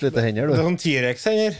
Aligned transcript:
Du 0.00 0.06
slitte 0.06 0.22
hender, 0.24 0.48
Det 0.48 0.54
er 0.56 0.64
sånn 0.64 0.78
T-rex-hender. 0.80 1.56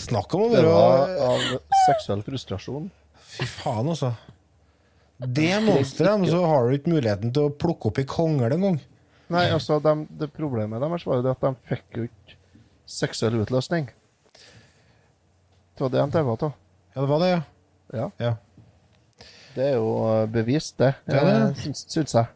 Snakk 0.08 0.32
om 0.32 0.46
å 0.46 0.48
Det 0.48 0.62
være 0.62 0.70
var 0.72 1.10
av 1.26 1.42
seksuell 1.82 2.22
frustrasjon. 2.24 2.86
Fy 3.34 3.44
faen, 3.58 3.90
altså. 3.92 4.14
Det 5.20 5.50
monsteret, 5.66 6.24
så 6.32 6.40
har 6.48 6.64
du 6.64 6.78
ikke 6.78 6.94
muligheten 6.94 7.28
til 7.36 7.50
å 7.50 7.52
plukke 7.52 7.92
opp 7.92 8.00
i 8.00 8.06
kongel 8.08 8.56
engang. 8.56 8.80
Nei, 9.28 9.44
altså, 9.52 9.76
de, 9.84 9.94
det 10.16 10.30
problemet 10.32 10.80
deres 10.80 11.04
var 11.04 11.20
jo 11.20 11.28
at 11.36 11.44
de 11.44 11.52
fikk 11.68 12.00
jo 12.00 12.08
ikke 12.08 12.40
seksuell 12.88 13.36
utløsning. 13.44 13.92
Det 15.76 15.84
var 15.84 15.92
det 15.92 16.06
de 16.06 16.10
daua 16.16 16.40
av. 16.40 16.56
Ja, 16.96 17.02
det 17.02 17.08
var 17.12 17.26
det, 17.26 17.32
ja. 17.36 17.44
Ja. 18.00 18.10
ja. 18.16 18.32
Det 19.60 19.72
er 19.74 19.76
jo 19.76 19.92
eh, 20.08 20.26
bevist, 20.40 20.78
det. 20.80 20.94
Ja, 21.04 21.20
det 21.20 21.36
eh, 21.36 21.48
Syns, 21.66 21.84
syns 21.92 22.16
jeg. 22.22 22.32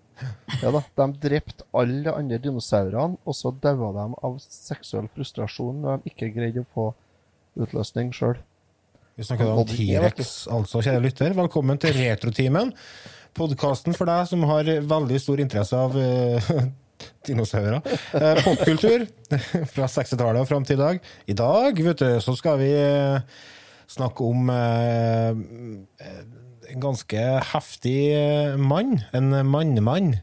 Ja 0.62 0.70
da. 0.74 0.82
De 1.00 1.06
drepte 1.27 1.66
alle 1.74 2.02
de 2.06 2.12
andre 2.12 2.38
dinosaurene, 2.42 3.18
og 3.24 3.36
så 3.36 3.52
daua 3.62 3.91
de 3.96 4.06
av 4.27 4.36
seksuell 4.42 5.09
frustrasjon 5.14 5.82
når 5.82 6.02
de 6.02 6.12
ikke 6.12 6.30
greide 6.34 6.64
å 6.64 6.70
få 6.74 6.91
utløsning 7.64 8.12
sjøl. 8.14 8.38
Vi 9.14 9.27
snakker 9.27 9.50
om. 9.52 9.62
T-rex, 9.70 10.46
altså, 10.50 10.80
kjære 10.83 11.02
lytter. 11.05 11.34
Velkommen 11.39 11.78
til 11.78 11.94
Retrotimen. 11.94 12.72
Podkasten 13.34 13.94
for 13.94 14.11
deg 14.11 14.27
som 14.30 14.42
har 14.50 14.66
veldig 14.66 15.20
stor 15.22 15.42
interesse 15.42 15.78
av 15.78 15.94
uh, 15.94 16.48
dinosaurer. 17.27 17.78
Uh, 18.14 18.42
popkultur 18.42 19.06
fra 19.74 19.91
60-tallet 19.91 20.42
og 20.42 20.50
fram 20.50 20.67
til 20.67 20.78
i 20.78 20.83
dag. 20.83 21.11
I 21.30 21.39
dag 21.39 21.84
vet 21.86 22.02
du, 22.02 22.08
så 22.22 22.34
skal 22.39 22.58
vi 22.62 22.70
eh, 22.74 23.42
snakke 23.91 24.27
om 24.27 24.50
en 26.70 26.81
ganske 26.83 27.25
heftig 27.53 27.98
eh, 28.15 28.57
mann. 28.57 29.03
En 29.12 29.31
mannemann. 29.47 30.17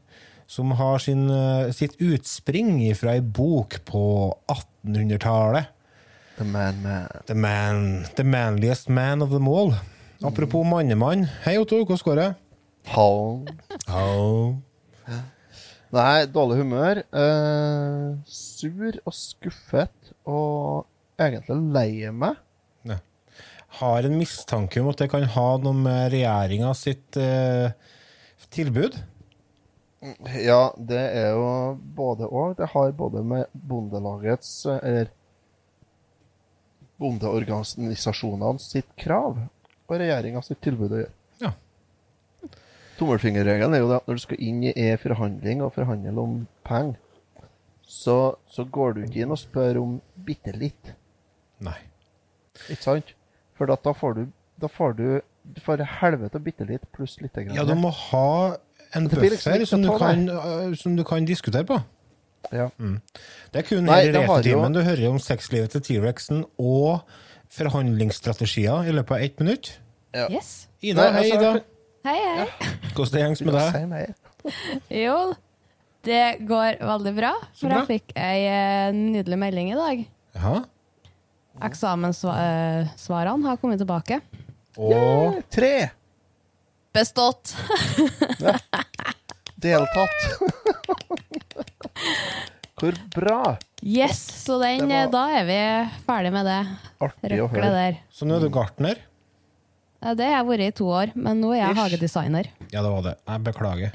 Som 0.51 0.71
har 0.75 0.99
sin, 0.99 1.29
eh, 1.29 1.71
sitt 1.71 1.95
utspring 2.01 2.83
fra 2.99 3.15
ei 3.15 3.21
bok 3.21 3.79
på 3.87 4.03
1800-tallet. 4.51 5.71
The 6.37 6.47
Man 6.47 6.81
Man. 6.81 7.07
The 7.27 7.35
man, 7.35 8.05
the 8.15 8.23
manliest 8.23 8.89
man 8.89 9.21
of 9.21 9.29
them 9.29 9.47
all. 9.47 9.75
Apropos 10.23 10.65
mannemann. 10.65 11.27
Hei, 11.45 11.57
Otto. 11.57 11.85
Hvordan 11.85 12.03
går 12.03 12.15
det? 12.15 12.29
Hall. 12.91 13.47
Hall. 13.87 14.55
Nei, 15.91 16.25
dårlig 16.31 16.61
humør. 16.61 17.01
Eh, 17.11 18.11
sur 18.25 18.99
og 19.05 19.15
skuffet 19.15 20.13
og 20.23 20.87
egentlig 21.19 21.57
lei 21.75 22.11
meg. 22.15 22.39
Har 23.79 24.03
en 24.03 24.17
mistanke 24.19 24.81
om 24.81 24.89
at 24.91 24.99
det 24.99 25.07
kan 25.13 25.23
ha 25.35 25.47
noe 25.63 25.77
med 25.77 26.11
regjeringa 26.11 26.73
sitt 26.75 27.17
eh, 27.19 27.71
tilbud. 28.51 28.97
Ja, 30.41 30.73
det 30.75 31.01
er 31.13 31.35
jo 31.37 31.47
både 31.95 32.27
og. 32.27 32.57
Det 32.57 32.71
har 32.73 32.93
både 32.97 33.21
med 33.23 33.51
Bondelagets 33.53 34.65
Eller 34.65 35.11
bondeorganisasjonene 37.01 38.61
sitt 38.61 38.89
krav 38.99 39.39
og 39.41 39.95
regjeringa 39.99 40.41
sitt 40.45 40.61
tilbud 40.63 40.93
å 40.93 40.99
gjøre. 41.01 41.13
Ja. 41.41 41.53
Tommelfingerregelen 42.99 43.73
er 43.73 43.81
jo 43.81 43.89
det 43.89 43.97
at 44.01 44.09
når 44.09 44.19
du 44.19 44.23
skal 44.25 44.43
inn 44.45 44.59
i 44.69 44.73
e-forhandling 44.77 45.63
og 45.65 45.73
forhandle 45.73 46.13
om 46.21 46.35
penger, 46.67 46.99
så, 47.81 48.35
så 48.47 48.63
går 48.63 48.93
du 48.95 49.01
ikke 49.03 49.23
inn 49.25 49.33
og 49.33 49.41
spør 49.41 49.81
om 49.81 49.97
bitte 50.27 50.53
litt, 50.55 50.93
Nei. 51.65 51.79
ikke 52.69 52.85
sant? 52.85 53.11
For 53.61 53.69
da 53.69 53.93
får 53.93 54.15
du 54.17 54.23
da 54.61 54.69
får 54.69 54.93
du, 54.97 55.05
for 55.65 55.81
helvete 56.01 56.39
bitte 56.41 56.65
litt 56.69 56.83
pluss 56.93 57.15
lite 57.21 57.47
grann. 57.47 57.55
Ja, 57.57 57.65
du 57.65 57.73
må 57.77 57.89
ha 57.89 58.57
en 58.93 59.07
Det 59.09 59.17
liksom 59.21 59.53
buffer 59.53 59.65
som, 59.65 59.81
du 59.85 59.89
kan, 59.97 60.23
eh, 60.29 60.73
som 60.77 60.95
du 60.97 61.03
kan 61.07 61.25
diskutere 61.25 61.65
på. 61.65 61.79
Ja. 62.51 62.67
Det 63.53 63.61
er 63.61 63.65
kun 63.65 63.85
Nei, 63.87 64.01
her 64.01 64.09
i 64.09 64.13
retetimen 64.17 64.73
du 64.75 64.81
hører 64.83 65.07
om 65.09 65.19
sexlivet 65.21 65.73
til 65.73 65.83
T-rexen 65.85 66.43
og 66.59 67.05
forhandlingsstrategier 67.53 68.89
i 68.89 68.95
løpet 68.95 69.17
av 69.17 69.25
ett 69.27 69.41
minutt. 69.41 69.71
Yes. 70.13 70.67
Ida, 70.81 71.07
Nei, 71.07 71.11
hei, 71.15 71.23
altså, 71.23 71.39
Ida. 71.39 71.63
Hei, 72.09 72.17
hei. 72.25 72.69
Hvordan 72.91 73.13
det 73.13 73.23
gjengs 73.23 73.45
med 73.45 73.57
deg? 73.61 74.13
Jo, 75.05 75.17
det 76.05 76.23
går 76.49 76.81
veldig 76.81 77.15
bra. 77.17 77.33
For 77.53 77.69
bra. 77.69 77.81
jeg 77.81 77.89
fikk 77.93 78.15
ei 78.17 78.45
eh, 78.49 78.93
nydelig 78.97 79.41
melding 79.41 79.73
i 79.73 79.79
dag. 79.79 80.05
Ja. 80.37 80.55
Eksamenssvarene 81.67 83.47
har 83.49 83.57
kommet 83.61 83.79
tilbake. 83.81 84.21
Og 84.77 85.41
Tre! 85.51 85.89
Bestått! 86.95 87.53
Deltatt. 89.61 90.19
Hvor 92.81 92.97
bra! 93.13 93.57
Yes, 93.81 94.19
så 94.45 94.57
den, 94.61 94.87
var- 94.89 95.09
da 95.13 95.23
er 95.39 95.45
vi 95.47 95.59
ferdig 96.05 96.31
med 96.33 96.45
det 96.49 96.59
Artig 97.01 97.37
å 97.41 97.47
røklet 97.47 97.63
høre. 97.65 97.71
der. 97.77 97.97
Så 98.13 98.25
nå 98.29 98.35
er 98.37 98.43
du 98.45 98.49
gartner? 98.53 98.99
Det 100.01 100.25
har 100.25 100.39
jeg 100.39 100.47
vært 100.49 100.65
i 100.65 100.71
to 100.79 100.87
år, 100.89 101.11
men 101.15 101.41
nå 101.43 101.51
er 101.53 101.59
jeg 101.61 101.75
Ish. 101.75 101.81
hagedesigner. 101.83 102.47
Ja, 102.73 102.81
det 102.81 102.89
var 102.89 103.03
det. 103.05 103.15
Jeg 103.29 103.43
beklager. 103.45 103.91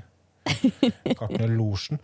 Gartner 1.19 1.51
Losjen. 1.51 1.99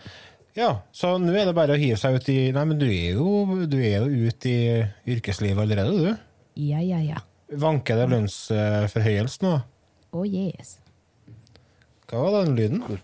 Ja, 0.55 0.83
så 0.93 1.15
nå 1.21 1.33
er 1.33 1.49
det 1.49 1.55
bare 1.57 1.77
å 1.77 1.81
hive 1.81 1.97
seg 1.97 2.19
ut 2.21 2.27
i 2.29 2.51
Nei, 2.53 2.65
men 2.69 2.77
du 2.81 2.85
er 2.91 3.15
jo, 3.17 3.65
du 3.65 3.79
er 3.81 4.03
jo 4.05 4.29
ute 4.29 4.51
i 4.51 5.15
yrkeslivet 5.15 5.63
allerede, 5.65 5.95
du. 5.97 6.27
Ja, 6.61 6.83
ja, 6.85 6.99
ja. 7.01 7.23
Vanker 7.63 7.97
det 8.01 8.11
lønnsforhøyelse 8.13 9.45
nå? 9.47 9.55
Oh 10.13 10.27
yes. 10.29 10.77
Hva 12.11 12.21
var 12.27 12.45
den 12.45 12.59
lyden? 12.59 13.01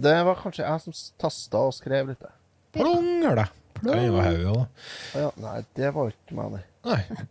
Det 0.00 0.14
var 0.26 0.38
kanskje 0.38 0.62
jeg 0.62 0.84
som 0.84 0.94
tasta 1.20 1.64
og 1.66 1.74
skrev 1.74 2.12
litt. 2.12 2.22
det. 2.22 2.30
Plong, 2.78 3.10
er 3.26 3.42
det. 3.42 3.48
Det 3.80 3.96
var 4.12 4.26
hodet 4.28 4.48
òg, 4.52 4.86
Å 5.16 5.22
ja, 5.24 5.28
nei, 5.40 5.58
det 5.78 5.90
var 5.96 6.10
ikke 6.12 6.36
meg, 6.36 6.54
nei. 6.54 6.64
Nei. 6.86 7.26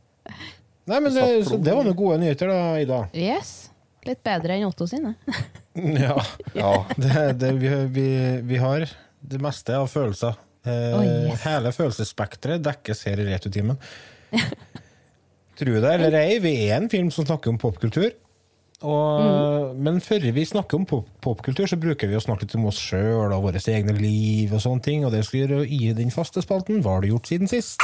Nei, 0.90 0.98
men 1.06 1.14
det, 1.14 1.26
så 1.46 1.60
det 1.62 1.76
var 1.78 1.86
noen 1.86 1.98
gode 1.98 2.18
nyheter, 2.24 2.50
da, 2.50 2.62
Ida. 2.82 3.04
Yes. 3.14 3.70
Litt 4.08 4.24
bedre 4.26 4.56
enn 4.58 4.68
Otto 4.68 4.88
sine. 4.90 5.16
Ja. 6.04 6.16
Ja. 6.58 6.72
Det, 6.98 7.26
det, 7.40 7.54
vi, 7.62 7.70
vi, 7.94 8.08
vi 8.50 8.58
har 8.60 8.84
det 9.22 9.42
meste 9.44 9.76
av 9.78 9.90
følelser. 9.92 10.38
Eh, 10.68 10.96
Oh, 10.96 11.04
yes. 11.04 11.44
Hele 11.46 11.72
følelsesspekteret 11.76 12.64
dekkes 12.66 13.06
her 13.08 13.22
i 13.22 13.28
Returtimen. 13.30 13.80
Tro 15.60 15.76
det 15.84 15.92
eller 15.92 16.16
ei, 16.22 16.40
vi 16.44 16.54
er 16.70 16.78
en 16.78 16.90
film 16.92 17.10
som 17.12 17.28
snakker 17.28 17.52
om 17.52 17.60
popkultur. 17.60 18.12
Og, 18.80 19.76
Men 19.76 20.00
før 20.00 20.30
vi 20.32 20.46
snakker 20.48 20.80
om 20.80 20.86
pop 20.88 21.08
popkultur, 21.24 21.68
så 21.68 21.76
bruker 21.80 22.08
vi 22.08 22.16
å 22.16 22.24
snakke 22.24 22.46
litt 22.46 22.56
om 22.56 22.70
oss 22.70 22.80
sjøl 22.80 23.34
og 23.36 23.44
våre 23.44 23.60
egne 23.60 23.96
liv 23.98 24.54
og 24.56 24.64
sånne 24.64 24.86
ting. 24.86 25.04
Og 25.04 25.12
det 25.12 25.26
skal 25.28 25.36
vi 25.36 25.44
gjøre 25.44 25.66
i 25.68 25.92
den 25.98 26.14
faste 26.16 26.44
spalten. 26.46 26.80
Hva 26.84 26.96
har 26.96 27.04
du 27.04 27.12
gjort 27.12 27.28
siden 27.28 27.52
sist? 27.52 27.84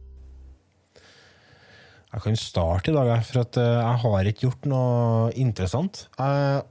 Jeg 2.11 2.23
kan 2.25 2.35
starte 2.35 2.91
i 2.91 2.95
dag, 2.95 3.09
for 3.23 3.43
at 3.45 3.57
eh, 3.61 3.77
jeg 3.79 3.99
har 4.03 4.27
ikke 4.27 4.43
gjort 4.49 4.65
noe 4.67 5.29
interessant. 5.39 6.05
Jeg, 6.19 6.63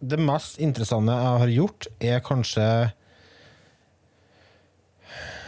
det 0.00 0.20
mest 0.22 0.60
interessante 0.64 1.12
jeg 1.12 1.42
har 1.42 1.52
gjort, 1.52 1.88
er 2.00 2.22
kanskje 2.24 2.64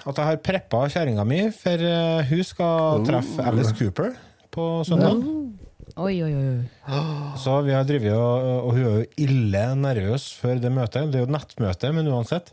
at 0.00 0.16
jeg 0.16 0.26
har 0.26 0.40
preppa 0.44 0.82
kjerringa 0.92 1.24
mi, 1.28 1.40
for 1.56 1.86
eh, 1.88 2.28
hun 2.28 2.44
skal 2.44 3.06
treffe 3.08 3.46
Alice 3.48 3.72
Cooper 3.78 4.12
på 4.52 4.66
søndag. 4.88 5.24
Oi, 6.00 6.14
oi, 6.24 6.30
oi. 6.36 7.00
Så 7.40 7.56
vi 7.66 7.72
har 7.74 7.88
drevet 7.88 8.12
og, 8.12 8.44
og 8.68 8.76
hun 8.76 8.82
er 8.82 9.00
jo 9.00 9.24
ille 9.24 9.64
nervøs 9.80 10.28
før 10.36 10.60
det 10.60 10.70
møtet. 10.72 11.08
Det 11.10 11.18
er 11.18 11.24
jo 11.24 11.30
et 11.30 11.34
nettmøte, 11.34 11.94
men 11.96 12.12
uansett. 12.12 12.52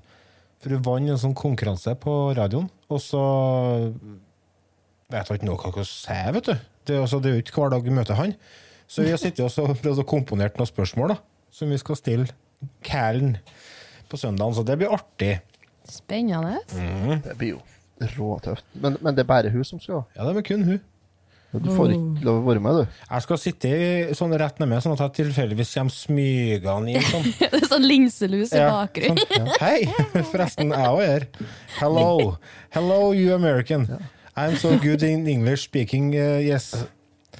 For 0.64 0.74
hun 0.74 0.88
vant 0.88 1.12
en 1.12 1.22
sånn 1.22 1.36
konkurranse 1.38 1.94
på 2.02 2.16
radioen, 2.38 2.72
og 2.90 3.04
så 3.04 3.22
vet 5.12 5.30
hun 5.30 5.38
ikke 5.38 5.52
noe 5.52 5.60
hva 5.62 5.76
hun 5.76 5.88
sier, 5.88 6.32
vet 6.36 6.50
du. 6.50 6.56
Det 6.88 6.98
altså, 7.02 7.20
det 7.24 7.30
er 7.32 7.38
jo 7.38 7.44
ikke 7.46 7.60
hver 7.62 7.74
dag 7.76 7.84
vi 7.86 7.94
møter 7.96 8.18
han. 8.20 8.34
Så 8.88 9.04
vi 9.04 9.12
har 9.12 9.20
sittet 9.20 9.44
og 9.60 9.74
prøvd 9.82 10.00
å 10.04 10.08
komponere 10.08 10.54
noen 10.56 10.70
spørsmål 10.70 11.12
da, 11.12 11.18
som 11.52 11.70
vi 11.74 11.80
skal 11.82 12.00
stille 12.00 12.28
Kælen 12.88 13.36
på 14.10 14.18
søndagen, 14.18 14.56
så 14.56 14.64
det 14.66 14.78
blir 14.80 14.94
artig. 14.96 15.34
Spennende. 15.92 16.62
Det 17.26 17.36
blir 17.38 17.58
jo 17.58 17.60
råtøft. 18.16 18.64
Men, 18.82 18.96
men 19.04 19.16
det 19.18 19.26
er 19.26 19.30
bare 19.30 19.52
hun 19.54 19.66
som 19.68 19.82
skal. 19.84 20.06
Ja, 20.16 20.24
det 20.26 20.40
er 20.40 20.48
kun 20.48 20.64
hun. 20.66 20.80
Du 21.58 21.70
får 21.74 21.94
ikke 21.96 22.26
lov 22.28 22.42
å 22.42 22.48
være 22.50 22.62
med, 22.62 22.76
du. 22.82 22.98
Jeg 23.08 23.24
skal 23.24 23.40
sitte 23.40 23.70
i- 23.72 24.16
sånn 24.18 24.34
rett 24.38 24.58
nede, 24.60 24.82
sånn 24.84 24.94
at 24.98 25.04
jeg 25.06 25.14
tilfeldigvis 25.26 25.72
kommer 25.78 25.96
smygende 25.96 26.92
inn. 26.92 27.06
Sånn. 27.08 27.24
Det 27.40 27.62
er 27.62 27.70
sånn 27.72 27.88
linselus 27.88 28.52
i 28.54 28.60
Ja, 28.60 28.68
bakgrunnen. 28.74 29.24
sånn. 29.32 29.48
Hei! 29.64 29.88
Forresten, 30.32 30.74
jeg 30.76 30.92
òg 30.92 31.02
er 31.06 31.14
her. 31.14 31.28
Hello. 31.80 32.36
Hello, 32.76 33.00
you 33.16 33.34
American. 33.36 33.88
I'm 34.38 34.56
so 34.56 34.78
good 34.78 35.02
in 35.02 35.28
English 35.28 35.64
speaking, 35.64 36.14
uh, 36.14 36.38
yes. 36.38 36.86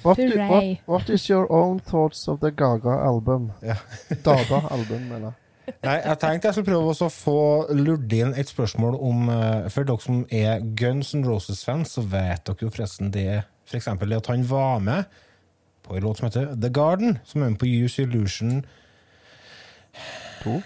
What, 0.02 0.16
do, 0.16 0.28
what, 0.36 0.64
what 0.86 1.10
is 1.10 1.28
your 1.28 1.50
own 1.52 1.78
thoughts 1.78 2.28
of 2.28 2.40
the 2.40 2.50
Gaga 2.50 2.90
album? 2.90 3.52
Yeah. 3.62 3.78
Dada-album, 4.24 5.12
eller? 5.12 5.32
jeg. 5.68 5.74
Nei, 5.84 5.96
jeg 6.00 6.18
tenkte 6.18 6.48
jeg 6.48 6.56
skulle 6.56 6.72
prøve 6.72 6.94
å 6.94 7.08
få 7.12 7.40
lurt 7.76 8.12
inn 8.16 8.32
et 8.40 8.50
spørsmål 8.50 8.96
om 9.04 9.28
eh, 9.32 9.66
For 9.70 9.86
dere 9.86 10.00
som 10.00 10.22
er 10.32 10.62
Guns 10.80 11.12
N' 11.14 11.26
Roses-fans, 11.28 11.92
så 11.98 12.04
vet 12.08 12.46
dere 12.48 12.64
jo 12.64 12.70
forresten 12.72 13.12
det 13.14 13.42
For 13.68 13.78
eksempel 13.78 14.16
at 14.16 14.30
han 14.32 14.46
var 14.48 14.80
med 14.82 15.18
på 15.84 15.96
en 15.96 16.04
låt 16.04 16.20
som 16.20 16.28
heter 16.28 16.54
The 16.56 16.70
Garden, 16.72 17.18
som 17.24 17.42
er 17.42 17.52
med 17.52 17.60
på 17.60 17.68
Use 17.68 18.02
Illusion 18.02 18.64
To? 20.42 20.58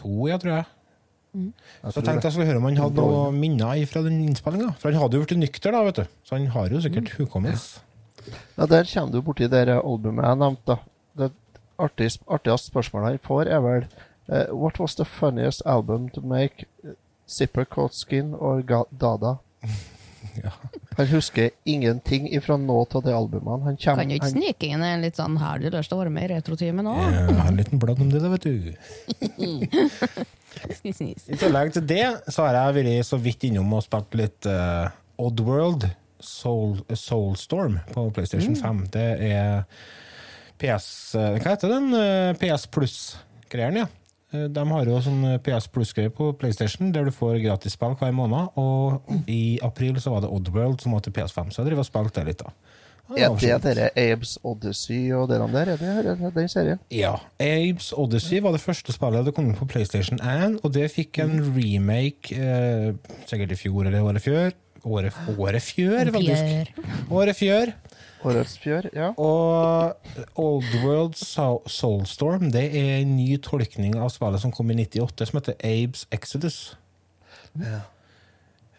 To, 0.00 0.12
ja, 0.28 0.38
tror 0.40 0.52
jeg. 0.54 0.66
Jeg 1.34 1.92
Så 1.92 2.00
jeg 2.00 2.06
tenkte 2.06 2.26
jeg 2.28 2.32
skulle 2.34 2.46
høre 2.48 2.60
om 2.60 2.68
han 2.68 2.80
hadde 2.80 3.04
noe 3.04 3.32
minner 3.34 3.82
fra 3.90 4.02
den 4.06 4.20
innspillinga. 4.24 4.72
For 4.80 4.90
han 4.90 5.00
hadde 5.02 5.18
jo 5.18 5.24
blitt 5.24 5.42
nykter, 5.42 5.74
da, 5.74 5.82
vet 5.86 6.00
du. 6.00 6.14
Så 6.24 6.36
han 6.38 6.46
har 6.54 6.72
jo 6.72 6.80
sikkert 6.84 7.12
hukommelse. 7.18 7.82
Ja, 8.56 8.66
Der 8.66 8.84
kommer 8.84 9.12
du 9.12 9.22
borti 9.22 9.48
det 9.48 9.68
albumet 9.68 10.24
jeg 10.24 10.40
nevnte. 10.40 10.64
da. 10.66 10.78
Det 11.18 11.32
artigste, 11.78 12.24
artigste 12.28 12.72
spørsmålet 12.72 13.08
han 13.08 13.18
får, 13.24 13.46
er 13.48 13.60
vel 13.60 13.86
uh, 14.28 14.54
What 14.54 14.80
was 14.80 14.94
the 14.96 15.04
funniest 15.04 15.62
album 15.66 16.08
to 16.10 16.20
make? 16.20 16.66
Zipper 17.28 17.64
Coat 17.64 17.94
Skin 17.94 18.34
or 18.34 18.62
Dada? 18.62 19.36
Ja. 20.44 20.52
Han 20.98 21.06
husker 21.12 21.50
ingenting 21.68 22.24
ifra 22.34 22.56
nå 22.58 22.78
til 22.90 23.00
de 23.06 23.12
albumene. 23.14 23.62
Han 23.64 23.76
kommer, 23.78 24.02
Kan 24.02 24.10
jo 24.10 24.16
ikke 24.18 24.28
han, 24.28 24.34
snike 24.34 24.66
inn 24.70 24.82
en 24.82 25.02
litt 25.04 25.16
sånn 25.18 25.36
Har 25.38 25.60
du 25.62 25.68
lyst 25.70 25.88
til 25.92 25.94
å 25.94 26.00
være 26.00 26.12
med 26.14 26.22
i 26.26 26.28
Retrotimen? 26.32 26.88
Jeg 26.90 27.36
har 27.38 27.50
en 27.52 27.60
liten 27.60 27.78
blad 27.82 27.98
om 28.02 28.10
det, 28.10 28.20
da, 28.24 28.28
vet 28.34 28.46
du. 28.48 28.54
Snis, 30.78 30.96
snis. 30.96 31.22
I 31.30 31.36
tillegg 31.38 31.68
til 31.76 31.84
det 31.86 32.06
så 32.32 32.38
har 32.48 32.54
jeg 32.56 32.76
vært 32.80 33.06
så 33.06 33.16
vidt 33.22 33.42
innom 33.46 33.76
og 33.76 33.82
spilt 33.84 34.12
litt 34.18 34.42
uh, 34.50 34.86
Oddworld 35.22 35.82
Soul, 36.18 36.80
Soulstorm 36.98 37.78
på 37.92 38.00
PlayStation 38.16 38.56
5. 38.58 38.80
Det 38.94 39.06
er 39.28 39.46
PS 40.58 40.88
eh, 41.14 41.36
Hva 41.38 41.52
heter 41.54 41.68
den? 41.70 41.86
Eh, 41.94 42.32
PS 42.40 42.66
Pluss-greien, 42.74 43.76
ja. 43.84 43.86
Eh, 44.32 44.46
De 44.52 44.64
har 44.70 44.90
jo 44.90 45.00
sånn 45.04 45.22
PS 45.44 45.68
Plus-greie 45.72 46.12
på 46.12 46.32
PlayStation, 46.38 46.92
der 46.92 47.08
du 47.08 47.12
får 47.14 47.40
gratisspill 47.44 47.96
hver 48.00 48.12
måned. 48.16 48.50
Og 48.60 49.02
i 49.26 49.58
april 49.64 50.00
så 50.02 50.12
var 50.14 50.24
det 50.24 50.32
Oddworld 50.32 50.82
som 50.84 50.92
var 50.96 51.04
til 51.06 51.14
PS5, 51.16 51.52
så 51.52 51.62
jeg 51.62 51.70
driver 51.70 51.86
og 51.86 51.90
spilte 51.90 52.20
det 52.20 52.32
litt, 52.32 52.44
da. 52.44 52.52
Ja, 53.16 53.30
er 53.32 53.38
det 53.40 53.40
så 53.40 53.58
dere 53.64 53.86
Abes 53.96 54.34
Odyssey 54.44 55.12
og 55.16 55.30
det 55.30 55.38
der? 55.40 55.70
Er 55.72 55.78
det, 55.80 56.12
er 56.12 56.32
den 56.34 56.48
serien? 56.52 56.80
Ja. 56.92 57.14
Abes 57.40 57.92
Odyssey 57.96 58.42
var 58.44 58.52
det 58.52 58.60
første 58.60 58.92
spillet 58.92 59.24
det 59.24 59.32
kom 59.36 59.48
på 59.56 59.68
PlayStation 59.70 60.20
1, 60.20 60.58
og 60.60 60.74
det 60.74 60.90
fikk 60.92 61.22
en 61.24 61.38
remake 61.56 62.36
eh, 62.36 62.90
sikkert 63.24 63.54
i 63.56 63.60
fjor 63.62 63.88
eller 63.88 64.04
året 64.04 64.24
før. 64.26 64.52
Året, 64.84 65.16
året 65.38 65.64
fjør, 65.64 66.12
faktisk. 66.14 66.82
Året 67.10 67.36
fjør. 67.36 67.72
Årets 68.26 68.56
fjør? 68.58 68.88
Ja. 68.96 69.12
Og 69.14 69.94
Old 70.40 70.66
World 70.82 71.14
Soulstorm 71.18 72.50
det 72.54 72.64
er 72.74 72.98
en 73.02 73.16
ny 73.18 73.36
tolkning 73.44 73.94
av 73.98 74.10
spillet 74.14 74.42
som 74.42 74.54
kom 74.54 74.70
i 74.72 74.78
98, 74.80 75.28
som 75.30 75.38
heter 75.38 75.54
Abes 75.62 76.06
Exodus. 76.14 76.58
Ja. 77.58 77.80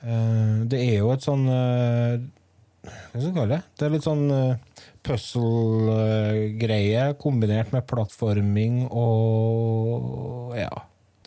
Eh, 0.04 0.56
det 0.72 0.80
er 0.80 0.98
jo 1.02 1.10
et 1.12 1.26
sånn 1.26 1.44
eh, 1.52 2.20
Hva 2.88 3.18
skal 3.18 3.26
jeg 3.26 3.36
kalle 3.36 3.56
det? 3.58 3.64
Det 3.76 3.84
er 3.86 3.92
litt 3.92 4.06
sånn 4.06 4.32
uh, 4.32 4.86
puzzle-greie 5.04 7.02
kombinert 7.20 7.74
med 7.76 7.88
plattforming 7.90 8.88
og 8.88 10.56
Ja. 10.58 10.72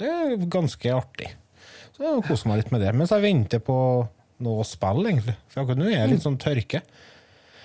Det 0.00 0.08
er 0.08 0.46
ganske 0.50 0.88
artig. 0.96 1.28
Så 1.92 2.00
jeg 2.06 2.24
koser 2.26 2.48
meg 2.48 2.62
litt 2.62 2.72
med 2.72 2.80
det. 2.82 2.92
Mens 2.96 3.12
jeg 3.12 3.22
venter 3.22 3.60
på 3.62 3.76
noe 4.42 4.64
spill, 4.66 5.04
egentlig. 5.06 5.36
For 5.52 5.62
akkurat 5.62 5.78
nå 5.78 5.86
er 5.90 5.98
jeg 5.98 6.10
litt 6.14 6.24
sånn 6.24 6.40
tørke. 6.40 6.80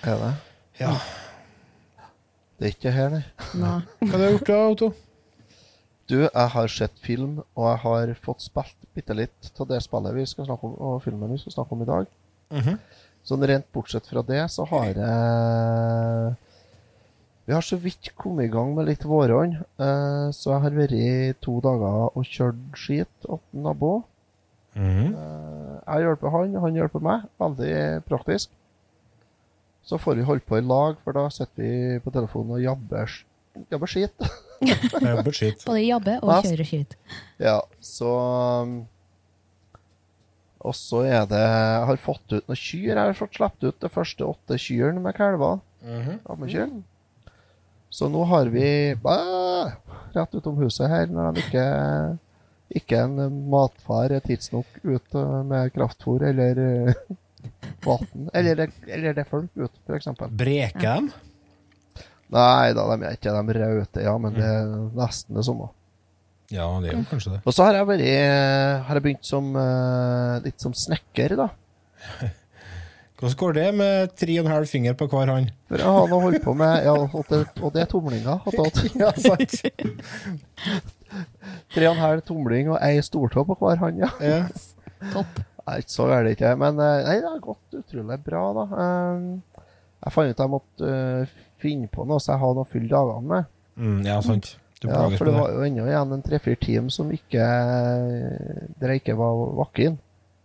Er 0.06 0.20
det? 0.22 0.32
Ja. 0.78 0.92
Det 2.58 2.66
er 2.68 2.74
ikke 2.74 2.92
her, 2.94 3.12
nei. 3.14 3.22
Hva 3.58 4.14
har 4.14 4.22
du 4.22 4.26
gjort 4.36 4.48
da, 4.50 4.58
Otto? 4.72 4.88
Du, 6.08 6.16
jeg 6.24 6.48
har 6.54 6.70
sett 6.72 6.96
film, 7.04 7.42
og 7.58 7.66
jeg 7.68 7.80
har 7.84 8.12
fått 8.24 8.40
spilt 8.46 8.86
bitte 8.96 9.14
litt 9.14 9.50
av 9.60 9.68
det 9.68 9.82
spillet 9.84 10.16
vi 10.16 10.24
skal 10.26 10.46
snakke 10.48 10.70
om, 10.70 10.76
og 10.80 11.02
filmen 11.04 11.34
vi 11.34 11.40
skal 11.42 11.54
snakke 11.58 11.76
om 11.76 11.84
i 11.84 11.88
dag. 11.90 12.08
Mhm. 12.54 12.78
Sånn 13.28 13.44
rent 13.44 13.66
bortsett 13.74 14.06
fra 14.08 14.22
det, 14.24 14.40
så 14.54 14.64
har 14.70 14.86
jeg 14.96 16.36
Vi 17.48 17.52
har 17.54 17.64
så 17.64 17.76
vidt 17.80 18.10
kommet 18.16 18.44
i 18.46 18.52
gang 18.52 18.74
med 18.76 18.88
litt 18.88 19.04
våronn. 19.08 19.54
Eh, 19.80 20.26
så 20.36 20.50
jeg 20.52 20.62
har 20.66 20.74
vært 20.76 20.92
i 20.92 21.32
to 21.40 21.54
dager 21.64 22.10
og 22.12 22.24
kjørt 22.28 22.58
skit 22.76 23.24
åt 23.28 23.40
en 23.56 23.62
nabo. 23.64 23.92
Mhm. 24.76 25.14
Eh, 25.16 25.78
jeg 25.86 26.04
hjelper 26.04 26.34
han, 26.34 26.54
han 26.60 26.76
hjelper 26.76 27.04
meg. 27.04 27.24
Veldig 27.40 28.04
praktisk. 28.04 28.50
Så 29.88 29.96
får 29.98 30.18
vi 30.18 30.26
holde 30.28 30.44
på 30.44 30.58
i 30.58 30.64
lag, 30.64 30.98
for 31.00 31.16
da 31.16 31.24
sitter 31.32 31.64
vi 31.64 32.00
på 32.04 32.12
telefonen 32.12 32.58
og 32.58 32.60
jabber, 32.60 33.12
jabber 33.72 33.88
skit. 33.88 34.26
jabber 35.00 35.32
skit. 35.32 35.64
Både 35.64 35.80
jabber 35.86 36.20
og 36.20 36.32
kjører 36.34 36.50
kjøre 36.50 36.66
skit. 36.68 36.96
Ja, 37.40 37.56
så 37.80 38.10
um, 38.68 38.74
Og 40.58 40.74
så 40.76 41.04
er 41.06 41.24
det 41.30 41.40
Jeg 41.40 41.86
har 41.88 42.00
fått 42.02 42.34
ut 42.34 42.50
noen 42.50 42.60
kyr. 42.60 42.90
Jeg 42.90 43.00
har 43.00 43.16
fått 43.16 43.38
sluppet 43.38 43.70
ut 43.70 43.80
de 43.80 43.90
første 43.94 44.26
åtte 44.26 44.58
kyrne 44.60 45.00
med 45.00 45.16
kalver. 45.16 45.62
Ammekyr. 46.28 46.68
Så 47.88 48.10
nå 48.12 48.26
har 48.28 48.50
vi 48.52 48.68
bah, 49.00 49.78
rett 50.12 50.34
utom 50.36 50.58
huset 50.60 50.90
her, 50.92 51.06
når 51.08 51.32
de 51.32 51.46
ikke 51.46 51.68
ikke 52.76 52.98
en 53.00 53.38
matfar 53.48 54.12
er 54.12 54.20
tidsnok 54.20 54.82
ut 54.84 55.14
uh, 55.16 55.40
med 55.48 55.72
kraftfôr 55.72 56.26
eller 56.28 56.60
vann. 57.88 58.28
Eller, 58.36 58.68
eller 58.86 59.16
det 59.16 59.24
er 59.24 59.30
folk 59.30 59.48
ut, 59.58 59.74
f.eks. 59.88 60.10
Breker 60.28 60.84
dem? 60.84 61.08
Nei 62.34 62.68
da, 62.76 62.84
de 62.92 63.06
er 63.08 63.16
ikke 63.16 63.32
de 63.32 63.56
raute, 63.56 64.02
ja, 64.04 64.14
men 64.20 64.34
det 64.36 64.44
er 64.44 64.68
nesten 64.98 65.38
det 65.38 65.46
samme. 65.48 65.70
Ja, 66.52 66.66
det 66.80 66.92
er 66.92 66.98
jo 66.98 67.04
kanskje 67.10 67.32
det. 67.34 67.40
Og 67.44 67.52
så 67.52 67.64
har 67.66 67.74
jeg 67.76 67.86
vært 67.88 68.04
Har 68.88 68.96
jeg 68.96 69.04
begynt 69.04 69.26
som 69.28 69.50
eh, 69.60 70.34
litt 70.46 70.60
som 70.64 70.72
snekker, 70.76 71.34
da. 71.40 71.48
Hvordan 73.18 73.38
går 73.40 73.52
det 73.56 73.68
med 73.74 74.12
tre 74.14 74.34
og 74.38 74.46
en 74.46 74.52
halv 74.52 74.68
finger 74.70 74.94
på 74.94 75.08
hver 75.10 75.26
hånd? 75.32 75.48
For 75.66 75.82
jeg 75.82 75.90
har 75.96 76.06
nå 76.12 76.18
holdt 76.22 76.44
på 76.44 76.52
med 76.54 76.84
Ja, 76.86 76.92
og 76.94 77.24
det, 77.32 77.40
og 77.58 77.72
det 77.74 77.80
er 77.82 77.88
tomlinger. 77.90 78.38
attåt. 78.46 78.78
Ja, 79.02 79.10
sant. 79.18 79.58
Tre 81.74 81.88
og 81.88 81.96
en 81.96 82.02
halv 82.04 82.22
tomling 82.28 82.70
og 82.70 82.78
ei 82.84 83.00
stortå 83.02 83.42
på 83.48 83.56
hver 83.58 83.80
hånd, 83.80 83.98
ja. 84.04 84.10
Ja. 84.22 84.44
Topp. 85.10 85.40
Nei, 85.68 85.80
så 85.86 86.06
er 86.14 86.24
det 86.24 86.36
ikke. 86.38 86.54
Men 86.60 86.78
eh, 86.80 87.02
nei, 87.04 87.18
det 87.20 87.28
har 87.28 87.42
gått 87.44 87.76
utrolig 87.82 88.16
bra, 88.24 88.44
da. 88.56 88.64
Eh, 88.84 89.64
Jeg 90.06 90.14
fant 90.14 90.30
ut 90.30 90.34
at 90.38 90.44
jeg 90.44 90.52
måtte 90.52 90.88
eh, 90.94 91.36
finne 91.60 91.88
på 91.92 92.04
noe 92.06 92.22
så 92.22 92.32
jeg 92.36 92.40
har 92.44 92.52
noe 92.56 92.64
å 92.64 92.70
fylle 92.70 92.88
dagene 92.92 93.28
med. 93.32 93.48
Mm, 93.78 94.00
ja, 94.06 94.18
sant. 94.24 94.52
Du 94.78 94.86
Ja, 94.86 95.08
for 95.18 95.26
det 95.26 95.34
var 95.34 95.50
jo 95.50 95.64
ennå 95.66 95.88
igjen 95.90 96.12
en 96.14 96.22
tre-fire 96.22 96.58
timer 96.62 96.92
som 96.94 97.08
ikke 97.10 97.42
der 98.78 98.92
jeg 98.94 99.02
ikke 99.02 99.16
var 99.18 99.40
vakken. 99.58 99.96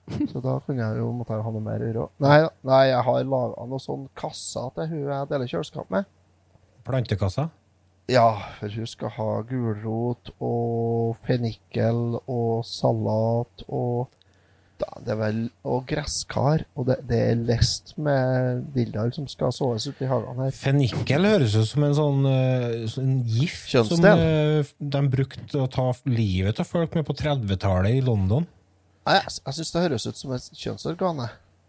Så 0.31 0.41
da 0.43 0.57
kunne 0.65 0.81
jeg 0.83 0.99
jo, 0.99 1.11
måtte 1.15 1.37
jeg 1.37 1.45
ha 1.45 1.51
noe 1.53 1.63
mer 1.63 1.83
å 1.83 1.89
gjøre. 1.89 2.07
Nei, 2.25 2.39
nei, 2.67 2.79
jeg 2.89 3.03
har 3.07 3.19
laga 3.29 3.67
noen 3.69 3.83
sånne 3.83 4.09
kasser 4.19 4.73
til 4.75 4.89
hun 4.89 5.03
jeg 5.05 5.29
deler 5.29 5.51
kjøleskap 5.53 5.93
med. 5.93 6.09
Plantekassa? 6.83 7.45
Ja, 8.11 8.25
for 8.57 8.73
hun 8.75 8.89
skal 8.89 9.13
ha 9.15 9.27
gulrot 9.47 10.33
og 10.43 11.13
fennikel 11.23 12.17
og 12.25 12.65
salat 12.67 13.63
og 13.69 14.09
da, 14.83 14.99
det 15.05 15.13
er 15.15 15.19
vel, 15.19 15.37
og 15.65 15.85
gresskar. 15.89 16.65
Og 16.77 16.85
det, 16.91 16.97
det 17.09 17.19
er 17.31 17.39
lest 17.47 17.93
med 18.03 18.65
dilldall 18.75 19.13
som 19.15 19.25
skal 19.31 19.53
såes 19.55 19.87
ute 19.89 20.03
i 20.05 20.09
hagen 20.11 20.41
her. 20.43 20.51
Fennikel 20.55 21.27
høres 21.27 21.55
ut 21.57 21.69
som 21.71 21.85
en 21.87 21.95
sånn, 21.97 22.19
eh, 22.29 22.75
sånn 22.91 23.13
gift 23.31 23.71
som 23.71 23.87
Kjønnsdel. 23.87 24.23
eh, 24.27 24.73
de 24.97 25.03
brukte 25.15 25.63
å 25.63 25.69
ta 25.71 25.87
livet 26.11 26.59
av 26.61 26.67
folk 26.69 26.93
med 26.99 27.07
på 27.07 27.15
30-tallet 27.23 27.97
i 27.97 28.03
London. 28.05 28.45
Nei, 29.07 29.17
Jeg, 29.19 29.33
jeg 29.45 29.57
syns 29.59 29.71
det 29.75 29.81
høres 29.87 30.05
ut 30.11 30.19
som 30.21 30.35
et 30.37 30.49
kjønnsorgan. 30.65 31.23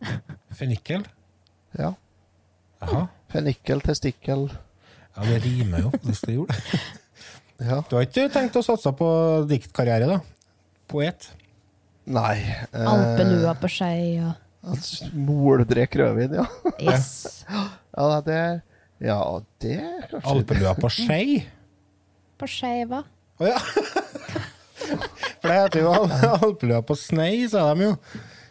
Fennikel? 0.58 1.06
Ja. 1.78 1.94
Aha. 2.84 3.06
Fennikel, 3.32 3.80
testikkel 3.82 4.44
Ja, 4.52 5.24
det 5.26 5.40
rimer 5.46 5.86
jo, 5.86 5.90
hvis 6.04 6.20
det 6.26 6.36
gjorde 6.36 6.58
det. 6.60 6.82
Ja. 7.64 7.76
Du 7.86 7.94
har 7.94 8.02
ikke 8.02 8.24
tenkt 8.34 8.56
å 8.58 8.64
satse 8.66 8.90
på 8.98 9.06
diktkarriere, 9.46 10.08
da? 10.10 10.16
Poet? 10.90 11.28
Nei. 12.06 12.36
eh, 12.72 12.84
Alpelua 12.90 13.54
på 13.56 13.68
skei 13.72 14.18
og 14.20 14.34
Moldrek 15.14 15.96
rødvin, 16.00 16.34
ja. 16.40 16.46
Yes. 16.80 17.44
Ja, 17.96 18.20
det 18.26 18.38
Ja, 19.04 19.18
det 19.62 19.76
kanskje 20.10 20.30
Alpelua 20.32 20.72
på 20.74 20.88
skei? 20.98 21.44
På 22.40 22.48
skeiva. 22.50 23.04
Å 23.38 23.46
ja. 23.52 23.58
For 25.40 25.48
det 25.50 25.56
heter 25.60 25.80
jo 25.84 25.92
al- 25.92 26.38
alpelua 26.40 26.80
på 26.84 26.96
snei, 26.98 27.44
sa 27.48 27.66
de 27.74 27.86
jo. 27.90 27.92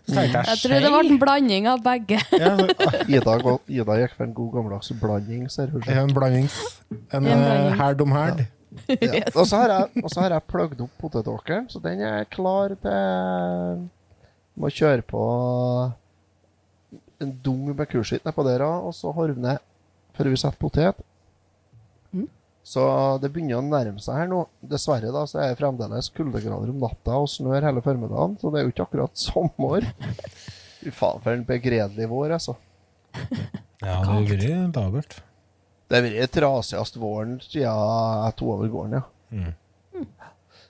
Jeg 0.08 0.32
Jeg 0.34 0.58
tror 0.62 0.74
det 0.84 0.90
ble 0.92 1.02
en 1.14 1.20
blanding 1.22 1.68
av 1.72 1.80
begge. 1.84 2.18
Ida, 2.36 3.36
Ida 3.72 3.96
gikk 4.02 4.16
for 4.18 4.26
en 4.26 4.34
god 4.36 4.50
gammeldags 4.58 4.92
blanding, 5.00 5.46
ser 5.52 5.72
en 5.94 6.12
blandings... 6.14 6.58
En 7.14 7.26
En 7.26 7.44
eh, 7.44 7.70
herd 7.80 8.02
om 8.04 8.12
herd. 8.16 8.44
Ja. 8.44 8.50
Og 9.40 9.48
så 9.48 9.60
har 9.60 9.74
jeg, 9.74 10.04
jeg 10.04 10.46
plugget 10.50 10.84
opp 10.86 10.96
potetåkeren, 11.02 11.68
så 11.72 11.82
den 11.84 12.02
er 12.06 12.30
klar 12.32 12.76
til 12.84 13.84
Må 14.60 14.70
kjøre 14.70 15.06
på 15.08 15.24
en 17.24 17.34
dung 17.46 17.72
med 17.72 17.88
kurskitt 17.90 18.26
nedpå 18.26 18.46
der, 18.46 18.64
og 18.66 18.94
så 18.96 19.14
horvne 19.16 19.58
før 20.14 20.30
vi 20.30 20.40
setter 20.40 20.60
potet. 20.62 21.00
Mm. 22.14 22.28
Så 22.64 22.84
det 23.24 23.32
begynner 23.34 23.60
å 23.60 23.66
nærme 23.66 24.04
seg 24.04 24.20
her 24.22 24.30
nå. 24.32 24.44
Dessverre 24.74 25.12
da, 25.14 25.26
så 25.30 25.42
er 25.42 25.52
det 25.52 25.60
fremdeles 25.62 26.12
kuldegrader 26.16 26.72
om 26.74 26.84
natta 26.84 27.18
og 27.24 27.32
snør 27.32 27.66
hele 27.66 27.84
formiddagen, 27.86 28.38
så 28.40 28.52
det 28.54 28.62
er 28.62 28.68
jo 28.68 28.76
ikke 28.76 28.88
akkurat 28.88 29.20
sommer. 29.20 29.90
Fy 30.84 30.92
faen, 30.92 31.24
for 31.24 31.34
en 31.34 31.46
begredelig 31.48 32.10
vår, 32.12 32.38
altså. 32.38 32.58
Ja, 33.84 34.00
det 34.00 34.08
har 34.08 34.26
vært 34.28 34.80
labert. 34.80 35.22
Det 35.94 36.00
har 36.00 36.08
vært 36.10 36.32
trasigst 36.34 36.96
våren 36.98 37.36
siden 37.44 37.68
jeg 37.68 38.34
tok 38.40 38.50
over 38.56 38.70
gården, 38.74 38.94
ja. 38.98 39.04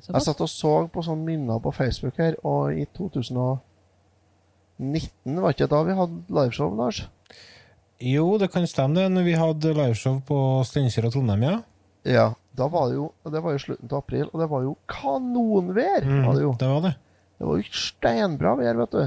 Jeg 0.04 0.20
satt 0.26 0.42
og 0.44 0.50
så 0.52 0.72
på 0.92 1.00
sånne 1.06 1.24
minner 1.24 1.62
på 1.64 1.72
Facebook 1.72 2.18
her, 2.20 2.36
og 2.44 2.76
i 2.76 2.84
2019 2.92 5.40
var 5.40 5.56
ikke 5.56 5.72
da 5.72 5.80
vi 5.88 5.96
hadde 5.96 6.28
liveshow, 6.28 6.76
Lars? 6.76 7.08
Jo, 8.04 8.36
det 8.36 8.52
kan 8.52 8.68
stemme 8.68 9.00
det, 9.00 9.08
når 9.16 9.24
vi 9.30 9.40
hadde 9.40 9.72
liveshow 9.78 10.20
på 10.28 10.60
Steinkjer 10.68 11.08
og 11.08 11.16
Trondheim, 11.16 11.40
ja. 11.48 11.64
Ja. 12.04 12.36
Da 12.54 12.68
var 12.70 12.86
det 12.92 13.00
jo 13.00 13.08
Det 13.24 13.40
var 13.42 13.52
jo 13.56 13.64
slutten 13.64 13.88
av 13.90 13.98
april, 14.04 14.28
og 14.28 14.38
det 14.44 14.48
var 14.52 14.62
jo 14.68 14.76
kanonvær! 14.92 16.04
Var 16.04 16.36
det, 16.36 16.44
jo. 16.44 16.52
det 16.60 16.68
var 16.70 16.82
det. 16.84 16.94
det 17.40 17.46
var 17.48 17.56
jo 17.62 17.66
steinbra 17.80 18.52
vær, 18.60 18.76
vet 18.84 18.92
du. 18.92 19.04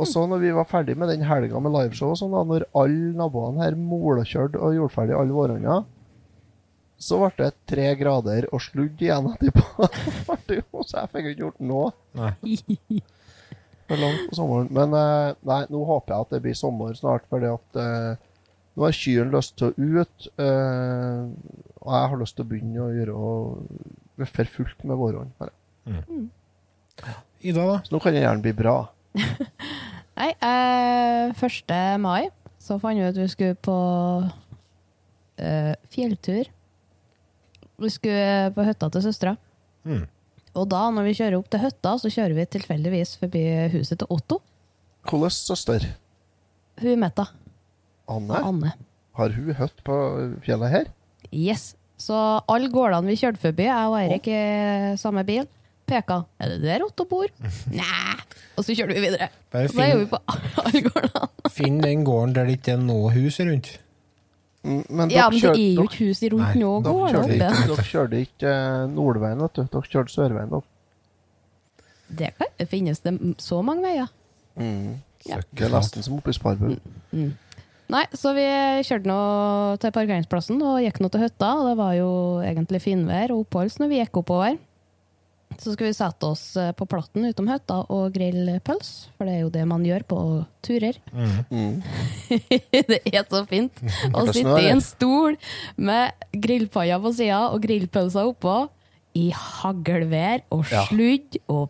Og 0.00 0.08
så 0.08 0.24
når 0.28 0.40
vi 0.40 0.52
var 0.56 0.68
ferdig 0.70 0.96
med 0.98 1.10
den 1.12 1.24
helga 1.28 1.60
med 1.60 1.74
liveshow, 1.74 2.14
sånn 2.16 2.32
da, 2.32 2.44
når 2.48 2.64
alle 2.78 3.12
naboene 3.18 3.64
her 3.64 3.76
molekjørte 3.76 4.60
og 4.60 4.76
gjorde 4.78 4.94
ferdig 4.94 5.18
alle 5.18 5.36
våronna, 5.36 5.82
så 7.02 7.18
ble 7.18 7.32
det 7.40 7.50
tre 7.68 7.88
grader 7.98 8.46
og 8.54 8.62
sludd 8.62 9.00
igjen 9.02 9.32
etterpå. 9.32 9.88
Så 10.86 11.00
jeg 11.00 11.10
fikk 11.12 11.28
ikke 11.32 11.44
gjort 11.44 11.64
noe. 11.66 11.90
Nei. 12.18 12.32
for 13.92 14.00
langt 14.00 14.28
på 14.28 14.38
sommeren. 14.38 14.68
Men 14.74 14.94
eh, 14.96 15.32
nei, 15.48 15.62
nå 15.72 15.82
håper 15.88 16.14
jeg 16.14 16.26
at 16.26 16.36
det 16.36 16.42
blir 16.44 16.58
sommer 16.58 16.94
snart, 16.98 17.26
fordi 17.32 17.50
at 17.50 17.80
uh, 17.80 18.30
nå 18.76 18.86
har 18.86 18.96
kyrne 18.96 19.34
lyst 19.34 19.56
til 19.60 19.70
å 19.70 19.90
ut. 19.98 20.28
Uh, 20.40 21.28
og 21.82 21.90
jeg 21.96 22.12
har 22.12 22.22
lyst 22.22 22.38
til 22.38 22.46
å 22.46 22.50
begynne 22.52 22.86
å 22.86 22.94
gjøre 22.94 24.28
for 24.32 24.54
fullt 24.56 24.86
med 24.88 25.00
våronna. 25.00 25.50
Mm. 25.90 26.26
Ida, 27.42 27.66
da? 27.66 27.78
Så 27.82 27.94
nå 27.94 28.02
kan 28.02 28.14
det 28.14 28.22
gjerne 28.22 28.44
bli 28.44 28.54
bra. 28.56 28.76
Nei, 30.18 30.30
eh, 30.32 31.32
1. 31.36 31.74
mai 32.00 32.30
så 32.62 32.78
fant 32.78 32.98
vi 32.98 33.06
ut 33.08 33.18
vi 33.18 33.28
skulle 33.30 33.58
på 33.58 33.76
eh, 35.42 35.72
fjelltur. 35.90 36.50
Vi 37.82 37.90
skulle 37.90 38.52
på 38.54 38.66
hytta 38.66 38.90
til 38.92 39.04
søstera. 39.08 39.34
Mm. 39.88 40.04
Og 40.52 40.68
da, 40.70 40.84
når 40.94 41.08
vi 41.08 41.16
kjører 41.18 41.38
opp 41.40 41.48
til 41.50 41.62
hytta, 41.64 41.96
så 41.98 42.10
kjører 42.12 42.36
vi 42.36 42.48
tilfeldigvis 42.54 43.16
forbi 43.18 43.44
huset 43.72 44.02
til 44.02 44.10
Otto. 44.12 44.38
Hvordan 45.08 45.34
søster? 45.34 45.86
Hun 46.82 47.00
Metta. 47.02 47.26
Anne? 48.12 48.38
Anne. 48.38 48.74
Har 49.18 49.32
hun 49.34 49.56
hytte 49.56 49.84
på 49.86 49.96
fjellet 50.44 50.72
her? 50.72 50.92
Yes. 51.32 51.72
Så 52.00 52.14
alle 52.50 52.70
gårdene 52.72 53.10
vi 53.10 53.18
kjørte 53.18 53.40
forbi, 53.42 53.66
jeg 53.68 53.90
og 53.90 53.98
Eirik 53.98 54.28
i 54.30 54.38
samme 55.00 55.24
bil, 55.26 55.46
peka. 55.92 56.18
Er 56.40 56.54
det 56.56 56.58
der 56.64 56.84
Otto 56.88 57.04
bor? 57.10 57.28
Nei. 57.70 58.16
Og 58.56 58.64
så 58.66 58.74
kjørte 58.76 58.96
vi 58.98 59.04
videre. 59.06 59.28
Bare 59.52 59.68
finn, 59.68 59.78
da 59.78 59.86
er 59.92 60.02
vi 60.02 60.10
på 60.10 60.18
alle 60.32 61.52
finn 61.52 61.78
den 61.84 62.02
gården 62.08 62.34
der 62.36 62.48
det 62.48 62.58
ikke 62.58 62.74
er 62.78 62.82
noe 62.82 63.12
hus 63.14 63.38
rundt. 63.44 63.70
Mm, 64.62 64.82
Men 64.94 65.10
Ja, 65.10 65.24
men 65.32 65.40
det 65.42 65.48
er 65.50 65.56
jo 65.76 65.86
ikke 65.88 66.04
hus 66.08 66.20
rundt 66.32 66.58
nå 66.60 66.72
dere 66.86 67.08
kjørte 67.12 67.36
ikke- 67.36 67.68
Dere 67.72 67.86
kjørte 67.88 68.20
ikke 68.26 68.52
eh, 68.52 68.84
Nordveien, 68.92 69.40
vet 69.42 69.56
du. 69.58 69.62
Dere 69.72 69.90
kjørte 69.90 70.14
Sørveien. 70.14 70.62
Det 72.12 72.28
kan, 72.36 72.66
finnes 72.68 73.00
det 73.02 73.14
så 73.42 73.62
mange 73.64 73.86
veier. 73.88 74.10
Mm. 74.60 75.00
Ja. 75.26 75.38
Det 75.54 75.64
er 75.66 75.72
nesten 75.72 76.04
som 76.04 76.18
oppe 76.18 76.32
i 76.32 76.36
Sparbu. 76.36 76.74
Nei, 77.92 78.02
så 78.16 78.32
vi 78.36 78.44
kjørte 78.86 79.08
nå 79.10 79.16
til 79.82 79.92
parkeringsplassen 79.94 80.60
og 80.64 80.78
gikk 80.84 81.00
nå 81.02 81.10
til 81.12 81.24
hytta. 81.26 81.50
Og 81.60 81.66
det 81.70 81.74
var 81.80 81.94
jo 81.98 82.10
egentlig 82.44 82.80
finvær 82.84 83.32
og 83.34 83.46
oppholds 83.46 83.78
når 83.82 83.90
vi 83.92 83.98
gikk 84.02 84.20
oppover. 84.22 84.58
Så 85.60 85.74
skulle 85.74 85.90
vi 85.90 85.96
sette 85.96 86.28
oss 86.28 86.44
eh, 86.60 86.72
på 86.76 86.86
platten 86.90 87.26
utom 87.28 87.48
hytta 87.50 87.80
og 87.92 88.14
grille 88.14 88.58
pøls, 88.64 88.90
for 89.16 89.28
det 89.28 89.36
er 89.36 89.42
jo 89.44 89.52
det 89.54 89.64
man 89.68 89.84
gjør 89.86 90.04
på 90.08 90.18
turer. 90.64 90.98
Mm. 91.12 91.82
det 92.92 93.00
er 93.12 93.26
så 93.26 93.42
fint 93.50 93.82
å 94.12 94.26
sitte 94.30 94.58
i 94.62 94.70
en 94.72 94.84
stol 94.84 95.36
med 95.76 96.28
grillpanna 96.32 97.00
på 97.02 97.14
sida 97.18 97.42
og 97.50 97.62
grillpølser 97.64 98.30
oppå, 98.32 98.62
i 99.18 99.26
haglvær 99.36 100.46
og 100.54 100.62
sludd 100.88 101.36
og 101.52 101.66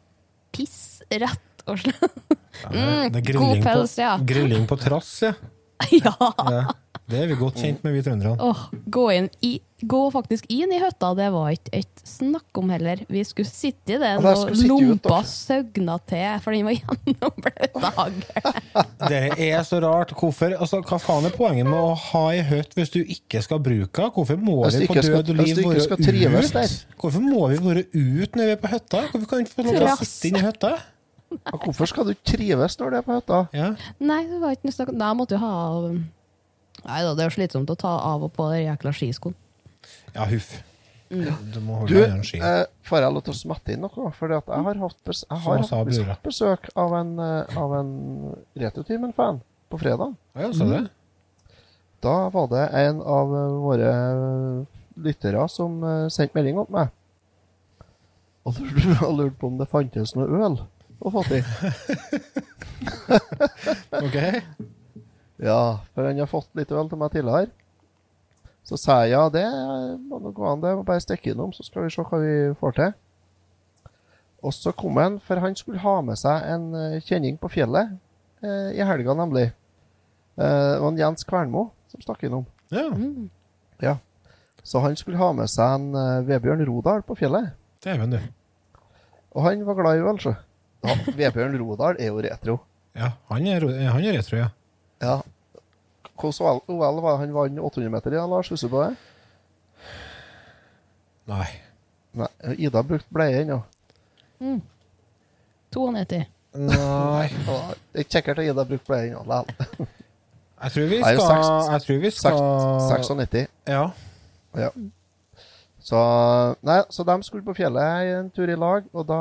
piss 0.55 1.03
rett 1.11 1.65
og 1.67 1.81
slett. 1.83 2.37
Mm, 2.71 3.17
god 3.35 3.65
pøls, 3.65 3.97
ja. 3.99 4.15
Grilling 4.23 4.69
på 4.71 4.79
trass, 4.79 5.11
ja. 5.27 5.35
ja. 6.15 6.63
Det 7.13 7.19
er 7.21 7.29
vi 7.29 7.35
godt 7.37 7.59
kjent 7.61 7.83
med, 7.85 7.93
vi 7.93 8.01
trønderne. 8.07 8.33
Oh, 8.41 8.61
gå, 8.89 9.03
i, 9.45 9.51
gå 9.85 9.99
faktisk 10.15 10.47
inn 10.53 10.71
i 10.73 10.79
hytta, 10.81 11.11
det 11.19 11.27
var 11.35 11.51
ikke 11.53 11.75
et 11.83 12.03
snakk 12.09 12.57
om 12.57 12.71
heller. 12.73 13.03
Vi 13.13 13.21
skulle 13.29 13.51
sitte 13.51 13.97
i 13.97 13.99
den 14.01 14.25
Ja, 14.25 14.33
og 14.33 14.63
lompa 14.65 15.19
søgna 15.29 15.99
til, 16.09 16.25
for 16.41 16.57
den 16.57 16.65
var 16.71 16.77
gjennombløt 16.79 17.77
av 17.77 17.99
hagl. 17.99 18.23
Det 19.13 19.21
er 19.51 19.67
så 19.69 19.83
rart. 19.85 20.15
Hvorfor, 20.17 20.57
altså, 20.57 20.81
hva 20.89 21.01
faen 21.03 21.29
er 21.29 21.37
poenget 21.37 21.69
med 21.69 21.77
å 21.77 21.93
ha 22.07 22.25
ei 22.33 22.41
hytte 22.49 22.81
hvis 22.81 22.95
du 22.95 23.03
ikke 23.03 23.45
skal 23.45 23.61
bruke 23.61 23.93
den? 24.01 24.15
Hvorfor 24.17 24.41
må 24.41 24.57
vi 24.73 24.89
på 24.89 24.97
død 25.03 25.35
og 25.35 25.43
liv 25.43 25.61
være 25.61 25.85
skal 25.85 26.01
trives 26.01 26.49
ut? 26.49 26.57
der. 26.57 26.79
Hvorfor 27.03 27.29
må 27.29 27.45
vi 27.53 27.61
være 27.69 27.85
ut 27.93 28.41
når 28.41 28.49
vi 28.49 28.57
er 28.57 28.65
på 28.65 28.73
hytta? 28.73 29.05
Hvorfor 29.13 29.29
kan 29.29 29.43
vi 29.43 29.47
ikke 29.51 29.59
få 29.59 29.69
lov 29.69 29.77
til 29.77 29.91
å 29.91 30.01
sitte 30.01 30.33
inne 30.33 30.41
i 30.41 30.49
hytta? 30.49 30.73
Hvorfor 31.53 31.89
skal 31.89 32.09
du 32.09 32.17
trives 32.29 32.81
når 32.81 32.91
du 32.97 32.99
er 33.03 33.07
på 33.07 33.21
hytta? 33.21 33.45
Ja. 33.57 33.71
Nei, 34.01 34.25
det 34.33 34.41
var 34.41 34.57
ikke 34.57 34.69
noe 34.69 34.77
snakk 34.81 34.93
om 34.93 35.01
Da 35.01 35.13
måtte 35.17 35.37
du 35.37 35.45
ha 35.45 35.55
Nei 36.87 37.01
da, 37.07 37.15
det 37.15 37.23
er 37.25 37.31
jo 37.31 37.37
slitsomt 37.37 37.71
å 37.71 37.77
ta 37.79 37.93
av 38.13 38.23
og 38.27 38.33
på 38.37 38.49
de 38.53 38.63
jækla 38.65 38.93
skiskoene. 38.97 39.37
ja, 40.15 40.25
huff. 40.27 40.53
Du 41.13 41.59
må 41.61 41.77
holde 41.83 41.93
Du, 41.93 41.99
deg 42.01 42.21
i 42.23 42.25
ski. 42.25 42.39
eh, 42.41 42.63
får 42.89 43.03
jeg 43.05 43.13
lov 43.13 43.23
til 43.27 43.35
å 43.35 43.37
smette 43.37 43.73
inn 43.75 43.83
noe? 43.85 44.11
For 44.17 44.33
jeg 44.33 44.43
har 44.49 44.79
hatt, 44.81 44.97
bes 45.05 45.25
jeg 45.29 45.39
har 45.45 45.63
sa 45.69 45.77
hatt 45.83 45.91
brura. 45.91 46.17
besøk 46.25 46.71
av 46.75 46.95
en, 46.97 47.11
eh, 47.21 47.57
av 47.61 47.75
en 47.81 47.91
Retrotimen-fan 48.57 49.43
på 49.71 49.79
fredag. 49.83 50.15
Ja, 50.35 50.49
sa 50.57 50.65
du 50.65 50.73
det? 50.73 50.91
Da 52.03 52.15
var 52.33 52.49
det 52.49 52.65
en 52.81 53.03
av 53.05 53.29
eh, 53.29 53.53
våre 53.61 53.93
lyttere 55.05 55.45
som 55.53 55.83
eh, 55.85 56.09
sendte 56.09 56.35
melding 56.35 56.59
opp 56.65 56.71
meg. 56.73 56.89
Og 58.49 58.57
lurte, 58.59 58.97
og 59.07 59.19
lurte 59.21 59.37
på 59.39 59.47
om 59.53 59.59
det 59.61 59.69
fantes 59.69 60.17
noe 60.17 60.27
øl 60.49 60.57
å 61.03 61.11
få 61.13 61.23
til. 61.29 61.45
Ok. 64.03 64.17
Ja, 65.43 65.81
for 65.95 66.07
han 66.07 66.21
har 66.23 66.31
fått 66.31 66.51
litt 66.59 66.71
vel 66.71 66.89
til 66.91 67.01
meg 67.01 67.13
tidligere. 67.15 67.51
Så 68.63 68.79
sa 68.79 69.01
jeg 69.03 69.17
ja, 69.17 69.25
det 69.35 69.43
må 70.07 70.21
nå 70.23 70.31
gå 70.37 70.45
an, 70.47 70.61
det. 70.63 70.77
Må 70.79 70.85
bare 70.87 71.03
stikke 71.03 71.33
innom, 71.33 71.51
så 71.55 71.65
skal 71.67 71.83
vi 71.89 71.91
se 71.91 72.05
hva 72.07 72.21
vi 72.23 72.35
får 72.61 72.77
til. 72.79 72.93
Og 74.43 74.55
så 74.55 74.73
kom 74.75 74.99
han, 74.99 75.19
for 75.23 75.43
han 75.43 75.55
skulle 75.59 75.83
ha 75.83 75.97
med 76.03 76.19
seg 76.19 76.47
en 76.51 76.69
eh, 76.79 77.01
kjenning 77.07 77.37
på 77.43 77.51
fjellet 77.51 77.93
eh, 78.43 78.71
i 78.79 78.87
helga, 78.87 79.15
nemlig. 79.19 79.49
Eh, 80.39 80.71
det 80.73 80.79
var 80.83 80.89
en 80.93 80.99
Jens 81.03 81.27
Kvernmo 81.27 81.69
som 81.91 82.03
stakk 82.07 82.23
innom. 82.27 82.47
Ja, 82.75 82.87
Ja. 83.83 83.97
Så 84.63 84.79
han 84.79 84.95
skulle 84.95 85.19
ha 85.19 85.33
med 85.35 85.51
seg 85.51 85.75
en 85.75 85.95
eh, 85.99 86.23
Vebjørn 86.27 86.63
Rodal 86.69 87.03
på 87.07 87.17
fjellet. 87.19 87.51
dæven, 87.83 88.15
du. 88.15 88.19
Og 89.35 89.43
han 89.47 89.63
var 89.67 89.75
glad 89.79 89.99
i 89.99 90.07
øl, 90.07 90.19
så. 90.23 90.37
Ja, 90.87 90.95
Vebjørn 91.19 91.59
Rodal 91.59 91.99
er 91.99 92.11
jo 92.15 92.23
retro. 92.23 92.59
Ja, 92.99 93.13
han 93.31 93.47
er, 93.47 93.67
han 93.91 94.05
er 94.07 94.19
retro, 94.19 94.39
ja. 94.39 94.51
Ja. 95.03 95.17
Hvordan 96.21 96.61
OL 96.69 97.01
var 97.03 97.17
han 97.23 97.35
vant 97.35 97.59
800 97.59 97.91
meter 97.91 98.13
i, 98.15 98.21
Lars? 98.31 98.49
Husker 98.53 98.69
du 98.69 98.75
på 98.77 98.83
det? 98.85 98.97
Nei. 101.33 101.49
Nei, 102.19 102.29
Ida 102.59 102.83
brukte 102.83 103.15
bleie 103.15 103.43
ennå. 103.43 103.63
92. 105.73 106.25
Nei. 106.53 107.29
Det 107.93 108.01
er 108.01 108.05
ikke 108.05 108.19
sikkert 108.19 108.39
at 108.43 108.49
Ida 108.51 108.65
brukte 108.65 108.87
bleie 108.91 109.11
ennå. 109.11 109.23
likevel. 109.25 109.89
Jeg 110.63 110.71
tror 110.73 110.89
vi 110.89 110.99
skal 111.01 111.73
Jeg 111.73 111.83
tror 111.87 112.03
vi 112.03 112.11
skal 112.11 112.33
96. 113.19 113.47
Ja. 113.67 113.87
Ja. 114.57 114.69
Så, 115.83 115.99
nei, 116.63 116.79
så 116.95 117.03
de 117.03 117.17
skulle 117.27 117.43
på 117.43 117.57
fjellet 117.59 118.13
en 118.15 118.29
tur 118.31 118.47
i 118.47 118.55
lag, 118.55 118.85
og 118.95 119.07
da 119.09 119.17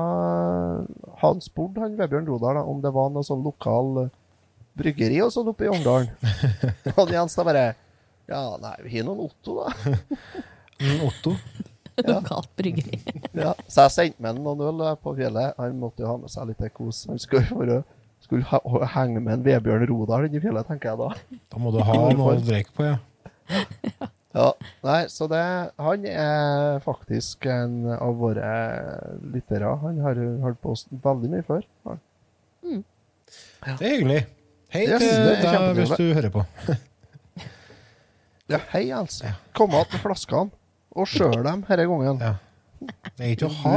Han 1.23 1.41
spurte 1.41 1.81
han 1.81 1.97
Vebjørn 1.97 2.27
Rodal 2.29 2.59
om 2.61 2.83
det 2.83 2.91
var 2.93 3.09
noe 3.09 3.25
sånn 3.25 3.41
lokal 3.41 4.09
bryggeri 4.77 5.19
og 5.25 5.31
sånn 5.33 5.49
oppe 5.51 5.65
i 5.67 5.71
Ongdalen. 5.71 6.09
og 6.99 7.11
Jens 7.11 7.35
da 7.37 7.45
bare 7.47 7.65
Ja, 8.31 8.41
nei, 8.61 8.75
vi 8.85 8.97
har 8.97 9.07
noen 9.09 9.25
Otto, 9.27 9.61
da. 9.63 9.73
Mm, 10.81 11.01
Otto. 11.05 11.35
Lokalt 12.07 12.47
bryggeri. 12.57 12.97
Ja, 13.37 13.51
så 13.69 13.83
jeg 13.85 13.91
sendte 13.93 14.23
med 14.25 14.39
noen 14.41 14.63
øl 14.65 14.79
på 15.03 15.11
fjellet. 15.13 15.53
Han 15.61 15.75
måtte 15.77 16.01
jo 16.01 16.07
ha 16.09 16.15
med 16.17 16.31
seg 16.33 16.47
litt 16.49 16.63
kos. 16.73 17.03
Han 17.05 17.19
skulle 17.21 17.45
være 17.53 17.83
skulle 18.25 18.47
ha, 18.49 18.57
henge 18.95 19.21
med 19.21 19.35
en 19.35 19.43
Vebjørn 19.45 19.85
Rodal 19.91 20.25
inni 20.25 20.41
fjellet, 20.41 20.65
tenker 20.69 20.89
jeg 20.91 20.99
da. 21.03 21.37
Da 21.53 21.61
må 21.61 21.69
du 21.75 21.79
ha 21.85 21.99
noe 22.17 22.33
å 22.33 22.41
drikke 22.41 22.73
på, 22.77 22.87
ja. 22.87 22.97
Ja, 24.31 24.47
nei, 24.87 24.99
så 25.11 25.27
det 25.27 25.41
Han 25.83 26.05
er 26.07 26.77
faktisk 26.85 27.45
en 27.51 27.81
av 27.93 28.15
våre 28.21 28.51
lyttere. 29.33 29.73
Han 29.83 30.01
har 30.05 30.21
holdt 30.45 30.61
på 30.63 30.73
veldig 31.05 31.31
mye 31.35 31.45
før. 31.45 31.65
Han- 31.85 32.01
Det 32.65 33.85
er 33.85 33.97
hyggelig. 33.99 34.21
Hei 34.71 34.85
Yes, 34.87 35.01
til 35.03 35.43
deg 35.43 35.75
hvis 35.81 35.93
du 35.99 36.05
hører 36.15 36.31
på. 36.33 36.45
Ja, 38.51 38.57
hei, 38.73 38.89
altså 38.91 39.29
Kom 39.55 39.71
igjen 39.71 39.87
med 39.93 40.01
flaskene, 40.03 40.51
og 40.99 41.05
skjør 41.07 41.37
dem 41.45 41.61
denne 41.69 41.85
gangen. 41.87 42.17
Ja. 42.19 42.33
Det 43.15 43.23
er 43.23 43.29
ikke 43.31 43.47
å 43.47 43.53
ha. 43.61 43.75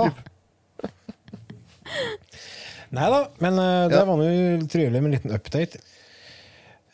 Nei 2.94 3.06
da, 3.12 3.20
men 3.42 3.60
uh, 3.60 3.84
det 3.90 4.00
Ja. 4.00 4.04
var 4.08 4.18
nå 4.18 4.26
trivelig 4.72 4.98
med 5.02 5.08
en 5.12 5.14
liten 5.14 5.34
update. 5.36 5.78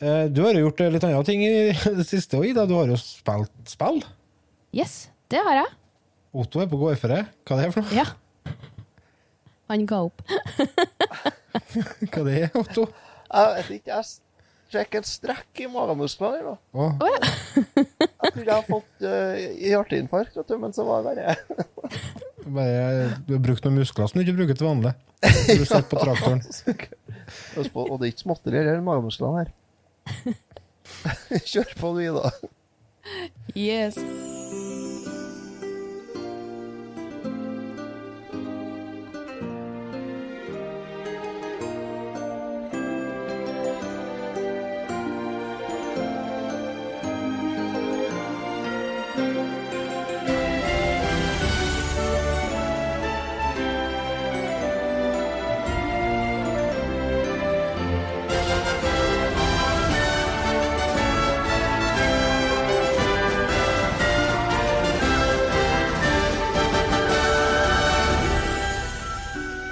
Uh, 0.01 0.27
Du 0.29 0.43
har 0.45 0.53
jo 0.53 0.67
gjort 0.67 0.83
eh, 0.85 0.91
litt 0.93 1.07
andre 1.09 1.23
ting 1.25 1.41
i 1.45 1.51
det 1.99 2.05
siste 2.09 2.37
òg, 2.37 2.51
Ida. 2.51 2.67
Du 2.69 2.75
har 2.77 2.89
jo 2.93 2.97
spilt 3.01 3.73
spill. 3.73 4.01
Yes, 4.77 5.07
det 5.33 5.41
har 5.41 5.63
jeg. 5.63 5.73
Otto 6.37 6.61
er 6.61 6.69
på 6.69 6.77
gårdføre. 6.83 7.23
Hva 7.49 7.57
det 7.57 7.65
er 7.65 7.73
for 7.73 7.81
noe? 7.81 7.97
Ja. 7.97 8.05
Han 9.73 9.87
ga 9.89 10.03
opp. 10.05 10.21
Hva 12.13 12.27
det 12.29 12.37
er, 12.45 12.51
Otto? 12.61 12.85
Jeg 13.31 13.55
vet 13.55 13.71
ikke, 13.77 13.97
jeg 13.97 14.05
fikk 14.71 14.97
en 14.99 15.07
strekk 15.07 15.61
i 15.63 15.67
magemusklene 15.71 16.37
her, 16.37 16.47
dag 16.47 16.57
Å, 16.79 17.11
Jeg 17.11 18.31
trodde 18.31 18.45
jeg 18.45 18.51
hadde 18.51 18.67
fått 18.69 19.05
uh, 19.05 19.39
hjerteinfarkt, 19.67 20.37
vet 20.39 20.51
du, 20.51 20.57
men 20.61 20.75
så 20.75 20.85
var 20.87 21.07
det 21.07 21.15
bare 21.15 21.35
bare, 22.57 23.19
du 23.27 23.35
har 23.35 23.43
brukt 23.43 23.65
noen 23.67 23.81
muskler 23.81 24.09
som 24.09 24.19
du 24.19 24.25
ikke 24.25 24.37
bruker 24.39 24.57
til 24.59 24.69
vanlig. 24.69 24.95
Du 25.51 25.65
sitter 25.65 25.87
på 25.91 26.01
traktoren. 26.01 26.41
Og 27.75 27.97
det 27.99 28.07
er 28.07 28.09
ikke 28.11 28.25
småtteri, 28.25 28.63
er 28.63 28.81
magemusklene 28.83 29.43
her. 29.43 29.51
Kjør 31.45 31.75
på, 31.79 31.93
du, 31.95 32.03
Ida. 32.09 32.31
Yes. 33.55 33.99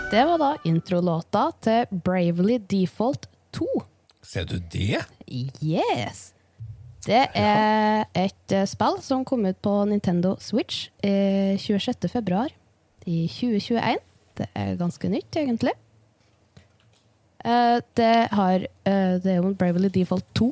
Det 0.09 0.23
var 0.25 0.39
da 0.41 0.55
introlåta 0.65 1.41
til 1.61 1.85
Bravely 2.01 2.55
Default 2.65 3.27
2. 3.53 3.65
Ser 4.25 4.47
du 4.49 4.55
det? 4.73 5.03
Yes! 5.29 6.31
Det 7.05 7.27
er 7.37 8.07
et 8.17 8.55
eh, 8.57 8.65
spill 8.65 8.97
som 9.05 9.21
kom 9.21 9.45
ut 9.45 9.59
på 9.61 9.75
Nintendo 9.85 10.33
Switch 10.41 10.87
eh, 11.05 11.53
26. 11.61 12.09
februar 12.09 12.49
i 13.05 13.27
2021. 13.29 14.01
Det 14.41 14.49
er 14.57 14.81
ganske 14.81 15.13
nytt, 15.13 15.29
egentlig. 15.43 15.77
Eh, 17.45 17.77
det, 18.01 18.11
har, 18.33 18.65
eh, 18.65 19.15
det 19.21 19.35
er 19.35 19.41
jo 19.43 19.53
Bravely 19.61 19.93
Default 19.93 20.25
2. 20.41 20.51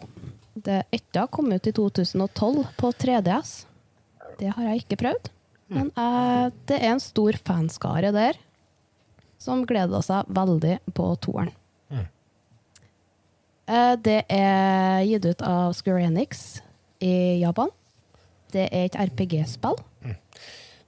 Det 0.70 0.84
etta 0.94 1.26
kom 1.34 1.50
ut 1.50 1.66
i 1.66 1.74
2012 1.74 2.62
på 2.78 2.94
3DS. 2.94 3.64
Det 4.38 4.54
har 4.54 4.70
jeg 4.70 4.86
ikke 4.86 5.02
prøvd. 5.02 5.34
Men 5.74 5.90
det 6.70 6.78
er 6.78 6.94
en 6.94 7.02
stor 7.04 7.36
fanskare 7.44 8.14
der 8.16 8.38
som 9.48 9.64
gleder 9.68 10.04
seg 10.06 10.28
veldig 10.36 10.76
på 10.98 11.08
toeren. 11.24 11.54
Eh, 13.68 13.96
Det 14.00 14.22
er 14.32 15.02
gitt 15.08 15.26
ut 15.28 15.42
av 15.44 15.74
Square 15.76 16.06
Enix 16.08 16.62
i 17.04 17.40
Japan. 17.42 17.70
Det 18.54 18.70
er 18.72 18.86
et 18.88 18.96
RPG-spill. 18.96 19.76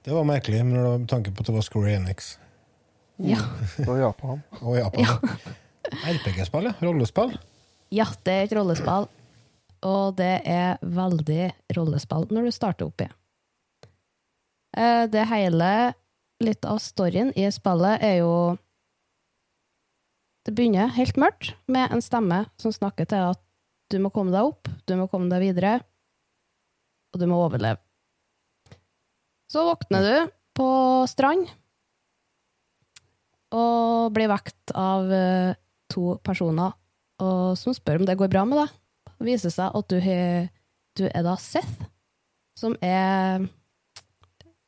Det 0.00 0.14
var 0.16 0.24
merkelig 0.24 0.62
med 0.64 1.04
tanke 1.10 1.28
på 1.34 1.42
at 1.44 1.50
det 1.50 1.54
var 1.58 1.66
Square 1.66 1.92
Enix 1.98 2.36
Ja. 3.20 3.36
Og 3.84 3.98
Japan. 4.00 4.40
og 4.62 4.76
Japan. 4.78 5.28
RPG-spill, 5.92 6.70
ja. 6.70 6.72
Rollespill. 6.80 7.34
ja, 7.92 8.06
det 8.24 8.32
er 8.32 8.42
et 8.48 8.52
rollespill. 8.56 9.08
Og 9.82 10.16
det 10.16 10.40
er 10.48 10.78
veldig 10.82 11.52
rollespill 11.76 12.26
når 12.32 12.48
du 12.48 12.50
starter 12.52 12.86
oppi. 12.88 13.08
Eh, 14.76 15.06
Det 15.06 15.26
hele, 15.28 15.92
litt 16.40 16.66
av 16.68 16.80
storyen 16.82 17.32
i 17.38 17.46
spillet, 17.52 18.02
er 18.02 18.20
jo 18.22 18.58
Det 20.46 20.54
begynner 20.56 20.88
helt 20.96 21.18
mørkt, 21.20 21.52
med 21.68 21.92
en 21.92 22.00
stemme 22.00 22.46
som 22.58 22.72
snakker 22.72 23.04
til 23.04 23.34
at 23.34 23.40
du 23.92 23.98
må 24.00 24.08
komme 24.10 24.32
deg 24.32 24.48
opp, 24.48 24.70
du 24.88 24.94
må 24.96 25.04
komme 25.10 25.28
deg 25.28 25.42
videre, 25.42 25.74
og 27.12 27.20
du 27.20 27.26
må 27.28 27.36
overleve. 27.44 27.76
Så 29.52 29.66
våkner 29.66 30.06
du 30.06 30.32
på 30.56 30.68
strand 31.10 31.44
og 33.52 34.14
blir 34.14 34.30
vekt 34.30 34.72
av 34.78 35.12
eh, 35.12 35.58
to 35.90 36.16
personer 36.24 36.72
som 37.20 37.74
spør 37.76 38.00
om 38.00 38.06
det 38.08 38.16
går 38.16 38.30
bra 38.32 38.46
med 38.48 38.62
deg. 38.62 38.76
Det 39.18 39.26
viser 39.28 39.52
seg 39.52 39.74
at 39.76 39.92
du 39.92 41.04
er 41.10 41.24
da 41.26 41.34
Seth, 41.36 41.82
som 42.56 42.72
er 42.80 43.44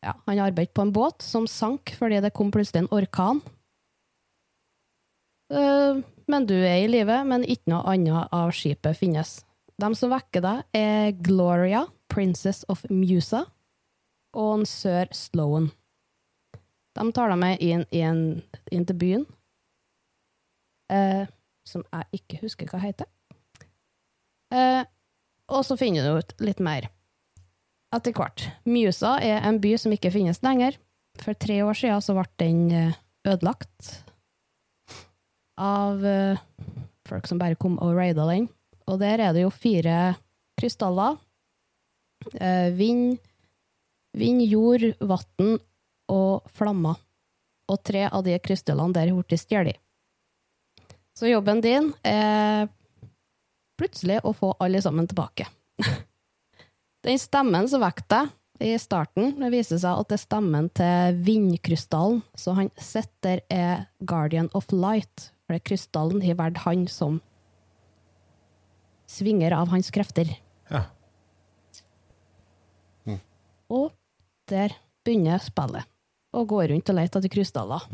ja, 0.02 0.14
Han 0.26 0.38
arbeidet 0.42 0.74
på 0.74 0.82
en 0.82 0.92
båt 0.94 1.22
som 1.22 1.46
sank 1.46 1.94
fordi 1.98 2.20
det 2.22 2.34
kom 2.34 2.50
plutselig 2.54 2.84
en 2.84 2.92
orkan. 2.94 3.42
Eh, 5.52 6.02
men 6.26 6.46
du 6.48 6.54
er 6.56 6.82
i 6.82 6.90
live, 6.90 7.22
men 7.28 7.44
ikke 7.44 7.72
noe 7.72 7.84
annet 7.92 8.32
av 8.34 8.52
skipet 8.56 8.98
finnes. 8.98 9.40
De 9.80 9.90
som 9.98 10.12
vekker 10.12 10.44
deg, 10.44 10.64
er 10.76 11.12
Gloria, 11.24 11.86
Princess 12.12 12.62
of 12.72 12.84
Musa, 12.90 13.44
og 14.36 14.50
en 14.60 14.66
sør 14.68 15.10
Sloan. 15.16 15.70
De 16.92 17.04
tar 17.16 17.32
deg 17.32 17.40
med 17.40 17.62
inn, 17.64 17.84
inn, 17.90 18.42
inn 18.72 18.86
til 18.88 18.98
byen, 19.00 19.26
eh, 20.92 21.24
som 21.68 21.84
jeg 21.88 22.20
ikke 22.20 22.42
husker 22.42 22.68
hva 22.68 22.82
heter. 22.82 23.08
Eh, 24.52 24.82
og 25.52 25.64
så 25.64 25.78
finner 25.80 26.04
du 26.04 26.20
ut 26.20 26.34
litt 26.44 26.60
mer 26.60 26.90
etter 27.92 28.14
hvert. 28.16 28.46
Musa 28.68 29.16
er 29.22 29.44
en 29.46 29.60
by 29.62 29.74
som 29.80 29.92
ikke 29.94 30.12
finnes 30.14 30.40
lenger. 30.44 30.78
For 31.20 31.36
tre 31.36 31.60
år 31.64 31.76
siden 31.76 32.02
så 32.04 32.16
ble 32.16 32.26
den 32.40 32.62
eh, 32.72 32.96
ødelagt 33.28 33.90
av 35.60 36.04
eh, 36.06 36.40
folk 37.08 37.28
som 37.28 37.40
bare 37.40 37.58
kom 37.60 37.76
og 37.82 37.94
raida 37.98 38.26
den. 38.30 38.48
Og 38.88 38.98
der 39.02 39.20
er 39.20 39.36
det 39.36 39.44
jo 39.44 39.52
fire 39.52 40.14
krystaller. 40.58 41.18
Eh, 42.34 42.72
vind, 42.78 43.18
vind, 44.16 44.42
jord, 44.46 44.88
vann 45.00 45.56
og 46.12 46.52
flammer. 46.56 46.98
Og 47.70 47.80
tre 47.84 48.06
av 48.08 48.24
de 48.26 48.36
krystallene 48.42 48.96
der 48.96 49.10
er 49.10 49.18
blitt 49.20 49.44
stjålet. 49.44 49.78
Så 51.12 51.28
jobben 51.28 51.60
din 51.60 51.90
er 52.08 52.70
plutselig 53.78 54.22
å 54.24 54.32
få 54.36 54.54
alle 54.62 54.80
sammen 54.82 55.06
tilbake. 55.08 55.46
Den 57.02 57.18
stemmen 57.18 57.66
som 57.70 57.82
vekket 57.82 58.08
deg 58.12 58.30
i 58.62 58.78
starten, 58.78 59.32
det 59.40 59.50
viser 59.50 59.80
seg 59.82 59.98
at 59.98 60.10
det 60.10 60.20
er 60.20 60.22
stemmen 60.22 60.68
til 60.76 61.18
vindkrystallen. 61.26 62.22
Så 62.38 62.54
han 62.54 62.70
sitter 62.78 63.42
er 63.50 63.86
Guardian 64.06 64.50
of 64.54 64.70
Light, 64.70 65.32
for 65.42 65.56
det 65.56 65.66
krystallen 65.66 66.22
har 66.22 66.38
valgt 66.38 66.62
han 66.66 66.86
som 66.90 67.18
svinger 69.10 69.54
av 69.56 69.72
hans 69.74 69.90
krefter. 69.94 70.30
Ja. 70.70 70.86
Og 73.72 73.90
der 74.52 74.76
begynner 75.04 75.40
spillet. 75.42 75.88
Å 76.32 76.46
gå 76.48 76.62
rundt 76.68 76.88
og 76.92 76.96
lete 76.96 77.20
etter 77.20 77.32
krystaller. 77.32 77.84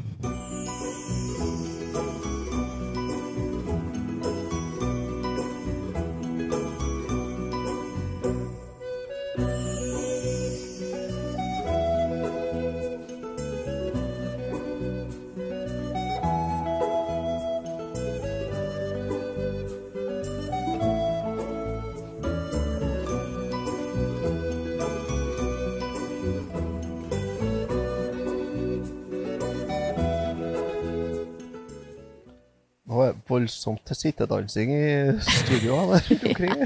Voldsomt 33.39 33.81
til 33.89 33.97
sittedansing 34.03 34.75
i 34.75 34.85
studio 35.23 35.79
der 35.95 36.05
rundt 36.11 36.29
omkring. 36.29 36.63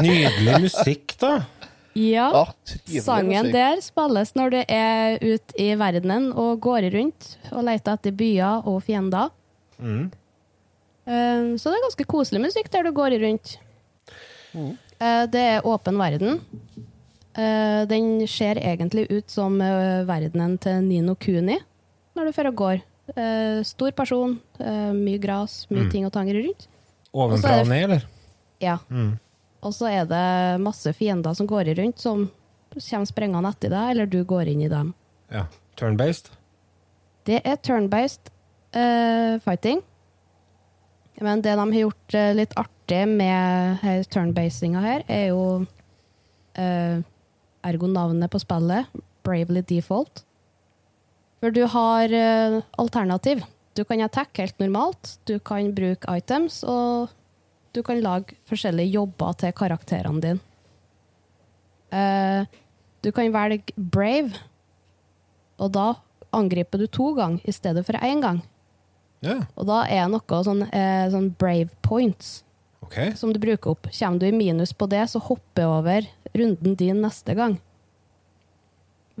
Nydelig 0.00 0.60
musikk, 0.64 1.14
da. 1.20 1.34
Ja. 1.94 2.26
Ja, 2.90 3.02
Sangen 3.04 3.46
musikk. 3.46 3.52
der 3.54 3.80
spilles 3.84 4.32
når 4.34 4.50
du 4.50 4.60
er 4.66 5.18
ute 5.22 5.54
i 5.62 5.68
verdenen 5.78 6.32
og 6.32 6.56
går 6.64 6.88
rundt 6.94 7.28
og 7.52 7.62
leter 7.68 7.94
etter 7.98 8.16
byer 8.18 8.66
og 8.66 8.80
fiender. 8.86 9.30
Mm. 9.78 10.08
Um, 11.04 11.50
Så 11.60 11.68
det 11.70 11.76
er 11.78 11.84
ganske 11.84 12.06
koselig 12.08 12.40
musikk 12.46 12.70
der 12.72 12.86
du 12.88 12.92
går 12.96 13.14
rundt. 13.22 13.58
Eh, 14.56 15.26
Det 15.30 15.40
er 15.52 15.66
åpen 15.66 15.98
verden. 16.00 16.40
Uh, 17.36 17.84
Den 17.90 18.26
ser 18.30 18.56
egentlig 18.62 19.06
ut 19.10 19.30
som 19.30 19.60
uh, 19.60 20.02
verdenen 20.06 20.58
til 20.58 20.82
Nino 20.86 21.14
Kuni 21.14 21.58
når 22.14 22.26
du 22.28 22.32
fører 22.32 22.52
og 22.52 22.56
går. 22.56 22.82
Eh, 23.12 23.60
Stor 23.68 23.92
person, 23.92 24.38
uh, 24.60 24.92
mye 24.96 25.20
gras, 25.20 25.64
mye 25.70 25.90
ting 25.92 26.06
og 26.08 26.12
tanger 26.14 26.38
rundt. 26.40 26.68
Ovenfra 27.12 27.60
og 27.60 27.68
ned, 27.68 27.84
eller? 27.88 28.06
Ja. 28.64 28.78
Mm. 28.88 29.18
Og 29.64 29.74
så 29.76 29.90
er 29.90 30.08
det 30.08 30.60
masse 30.64 30.92
fiender 30.96 31.36
som 31.36 31.48
går 31.48 31.74
rundt, 31.78 32.00
som 32.00 32.26
kommer 32.74 33.08
sprengende 33.08 33.52
etter 33.52 33.72
deg, 33.72 33.90
eller 33.92 34.08
du 34.10 34.22
går 34.24 34.50
inn 34.52 34.64
i 34.64 34.72
dem. 34.72 34.94
Ja. 35.32 35.46
Turn-based. 35.78 36.32
Det 37.28 37.40
er 37.44 37.60
turn-based 37.60 38.32
uh, 38.76 39.40
fighting. 39.44 39.82
Men 41.22 41.44
det 41.44 41.54
de 41.54 41.64
har 41.70 41.80
gjort 41.84 42.16
litt 42.34 42.54
artig 42.58 43.04
med 43.06 43.84
turn-basinga 44.10 44.80
her, 44.82 45.04
er 45.06 45.28
jo 45.28 45.44
eh, 46.58 47.02
ergo 47.64 47.86
navnet 47.86 48.32
på 48.32 48.40
spillet, 48.42 48.90
Bravely 49.24 49.62
Default. 49.68 50.24
For 51.44 51.52
du 51.52 51.66
har 51.68 52.08
eh, 52.08 52.62
alternativ. 52.80 53.42
Du 53.76 53.82
kan 53.84 54.00
attack 54.00 54.38
helt 54.40 54.56
normalt, 54.62 55.18
du 55.28 55.34
kan 55.44 55.74
bruke 55.76 56.08
items, 56.16 56.62
og 56.64 57.10
du 57.76 57.82
kan 57.84 58.00
lage 58.00 58.38
forskjellige 58.48 58.94
jobber 58.94 59.36
til 59.36 59.52
karakterene 59.52 60.22
dine. 60.24 60.40
Eh, 61.92 62.48
du 63.04 63.10
kan 63.12 63.28
velge 63.34 63.76
brave, 63.76 64.40
og 65.60 65.74
da 65.76 65.86
angriper 66.32 66.80
du 66.80 66.88
to 66.88 67.12
ganger 67.18 67.44
i 67.44 67.52
stedet 67.52 67.84
for 67.84 68.00
én 68.00 68.24
gang. 68.24 68.40
Ja, 69.20 69.42
Og 69.52 69.68
da 69.68 69.84
er 69.84 70.08
noe 70.08 70.42
sånn, 70.48 70.64
eh, 70.72 71.10
sånn 71.12 71.34
brave 71.36 71.76
points 71.82 72.42
okay. 72.80 73.12
som 73.12 73.34
du 73.34 73.38
bruker 73.38 73.76
opp. 73.76 73.92
Kommer 73.92 74.18
du 74.18 74.30
i 74.30 74.32
minus 74.32 74.72
på 74.72 74.88
det, 74.88 75.10
så 75.12 75.20
hopper 75.20 75.60
jeg 75.60 75.76
over 75.76 76.08
runden 76.32 76.74
din 76.74 77.04
neste 77.04 77.36
gang. 77.36 77.60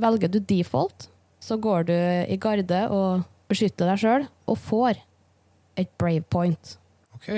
Velger 0.00 0.32
du 0.32 0.40
default, 0.40 1.10
så 1.44 1.58
går 1.60 1.88
du 1.90 1.94
i 1.94 2.38
garde 2.40 2.80
og 2.94 3.24
beskytter 3.52 3.90
deg 3.90 4.00
sjøl, 4.00 4.24
og 4.48 4.56
får 4.60 5.00
et 5.80 5.90
brave 6.00 6.24
point. 6.32 6.76
ok. 7.18 7.28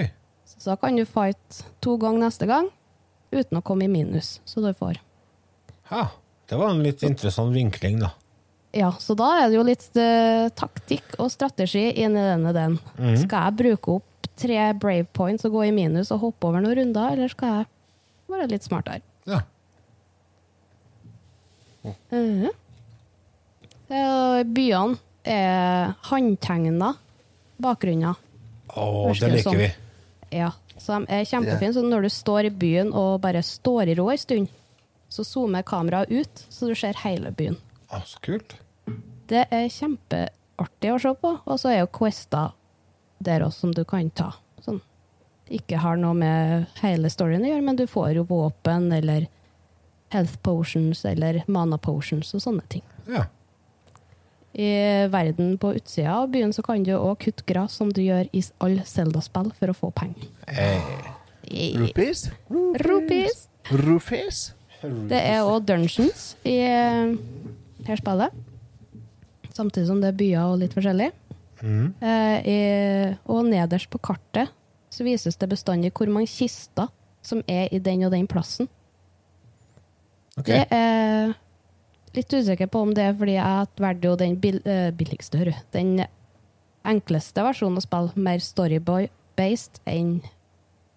Så 0.46 0.70
da 0.70 0.76
kan 0.80 0.96
du 0.96 1.02
fight 1.06 1.64
to 1.84 1.96
ganger 2.00 2.26
neste 2.26 2.46
gang 2.48 2.68
uten 3.34 3.58
å 3.58 3.62
komme 3.66 3.86
i 3.86 3.90
minus. 3.90 4.36
Så 4.48 4.62
du 4.62 4.70
får. 4.74 5.00
Ha, 5.90 6.06
det 6.48 6.58
var 6.58 6.72
en 6.72 6.82
litt 6.86 7.02
interessant 7.06 7.52
vinkling, 7.54 7.98
da. 8.02 8.12
Ja, 8.76 8.90
så 9.00 9.14
da 9.18 9.28
er 9.40 9.48
det 9.50 9.56
jo 9.56 9.64
litt 9.66 9.86
uh, 9.98 10.48
taktikk 10.58 11.16
og 11.22 11.30
strategi 11.32 11.84
inni 12.02 12.22
denne 12.22 12.52
den. 12.56 12.76
Skal 13.20 13.48
jeg 13.48 13.58
bruke 13.62 13.98
opp 13.98 14.30
tre 14.36 14.58
brave 14.76 15.06
points 15.16 15.46
og 15.48 15.54
gå 15.56 15.66
i 15.68 15.74
minus 15.74 16.10
og 16.14 16.22
hoppe 16.26 16.50
over 16.50 16.64
noen 16.64 16.76
runder, 16.80 17.14
eller 17.14 17.32
skal 17.32 17.54
jeg 17.60 17.68
være 18.32 18.50
litt 18.52 18.66
smartere? 18.66 19.02
Ja. 19.26 19.42
Mhm. 21.86 22.46
Eh, 22.50 22.62
byene 23.88 24.98
er 25.26 25.92
håndtegna 26.08 26.92
bakgrunner. 27.62 28.14
Å, 28.76 28.86
det 29.14 29.30
liker 29.32 29.46
sånn? 29.46 29.60
vi. 29.60 29.70
Ja, 30.36 30.50
så 30.76 30.98
de 30.98 31.18
er 31.18 31.26
kjempefine. 31.28 31.72
Så 31.74 31.84
når 31.86 32.06
du 32.06 32.12
står 32.12 32.50
i 32.50 32.54
byen 32.54 32.92
og 32.96 33.20
bare 33.24 33.42
står 33.46 33.92
i 33.92 33.96
ro 33.98 34.08
en 34.12 34.20
stund, 34.20 34.50
så 35.08 35.24
zoomer 35.24 35.64
kameraet 35.66 36.10
ut, 36.10 36.46
så 36.50 36.68
du 36.68 36.74
ser 36.78 36.98
hele 37.04 37.30
byen. 37.36 37.56
Å, 37.90 38.02
så 38.06 38.20
kult. 38.24 38.56
Det 39.30 39.46
er 39.54 39.70
kjempeartig 39.72 40.92
å 40.92 40.98
se 41.02 41.14
på. 41.22 41.32
Og 41.44 41.62
så 41.62 41.72
er 41.72 41.80
jo 41.84 41.92
Questa 41.94 42.50
der 43.22 43.46
også, 43.46 43.66
som 43.66 43.74
du 43.74 43.84
kan 43.88 44.10
ta. 44.10 44.32
Sånn. 44.64 44.82
Ikke 45.52 45.78
har 45.78 45.98
noe 46.00 46.14
med 46.18 46.66
hele 46.82 47.10
storyen 47.10 47.46
å 47.46 47.52
gjøre, 47.52 47.64
men 47.64 47.78
du 47.78 47.86
får 47.90 48.18
jo 48.18 48.26
våpen 48.28 48.90
eller 48.94 49.28
health 50.14 50.38
potions 50.42 51.04
eller 51.06 51.40
mana 51.50 51.78
potions 51.82 52.34
og 52.34 52.42
sånne 52.42 52.66
ting. 52.70 52.84
Ja. 53.10 53.24
I 54.56 54.68
verden 55.12 55.58
på 55.60 55.74
utsida 55.76 56.14
av 56.22 56.30
byen 56.32 56.52
så 56.56 56.62
kan 56.64 56.82
du 56.82 56.94
òg 56.96 57.18
kutte 57.26 57.44
gress, 57.44 57.74
som 57.76 57.90
du 57.92 58.00
gjør 58.00 58.28
i 58.32 58.40
alle 58.64 58.84
Zelda-spill, 58.88 59.50
for 59.58 59.68
å 59.72 59.76
få 59.76 59.90
penger. 59.92 60.30
Hey. 60.48 60.80
I- 61.46 61.74
Rupees? 61.78 62.30
Rupees. 62.82 63.48
Rupees? 63.70 64.40
Det 65.10 65.18
er 65.20 65.42
òg 65.44 65.64
dungeons 65.68 66.36
i 66.46 66.56
eh, 66.64 67.12
her 67.86 68.00
spillet. 68.00 68.32
Samtidig 69.56 69.86
som 69.88 70.00
det 70.02 70.10
er 70.12 70.18
byer 70.18 70.42
og 70.52 70.58
litt 70.64 70.74
forskjellig. 70.76 71.10
mm. 71.62 71.86
Eh, 72.00 72.48
i, 72.52 72.56
og 73.32 73.44
nederst 73.48 73.88
på 73.92 73.98
kartet 74.04 74.50
så 74.92 75.04
vises 75.04 75.36
det 75.36 75.48
bestandig 75.52 75.92
hvor 75.96 76.08
mange 76.12 76.28
kister 76.28 76.88
som 77.24 77.42
er 77.48 77.68
i 77.74 77.78
den 77.82 78.04
og 78.06 78.12
den 78.12 78.26
plassen. 78.30 78.68
Okay. 80.38 80.60
Det 80.60 80.66
er 80.76 81.32
litt 82.16 82.32
usikker 82.32 82.70
på 82.72 82.82
om 82.86 82.92
det 82.96 83.04
er 83.10 83.16
fordi 83.16 83.36
jeg 83.38 83.68
valgte 83.82 84.10
jo 84.10 84.16
den 84.20 84.38
bil, 84.42 84.60
eh, 84.64 84.90
billigste, 84.96 85.40
hører 85.40 85.56
du. 85.56 85.66
Den 85.76 85.92
enkleste 86.86 87.44
versjonen 87.44 87.80
å 87.80 87.84
spille, 87.84 88.12
mer 88.28 88.42
storyboy-based 88.42 89.82
enn 89.90 90.18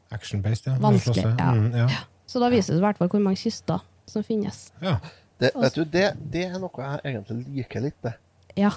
Action-based, 0.10 0.66
ja. 0.66 0.74
Vanskelig, 0.82 1.22
ja. 1.22 1.52
Mm, 1.54 1.74
ja. 1.78 2.04
Så 2.26 2.42
da 2.42 2.50
vises 2.50 2.72
det 2.74 2.80
i 2.80 2.86
hvert 2.86 2.98
fall 2.98 3.12
hvor 3.12 3.22
mange 3.22 3.38
kister 3.38 3.84
som 4.10 4.26
finnes. 4.26 4.70
ja. 4.82 4.98
Det, 5.40 5.54
vet 5.56 5.76
du, 5.78 5.86
det, 5.88 6.08
det 6.34 6.42
er 6.50 6.58
noe 6.60 6.84
jeg 6.84 7.14
egentlig 7.14 7.46
liker 7.56 7.84
litt, 7.86 7.96
det. 8.04 8.12
Ja. 8.60 8.74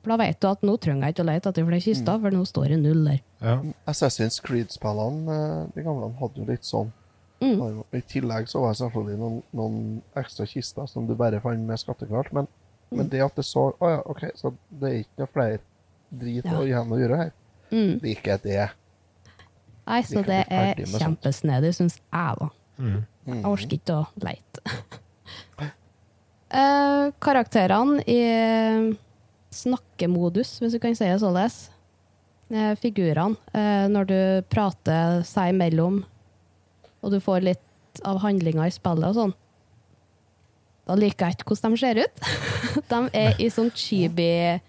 For 0.00 0.14
da 0.14 0.16
vet 0.22 0.38
du 0.40 0.46
at 0.48 0.62
nå 0.64 0.78
trenger 0.80 1.04
jeg 1.04 1.12
ikke 1.12 1.24
å 1.26 1.28
lete 1.28 1.50
etter 1.50 1.66
flere 1.66 1.84
kister, 1.84 2.20
for 2.22 2.32
nå 2.32 2.44
står 2.48 2.70
det 2.72 2.78
null 2.80 3.02
der. 3.04 3.18
ja. 3.44 3.58
Assassin's 3.90 4.40
Creed-spillene, 4.40 5.34
eh, 5.34 5.66
de 5.74 5.84
gamle, 5.84 6.08
hadde 6.22 6.40
jo 6.40 6.46
litt 6.48 6.64
sånn. 6.64 6.94
Mm. 7.40 7.82
I 7.96 8.02
tillegg 8.04 8.48
så 8.52 8.60
var 8.60 8.74
det 8.74 8.82
selvfølgelig 8.82 9.18
noen, 9.20 9.38
noen 9.56 9.76
ekstra 10.20 10.44
kister 10.48 10.88
som 10.90 11.06
du 11.08 11.14
bare 11.16 11.40
fant 11.40 11.64
med 11.64 11.80
skattekart. 11.80 12.32
Men, 12.36 12.48
men 12.92 13.08
det 13.08 13.22
at 13.24 13.38
det 13.38 13.46
så 13.48 13.70
Å 13.72 13.90
ja, 13.94 14.00
OK, 14.12 14.26
så 14.36 14.52
det 14.68 14.90
er 14.90 14.98
ikke 15.04 15.22
noe 15.22 15.32
flere 15.32 15.60
drit 16.10 16.44
Ja. 16.44 16.60
igjen 16.66 16.92
å 16.92 16.98
gjøre 17.00 17.20
her. 17.22 17.32
Mm. 17.70 17.92
Liker 18.02 18.20
ikke 18.20 18.38
det. 18.44 18.68
Nei, 19.90 20.00
så 20.06 20.22
det 20.26 20.42
er 20.52 20.78
kjempesnedig, 20.84 21.72
syns 21.74 21.96
jeg, 21.98 22.36
da. 22.40 22.50
Mm. 22.80 23.00
Jeg 23.30 23.44
orker 23.48 23.76
ikke 23.78 23.96
å 23.96 24.04
leite. 24.22 24.76
eh, 26.60 27.06
karakterene 27.22 28.04
i 28.06 28.20
snakkemodus, 29.54 30.58
hvis 30.60 30.76
du 30.76 30.80
kan 30.82 30.94
si 30.98 31.08
det 31.08 31.18
således. 31.22 31.70
Eh, 32.50 32.74
figurene. 32.78 33.38
Eh, 33.54 33.86
når 33.90 34.08
du 34.10 34.18
prater 34.50 35.22
seg 35.26 35.54
imellom, 35.54 36.02
og 37.02 37.10
du 37.14 37.20
får 37.22 37.40
litt 37.46 38.00
av 38.06 38.20
handlinga 38.22 38.66
i 38.68 38.70
spillet 38.74 39.08
og 39.10 39.14
sånn. 39.16 39.34
Da 40.88 40.94
liker 40.98 41.26
jeg 41.28 41.34
ikke 41.38 41.48
hvordan 41.52 41.74
de 41.74 41.78
ser 41.80 41.96
ut. 42.02 42.14
de 42.92 43.00
er 43.20 43.30
i 43.38 43.48
sånn 43.52 43.70
chibi-form. 43.76 44.60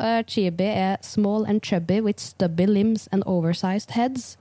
Eh, 0.00 0.22
chibi 0.26 0.68
er 0.70 0.96
small 1.04 1.46
and 1.46 1.60
chubby 1.62 2.00
with 2.00 2.20
stubby 2.22 2.66
limbs 2.66 3.08
and 3.12 3.22
oversized 3.26 3.90
heads. 3.94 4.36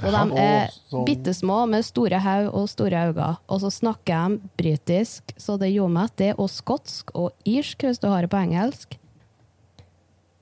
Og 0.00 0.14
de 0.14 0.38
er 0.40 0.70
sånn. 0.88 1.04
bitte 1.04 1.34
små 1.36 1.66
med 1.68 1.84
store 1.84 2.18
hode 2.24 2.50
og 2.56 2.68
store 2.72 3.02
øyne. 3.10 3.36
Og 3.52 3.60
så 3.60 3.70
snakker 3.74 4.14
de 4.32 4.38
britisk, 4.56 5.22
så 5.36 5.58
det 5.60 5.68
gjorde 5.74 5.92
meg 5.98 6.04
at 6.08 6.16
det, 6.22 6.30
og 6.40 6.48
skotsk 6.50 7.12
og 7.14 7.30
irsk, 7.44 7.84
hvis 7.84 8.00
du 8.00 8.08
har 8.08 8.24
det 8.24 8.30
på 8.32 8.40
engelsk. 8.40 8.96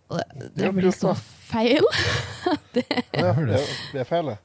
Det, 0.09 0.25
Det 0.39 0.51
det 0.63 0.71
blir 0.77 0.95
så 0.95 1.13
feil. 1.19 1.85
Ja, 2.47 2.55
det, 2.73 2.87
det 3.93 4.01
er 4.01 4.05
feil, 4.09 4.27
det. 4.33 4.39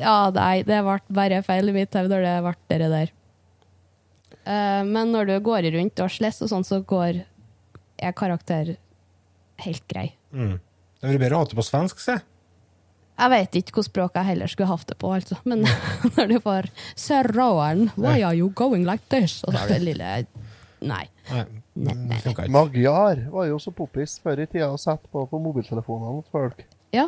Ja, 0.00 0.30
nei, 0.34 0.60
det 0.66 0.82
ble 0.86 0.98
bare 1.18 1.42
feil 1.46 1.70
i 1.72 1.76
mitt 1.76 1.94
hode 1.96 2.12
når 2.12 2.26
det 2.26 2.36
ble 2.46 2.80
det 2.82 2.90
der. 2.92 3.14
Eh, 4.46 4.82
men 4.86 5.12
når 5.14 5.32
du 5.32 5.36
går 5.46 5.70
rundt 5.74 6.04
og 6.04 6.12
slåss 6.12 6.44
og 6.46 6.52
sånn, 6.52 6.66
så 6.66 6.80
går 6.86 7.24
er 7.96 8.16
karakter 8.16 8.76
helt 9.64 9.84
grei. 9.88 10.10
Mm. 10.32 10.58
Det 10.60 11.06
hadde 11.06 11.14
vært 11.16 11.24
bedre 11.26 11.36
å 11.38 11.44
ha 11.44 11.50
det 11.50 11.58
på 11.58 11.64
svensk, 11.64 12.00
se. 12.02 12.18
Jeg 13.16 13.32
vet 13.32 13.54
ikke 13.56 13.72
hvilket 13.72 13.88
språk 13.88 14.18
jeg 14.18 14.28
heller 14.28 14.50
skulle 14.52 14.68
hatt 14.68 14.90
det 14.90 14.98
på, 15.00 15.10
altså. 15.16 15.38
Men 15.48 15.64
når 16.16 16.32
du 16.32 16.36
får 16.44 16.68
Sir 16.92 17.30
Rowan, 17.32 17.88
why 17.96 18.20
are 18.20 18.36
you 18.36 18.50
going 18.54 18.84
like 18.88 19.04
this? 19.12 19.40
Og 19.44 19.54
så 19.54 19.62
har 19.62 19.72
du 19.72 19.78
det 19.78 19.86
lille 19.88 20.10
Nei. 20.86 21.06
Nei, 21.32 21.94
nei, 21.96 22.18
funka. 22.20 22.44
Magyar 22.52 23.22
var 23.32 23.46
jo 23.48 23.56
så 23.58 23.72
poppis 23.74 24.18
før 24.22 24.42
i 24.44 24.46
tida 24.46 24.68
å 24.68 24.76
sette 24.78 25.08
på 25.10 25.24
på 25.30 25.40
mobiltelefonene 25.40 26.20
til 26.20 26.34
folk. 26.36 26.60
Ja. 26.94 27.06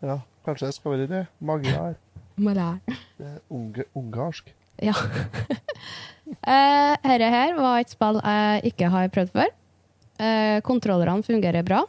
Ja, 0.00 0.16
kanskje 0.48 0.70
det 0.70 0.78
skal 0.78 0.96
være 0.96 1.08
det. 1.10 1.20
Magyar. 1.38 1.98
Malar. 2.40 2.80
Det 3.18 3.26
er 3.28 3.38
unge, 3.52 3.84
ungarsk. 3.98 4.50
Ja. 4.80 4.94
uh, 4.96 6.94
Dette 7.10 7.30
her 7.36 7.54
var 7.58 7.80
et 7.82 7.92
spill 7.92 8.20
jeg 8.22 8.72
ikke 8.72 8.90
har 8.92 9.12
prøvd 9.12 9.34
før. 9.34 9.50
Eh, 10.20 10.58
kontrollerne 10.60 11.24
fungerer 11.24 11.64
bra. 11.64 11.84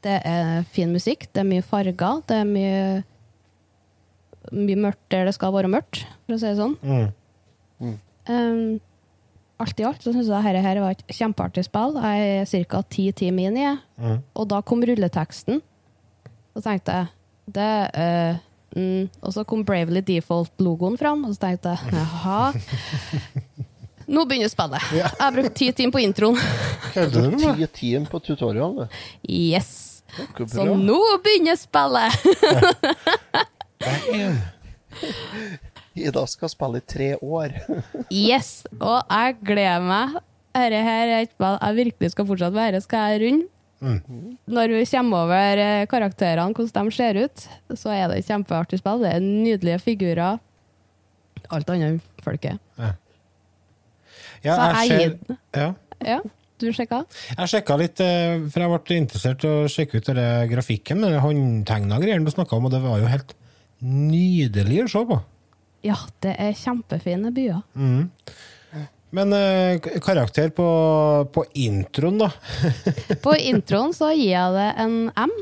Det 0.00 0.18
er 0.24 0.62
fin 0.70 0.92
musikk, 0.94 1.26
det 1.34 1.42
er 1.42 1.48
mye 1.48 1.64
farger, 1.66 2.20
det 2.28 2.36
er 2.38 2.46
mye 2.48 2.76
mye 4.54 4.78
mørkt 4.80 5.02
der 5.12 5.26
det 5.28 5.34
skal 5.36 5.52
være 5.54 5.70
mørkt, 5.70 6.04
for 6.24 6.36
å 6.36 6.40
si 6.40 6.48
det 6.48 6.58
sånn. 6.58 6.76
Mm. 6.80 7.96
Um, 8.30 8.78
alt 9.60 9.80
i 9.82 9.86
alt 9.86 10.04
så 10.04 10.14
syns 10.14 10.30
jeg 10.30 10.46
dette 10.46 10.64
her 10.64 10.80
var 10.80 10.94
et 10.94 11.02
kjempeartig 11.12 11.66
spill. 11.66 11.98
Jeg 12.00 12.44
er 12.46 12.68
ca. 12.70 12.82
ti 12.88 13.10
timer 13.16 13.50
inn 13.50 13.58
i 13.58 13.66
det. 13.66 13.74
Mm. 14.00 14.20
Og 14.40 14.48
da 14.48 14.62
kom 14.64 14.84
rulleteksten. 14.86 15.60
Så 16.54 16.62
tenkte 16.64 16.96
jeg 16.96 17.10
det 17.58 17.72
eh, 18.00 18.40
mm. 18.76 19.04
Og 19.20 19.30
så 19.34 19.40
kom 19.48 19.64
Bravely 19.66 20.02
Default-logoen 20.06 20.96
fram, 21.00 21.24
og 21.26 21.30
så 21.34 21.38
tenkte 21.46 21.68
jeg 21.74 21.80
jaha. 21.98 22.40
Nå 24.10 24.24
begynner 24.26 24.50
spillet. 24.50 24.82
Jeg 24.96 25.06
har 25.20 25.30
brukt 25.34 25.54
ti 25.54 25.68
timer 25.76 25.92
på 25.94 26.00
introen. 26.02 26.38
Kødder 26.90 27.12
du 27.14 27.20
med 27.30 27.38
meg? 27.44 27.54
Ti 27.60 27.66
timer 27.78 28.08
på 28.10 28.18
tutorial. 28.26 28.74
Yes! 29.22 30.02
Så 30.50 30.64
nå 30.74 30.98
begynner 31.22 31.54
spillet! 31.54 32.10
Ida 36.00 36.24
skal 36.26 36.48
spille 36.50 36.80
i 36.80 36.86
tre 36.86 37.16
år. 37.22 37.54
Yes! 38.10 38.66
Og 38.80 38.98
jeg 39.06 39.36
gleder 39.46 39.86
meg. 39.86 40.18
Dette 40.50 40.82
her 40.82 41.06
er 41.06 41.22
et 41.22 41.30
spill 41.30 41.54
jeg 41.60 41.76
virkelig 41.78 42.10
skal 42.16 42.26
fortsatt 42.26 42.54
være. 42.56 42.80
Skal 42.82 43.12
jeg 43.12 43.20
runde? 43.22 43.46
Når 43.80 44.74
vi 44.76 44.84
kommer 44.90 45.24
over 45.24 45.60
eh, 45.64 45.86
karakterene, 45.88 46.52
hvordan 46.54 46.90
de 46.90 46.92
ser 46.96 47.16
ut, 47.24 47.46
så 47.78 47.92
er 47.94 48.08
det 48.12 48.18
et 48.20 48.26
kjempeartig 48.28 48.78
spill. 48.82 49.00
Det 49.04 49.14
er 49.14 49.20
nydelige 49.24 49.78
figurer. 49.80 50.38
Alt 51.50 51.70
annet 51.72 51.86
enn 51.88 52.00
folket. 52.22 52.58
Ja, 54.44 54.54
Så 54.56 54.66
jeg 54.68 54.88
ser- 54.88 54.98
gir 55.00 55.16
den. 55.28 55.38
ja. 55.56 55.70
Ja, 56.00 56.18
du 56.60 56.66
sjekka? 56.72 57.02
Jeg 57.36 57.48
sjekka 57.52 57.76
litt, 57.80 58.00
eh, 58.00 58.38
for 58.52 58.60
jeg 58.60 58.80
ble 58.84 58.96
interessert 59.00 59.44
i 59.44 59.48
å 59.48 59.66
sjekke 59.68 59.96
ut 60.00 60.06
denne 60.06 60.46
grafikken 60.48 61.00
Den 61.04 61.18
håndtegna 61.20 61.98
greiene 62.00 62.24
du 62.24 62.30
snakka 62.32 62.56
om, 62.56 62.64
og 62.66 62.70
det 62.72 62.80
var 62.84 63.00
jo 63.00 63.06
helt 63.06 63.34
nydelig 63.82 64.84
å 64.84 64.88
se 64.92 65.04
på. 65.08 65.20
Ja, 65.84 65.96
det 66.20 66.36
er 66.38 66.52
kjempefine 66.52 67.32
byer. 67.32 67.62
Men 69.10 69.32
eh, 69.34 69.80
karakter 70.04 70.52
på, 70.54 70.66
på 71.34 71.44
introen, 71.58 72.20
da? 72.22 72.28
På 73.24 73.34
introen 73.34 73.90
så 73.96 74.12
gir 74.14 74.30
jeg 74.36 74.54
det 74.54 74.68
en 74.84 74.94
M. 75.18 75.32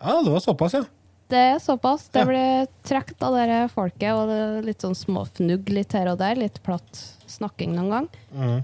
Ja, 0.00 0.14
det 0.24 0.32
var 0.32 0.40
såpass, 0.40 0.78
ja. 0.78 0.84
Det 1.30 1.38
er 1.52 1.58
såpass. 1.62 2.08
Det 2.10 2.24
Ja. 2.24 2.26
blir 2.26 2.66
trukket 2.88 3.22
av 3.22 3.36
dere 3.36 3.58
folket, 3.70 4.10
og 4.16 4.30
det 4.32 4.38
er 4.40 4.62
litt 4.66 4.82
sånn 4.82 4.96
småfnugg 4.98 5.68
litt 5.70 5.92
her 5.94 6.08
og 6.10 6.18
der. 6.18 6.34
Litt 6.40 6.62
platt 6.64 7.02
snakking 7.30 7.76
noen 7.76 7.90
gang. 7.92 8.08
Mm. 8.34 8.62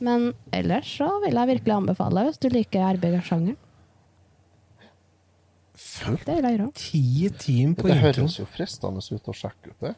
Men 0.00 0.30
ellers 0.56 0.88
så 0.96 1.10
vil 1.22 1.36
jeg 1.36 1.52
virkelig 1.52 1.76
anbefale 1.76 2.24
hvis 2.26 2.40
du 2.40 2.48
liker. 2.48 2.96
Det 3.04 3.12
gjøre. 6.56 6.72
Ti 6.76 7.28
timer 7.40 7.76
på 7.78 7.88
Det 7.88 7.98
høres 8.00 8.38
jo 8.40 8.46
fristende 8.48 9.04
ut 9.04 9.28
å 9.30 9.36
sjekke 9.36 9.72
ut 9.72 9.84
det. 9.86 9.94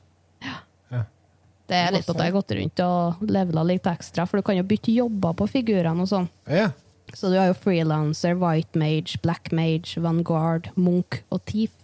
Det 1.72 1.80
er 1.80 1.94
litt 1.96 2.08
at 2.12 2.20
jeg 2.20 2.28
har 2.28 2.36
gått 2.36 2.54
rundt 2.58 2.82
og 2.84 3.22
levela 3.32 3.64
litt 3.66 3.88
ekstra, 3.88 4.26
for 4.28 4.38
du 4.38 4.46
kan 4.46 4.58
jo 4.58 4.64
bytte 4.68 4.92
jobber 4.94 5.36
på 5.38 5.48
figurene 5.50 6.04
og 6.04 6.10
sånn. 6.10 6.28
Ja. 6.50 6.70
Så 7.12 7.28
du 7.32 7.36
har 7.36 7.50
jo 7.50 7.56
freelancer, 7.58 8.36
white 8.40 8.78
mage, 8.78 9.18
black 9.24 9.50
mage, 9.52 9.96
vanguard, 10.00 10.70
munk 10.76 11.22
og 11.32 11.42
thief. 11.48 11.74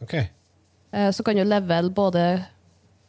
Ok. 0.00 0.14
Eh, 0.92 1.10
Så 1.12 1.24
kan 1.24 1.36
du 1.36 1.44
level 1.44 1.90
både 1.90 2.44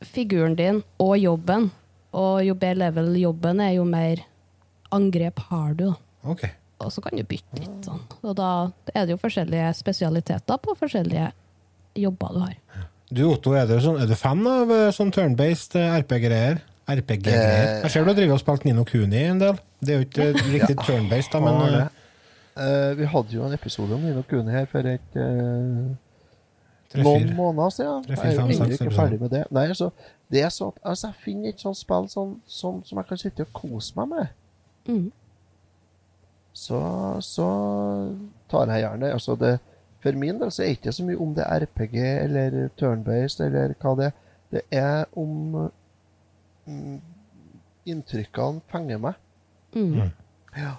figuren 0.02 0.56
din 0.56 0.84
og 1.00 1.18
jobben. 1.18 1.70
Og 2.12 2.42
jo 2.44 2.56
bedre 2.60 2.90
level 2.92 3.14
jobben 3.16 3.62
er, 3.64 3.78
jo 3.78 3.86
mer 3.88 4.26
angrep 4.92 5.40
har 5.48 5.74
du. 5.80 5.94
Okay. 6.24 6.52
ok. 6.52 6.58
Og 6.82 6.92
så 6.92 7.02
kan 7.06 7.16
du 7.16 7.24
bytte 7.24 7.60
litt 7.62 7.86
sånn. 7.86 8.02
Og 8.26 8.36
da 8.36 8.72
er 8.94 9.06
det 9.06 9.14
jo 9.14 9.22
forskjellige 9.22 9.70
spesialiteter 9.78 10.58
på 10.60 10.76
forskjellige 10.80 11.30
jobber 12.02 12.34
du 12.34 12.40
har. 12.42 12.56
Du 13.12 13.26
Otto, 13.28 13.52
er 13.60 13.66
du, 13.68 13.76
sånn, 13.84 13.98
er 14.00 14.08
du 14.08 14.16
fan 14.16 14.40
av 14.48 14.70
eh, 14.72 14.90
sånn 14.96 15.10
turn-based 15.12 15.74
eh, 15.76 15.98
RPG-greier? 16.00 16.62
RPG-greier? 16.88 17.66
Eh. 17.66 17.82
Jeg 17.84 17.92
ser 17.92 18.06
du 18.06 18.12
har 18.14 18.16
drevet 18.16 18.38
og 18.38 18.40
spilt 18.40 18.64
Nino 18.64 18.86
Kuni 18.88 19.26
en 19.28 19.42
del. 19.42 19.58
Det 19.84 19.92
er 19.92 20.00
jo 20.00 20.06
ikke 20.06 20.28
riktig 20.30 20.54
riktig 20.54 20.76
turn-based, 20.86 21.34
da, 21.34 21.42
men 21.44 21.76
uh, 22.56 22.94
vi 22.96 23.10
hadde 23.12 23.36
jo 23.36 23.44
en 23.44 23.58
episode 23.58 23.98
om 23.98 24.06
Nino 24.08 24.24
Kuni 24.30 24.56
her 24.56 24.70
for 24.72 24.88
et 24.88 25.20
uh, 25.20 25.92
noen 27.02 27.34
måneder 27.36 27.76
siden. 27.76 28.08
Ja. 28.08 28.16
Jeg 28.16 28.32
er 28.32 28.38
jo 28.38 28.46
ennå 28.46 28.70
ikke 28.78 28.96
ferdig 28.96 29.20
med 29.20 29.34
det. 29.36 29.44
Nei, 29.52 29.66
altså, 29.74 29.90
det 30.32 30.46
er 30.46 30.54
sånn, 30.56 30.72
altså, 30.80 31.12
jeg 31.12 31.26
finner 31.26 31.52
ikke 31.52 31.66
sånt 31.66 31.82
spill 31.82 32.08
sånn, 32.12 32.38
sånn, 32.48 32.80
som 32.88 33.02
jeg 33.02 33.10
kan 33.12 33.20
sitte 33.20 33.48
og 33.48 33.52
kose 33.60 33.98
meg 34.00 34.12
med. 34.14 34.32
Mm. 34.88 35.10
Så, 36.64 36.80
så 37.28 37.50
tar 38.52 38.72
jeg 38.72 38.86
gjerne 38.86 39.12
altså 39.16 39.36
det, 39.40 39.58
For 40.02 40.18
min 40.18 40.40
del 40.42 40.52
så 40.52 40.64
er 40.64 40.72
det 40.72 40.80
ikke 40.80 40.96
så 40.98 41.06
mye 41.06 41.22
om 41.22 41.34
det 41.38 41.46
er 41.46 41.66
RPG 41.68 41.98
eller 42.02 42.60
turn-based 42.80 43.44
eller 43.46 43.76
hva 43.82 43.96
det 44.00 44.10
er. 44.10 44.20
Det 44.52 44.62
er 44.76 45.06
om 45.16 45.70
mm, 46.66 46.98
inntrykkene 47.88 48.64
fenger 48.72 49.02
meg. 49.02 49.20
Mm. 49.76 50.12
Ja. 50.58 50.76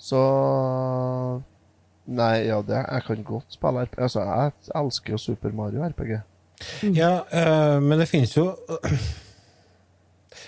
Så 0.00 0.20
Nei, 2.10 2.46
ja, 2.48 2.58
det, 2.66 2.78
jeg 2.80 3.02
kan 3.06 3.24
godt 3.26 3.54
spille 3.54 3.84
RPG. 3.86 3.98
Altså, 4.02 4.22
jeg 4.24 4.52
elsker 4.80 5.14
jo 5.14 5.18
Super 5.18 5.52
Mario 5.54 5.84
RPG. 5.84 6.14
Ja, 6.96 7.12
øh, 7.22 7.82
men 7.82 7.98
det 8.00 8.08
finnes 8.08 8.36
jo 8.36 8.50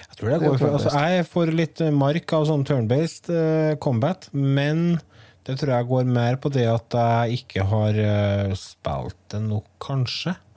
Jeg 0.08 0.16
tror 0.18 0.28
det 0.28 0.40
Det 0.40 0.46
er 0.46 0.48
går 0.48 0.58
for 0.58 0.72
altså. 0.72 0.98
Jeg 0.98 1.26
får 1.26 1.52
litt 1.56 1.80
mark 1.94 2.32
av 2.37 2.44
sånn 2.48 2.64
turn-based 2.68 3.30
uh, 3.32 3.74
combat, 3.80 4.28
men 4.32 5.00
det 5.46 5.59
tror 5.59 5.74
jeg 5.74 5.88
går 5.90 6.09
mer 6.09 6.38
på 6.42 6.52
det 6.55 6.68
at 6.70 6.96
jeg 6.98 7.42
ikke 7.42 7.66
har 7.70 7.98
eh, 7.98 8.55
spilt 8.59 9.18
det 9.35 9.42
nok, 9.44 9.68
kanskje. 9.83 10.37
Eh, 10.37 10.48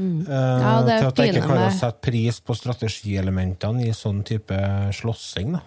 Mm. 0.00 0.24
Ja, 0.24 0.80
det 0.86 0.94
til 0.96 1.06
at 1.10 1.18
jeg 1.20 1.34
ikke 1.34 1.48
klarer 1.50 1.68
å 1.68 1.76
sette 1.76 2.00
pris 2.06 2.38
på 2.40 2.54
strategielementene 2.56 3.84
i 3.84 3.92
sånn 3.92 4.22
type 4.24 4.56
slåssing. 4.96 5.58
Da. 5.58 5.60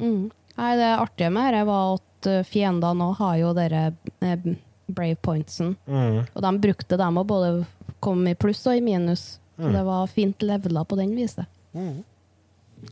Mm. 0.00 0.24
Nei, 0.56 0.70
det 0.80 0.88
artige 0.96 1.30
med 1.30 1.54
dette 1.54 1.68
var 1.68 1.92
at 2.00 2.30
eh, 2.32 2.40
fiendene 2.48 2.98
nå 2.98 3.12
har 3.20 3.36
jo 3.38 3.52
dere 3.54 3.82
eh, 4.26 4.48
brave 4.90 5.20
pointsen. 5.22 5.76
Mm. 5.86 6.18
Og 6.26 6.42
de 6.46 6.52
brukte 6.66 6.98
dem 6.98 7.20
å 7.20 7.26
både 7.28 7.52
komme 8.02 8.34
i 8.34 8.38
pluss 8.38 8.64
og 8.66 8.80
i 8.80 8.82
minus. 8.84 9.36
Så 9.60 9.70
det 9.74 9.82
var 9.84 10.08
fint 10.08 10.40
levela 10.42 10.86
på 10.88 10.96
den 10.96 11.12
viset. 11.12 11.46
Mm. 11.76 12.00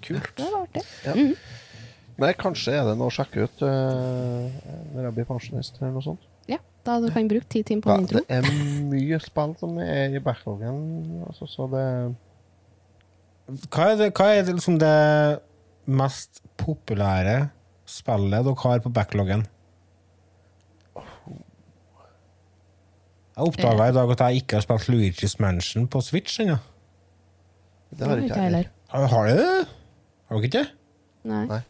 Kult. 0.05 0.35
Det 0.37 0.51
var 0.53 0.67
artig. 0.67 0.85
Nei, 2.19 2.33
kanskje 2.35 2.75
er 2.75 2.89
det 2.89 2.97
noe 2.99 3.13
å 3.13 3.15
sjekke 3.15 3.45
ut 3.47 3.61
uh, 3.63 4.49
når 4.95 5.05
jeg 5.07 5.15
blir 5.19 5.27
pensjonist 5.29 5.77
eller 5.79 5.93
noe 5.95 6.03
sånt. 6.03 6.25
Ja, 6.51 6.59
da 6.87 6.97
du 7.03 7.11
kan 7.15 7.29
bruke 7.31 7.47
ti 7.47 7.63
timer 7.67 7.85
på 7.85 7.95
Ja, 7.95 7.99
en 8.01 8.09
det 8.11 8.25
er 8.35 8.49
mye 8.91 9.21
spill 9.23 9.53
som 9.61 9.77
er 9.85 10.17
i 10.19 10.23
backloggen, 10.23 10.81
altså, 11.29 11.47
så 11.51 11.69
det 11.71 11.85
Hva 13.71 13.93
er 13.93 14.01
det, 14.01 14.11
hva 14.19 14.33
er 14.33 14.43
det, 14.43 14.57
liksom 14.59 14.81
det 14.83 14.97
mest 15.89 16.43
populære 16.61 17.39
spillet 17.89 18.45
dere 18.45 18.59
har 18.65 18.83
på 18.85 18.93
backloggen? 18.93 19.47
Jeg 23.39 23.47
oppdaga 23.47 23.87
i 23.87 23.95
dag 23.95 24.11
at 24.11 24.23
jeg 24.27 24.43
ikke 24.43 24.59
har 24.59 24.67
spilt 24.67 24.91
Luigi's 24.91 25.39
Mansion 25.39 25.87
på 25.87 26.03
Switch 26.03 26.41
ennå. 26.43 26.59
Det 27.95 28.09
har 28.11 28.19
ikke 28.19 28.35
jeg 28.35 28.49
heller. 28.51 28.71
Har 28.91 29.07
har 29.07 29.29
dere 29.29 29.37
det? 29.39 29.67
Har 30.27 30.37
dere 30.37 30.49
ikke 30.49 30.59
det? 30.59 30.69
Nei. 31.31 31.45
Nei. 31.47 31.61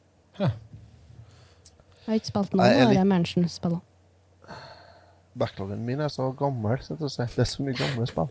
Jeg 2.08 2.14
har 2.14 2.20
ikke 2.22 2.30
spilt 2.30 2.54
noen 2.56 2.78
av 2.86 2.92
de 2.96 3.00
Mansion-spillene. 3.04 3.84
Backloggen 5.38 5.82
min 5.84 6.00
er 6.00 6.08
så 6.08 6.30
gammel, 6.32 6.80
så. 6.80 6.96
Det 6.96 7.42
er 7.44 7.44
så 7.50 7.62
mye 7.62 7.76
gamle 7.76 8.06
spill. 8.08 8.30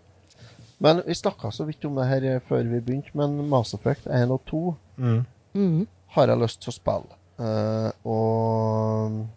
Men 0.81 1.03
vi 1.05 1.13
snakka 1.13 1.51
så 1.53 1.67
vidt 1.67 1.85
om 1.85 1.93
det 1.97 2.07
her 2.09 2.25
eh, 2.25 2.39
før 2.49 2.65
vi 2.65 2.79
begynte, 2.81 3.13
men 3.17 3.37
Mass 3.49 3.75
Effect 3.77 4.09
1 4.09 4.33
og 4.33 4.41
2 4.49 4.61
Mm. 4.97 5.19
Mm. 5.53 5.87
har 6.15 6.27
jeg 6.27 6.41
lyst 6.41 6.61
til 6.63 6.73
å 6.73 6.73
spille. 6.73 7.17
Uh, 7.37 7.91
og 8.09 9.27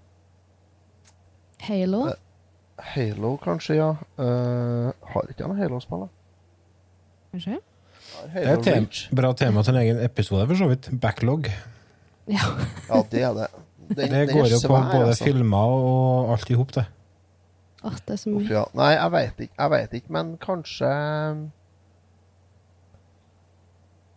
Halo. 1.69 2.01
Uh, 2.09 2.15
Halo, 2.95 3.37
kanskje, 3.45 3.77
ja. 3.77 3.91
Uh, 4.17 4.89
har 5.13 5.29
ikke 5.29 5.45
jeg 5.45 5.53
noe 5.53 5.61
Halo-spill, 5.61 6.07
da? 6.07 6.09
Kanskje? 7.35 7.61
Det 8.33 8.47
er 8.49 8.57
et 8.81 9.03
bra 9.13 9.35
tema 9.37 9.61
til 9.63 9.77
en 9.77 9.83
egen 9.85 10.01
episode, 10.01 10.49
for 10.49 10.57
så 10.65 10.73
vidt. 10.73 10.89
Backlog. 11.01 11.53
Ja. 12.25 12.49
Ja, 12.89 13.05
det 13.13 13.21
er 13.29 13.37
det. 13.37 13.51
Den, 13.91 14.11
Det 14.11 14.29
går 14.33 14.47
jo 14.47 14.59
på 14.61 14.67
svær, 14.67 14.91
både 14.93 15.07
altså. 15.09 15.25
filmer 15.25 15.57
og 15.91 16.33
alt 16.33 16.51
i 16.51 16.55
hop, 16.55 16.75
det. 16.75 16.85
Åh, 17.85 17.93
det 18.07 18.13
er 18.15 18.17
så 18.21 18.31
Uff, 18.31 18.43
mye. 18.45 18.53
ja. 18.55 18.65
Nei, 18.75 18.91
jeg 18.95 19.13
veit 19.13 19.41
ikke, 19.41 19.55
jeg 19.59 19.71
vet 19.71 19.93
ikke, 19.99 20.13
men 20.13 20.37
kanskje 20.43 20.91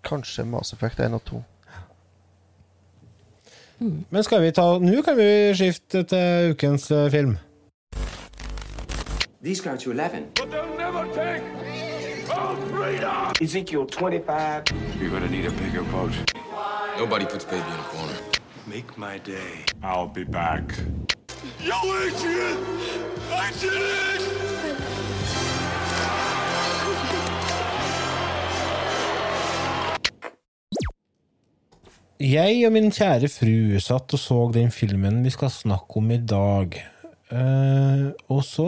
Kanskje 0.03 0.43
Mass 0.45 0.73
Effect 0.73 0.99
1 0.99 1.13
og 1.13 1.21
2. 1.25 1.43
Men 4.09 4.23
skal 4.23 4.41
vi 4.43 4.51
ta 4.55 4.65
Nå 4.79 5.01
kan 5.03 5.17
vi 5.17 5.29
skifte 5.55 6.03
til 6.07 6.51
ukens 6.53 6.91
eh, 6.91 7.09
film. 7.11 7.37
These 9.43 9.63
go 9.63 9.75
to 9.75 9.91
11. 9.91 10.25
But 10.35 10.51
they'll 10.51 10.77
never 10.77 11.03
take 11.15 11.43
our 12.31 12.55
freedom! 12.71 13.33
Ezekiel 13.41 13.85
25. 13.91 14.63
You're 15.01 15.09
gonna 15.09 15.29
need 15.29 15.45
a 15.45 15.51
bigger 15.51 15.83
boat. 15.91 16.11
Nobody 16.99 17.25
puts 17.25 17.45
baby 17.45 17.57
in 17.67 17.79
a 17.79 17.87
corner. 17.91 18.32
Make 18.73 18.97
my 18.97 19.19
day. 19.19 19.61
I'll 19.83 20.07
be 20.07 20.23
back. 20.23 20.63
Yo, 21.61 21.77
Adrian! 22.03 22.57
I 23.29 23.51
did 23.61 23.73
it! 23.77 24.23
Jeg 32.19 32.65
og 32.65 32.73
min 32.73 32.89
kjære 32.89 33.29
fru 33.29 33.77
satt 33.77 34.17
og 34.17 34.23
så 34.23 34.39
den 34.57 34.73
filmen 34.73 35.21
vi 35.21 35.35
skal 35.37 35.53
snakke 35.53 36.01
om 36.01 36.09
i 36.09 36.17
dag. 36.17 36.79
Uh, 37.29 38.09
og 38.33 38.41
så 38.41 38.67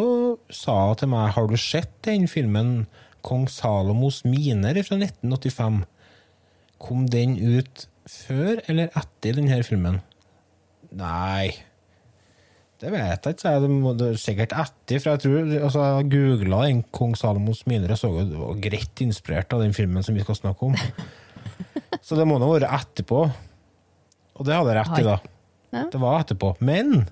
sa 0.54 0.78
hun 0.86 1.02
til 1.02 1.14
meg 1.16 1.34
Har 1.34 1.50
du 1.50 1.58
sett 1.58 1.98
den 2.06 2.30
filmen 2.30 2.86
Kong 3.26 3.50
Salomos 3.50 4.22
miner 4.22 4.78
fra 4.86 5.02
1985? 5.02 5.82
Kom 6.78 7.10
den 7.10 7.40
ut 7.42 7.88
før 8.10 8.62
eller 8.70 8.92
etter 8.94 9.40
denne 9.40 9.62
filmen? 9.66 10.02
Nei 10.96 11.56
Det 12.80 12.92
vet 12.94 13.26
jeg 13.26 13.38
ikke. 13.38 13.54
Det 13.64 13.70
må 13.72 13.94
det 13.98 14.12
er 14.14 14.22
sikkert 14.22 14.54
etter. 14.54 15.02
For 15.02 15.12
jeg 15.14 15.24
tror 15.24 15.54
altså, 15.66 15.86
jeg 15.86 16.10
googla 16.14 16.62
en 16.70 16.84
Kong 16.96 17.16
Salomos 17.18 17.64
miner 17.70 17.96
og 17.96 18.02
så 18.02 18.12
jo 18.12 18.26
det 18.30 18.40
var 18.40 18.64
greit 18.68 19.04
inspirert 19.06 19.56
av 19.56 19.64
den 19.64 19.74
filmen 19.76 20.06
som 20.06 20.18
vi 20.18 20.26
skal 20.26 20.38
snakke 20.38 20.70
om. 20.70 20.78
Så 22.06 22.18
det 22.20 22.28
må 22.30 22.38
nå 22.38 22.52
være 22.52 22.70
etterpå. 22.76 23.26
Og 24.36 24.46
det 24.46 24.54
hadde 24.54 24.74
jeg 24.74 24.78
rett 24.82 25.00
i, 25.00 25.06
da. 25.08 25.86
Det 25.92 26.02
var 26.02 26.20
etterpå. 26.22 26.52
Men 26.68 27.08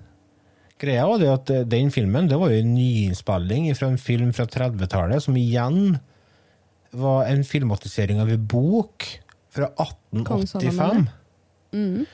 greia 0.83 1.05
var 1.07 1.21
det 1.21 1.31
at 1.31 1.51
eh, 1.53 1.67
den 1.69 1.91
filmen 1.95 2.27
det 2.29 2.37
var 2.39 2.51
jo 2.51 2.59
en 2.61 2.73
nyinnspilling 2.75 3.69
fra 3.79 3.89
en 3.89 4.01
film 4.01 4.33
fra 4.35 4.45
30-tallet, 4.51 5.23
som 5.23 5.37
igjen 5.39 5.97
var 6.93 7.25
en 7.31 7.41
filmatisering 7.47 8.19
av 8.21 8.29
en 8.29 8.47
bok 8.51 9.07
fra 9.53 9.69
1885. 9.77 11.07
Mm. 11.73 12.05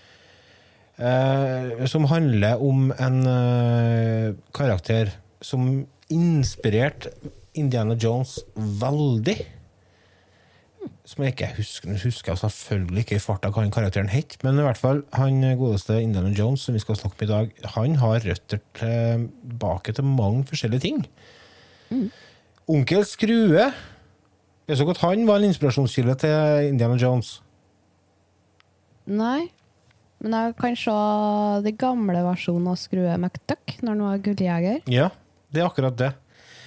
Eh, 0.99 1.85
som 1.87 2.07
handler 2.11 2.59
om 2.63 2.89
en 2.91 3.19
eh, 3.27 4.33
karakter 4.55 5.13
som 5.41 5.85
inspirerte 6.11 7.13
Indiana 7.55 7.95
Jones 7.95 8.39
veldig. 8.55 9.37
Som 11.07 11.23
jeg 11.23 11.33
ikke 11.33 11.53
husker. 11.57 11.95
Husker 12.03 12.33
jeg 12.33 12.41
selvfølgelig 12.43 13.05
ikke 13.05 13.17
i 13.17 13.23
farta 13.23 13.51
hva 13.51 13.63
han 13.63 13.73
karakteren 13.73 14.11
het, 14.11 14.37
men 14.43 14.59
i 14.59 14.65
hvert 14.65 14.79
fall 14.79 15.01
han 15.15 15.39
godeste 15.59 16.01
Indiana 16.03 16.33
Jones 16.35 16.67
som 16.67 16.75
vi 16.75 16.83
skal 16.83 16.99
snakke 16.99 17.17
om 17.17 17.25
i 17.25 17.31
dag, 17.31 17.55
han 17.75 17.95
har 18.03 18.25
røtter 18.27 18.61
tilbake 18.77 19.95
til 19.95 20.07
mange 20.07 20.45
forskjellige 20.51 20.85
ting. 20.85 20.99
Onkel 22.69 23.07
Skrue 23.07 23.71
Jeg 24.69 24.77
så 24.77 24.85
at 24.91 24.99
han 25.01 25.23
var 25.25 25.39
en 25.39 25.49
inspirasjonskilde 25.49 26.13
til 26.21 26.67
Indiana 26.69 26.97
Jones. 27.01 27.39
Nei. 29.09 29.49
Men 30.21 30.35
jeg 30.35 30.55
kan 30.59 30.75
se 30.77 30.93
den 31.65 31.77
gamle 31.79 32.21
versjonen 32.25 32.67
av 32.69 32.77
Skrue 32.77 33.15
McDuck 33.15 33.79
når 33.81 33.93
han 33.95 34.03
var 34.05 34.23
gulljeger. 34.27 34.81
Ja, 34.91 35.07
det 35.49 35.63
er 35.63 35.69
akkurat 35.69 35.95
det. 35.97 36.09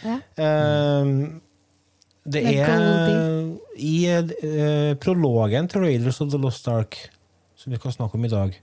Ja. 0.02 0.16
Uh, 0.34 1.38
det 2.24 2.42
Med 2.46 2.58
er 2.58 2.72
Goldie. 2.72 3.58
I 3.78 3.96
uh, 4.10 4.94
prologen 5.02 5.68
til 5.70 5.84
Raiders 5.84 6.18
of 6.24 6.32
the 6.32 6.40
Lost 6.40 6.66
Ark, 6.72 6.98
som 7.54 7.70
vi 7.70 7.78
skal 7.78 7.94
snakke 7.94 8.18
om 8.18 8.26
i 8.26 8.32
dag, 8.32 8.56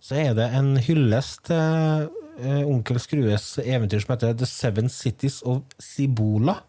så 0.00 0.16
er 0.22 0.32
det 0.38 0.46
en 0.56 0.76
hyllest 0.86 1.50
til 1.50 2.08
uh, 2.40 2.62
onkel 2.64 3.02
Skrues 3.02 3.58
eventyr 3.64 4.04
som 4.04 4.14
heter 4.14 4.36
The 4.40 4.48
Seven 4.48 4.88
Cities 4.92 5.42
of 5.44 5.66
Cibola. 5.82 6.62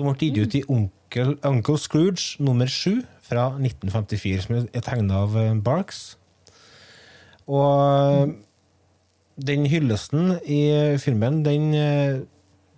Som 0.00 0.08
ble 0.08 0.30
gitt 0.30 0.38
ut 0.40 0.54
i 0.56 0.62
Onkel, 0.72 1.34
Uncle 1.44 1.76
Scrooge 1.76 2.40
nummer 2.40 2.70
7 2.70 3.02
fra 3.20 3.50
1954, 3.58 4.46
som 4.46 4.62
er 4.62 4.84
tegna 4.86 5.26
av 5.26 5.36
eh, 5.36 5.52
Barks. 5.60 6.14
Og 7.50 8.32
den 9.40 9.66
hyllesten 9.70 10.34
i 10.44 10.62
filmen, 11.00 11.42
den, 11.44 11.74
eh, 11.74 12.20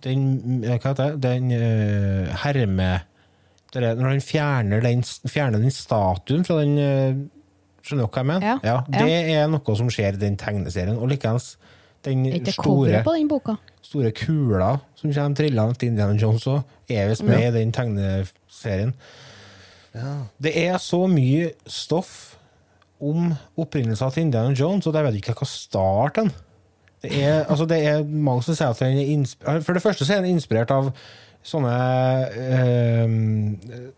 den 0.03 0.27
eh, 0.63 0.77
Hva 0.77 0.91
heter 0.91 1.15
det? 1.15 1.23
Den 1.23 1.51
uh, 1.51 2.45
er 2.45 3.95
Når 3.95 4.09
han 4.09 4.21
fjerner 4.21 4.83
den, 4.83 5.03
fjerner 5.03 5.59
den 5.59 5.71
statuen 5.71 6.45
fra 6.45 6.59
den 6.61 6.77
eh, 6.77 7.21
Skjønner 7.83 8.05
dere 8.05 8.11
hva 8.13 8.21
jeg 8.21 8.29
mener? 8.29 8.47
Ja, 8.47 8.57
ja. 8.63 8.77
Det 8.87 9.15
er 9.35 9.47
noe 9.51 9.75
som 9.75 9.89
skjer 9.91 10.15
i 10.15 10.21
den 10.21 10.37
tegneserien. 10.39 10.95
Og 10.95 11.09
likeens 11.11 11.57
den 12.05 12.25
Er 12.29 12.37
ikke 12.39 12.53
store, 12.55 12.63
coveret 12.63 13.03
på 13.03 13.15
den 13.17 13.27
boka? 13.31 13.57
Store 13.83 14.13
kula 14.15 14.77
som 14.99 15.11
kommer 15.11 15.37
trillende 15.37 15.79
til 15.79 15.91
Indiana 15.91 16.15
Jones 16.19 16.47
òg, 16.49 16.63
er 16.89 17.09
visst 17.11 17.25
med 17.27 17.49
i 17.49 17.57
den 17.59 17.73
tegneserien. 17.75 18.93
Det 20.41 20.53
er 20.57 20.79
så 20.81 21.03
mye 21.11 21.51
stoff 21.69 22.33
om 23.03 23.33
opprinnelsen 23.59 24.15
til 24.15 24.25
Indiana 24.27 24.55
Jones, 24.55 24.87
og 24.87 24.95
jeg 24.95 25.05
vet 25.05 25.19
ikke 25.19 25.35
hva 25.37 25.49
starten 25.49 26.31
det 27.03 27.17
er, 27.19 27.41
altså 27.51 27.65
det 27.67 27.81
er 27.83 28.03
mange 28.07 28.45
som 28.45 28.55
sier 28.55 28.71
at 28.71 28.79
den 28.79 28.95
er 28.95 29.09
inspirert 29.11 29.65
For 29.65 29.75
det 29.75 29.81
første 29.83 30.05
så 30.07 30.13
er 30.15 30.21
den 30.23 30.37
inspirert 30.37 30.71
av 30.71 30.85
sånne 31.43 31.73
eh, 32.31 33.15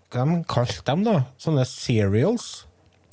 Hva 0.10 0.26
de 0.26 0.38
kalte 0.50 0.82
dem, 0.88 1.04
da? 1.06 1.20
Sånne 1.38 1.68
serials 1.70 2.66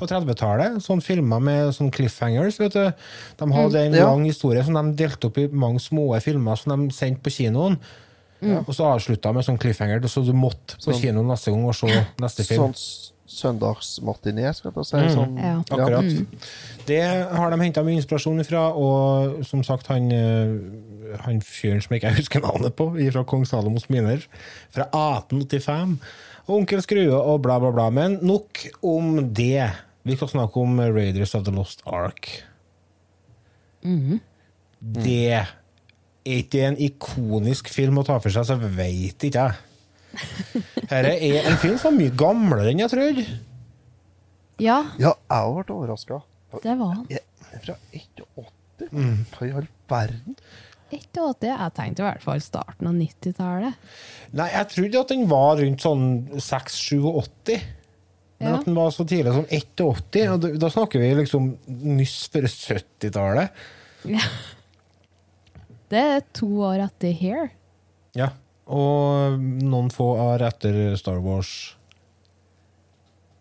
på 0.02 0.10
30-tallet. 0.10 0.78
Sånne 0.84 1.06
filmer 1.06 1.42
med 1.42 1.72
sånne 1.76 1.94
cliffhangers. 1.94 2.58
vet 2.60 2.76
du. 2.76 3.08
De 3.40 3.50
hadde 3.54 3.86
en 3.86 3.98
ja. 3.98 4.10
lang 4.10 4.26
historie 4.28 4.64
som 4.66 4.76
de 4.78 4.96
delte 4.98 5.30
opp 5.30 5.38
i 5.40 5.48
mange 5.48 5.80
små 5.82 6.10
filmer 6.24 6.58
som 6.60 6.74
de 6.74 6.94
sendte 6.96 7.22
på 7.24 7.32
kinoen. 7.38 7.78
Og 8.42 8.72
så 8.74 8.88
avslutta 8.90 9.30
med 9.30 9.46
sånn 9.46 9.58
cliffhanger, 9.62 10.02
så 10.10 10.24
du 10.26 10.32
måtte 10.34 10.74
på 10.80 10.90
Sånn- 10.90 10.98
kinoen 10.98 11.28
neste 11.30 11.52
gang 11.54 11.62
og 11.70 11.76
se 11.78 11.90
neste 12.24 12.46
film. 12.48 12.72
Sånn 12.74 13.10
søndagsmartiné, 13.32 14.50
skal 14.52 14.74
jeg 14.76 14.88
si. 14.88 14.98
Mm. 14.98 15.12
Sånn, 15.14 15.36
Ja. 15.40 15.52
Akkurat. 15.72 16.10
Det 16.88 16.98
har 17.32 17.54
de 17.54 17.60
henta 17.62 17.84
mye 17.86 18.00
inspirasjon 18.00 18.42
ifra, 18.42 18.66
og 18.76 19.38
som 19.48 19.62
sagt, 19.64 19.86
han, 19.88 20.10
eh, 20.12 21.16
han 21.22 21.40
fyren 21.46 21.80
som 21.80 21.94
jeg 21.94 22.02
ikke 22.02 22.16
husker 22.18 22.44
navnet 22.44 22.76
på, 22.76 22.90
fra 23.14 23.24
Kong 23.24 23.46
Salomos 23.48 23.88
miner, 23.88 24.26
fra 24.74 24.88
1885, 24.90 25.96
og 26.48 26.58
Onkel 26.58 26.82
Skrue 26.82 27.14
og 27.14 27.40
bla, 27.46 27.60
bla, 27.62 27.70
bla. 27.72 27.88
Men 27.94 28.18
nok 28.26 28.66
om 28.82 29.32
det. 29.32 29.70
Vi 30.02 30.16
skal 30.18 30.30
snakke 30.32 30.58
om 30.62 30.80
Raiders 30.80 31.34
of 31.38 31.44
the 31.46 31.52
Lost 31.54 31.82
Ark. 31.86 32.28
Det 34.82 35.18
er 35.36 35.52
ikke 36.26 36.64
en 36.68 36.78
ikonisk 36.82 37.70
film 37.70 37.98
å 38.02 38.04
ta 38.06 38.16
for 38.22 38.34
seg, 38.34 38.46
så 38.48 38.56
veit 38.58 39.26
ikke 39.26 39.46
jeg. 39.46 39.54
Dette 40.90 40.98
er 41.14 41.46
en 41.48 41.56
film 41.62 41.78
som 41.80 41.94
er 41.94 42.00
mye 42.02 42.16
gamlere 42.18 42.72
enn 42.72 42.82
jeg 42.82 42.92
trodde. 42.92 43.24
Ja, 44.62 44.80
Ja, 45.00 45.14
jeg 45.32 45.54
ble 45.66 45.74
overraska. 45.74 46.20
det 46.62 46.74
var 46.78 46.98
han. 46.98 47.06
Fra 47.62 47.78
81? 47.94 48.52
Mm. 48.92 49.16
Hva 49.32 49.46
i 49.46 49.54
all 49.56 49.66
verden? 49.90 50.36
81. 50.92 51.46
Jeg 51.48 51.72
tenkte 51.78 52.02
i 52.02 52.04
hvert 52.04 52.24
fall 52.24 52.42
starten 52.44 52.90
av 52.90 52.96
90-tallet. 52.98 53.78
Nei, 54.36 54.48
jeg 54.52 54.68
trodde 54.74 55.00
at 55.00 55.12
den 55.14 55.22
var 55.30 55.56
rundt 55.62 55.84
sånn 55.84 56.04
6-87. 56.36 57.56
Men 58.42 58.52
Ja. 58.52 58.58
at 58.58 58.64
den 58.66 58.74
var 58.74 58.90
så 58.90 59.04
tidlig 59.06 59.32
som 59.34 59.44
81, 59.48 60.28
og 60.32 60.40
da, 60.42 60.48
da 60.58 60.68
snakker 60.70 60.98
vi 61.00 61.12
liksom 61.22 61.52
nyss 61.68 62.16
før 62.32 62.48
70-tallet. 62.50 63.50
Det 65.92 66.00
er 66.16 66.22
to 66.34 66.48
år 66.64 66.82
etter 66.86 67.12
Here. 67.12 67.50
Ja. 68.16 68.30
Og 68.66 69.38
noen 69.42 69.90
få 69.92 70.06
år 70.22 70.44
etter 70.48 70.96
Star 71.00 71.20
Wars. 71.24 71.76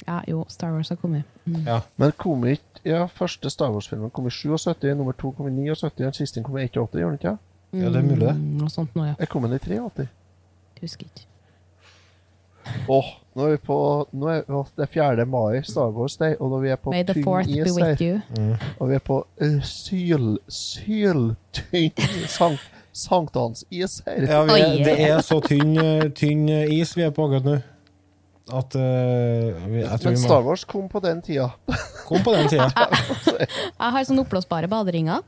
Ja, 0.07 0.19
jo, 0.27 0.43
Star 0.49 0.73
Wars 0.73 0.89
har 0.89 0.97
kommet. 0.97 1.23
Mm. 1.45 1.61
Ja. 1.67 1.79
Men 2.01 2.11
kom 2.19 2.43
ikke 2.49 2.81
ja, 2.83 3.03
første 3.13 3.49
Star 3.53 3.69
Wars-filmen 3.71 4.09
kom 4.11 4.25
i 4.27 4.33
77, 4.33 4.95
nummer 4.97 5.13
to 5.13 5.31
kom 5.37 5.47
i 5.47 5.53
79, 5.53 5.91
den 6.01 6.15
siste 6.17 6.41
kom 6.43 6.57
i 6.57 6.65
81, 6.67 6.97
gjør 6.97 7.11
den 7.13 7.19
ikke? 7.21 7.35
ja, 7.77 7.89
det 7.93 7.99
er 8.01 8.03
mulig, 8.07 8.25
det. 8.25 8.33
Mm, 8.35 8.55
Noe 8.59 8.69
sånt 8.73 8.95
nå, 8.97 9.05
ja. 9.11 9.13
Jeg 9.21 9.29
kom 9.31 9.45
den 9.45 9.53
i 9.55 9.59
83. 9.63 10.07
Husker 10.81 11.05
ikke. 11.07 11.27
Åh, 12.89 13.05
nå 13.35 13.45
er 13.47 13.51
vi 13.55 13.57
på 13.67 13.77
nå 14.13 14.27
er, 14.27 14.41
oh, 14.49 14.65
Det 14.77 14.83
er 14.83 14.91
4. 14.93 15.25
mai, 15.25 15.61
Star 15.63 15.89
Wars 15.95 16.17
Day, 16.17 16.35
og 16.39 16.49
når 16.51 16.59
vi 16.65 16.69
er 16.69 16.75
på 16.75 16.91
tynn 17.13 17.23
is 17.67 17.77
her, 17.81 17.95
og 18.79 18.89
vi 18.89 18.95
er 18.95 18.99
på 18.99 19.17
uh, 19.41 19.61
syl... 19.63 20.37
Syltynn 20.47 22.27
sank, 22.27 22.59
sankthansis 22.93 24.01
her. 24.07 24.21
Ja, 24.27 24.43
vi, 24.43 24.51
er- 24.59 24.83
det 24.83 24.95
er 25.09 25.21
så 25.21 25.39
tynn, 25.45 25.77
eh, 25.77 26.09
tynn 26.15 26.49
is 26.49 26.95
vi 26.97 27.01
er 27.07 27.09
på 27.15 27.25
akkurat 27.29 27.45
nå. 27.47 27.57
At 28.51 28.75
uh, 28.75 28.81
vi, 29.71 29.79
jeg 29.79 29.99
tror 30.01 30.09
Men 30.11 30.17
vi 30.17 30.21
Star 30.25 30.41
Wars 30.43 30.63
kom 30.67 30.89
på 30.91 30.99
den 31.03 31.21
tida. 31.23 31.47
Kom 32.07 32.23
på 32.25 32.33
den 32.35 32.49
tida. 32.51 32.67
Jeg 33.81 33.93
har 33.95 34.03
sånn 34.07 34.19
oppblåsbare 34.21 34.67
baderinger 34.71 35.21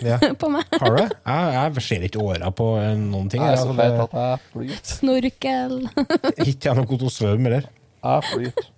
Ja. 0.00 0.16
på 0.40 0.48
meg. 0.52 0.64
Har 0.80 0.96
du? 0.96 1.02
Jeg, 1.04 1.50
jeg 1.58 1.84
ser 1.84 2.06
ikke 2.08 2.22
åra 2.24 2.48
på 2.56 2.70
eh, 2.80 2.94
noen 2.96 3.28
ting. 3.32 3.44
Jeg 3.44 3.58
er 3.58 3.60
så 3.60 3.68
altså, 3.68 3.76
feit 3.76 4.00
at 4.06 4.16
jeg 4.16 4.40
flyter. 4.54 4.94
Snorkel. 4.94 5.76
Ikke 6.50 6.70
jeg 6.70 6.78
noe 6.80 6.88
god 6.88 7.04
til 7.04 7.10
å 7.10 7.14
svømme, 7.14 7.50
heller. 7.50 7.68
Jeg 8.00 8.26
flyter. 8.30 8.72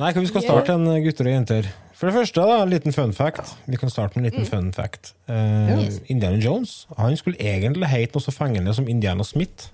Nei, 0.00 0.10
vi 0.16 0.26
skal 0.32 0.46
starte 0.46 0.74
en 0.78 0.88
gutter 1.04 1.28
og 1.28 1.34
jenter. 1.36 1.70
For 2.00 2.08
det 2.08 2.16
første, 2.16 2.40
da, 2.48 2.62
en 2.64 2.70
liten 2.72 2.94
fun 2.96 3.12
fact. 3.12 3.52
Vi 3.68 3.76
kan 3.76 3.92
starte 3.92 4.16
med 4.16 4.24
en 4.24 4.30
liten 4.30 4.48
fun 4.48 4.72
fact. 4.72 5.12
Uh, 5.28 5.68
Yes. 5.84 6.00
Indiana 6.08 6.40
Jones 6.40 6.86
han 6.96 7.16
skulle 7.20 7.36
egentlig 7.36 7.90
hete 7.92 8.16
noe 8.16 8.24
så 8.24 8.32
fengende 8.32 8.72
som 8.74 8.88
Indiana 8.88 9.26
Smith. 9.28 9.68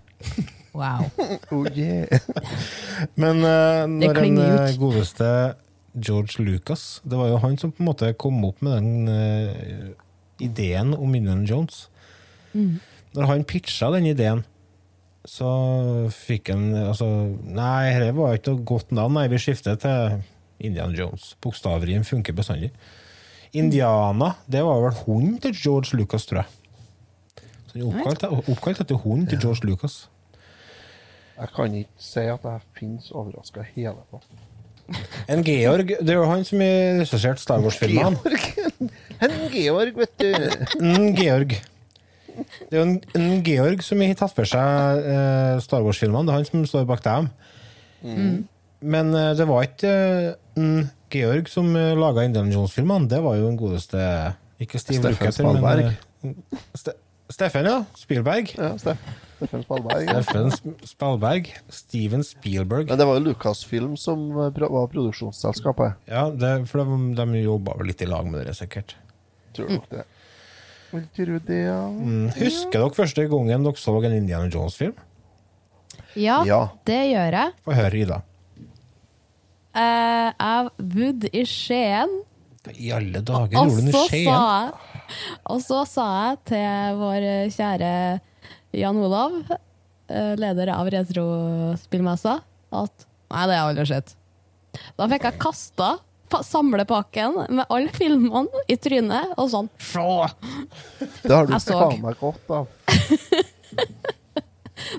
Wow. 0.76 1.10
Oh 1.54 1.66
yeah. 1.72 2.20
Men 3.22 3.40
uh, 3.40 3.86
når 3.88 4.18
den 4.20 4.40
eh, 4.42 4.74
godeste 4.80 5.28
George 5.96 6.44
Lucas 6.44 7.00
Det 7.04 7.16
var 7.16 7.30
jo 7.30 7.38
han 7.40 7.56
som 7.56 7.72
på 7.72 7.80
en 7.80 7.88
måte 7.88 8.10
kom 8.20 8.42
opp 8.44 8.60
med 8.64 8.76
den 8.76 9.08
uh, 9.08 9.94
ideen 10.44 10.92
om 10.92 11.14
Indiana 11.16 11.46
Jones. 11.48 11.86
Når 13.16 13.28
han 13.30 13.44
pitcha 13.48 13.88
den 13.94 14.10
ideen, 14.10 14.42
så 15.24 15.48
fikk 16.12 16.50
han 16.52 16.66
altså 16.76 17.06
Nei, 17.40 17.94
dette 17.96 18.12
var 18.16 18.36
ikke 18.36 18.52
noe 18.52 18.66
godt 18.68 18.92
navn. 18.96 19.16
Nei, 19.16 19.26
vi 19.32 19.40
skifter 19.40 19.78
til 19.80 20.18
Indiana 20.60 20.92
Jones. 20.96 21.30
Bokstavrim 21.40 22.04
funker 22.04 22.36
bestandig. 22.36 22.70
Indiana, 23.56 24.34
det 24.46 24.60
var 24.66 24.82
vel 24.84 25.00
hunden 25.06 25.38
til 25.40 25.56
George 25.56 25.96
Lucas, 25.96 26.28
tror 26.28 26.42
jeg. 26.42 26.52
Så 27.66 27.78
han 27.78 27.82
er 27.82 27.88
oppkalt, 27.88 28.28
oppkalt 28.52 28.84
etter 28.84 29.00
hunden 29.00 29.28
til 29.32 29.40
George 29.40 29.64
Lucas. 29.68 30.02
Jeg 31.36 31.52
kan 31.56 31.74
ikke 31.76 32.00
si 32.00 32.20
at 32.32 32.44
jeg 32.48 32.60
finnes 32.78 33.10
overraska 33.12 33.64
hele 33.74 34.02
på. 34.10 34.20
En 35.28 35.42
Georg 35.42 35.88
Det 35.98 36.12
er 36.12 36.20
jo 36.20 36.26
han 36.30 36.44
som 36.46 36.60
har 36.62 37.00
regissert 37.00 37.40
Star 37.42 37.62
Wars-filmene. 37.64 38.20
En 39.18 39.34
Georg, 39.50 39.96
vet 39.98 40.12
du. 40.22 40.28
En 40.78 41.10
Georg. 41.16 41.56
Det 42.36 42.76
er 42.76 42.78
jo 42.78 42.84
en, 42.84 42.98
en 43.16 43.42
Georg 43.44 43.82
som 43.84 44.02
har 44.04 44.14
tatt 44.20 44.34
for 44.36 44.48
seg 44.48 45.08
eh, 45.10 45.56
Star 45.64 45.82
Wars-filmene. 45.84 46.28
Det 46.28 46.34
er 46.34 46.38
han 46.40 46.48
som 46.48 46.66
står 46.68 46.86
bak 46.88 47.02
dem. 47.04 47.30
Men 48.86 49.14
eh, 49.16 49.32
det 49.38 49.48
var 49.48 49.66
ikke 49.66 49.92
eh, 49.92 50.32
en 50.60 50.88
Georg 51.12 51.48
som 51.50 51.68
uh, 51.74 51.94
laga 51.98 52.24
Indiana 52.26 52.52
Jones-filmene. 52.52 53.08
Det 53.10 53.20
var 53.24 53.36
jo 53.38 53.46
den 53.50 53.58
godeste 53.60 54.00
Ikke 54.62 54.80
Steve 54.82 55.00
Steffen 55.00 55.14
Lukather, 55.14 55.46
men 55.46 55.60
Spalberg. 55.60 56.56
Ste 56.76 56.96
Steffen, 57.30 57.66
ja. 57.66 57.80
Spielberg. 57.98 58.52
Ja, 58.54 58.74
Steff- 58.78 59.25
Steffen 59.36 59.62
Spalberg. 59.62 60.04
Ja. 60.06 60.22
Steffen 60.22 60.76
Spalberg. 60.84 61.50
Steven 61.68 62.24
Spielberg. 62.24 62.88
Men 62.88 62.98
det 62.98 63.06
var 63.06 63.18
jo 63.18 63.24
Lucasfilm 63.28 63.96
som 64.00 64.30
eh, 64.32 64.60
var 64.64 64.86
produksjonsselskapet. 64.92 65.98
Ja, 66.08 66.30
det, 66.32 66.52
for 66.70 66.80
de, 66.80 67.00
de 67.18 67.42
jobba 67.42 67.76
vel 67.76 67.90
litt 67.92 68.04
i 68.04 68.08
lag 68.08 68.28
med 68.30 68.40
dere, 68.40 68.54
sikkert. 68.56 68.96
Tror 69.56 69.74
nok 69.76 69.90
det. 69.92 70.06
Det. 70.96 71.58
Mm. 71.66 72.30
Husker 72.38 72.78
dere 72.80 72.94
første 72.96 73.26
gangen 73.28 73.66
dere 73.66 73.80
så 73.80 73.92
en 73.98 74.16
Indiana 74.16 74.48
Jones-film? 74.48 74.94
Ja, 76.16 76.42
Ja. 76.48 76.68
det 76.88 77.02
gjør 77.10 77.36
jeg. 77.36 77.52
Få 77.66 77.76
høre, 77.76 77.98
Ida. 78.00 78.22
Uh, 79.76 80.32
jeg 80.32 80.70
bodde 80.94 81.28
i 81.36 81.44
Skien. 81.44 82.14
I 82.72 82.88
alle 82.96 83.20
dager 83.22 83.52
gjorde 83.52 83.84
du 83.84 83.92
så 83.92 84.00
noe 84.00 84.08
sa 84.08 84.16
jeg, 84.16 85.10
og 85.52 85.60
så 85.62 85.82
sa 85.86 86.06
jeg 86.24 86.38
til 86.50 86.96
vår 86.98 87.26
kjære 87.54 87.90
Jan 88.76 88.98
Olav, 89.00 89.36
eh, 90.08 90.32
leder 90.36 90.68
av 90.74 90.90
Retrospillmessa, 90.92 92.34
at 92.76 93.06
nei, 93.32 93.46
det 93.48 93.56
har 93.56 93.56
jeg 93.56 93.68
aldri 93.70 93.86
sett. 93.88 94.14
Da 94.98 95.06
fikk 95.08 95.24
jeg 95.30 95.38
kasta 95.40 95.90
pa- 96.28 96.42
samlepakken 96.44 97.38
med 97.56 97.64
alle 97.72 97.88
filmene 97.96 98.64
i 98.68 98.76
trynet, 98.76 99.32
og 99.40 99.48
sånn 99.52 99.70
Se! 99.80 100.04
Det 101.22 101.32
har 101.32 101.46
du 101.48 101.54
faen 101.56 102.02
meg 102.04 102.18
godt 102.20 102.50
av. 102.52 102.66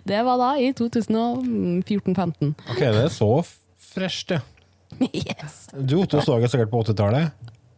Det 0.07 0.17
var 0.25 0.37
da 0.41 0.49
i 0.59 0.71
2014-15. 0.75 2.53
Ok, 2.71 2.79
det 2.81 3.03
er 3.05 3.11
så 3.13 3.29
fresht, 3.93 4.31
ja. 4.33 4.39
Yes. 5.13 5.67
Du 5.75 5.99
Otto 6.01 6.19
så 6.23 6.39
det 6.41 6.49
sikkert 6.51 6.71
på 6.71 6.81
80-tallet. 6.83 7.31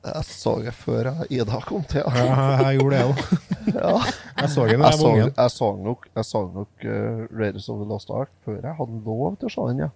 Jeg 0.07 0.23
så 0.29 0.53
det 0.63 0.71
før 0.79 1.09
Ida 1.27 1.59
kom 1.67 1.83
til. 1.89 2.01
Ja, 2.05 2.23
jeg, 2.23 2.61
jeg 2.63 2.79
gjorde 2.79 2.95
det 2.95 3.05
òg. 3.09 3.17
Ja. 3.75 3.93
Jeg 4.39 4.49
så 4.53 4.65
den 4.67 4.71
Jeg 4.71 4.79
var 4.79 5.05
ungen. 5.09 5.33
jeg 5.37 5.51
så 5.51 5.69
nok, 5.83 6.07
jeg 6.15 6.25
så 6.25 6.41
nok 6.53 6.85
uh, 6.85 7.25
Raiders 7.39 7.69
of 7.69 7.79
the 7.81 7.87
Lost 7.89 8.09
Ark 8.09 8.29
før 8.45 8.59
jeg 8.63 8.75
hadde 8.79 8.99
lov 9.05 9.35
til 9.41 9.49
å 9.49 9.53
se 9.55 9.65
den, 9.71 9.81
ja. 9.85 9.89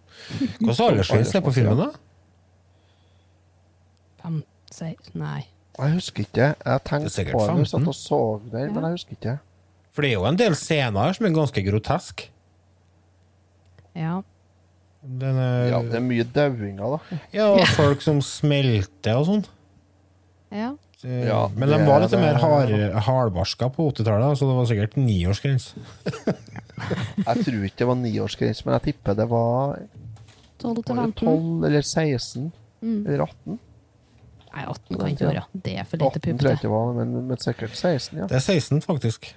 Hva 0.62 0.76
sa 0.78 0.90
aldersgrense 0.92 1.42
på 1.46 1.54
filmen, 1.56 1.80
da? 1.84 1.88
Fem, 4.24 4.42
seks, 4.72 5.14
nei. 5.18 5.46
Jeg 5.80 5.96
husker 5.96 6.26
ikke. 6.28 6.52
Jeg 6.54 6.76
er 6.76 6.84
tenkte 6.86 7.26
på 7.32 7.40
den, 7.48 7.58
når 7.58 7.64
jeg 7.64 7.66
15. 7.66 7.72
satt 7.74 7.90
og 7.90 7.98
så 7.98 8.20
den, 8.54 8.74
men 8.76 8.86
jeg 8.88 8.98
husker 9.00 9.18
ikke. 9.18 9.38
For 9.94 10.06
det 10.06 10.12
er 10.12 10.16
jo 10.20 10.28
en 10.30 10.38
del 10.40 10.56
scener 10.58 11.08
her 11.08 11.18
som 11.18 11.26
er 11.28 11.34
ganske 11.36 11.64
grotesk. 11.66 12.28
Ja. 13.98 14.20
Den 15.04 15.36
er, 15.42 15.66
Ja, 15.74 15.82
det 15.84 15.98
er 16.00 16.06
mye 16.06 16.24
dauinger, 16.24 16.96
da. 16.96 17.18
ja, 17.36 17.50
og 17.58 17.66
folk 17.76 18.02
som 18.06 18.22
smelter 18.24 19.20
og 19.20 19.28
sånn. 19.32 19.44
ja. 20.54 20.72
Eh, 21.06 21.26
Ja, 21.28 21.48
Men 21.56 21.70
de 21.70 21.78
var 21.86 22.00
litt 22.02 22.12
det- 22.12 22.20
mer 22.22 22.36
hard- 22.40 22.94
hardbarska 23.08 23.70
på 23.76 23.90
80-tallet, 23.92 24.38
så 24.38 24.48
det 24.48 24.56
var 24.56 24.66
sikkert 24.70 24.96
niårsgrense. 24.98 25.74
Jeg 27.28 27.44
tror 27.46 27.64
ikke 27.68 27.78
det 27.84 27.88
var 27.88 27.96
niårsgrense, 27.96 28.66
men 28.66 28.74
jeg 28.80 28.82
tipper 28.94 29.16
det 29.16 29.28
var 29.30 29.80
12 30.60 30.84
til 30.84 30.96
var 30.96 31.06
det 31.08 31.16
12 31.16 31.66
eller 31.70 31.82
16 31.82 32.52
Mm. 32.84 33.06
eller 33.08 33.22
18. 33.24 33.60
Nei, 34.54 34.64
18 34.68 34.98
kan 35.00 35.08
ikke 35.14 35.28
være. 35.30 35.44
Det 35.64 35.78
er 35.80 35.84
for 35.88 35.98
lite 35.98 36.06
18 36.20 36.22
puppete. 36.22 36.52
ikke 36.54 36.62
det 36.62 36.70
var, 36.74 36.94
men, 36.94 37.14
men 37.28 37.38
sikkert 37.38 37.76
16, 37.76 38.18
ja. 38.20 38.26
Det 38.28 38.36
er 38.36 38.40
16, 38.44 38.82
faktisk. 38.82 39.36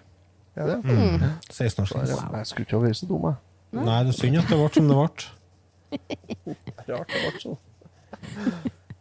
Ja, 0.57 0.67
det? 0.67 0.79
Mm. 0.85 1.21
Ja, 1.23 1.29
16-årsgrense. 1.53 2.19
Jeg 2.37 2.47
skulle 2.47 2.67
ikke 2.67 2.77
ha 2.81 2.83
vært 2.87 2.97
så 2.99 3.07
dum, 3.09 3.23
jeg. 3.23 3.85
Nei, 3.85 4.03
det 4.05 4.15
er 4.15 4.19
synd 4.19 4.37
at 4.41 4.49
det 4.51 4.59
ble 4.59 4.69
som 4.75 4.89
det 4.89 4.97
ble. 4.97 5.09
Rart 6.91 7.09
det 7.15 7.23
ble 7.23 7.41
sånn. 7.45 7.59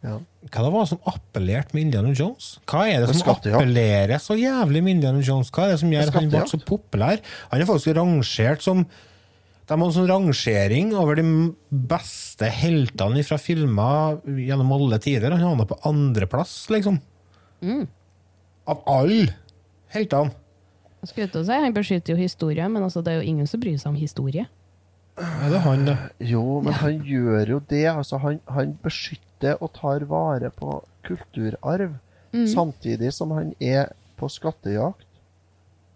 Ja. 0.06 0.20
Hva 0.46 0.62
det 0.62 0.70
var 0.70 0.86
som 0.86 1.00
appellerte 1.10 1.74
med 1.74 1.88
Indiana 1.88 2.12
Jones? 2.14 2.52
Hva 2.70 2.84
er 2.86 3.02
det 3.02 3.10
som 3.10 3.24
skattejakt. 3.24 3.58
appellerer 3.58 4.22
så 4.22 4.36
jævlig 4.38 4.82
med 4.86 4.96
Indiana 4.96 5.24
Jones? 5.24 5.50
Hva 5.50 5.66
er 5.66 5.74
det 5.74 5.80
som 5.82 5.90
gjør 5.90 6.12
at 6.12 6.18
han 6.20 6.30
ble 6.30 6.42
så 6.52 6.60
populær? 6.62 7.22
Han 7.50 7.62
er 7.62 7.68
faktisk 7.68 7.96
rangert 7.98 8.62
som 8.64 8.86
De 9.66 9.74
har 9.74 9.82
en 9.82 9.94
sånn 9.96 10.06
rangering 10.06 10.92
over 10.94 11.18
de 11.18 11.24
beste 11.90 12.46
heltene 12.54 13.24
fra 13.26 13.34
filmer 13.42 14.20
gjennom 14.30 14.70
alle 14.76 15.00
tider. 15.02 15.34
Han 15.34 15.42
havna 15.42 15.66
på 15.66 15.80
andreplass, 15.90 16.68
liksom. 16.70 17.00
Av 18.70 18.84
alle 18.86 19.34
heltene. 19.90 20.30
Jeg 21.02 21.10
skulle 21.10 21.42
si, 21.44 21.58
Han 21.66 21.74
beskytter 21.74 22.14
jo 22.14 22.20
historie, 22.20 22.68
men 22.68 22.86
altså, 22.86 23.02
det 23.02 23.12
er 23.12 23.20
jo 23.20 23.26
ingen 23.26 23.50
som 23.50 23.58
bryr 23.58 23.74
seg 23.74 23.90
om 23.90 23.98
historie. 23.98 24.46
Er 25.18 25.50
det 25.50 25.60
han, 25.64 25.86
det? 25.86 25.96
Jo, 26.28 26.60
men 26.62 26.74
han 26.76 27.02
gjør 27.02 27.56
jo 27.56 27.60
det. 27.70 27.86
Altså, 27.90 28.18
han, 28.22 28.38
han 28.46 28.74
beskytter 28.82 29.25
og 29.60 29.72
tar 29.72 30.04
vare 30.08 30.50
på 30.50 30.82
kulturarv, 31.06 31.96
samtidig 32.48 33.12
som 33.12 33.30
han 33.30 33.54
er 33.60 33.92
på 34.16 34.28
skattejakt. 34.28 35.04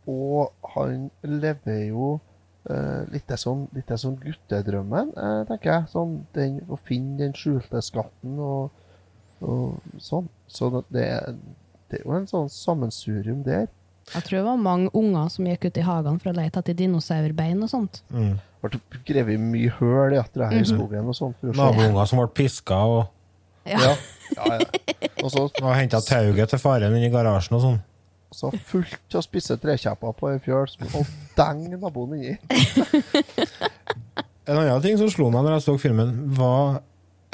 Og 0.09 0.53
han 0.75 1.11
lever 1.23 1.89
jo 1.91 2.21
eh, 2.71 3.03
litt 3.13 3.29
sånn, 3.37 3.67
litt 3.77 3.87
det 3.89 3.99
guttedrømmen, 4.23 5.13
eh, 5.17 5.43
tenker 5.49 5.71
jeg. 5.73 5.89
Sånn, 5.93 6.27
den, 6.35 6.61
å 6.69 6.77
finne 6.77 7.19
den 7.19 7.33
skjulte 7.37 7.83
skatten 7.85 8.39
og, 8.39 8.71
og 9.43 9.77
sånn. 9.99 10.29
Så 10.49 10.71
det, 10.91 11.05
er- 11.05 11.37
det 11.91 12.01
er 12.01 12.05
jo 12.07 12.17
en 12.17 12.27
sånn 12.31 12.49
sammensurium 12.49 13.43
der. 13.45 13.69
Jeg 14.15 14.23
tror 14.27 14.39
det 14.41 14.47
var 14.47 14.57
mange 14.57 14.91
unger 14.97 15.29
som 15.31 15.45
gikk 15.47 15.69
ut 15.69 15.77
i 15.79 15.85
hagene 15.87 16.19
for 16.19 16.31
å 16.33 16.37
lete 16.41 16.59
etter 16.59 16.75
dinosaurbein 16.75 17.61
og 17.63 17.71
sånt. 17.71 18.01
Ble 18.61 18.81
grevet 19.07 19.39
mye 19.41 19.71
høl 19.79 20.13
i 20.15 20.19
etter 20.21 20.41
det 20.43 20.49
her 20.51 20.61
i 20.61 20.65
skogen 20.69 21.07
og 21.09 21.15
sånt. 21.17 21.37
Nabounger 21.43 22.07
som 22.11 22.19
ble 22.19 22.29
piska 22.35 22.81
og, 22.89 23.07
Ja. 23.71 23.95
Ja, 24.37 24.59
ja. 24.61 24.67
Og 25.25 25.31
så 25.33 25.47
og 25.49 25.71
henta 25.75 26.01
tauet 26.05 26.53
til 26.53 26.61
faren 26.63 26.95
inn 26.97 27.09
i 27.09 27.13
garasjen 27.13 27.57
og 27.59 27.65
sånn. 27.65 27.81
Så 28.31 28.53
fullt 28.71 29.17
av 29.19 29.25
spisse 29.27 29.57
trekjepper 29.59 30.15
på 30.15 30.31
ei 30.31 30.39
fjøl 30.45 30.71
og 30.95 31.09
deng 31.39 31.65
naboen 31.81 32.15
inni. 32.15 32.37
En 34.47 34.59
annen 34.59 34.83
ting 34.85 34.97
som 35.01 35.11
slo 35.11 35.29
meg 35.35 35.45
når 35.45 35.59
jeg 35.59 35.67
så 35.67 35.75
filmen, 35.83 36.15
var 36.39 36.81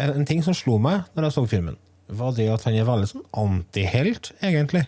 En, 0.01 0.27
ting 0.29 0.43
som 0.45 0.57
slo 0.57 0.77
meg 0.83 1.07
når 1.17 1.29
jeg 1.29 1.35
så 1.37 1.45
filmen, 1.49 1.77
var 2.13 2.35
det 2.37 2.51
at 2.53 2.67
han 2.69 2.75
er 2.77 2.85
veldig 2.85 3.07
sånn 3.09 3.23
antihelt, 3.41 4.29
egentlig. 4.45 4.83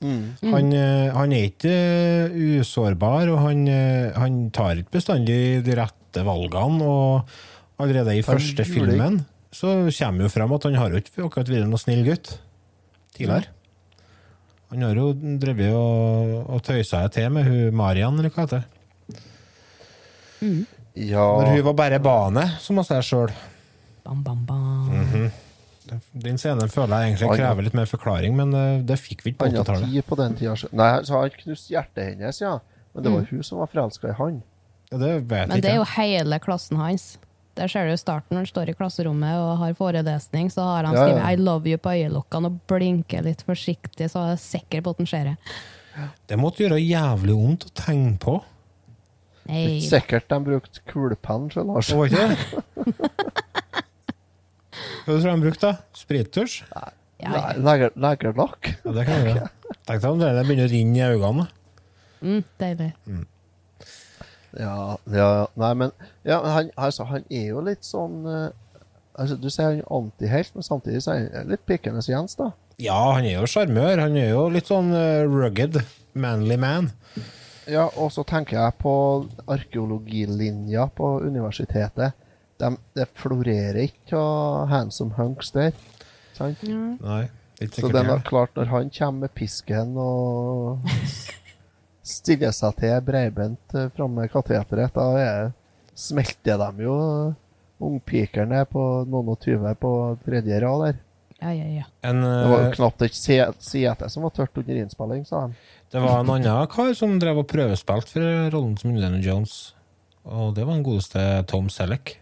Han, 0.00 0.70
eh, 0.72 1.10
han 1.12 1.34
er 1.36 1.50
ikke 1.50 1.72
eh, 1.74 2.38
usårbar, 2.62 3.28
og 3.28 3.42
han, 3.44 3.66
eh, 3.68 4.16
han 4.16 4.46
tar 4.56 4.80
ikke 4.80 4.96
bestandig 4.96 5.60
de 5.66 5.76
rette 5.76 6.24
valgene. 6.24 6.80
Og 6.80 7.84
allerede 7.84 8.16
i 8.16 8.22
Han 8.24 8.30
første 8.32 8.64
filmen 8.64 9.20
så 9.60 9.72
kommer 9.92 10.24
jo 10.24 10.32
frem 10.32 10.52
at 10.56 10.66
han 10.68 10.78
har 10.80 10.94
jo 10.94 11.00
ikke 11.02 11.24
akkurat 11.26 11.50
vært 11.52 11.68
noen 11.68 11.82
snill 11.82 12.04
gutt 12.06 12.30
tidligere. 13.16 13.50
Han 14.70 14.84
har 14.86 14.94
jo 14.96 15.08
drevet 15.42 15.74
og, 15.74 16.34
og 16.54 16.60
tøysa 16.64 17.02
til 17.12 17.28
med 17.34 17.48
hun 17.50 17.74
Marian, 17.76 18.16
eller 18.20 18.30
hva 18.32 18.44
heter 18.46 18.62
det? 18.62 18.68
Ja, 20.94 21.24
Når 21.40 21.50
hun 21.54 21.64
var 21.68 21.74
bare 21.78 21.98
bane, 22.02 22.44
som 22.62 22.78
hun 22.80 22.86
sier 22.86 23.04
sjøl. 23.04 23.32
Bam, 24.06 24.22
bam, 24.24 24.40
bam. 24.48 25.30
Den 26.14 26.38
scenen 26.38 26.70
føler 26.70 27.02
jeg 27.02 27.10
egentlig 27.14 27.32
krever 27.40 27.66
litt 27.66 27.74
mer 27.76 27.88
forklaring, 27.90 28.36
men 28.38 28.54
eh, 28.54 28.82
det 28.86 28.96
fikk 29.02 29.24
vi 29.24 29.32
ikke 29.32 29.40
på 29.42 29.48
han 29.48 29.56
hadde 29.58 29.64
80-tallet. 29.66 29.90
tid 29.90 30.06
på 30.06 30.18
den 30.20 30.36
tida. 30.38 30.54
så- 30.56 30.70
har 30.78 31.02
så 31.08 31.20
han 31.20 31.34
knust 31.42 31.70
hjertet 31.72 32.12
hennes, 32.12 32.40
ja. 32.40 32.52
Men 32.94 33.04
det 33.04 33.12
var 33.12 33.26
hun 33.30 33.42
som 33.46 33.58
var 33.58 33.66
forelska 33.70 34.08
i 34.12 34.16
han. 34.18 34.38
Ja, 34.92 34.98
det 34.98 35.10
vet 35.30 35.48
Men 35.48 35.58
ikke 35.58 35.62
det 35.66 35.70
er 35.72 35.76
jo 35.80 35.88
hele 35.96 36.38
klassen 36.42 36.76
hans. 36.78 37.18
Der 37.60 37.68
ser 37.68 37.84
du 37.84 37.92
jo 37.92 37.98
starten 38.00 38.32
når 38.34 38.46
han 38.46 38.48
står 38.48 38.70
i 38.72 38.74
klasserommet 38.78 39.36
og 39.36 39.58
har 39.60 39.74
forelesning, 39.76 40.48
så 40.52 40.64
har 40.64 40.86
han 40.88 40.96
Ja, 40.96 41.02
ja. 41.02 41.08
skrevet 41.10 41.26
'I 41.28 41.42
love 41.44 41.68
you' 41.68 41.76
på 41.84 41.92
øyelokkene 41.92 42.48
og 42.48 42.60
blinker 42.70 43.22
litt 43.26 43.42
forsiktig, 43.44 44.08
så 44.08 44.22
jeg 44.30 44.32
er 44.38 44.40
sikker 44.46 44.80
på 44.86 44.94
at 44.94 45.02
han 45.02 45.06
ser 45.10 45.24
det. 45.28 45.36
Det 46.30 46.38
måtte 46.40 46.64
gjøre 46.64 46.78
jævlig 46.80 47.36
vondt 47.36 47.66
å 47.68 47.72
tenke 47.76 48.18
på. 48.24 48.38
Nei, 49.50 49.80
Sikkert 49.82 50.28
de 50.30 50.38
brukte 50.46 50.80
kulepenn, 50.88 51.48
sjøl, 51.50 51.66
Lars. 51.66 51.88
Det 51.90 51.96
var 51.98 52.06
ikke 52.06 52.28
det? 52.28 52.36
Hva 55.04 55.16
tror 55.16 55.20
du 55.20 55.30
de 55.30 55.40
brukte? 55.42 55.66
da? 55.66 55.76
Sprittusj? 55.96 56.62
ja, 57.20 57.52
Legerlakk. 57.96 58.70
Ja, 58.84 58.92
det 58.96 59.06
kan 59.08 59.24
være. 59.26 59.48
Tenk 59.88 60.02
deg 60.04 60.10
om 60.10 60.20
det 60.22 60.30
begynner 60.46 60.68
å 60.68 60.72
rinne 60.72 60.96
i 60.96 61.04
øynene. 61.08 61.46
Mm, 62.20 62.42
deilig. 62.60 62.90
Ja, 64.58 64.96
ja 65.14 65.30
Nei, 65.60 65.74
men 65.78 65.92
ja, 66.26 66.40
men 66.42 66.50
han, 66.50 66.70
altså, 66.74 67.06
han 67.10 67.26
er 67.30 67.52
jo 67.52 67.62
litt 67.62 67.86
sånn 67.86 68.24
eh, 68.26 68.48
altså, 69.14 69.36
Du 69.38 69.46
sier 69.50 69.68
han 69.68 69.82
er 69.84 69.92
antihelt, 70.00 70.54
men 70.56 70.66
samtidig 70.66 71.04
så 71.04 71.14
er 71.14 71.28
han 71.36 71.52
litt 71.52 71.62
pikkende 71.68 72.02
Jens, 72.06 72.34
da. 72.40 72.50
Ja, 72.80 72.98
han 73.14 73.28
er 73.28 73.36
jo 73.36 73.48
sjarmør. 73.50 74.00
Han 74.00 74.16
er 74.16 74.30
jo 74.32 74.46
litt 74.52 74.70
sånn 74.70 74.94
eh, 74.96 75.26
rugged, 75.28 75.82
manly 76.16 76.56
man. 76.60 76.90
Ja, 77.70 77.86
og 78.00 78.08
så 78.14 78.24
tenker 78.26 78.56
jeg 78.56 78.78
på 78.80 78.94
arkeologilinja 79.50 80.88
på 80.96 81.18
universitetet. 81.22 82.16
De, 82.60 82.70
det 82.96 83.06
florerer 83.20 83.82
ikke 83.84 84.18
av 84.18 84.70
handsome 84.72 85.14
hunks 85.18 85.52
der. 85.54 85.76
Sant? 86.36 86.64
Nei, 86.64 87.26
er 87.60 87.68
ikke 87.68 87.84
Så 87.84 87.92
den 87.92 88.08
det 88.08 88.16
er 88.16 88.24
klart, 88.26 88.56
når 88.56 88.72
han 88.72 88.90
kommer 88.96 89.28
med 89.28 89.36
pisken 89.36 89.92
og 90.00 90.88
stiller 92.06 92.52
seg 92.56 92.76
til 92.80 93.00
breibent 93.04 93.74
eh, 93.76 93.90
framme 93.96 94.24
ved 94.24 94.32
kateteret, 94.32 94.94
da 94.96 95.06
er, 95.20 95.52
smelter 95.94 96.60
de 96.62 96.84
jo 96.86 96.96
ungpikerne 97.80 98.64
på 98.68 98.82
noen 99.08 99.30
og 99.32 99.38
tyve 99.40 99.72
på 99.80 99.92
tredje 100.24 100.60
rad 100.62 100.84
der. 100.86 100.98
Ja, 101.40 101.50
ja, 101.56 101.68
ja. 101.80 101.84
En, 102.04 102.20
Det 102.20 102.48
var 102.50 102.58
jo 102.60 102.68
eh, 102.68 102.74
knapt 102.76 103.02
et 103.06 103.14
se- 103.16 103.52
sete 103.64 104.08
som 104.12 104.26
var 104.26 104.32
tørt 104.36 104.58
under 104.60 104.76
innspilling, 104.82 105.22
sa 105.28 105.46
de. 105.48 105.54
det 105.92 106.02
var 106.04 106.20
en 106.20 106.32
annen 106.36 106.66
kar 106.72 106.92
som 106.94 107.14
drev 107.20 107.40
og 107.40 107.48
prøvespilte 107.48 108.12
for 108.12 108.50
rollen 108.52 108.76
som 108.80 108.90
Indiana 108.92 109.20
Jones. 109.24 109.74
Og 110.28 110.52
det 110.54 110.66
var 110.66 110.76
den 110.76 110.84
godeste 110.84 111.22
Tom 111.48 111.70
Selleck. 111.72 112.18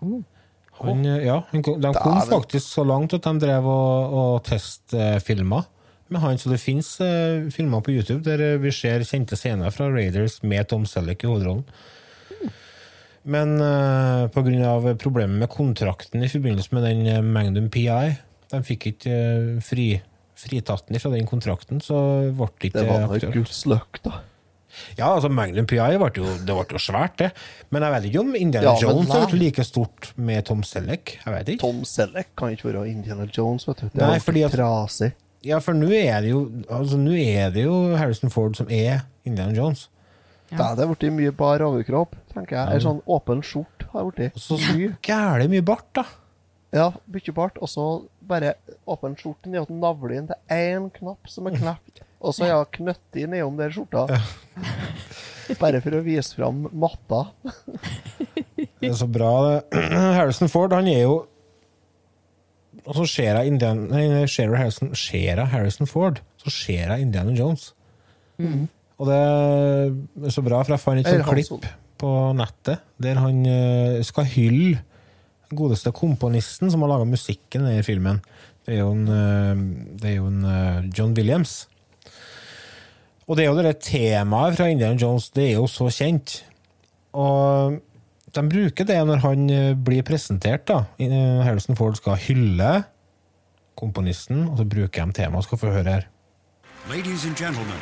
Han, 0.00 1.04
eh, 1.06 1.22
ja, 1.26 1.42
han 1.52 1.62
de 1.62 1.92
kom 1.94 2.20
faktisk 2.26 2.66
så 2.66 2.84
langt 2.88 3.14
at 3.14 3.22
de 3.26 3.34
drev 3.42 3.66
og, 3.68 4.14
og 4.20 4.42
testfilma 4.48 5.62
med 6.10 6.22
han, 6.22 6.38
så 6.38 6.50
det 6.52 6.60
fins 6.62 6.92
uh, 7.02 7.48
filmer 7.54 7.82
på 7.84 7.94
YouTube 7.94 8.24
der 8.26 8.42
eh, 8.42 8.58
vi 8.62 8.72
ser 8.74 9.04
kjente 9.06 9.38
scener 9.38 9.72
fra 9.74 9.88
Raiders 9.92 10.40
med 10.42 10.68
Tom 10.70 10.86
Selleck 10.88 11.24
i 11.24 11.30
hovedrollen. 11.30 11.64
Men 13.22 13.60
uh, 13.60 14.28
pga. 14.32 14.94
problemet 14.96 15.38
med 15.42 15.50
kontrakten 15.52 16.22
i 16.24 16.30
forbindelse 16.32 16.72
med 16.72 16.86
den 16.88 17.06
eh, 17.06 17.20
Magnum 17.20 17.68
PI 17.72 18.16
De 18.50 18.62
fikk 18.64 18.86
ikke 18.94 19.12
uh, 19.12 19.60
fri, 19.64 19.92
fritatt 20.38 20.88
den 20.88 21.02
fra 21.02 21.12
den 21.12 21.28
kontrakten, 21.28 21.82
så 21.84 22.00
ble 22.32 22.48
det 22.56 22.70
ikke 22.70 22.80
Det 22.80 22.88
var 22.88 23.04
nå 23.04 23.14
aktuelt. 23.18 24.02
Da. 24.06 24.22
Ja, 24.96 25.10
altså 25.12 25.28
Magnum 25.32 25.68
PI 25.68 25.98
ble 26.00 26.10
jo, 26.16 26.28
det 26.46 26.56
ble 26.56 26.66
jo 26.78 26.80
svært, 26.80 27.18
det. 27.20 27.30
Men 27.74 27.84
jeg 27.84 27.94
vet 27.96 28.10
ikke 28.10 28.22
om 28.24 28.36
Indiana 28.38 28.72
Ja, 28.72 28.76
Jones 28.86 29.12
har 29.12 29.26
vært 29.26 29.38
like 29.38 29.66
stort 29.68 30.12
med 30.16 30.46
Tom 30.48 30.64
Selleck. 30.66 31.18
Tom 31.60 31.84
Selleck 31.88 32.32
kan 32.38 32.54
ikke 32.54 32.70
være 32.70 32.86
Indiana 32.88 33.28
Jones, 33.28 33.68
vet 33.68 33.84
du. 33.84 33.90
Det 33.92 34.06
er 34.06 34.16
fordi 34.16 34.24
fordi 34.24 34.46
at- 34.48 34.56
trasig. 34.56 35.12
Ja, 35.46 35.60
for 35.64 35.76
nå 35.76 35.88
er 35.96 36.20
det 36.20 36.34
jo 36.34 36.42
altså, 36.68 36.98
nå 37.00 37.14
er 37.16 37.52
det 37.54 37.64
jo 37.64 37.76
Harrison 37.96 38.32
Ford 38.32 38.58
som 38.58 38.68
er 38.68 39.06
Indiana 39.24 39.56
Jones. 39.56 39.86
Da 40.50 40.72
er 40.72 40.80
det 40.80 40.88
blitt 40.90 41.14
mye 41.14 41.32
bar 41.36 41.62
overkropp, 41.62 42.16
tenker 42.34 42.58
jeg. 42.58 42.74
En 42.74 42.82
sånn 42.84 43.00
åpen 43.08 43.40
skjort 43.46 43.86
har 43.92 44.08
blitt. 44.10 44.34
Og 44.34 44.42
så 44.42 44.58
gæren 45.06 45.52
mye 45.52 45.64
bart, 45.64 45.86
da. 45.96 46.04
Ja, 46.74 46.90
mye 47.10 47.34
bart, 47.34 47.58
og 47.62 47.70
så 47.70 47.86
bare 48.30 48.56
åpen 48.90 49.16
skjorte 49.18 49.50
ned 49.50 49.66
til 49.70 49.78
navlen 49.82 50.28
til 50.28 50.54
én 50.54 50.90
knapp 50.94 51.30
som 51.30 51.48
er 51.50 51.56
knapt, 51.58 52.02
og 52.20 52.34
så 52.36 52.50
ja, 52.50 52.60
knøtti 52.76 53.26
nedom 53.30 53.56
der 53.58 53.72
skjorta. 53.74 54.06
Bare 55.58 55.80
for 55.82 55.96
å 55.98 56.02
vise 56.06 56.36
fram 56.38 56.68
matta. 56.78 57.24
Det 58.54 58.86
er 58.86 58.94
så 58.94 59.08
bra. 59.10 59.30
det. 59.48 59.80
Harrison 60.18 60.50
Ford, 60.52 60.74
han 60.76 60.86
er 60.86 61.00
jo 61.08 61.16
Og 62.86 62.96
så 62.96 63.06
nei, 63.90 64.26
ser 64.30 64.54
Harrison, 64.56 64.94
Harrison 65.52 65.88
Ford, 65.90 66.20
så 66.40 66.52
ser 66.52 66.92
jeg 66.92 67.06
Indiana 67.06 67.34
Jones. 67.36 67.72
Og 69.00 69.08
det 69.08 69.16
er 69.16 70.34
så 70.34 70.44
bra, 70.44 70.60
for 70.62 70.74
jeg 70.74 70.82
fant 70.82 71.00
et 71.00 71.08
sånt 71.08 71.28
klipp 71.28 71.68
på 72.00 72.10
nettet 72.32 72.80
der 73.00 73.18
han 73.20 73.42
eh, 73.48 74.00
skal 74.04 74.28
hylle 74.32 74.78
godeste 75.50 75.90
komponisten 75.92 76.70
som 76.70 76.84
har 76.84 76.92
laga 76.92 77.08
musikken 77.08 77.66
i 77.72 77.82
filmen. 77.84 78.20
Det 78.64 78.76
er 78.76 78.82
jo 78.84 78.92
en, 78.94 79.08
eh, 79.08 79.64
det 80.00 80.12
er 80.12 80.16
jo 80.18 80.28
en 80.30 80.44
eh, 80.46 80.88
John 80.96 81.16
Williams. 81.16 81.66
Og 83.26 83.36
det 83.36 83.44
er 83.44 83.50
jo 83.50 83.62
det 83.62 83.80
temaet 83.84 84.56
fra 84.58 84.68
Indiana 84.70 84.98
Jones, 84.98 85.30
det 85.34 85.50
er 85.50 85.58
jo 85.58 85.66
så 85.70 85.90
kjent. 85.92 86.40
Og 87.14 87.80
de 88.34 88.48
bruker 88.48 88.86
det 88.86 88.98
når 89.06 89.22
han 89.24 89.50
eh, 89.50 89.74
blir 89.74 90.02
presentert. 90.06 90.68
da. 90.68 90.84
Eh, 90.98 91.42
Harrison 91.44 91.76
Ford 91.76 91.96
skal 91.96 92.20
hylle 92.28 92.84
komponisten, 93.76 94.48
og 94.48 94.58
så 94.58 94.64
bruker 94.64 95.04
de 95.04 95.12
temaet. 95.12 95.44
Skal 95.44 95.58
få 95.58 95.70
høre 95.70 95.84
her. 95.84 96.08
Ladies 96.88 97.26
and 97.26 97.36
gentlemen, 97.36 97.80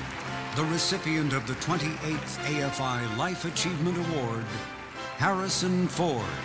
the 0.57 0.65
recipient 0.75 1.33
of 1.33 1.47
the 1.47 1.55
28th 1.55 2.39
AFI 2.51 2.99
Life 3.17 3.45
Achievement 3.45 3.97
Award, 3.99 4.45
Harrison 5.19 5.89
Ford. 5.89 6.39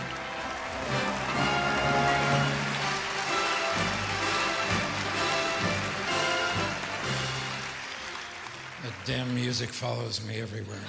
That 8.84 8.94
damn 9.06 9.34
music 9.34 9.70
follows 9.70 10.22
me 10.28 10.42
everywhere. 10.42 10.86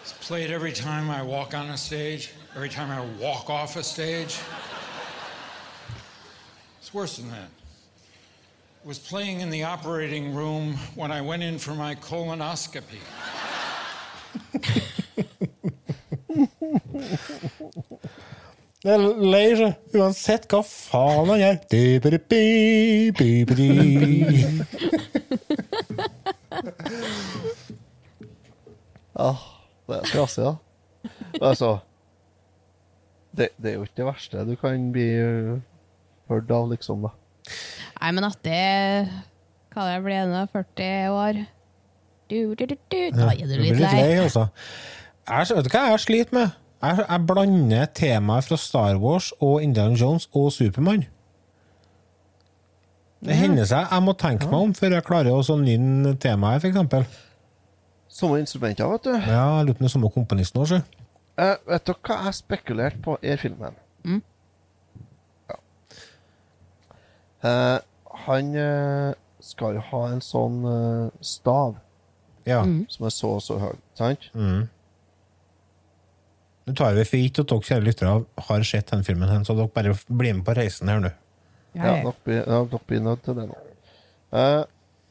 It's 0.00 0.12
played 0.20 0.50
every 0.50 0.72
time 0.72 1.10
I 1.10 1.22
walk 1.22 1.54
on 1.54 1.70
a 1.70 1.76
stage, 1.76 2.32
every 2.56 2.68
time 2.68 2.90
I 2.90 3.04
walk 3.22 3.50
off 3.50 3.76
a 3.76 3.82
stage. 3.82 4.38
It's 6.80 6.92
worse 6.92 7.16
than 7.18 7.30
that. 7.30 7.48
It 8.82 8.88
was 8.88 8.98
playing 8.98 9.40
in 9.40 9.50
the 9.50 9.64
operating 9.64 10.34
room 10.34 10.74
when 10.94 11.10
I 11.12 11.20
went 11.20 11.42
in 11.42 11.58
for 11.58 11.74
my 11.74 11.94
colonoscopy. 11.94 12.98
Det 18.84 18.96
leier 19.00 19.56
seg, 19.56 19.76
uansett 19.96 20.44
hva 20.52 20.60
faen 20.66 21.30
han 21.32 21.40
gjør. 21.40 21.56
Ja, 29.14 29.30
det 29.88 29.98
er 30.00 30.08
trasig, 30.10 30.44
da. 30.44 30.54
Altså 31.42 31.78
det, 33.34 33.48
det 33.58 33.70
er 33.72 33.74
jo 33.78 33.84
ikke 33.86 33.98
det 33.98 34.06
verste 34.06 34.44
du 34.46 34.54
kan 34.58 34.90
bli 34.94 35.06
hørt 36.30 36.52
av, 36.54 36.68
liksom, 36.70 37.04
da. 37.06 37.10
Nei, 38.00 38.10
men 38.16 38.26
at 38.26 38.38
det 38.44 38.60
Hva 39.74 39.86
det 39.88 39.98
blir 40.04 40.28
nå? 40.30 40.44
40 40.52 41.08
år? 41.12 41.40
Du, 42.30 42.36
du, 42.54 42.64
du, 42.70 42.76
du. 42.76 43.00
Da 43.16 43.32
er 43.32 43.48
du 43.48 43.56
litt 43.58 43.80
lei. 43.82 44.18
altså. 44.22 44.46
Jeg, 45.26 45.56
vet 45.56 45.66
du 45.66 45.72
hva 45.72 45.82
jeg 45.90 46.02
sliter 46.04 46.36
med? 46.36 46.54
Jeg, 46.84 47.04
jeg 47.08 47.26
blander 47.26 47.86
temaet 47.96 48.44
fra 48.44 48.56
Star 48.60 48.98
Wars 49.00 49.30
og 49.40 49.62
Indiana 49.62 49.96
Jones 49.96 50.28
og 50.32 50.50
Supermann. 50.52 51.06
Det 53.24 53.36
hender 53.38 53.64
seg 53.64 53.86
jeg 53.88 54.04
må 54.04 54.12
tenke 54.20 54.50
meg 54.50 54.66
om 54.66 54.74
før 54.76 54.98
jeg 54.98 55.06
klarer 55.06 55.32
å 55.32 55.56
nynne 55.56 56.12
temaet, 56.20 56.60
f.eks. 56.60 57.22
Samme 58.14 58.42
instrumenter, 58.42 58.90
vet 58.92 59.06
du. 59.08 59.14
Ja, 59.16 59.46
jeg 59.58 59.70
lurer 59.70 59.78
på 59.78 59.80
om 59.80 59.86
det 59.86 59.88
er 59.88 59.94
samme 59.94 60.10
komponisten 60.12 60.60
òg, 60.60 60.68
sjø. 60.70 60.82
Uh, 61.40 61.56
vet 61.66 61.88
du 61.88 61.94
hva 61.96 62.18
jeg 62.28 62.36
spekulerte 62.36 63.00
på 63.02 63.16
i 63.24 63.34
filmen? 63.40 63.80
Ja. 65.48 65.56
Uh, 67.44 67.78
han 68.28 68.52
uh, 68.54 69.16
skal 69.42 69.80
jo 69.80 69.82
ha 69.88 70.02
en 70.12 70.22
sånn 70.24 70.60
eh, 70.68 71.08
stav 71.24 71.74
Ja. 72.48 72.62
som 72.88 73.06
er 73.08 73.12
så 73.12 73.32
og 73.38 73.42
så 73.44 73.58
høy, 73.60 73.74
sant? 73.98 74.28
Nå 76.64 76.72
tar 76.78 76.94
vi 76.96 77.04
for 77.04 77.20
gitt 77.20 77.40
at 77.42 77.50
dere 77.50 77.66
kjære 77.68 77.84
lyttere 77.84 78.12
har 78.48 78.62
sett 78.64 78.92
den 78.92 79.04
filmen, 79.04 79.28
her, 79.28 79.42
så 79.44 79.56
dere 79.56 79.72
bare 79.74 79.96
blir 80.08 80.38
med 80.38 80.46
på 80.46 80.54
reisen 80.56 80.88
her 80.88 81.02
nå. 81.04 81.10
Ja, 81.74 81.82
Ja, 81.84 81.96
ja. 81.98 82.12
dere 82.64 82.80
blir, 82.86 83.02
nødt 83.04 83.24
til 83.26 83.36
det 83.36 83.48
nå. 83.50 83.58
Eh, 84.32 84.62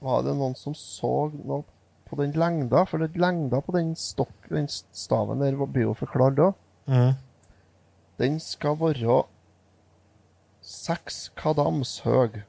var 0.04 0.24
det 0.26 0.34
noen 0.40 0.56
som 0.58 0.74
så 0.76 1.30
noe 1.46 1.64
på 2.10 2.18
den 2.20 2.34
lengda? 2.34 2.86
For 2.90 2.98
det 3.04 3.20
lengda 3.20 3.62
på 3.62 3.76
den, 3.76 3.94
stok, 3.96 4.34
den 4.50 4.68
staven 4.68 5.44
der 5.44 5.60
blir 5.66 5.90
jo 5.92 5.94
forklart 5.94 6.40
da. 6.40 6.50
Mm. 6.88 7.14
Den 8.20 8.40
skal 8.40 8.76
være 8.80 9.22
seks 10.64 11.30
kadams 11.38 12.00
høy. 12.08 12.42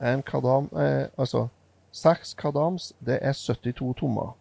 En 0.00 0.22
kadam 0.22 0.68
eh, 0.76 1.08
Altså, 1.18 1.48
seks 1.92 2.34
kadams, 2.34 2.92
det 3.00 3.18
er 3.22 3.32
72 3.32 3.94
tommer. 4.00 4.34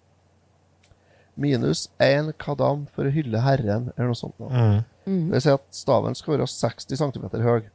Minus 1.36 1.90
én 2.00 2.32
kadam 2.40 2.86
for 2.96 3.08
å 3.08 3.12
hylle 3.12 3.42
Herren, 3.44 3.90
eller 3.96 4.12
noe 4.12 4.20
sånt. 4.20 4.38
Mhm. 4.40 4.84
Mm. 5.06 5.26
Det 5.30 5.36
vil 5.36 5.42
si 5.44 5.52
at 5.54 5.66
staven 5.76 6.16
skal 6.18 6.34
være 6.38 6.48
60 6.50 6.98
cm 6.98 7.26
høy. 7.44 7.68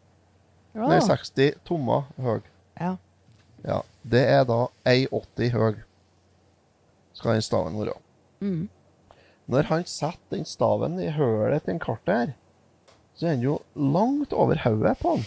Nei, 0.74 0.98
60 1.04 1.60
tommer 1.64 2.08
høy. 2.18 2.40
ja. 2.80 2.96
Ja, 3.60 3.82
det 4.08 4.22
er 4.24 4.44
da 4.48 4.68
1,80 4.88 5.50
høy. 5.52 5.74
Skal 7.12 7.34
den 7.36 7.42
staven 7.44 7.74
være. 7.76 7.92
Mm. 8.40 8.68
Når 9.52 9.66
han 9.68 9.84
setter 9.84 10.38
den 10.38 10.46
staven 10.48 10.96
i 11.02 11.10
hølet 11.12 11.66
til 11.66 11.74
en 11.74 11.82
kart 11.82 12.00
der, 12.08 12.32
så 13.14 13.26
er 13.26 13.34
han 13.34 13.44
jo 13.44 13.58
langt 13.76 14.32
over 14.32 14.62
hodet 14.64 14.94
på 15.02 15.12
han. 15.16 15.26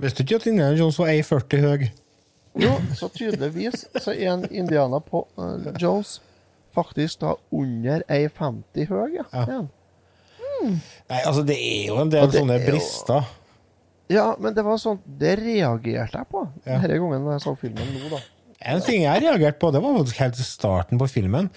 Visste 0.00 0.24
du 0.24 0.30
ikke 0.30 0.40
at 0.40 0.46
Indiana 0.48 0.78
Jones 0.78 0.96
var 0.98 1.12
1,40 1.12 1.66
høy? 1.66 1.90
Jo, 2.64 2.72
så 2.96 3.10
tydeligvis 3.12 3.84
så 4.00 4.14
er 4.14 4.32
en 4.32 4.46
Indiana 4.48 4.98
på, 5.04 5.26
uh, 5.36 5.68
Jones 5.76 6.22
faktisk 6.74 7.20
da 7.20 7.34
under 7.52 8.02
1,50 8.08 8.88
høy. 8.88 9.14
Ja. 9.18 9.24
Ja. 9.34 9.60
Mm. 10.60 10.74
Nei, 11.08 11.20
altså, 11.24 11.44
det 11.46 11.56
er 11.56 11.86
jo 11.88 11.96
en 12.02 12.10
del 12.12 12.28
sånne 12.34 12.56
er 12.58 12.64
jo- 12.66 12.72
brister. 12.74 13.24
ja, 14.12 14.26
men 14.38 14.52
det 14.54 14.64
var 14.66 14.76
sånn 14.76 14.98
Det 15.06 15.38
reagerte 15.38 16.18
jeg 16.18 16.28
på 16.28 16.42
Ja. 16.66 16.78
denne 16.78 16.98
gangen 16.98 17.24
da 17.24 17.32
jeg 17.38 17.40
så 17.46 17.56
filmen 17.58 17.86
nå, 17.94 18.10
da. 18.10 18.18
En 18.62 18.80
ting 18.82 19.02
jeg 19.02 19.22
reagerte 19.22 19.58
på, 19.58 19.72
det 19.72 19.80
var 19.82 19.94
faktisk 19.98 20.16
helt 20.20 20.38
i 20.38 20.42
starten 20.44 20.98
på 21.00 21.08
filmen. 21.08 21.48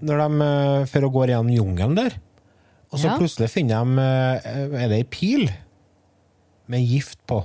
Når 0.00 0.18
de 0.22 0.44
eh, 0.44 0.84
for 0.86 1.00
å 1.00 1.10
gå 1.10 1.26
gjennom 1.26 1.50
jungelen 1.50 1.96
der, 1.96 2.14
og 2.92 2.98
så 3.00 3.08
Ja. 3.08 3.16
plutselig 3.18 3.50
finner 3.50 3.82
de 3.84 3.98
eh, 3.98 4.84
Er 4.84 4.88
det 4.88 4.98
ei 4.98 5.02
pil 5.04 5.48
med 6.68 6.80
gift 6.86 7.18
på? 7.26 7.44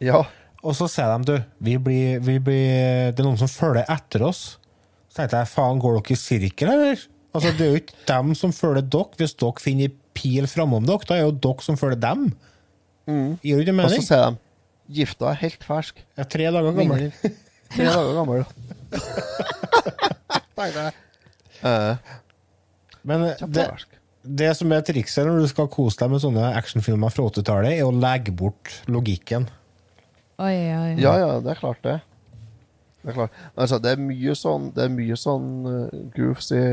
Ja. 0.00 0.24
Og 0.62 0.74
så 0.74 0.86
sier 0.90 1.18
de 1.18 1.24
du, 1.24 1.44
vi 1.62 1.76
blir, 1.78 2.20
vi 2.20 2.38
blir, 2.38 3.12
det 3.14 3.20
er 3.20 3.24
noen 3.24 3.38
som 3.38 3.48
følger 3.48 3.86
etter 3.88 4.22
oss. 4.26 4.58
Så 5.10 5.18
tenkte 5.18 5.40
jeg 5.42 5.50
faen, 5.50 5.80
går 5.82 5.96
dere 5.98 6.14
i 6.14 6.18
sirkel, 6.20 6.70
eller? 6.70 7.00
Altså, 7.34 7.50
Det 7.58 7.66
er 7.66 7.72
jo 7.74 7.80
ikke 7.80 7.98
dem 8.10 8.34
som 8.38 8.52
følger 8.54 8.82
dere. 8.94 9.16
Hvis 9.18 9.34
dere 9.38 9.62
finner 9.62 9.90
pil 10.14 10.46
framom 10.50 10.86
dere, 10.86 11.06
da 11.08 11.16
er 11.18 11.24
jo 11.26 11.32
dere 11.34 11.66
som 11.66 11.78
følger 11.80 11.98
dem. 12.02 12.28
Gir 13.42 13.58
det 13.58 13.66
ikke 13.66 13.74
Og 13.74 13.90
så 13.90 13.96
mening? 13.96 14.06
sier 14.06 14.30
de 14.30 14.94
gifta 15.00 15.30
er 15.32 15.38
helt 15.42 15.62
fersk. 15.66 16.00
Jeg 16.16 16.24
er 16.24 16.30
tre 16.30 16.46
dager 16.50 16.74
gammel. 16.76 17.10
Tre 17.70 17.84
dager 17.86 18.14
gammel. 18.16 18.44
Tenkte 20.58 20.82
jeg. 20.84 20.92
Eh, 21.62 21.96
Men 23.06 23.22
det, 23.54 23.66
det 24.40 24.50
som 24.58 24.72
er 24.74 24.82
trikset 24.84 25.26
når 25.28 25.44
du 25.44 25.48
skal 25.50 25.68
kose 25.72 25.98
deg 26.02 26.10
med 26.12 26.22
sånne 26.24 26.50
actionfilmer 26.58 27.12
fra 27.14 27.28
80-tallet, 27.30 27.78
er 27.78 27.86
å 27.86 27.94
legge 27.94 28.34
bort 28.36 28.74
logikken. 28.90 29.46
Oi, 30.40 30.52
oi, 30.52 30.74
oi. 30.74 30.94
Ja, 31.00 31.14
ja, 31.20 31.30
det 31.44 31.54
er 31.54 31.60
klart 31.60 31.80
det. 31.86 31.98
Det 33.00 33.12
er 33.12 33.16
klart. 33.16 33.36
Altså, 33.56 33.78
det 33.80 33.94
er 33.94 34.02
mye 34.02 34.34
sånn, 34.36 34.70
det 34.76 34.84
er 34.84 34.92
mye 34.92 35.16
sånn 35.16 35.50
uh, 35.66 36.00
goofs 36.16 36.50
i, 36.52 36.64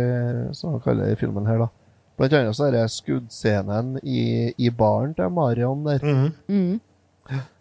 som 0.57 0.75
man 0.75 0.83
kaller 0.83 1.07
det 1.07 1.17
i 1.17 1.21
filmen 1.21 1.47
her, 1.47 1.65
da. 1.65 1.69
Blant 2.17 2.33
annet 2.33 2.57
så 2.57 2.67
er 2.67 2.73
det 2.73 2.87
skuddscenen 2.89 3.99
i, 4.01 4.51
i 4.57 4.71
baren 4.73 5.13
til 5.17 5.29
Marion 5.33 5.85
der. 5.85 6.01
Mm. 6.49 6.79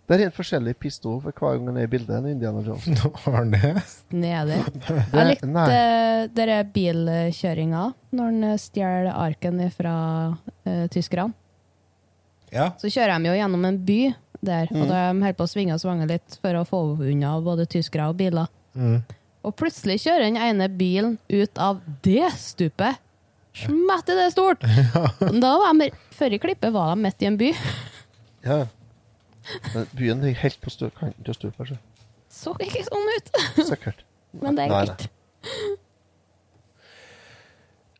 Det 0.07 0.15
er 0.15 0.23
helt 0.23 0.37
forskjellig 0.37 0.77
pistol 0.79 1.19
for 1.19 1.35
hver 1.35 1.57
gang 1.59 1.73
han 1.73 1.79
er 1.81 1.89
i 1.89 1.91
bildet 1.91 2.15
enn 2.15 2.29
Indiana 2.31 2.63
Jones. 2.63 2.87
Nå 2.95 3.11
har 3.25 3.37
han 3.41 3.51
det. 3.51 3.73
Nedi. 4.15 4.61
Jeg 5.17 5.29
likte 5.33 5.65
uh, 5.67 6.21
dere 6.37 6.61
bilkjøringa 6.77 7.83
når 8.15 8.31
han 8.31 8.47
eh, 8.47 8.61
stjeler 8.63 9.11
arken 9.13 9.61
fra 9.75 9.97
uh, 10.31 10.87
tyskerne. 10.95 11.35
Ja. 12.55 12.71
Så 12.79 12.89
kjører 12.89 13.19
de 13.19 13.33
jo 13.33 13.35
gjennom 13.35 13.67
en 13.67 13.81
by 13.89 14.01
der, 14.43 14.67
Mm. 14.71 14.83
og 14.83 14.89
de 14.89 15.01
holder 15.23 15.33
på 15.39 15.45
å 15.45 15.49
svinge 15.51 15.75
og 15.75 15.81
svange 15.81 16.07
litt 16.09 16.39
for 16.43 16.55
å 16.55 16.65
få 16.67 16.81
unna 17.01 17.41
både 17.41 17.67
tyskere 17.67 18.09
og 18.11 18.17
biler. 18.19 18.47
Mm. 18.77 19.03
Og 19.45 19.55
plutselig 19.57 20.01
kjører 20.03 20.27
den 20.27 20.37
ene 20.37 20.69
bilen 20.69 21.19
ut 21.31 21.59
av 21.59 21.81
det 22.03 22.31
stupet. 22.37 22.99
Smette 23.57 24.17
det 24.19 24.33
stort! 24.35 24.61
Da 25.41 25.53
var 25.63 25.73
de, 25.79 25.91
Før 26.13 26.33
i 26.35 26.39
klippet 26.39 26.73
var 26.75 26.95
de 26.95 27.03
midt 27.03 27.23
i 27.23 27.27
en 27.31 27.39
by. 27.41 27.53
Ja. 28.45 28.67
Men 29.75 29.87
byen 29.95 30.21
ligger 30.25 30.41
helt 30.43 30.61
på 30.61 30.71
kanten 30.99 31.29
av 31.31 31.35
stupet. 31.39 31.69
så. 31.69 31.79
Så 32.29 32.53
ikke 32.61 32.83
sånn 32.85 33.09
ut! 33.17 33.31
Sikkert. 33.65 34.03
Men 34.43 34.57
det 34.59 34.67
er 34.67 34.75
greit. 34.75 35.07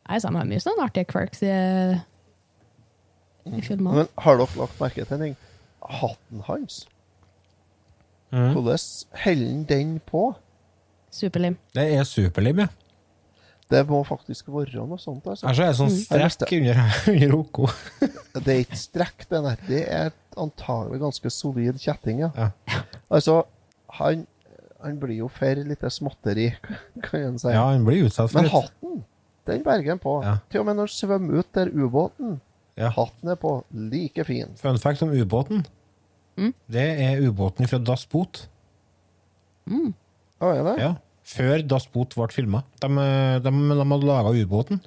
Nei, 0.07 0.19
så 0.21 0.29
de 0.29 0.37
har 0.39 0.47
mye 0.47 0.61
sånne 0.63 0.85
artige 0.85 1.09
quirks 1.09 1.41
i, 1.43 1.51
i 3.57 3.61
filmene. 3.65 4.03
Men 4.03 4.11
har 4.23 4.37
dere 4.39 4.59
lagt 4.61 4.79
merke 4.79 5.03
til 5.07 5.15
en 5.17 5.23
ting? 5.25 5.35
Hatten 5.87 6.41
hans. 6.47 6.81
Mm. 8.31 8.51
Hvordan 8.53 8.79
holder 9.23 9.47
han 9.47 9.63
den 9.69 9.99
på? 10.05 10.33
Superlim. 11.11 11.55
Det 11.75 11.85
er 11.95 12.03
superlim, 12.03 12.59
ja. 12.59 12.67
Det 13.71 13.81
må 13.89 13.99
faktisk 14.07 14.47
være 14.51 14.79
noe 14.87 14.99
sånt. 14.99 15.25
altså. 15.27 15.47
Her 15.47 15.55
så 15.57 15.63
er 15.63 15.71
det 15.73 15.77
sånn 15.79 16.29
strekk 16.31 16.53
under, 16.55 16.77
under 17.11 17.33
OK. 17.35 17.59
Det 18.45 18.53
er 18.53 18.61
ikke 18.63 18.79
strekk, 18.79 19.25
det 19.31 19.41
der. 19.43 19.61
Det 19.67 19.81
er 19.91 20.11
antagelig 20.39 20.99
ganske 21.01 21.31
solid 21.33 21.79
kjetting, 21.81 22.21
ja. 22.23 22.29
Ja. 22.37 22.81
Altså, 23.11 23.41
han, 23.97 24.23
han 24.83 24.99
blir 25.01 25.17
jo 25.23 25.27
for 25.33 25.63
litt 25.67 25.83
småtteri, 25.91 26.51
kan 27.07 27.25
en 27.33 27.39
si. 27.41 27.51
Ja, 27.51 27.65
han 27.73 27.83
blir 27.87 28.05
utsatt 28.07 28.31
for 28.31 28.39
Men 28.39 28.47
litt. 28.47 28.55
hatten, 28.55 29.01
den 29.51 29.63
berger 29.67 29.95
han 29.95 30.03
på. 30.03 30.15
Ja. 30.23 30.35
Til 30.51 30.61
og 30.63 30.69
med 30.69 30.79
når 30.79 30.91
han 30.91 30.95
svømmer 30.95 31.39
ut 31.41 31.51
der 31.57 31.71
ubåten, 31.73 32.37
Ja. 32.77 32.91
hatten 32.93 33.31
er 33.33 33.39
på 33.41 33.51
like 33.73 34.23
fin. 34.27 34.51
Fun 34.61 34.77
fact 34.79 35.01
om 35.03 35.11
ubåten. 35.11 35.65
Det 36.69 36.87
er 37.07 37.21
ubåten 37.25 37.69
fra 37.69 37.79
Das 37.81 38.05
Boot. 38.09 38.43
Å, 39.67 40.49
er 40.53 40.63
det? 40.67 40.75
Ja. 40.81 40.91
Før 41.27 41.63
Das 41.67 41.87
Boot 41.91 42.15
ble 42.15 42.27
filma. 42.31 42.63
De, 42.81 42.89
eh, 43.03 43.37
de, 43.43 43.51
de 43.51 43.77
hadde 43.81 44.07
laga 44.07 44.33
ubåten. 44.37 44.81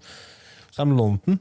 Så 0.71 0.85
de 0.87 0.97
lånte 0.97 1.35
den. 1.35 1.41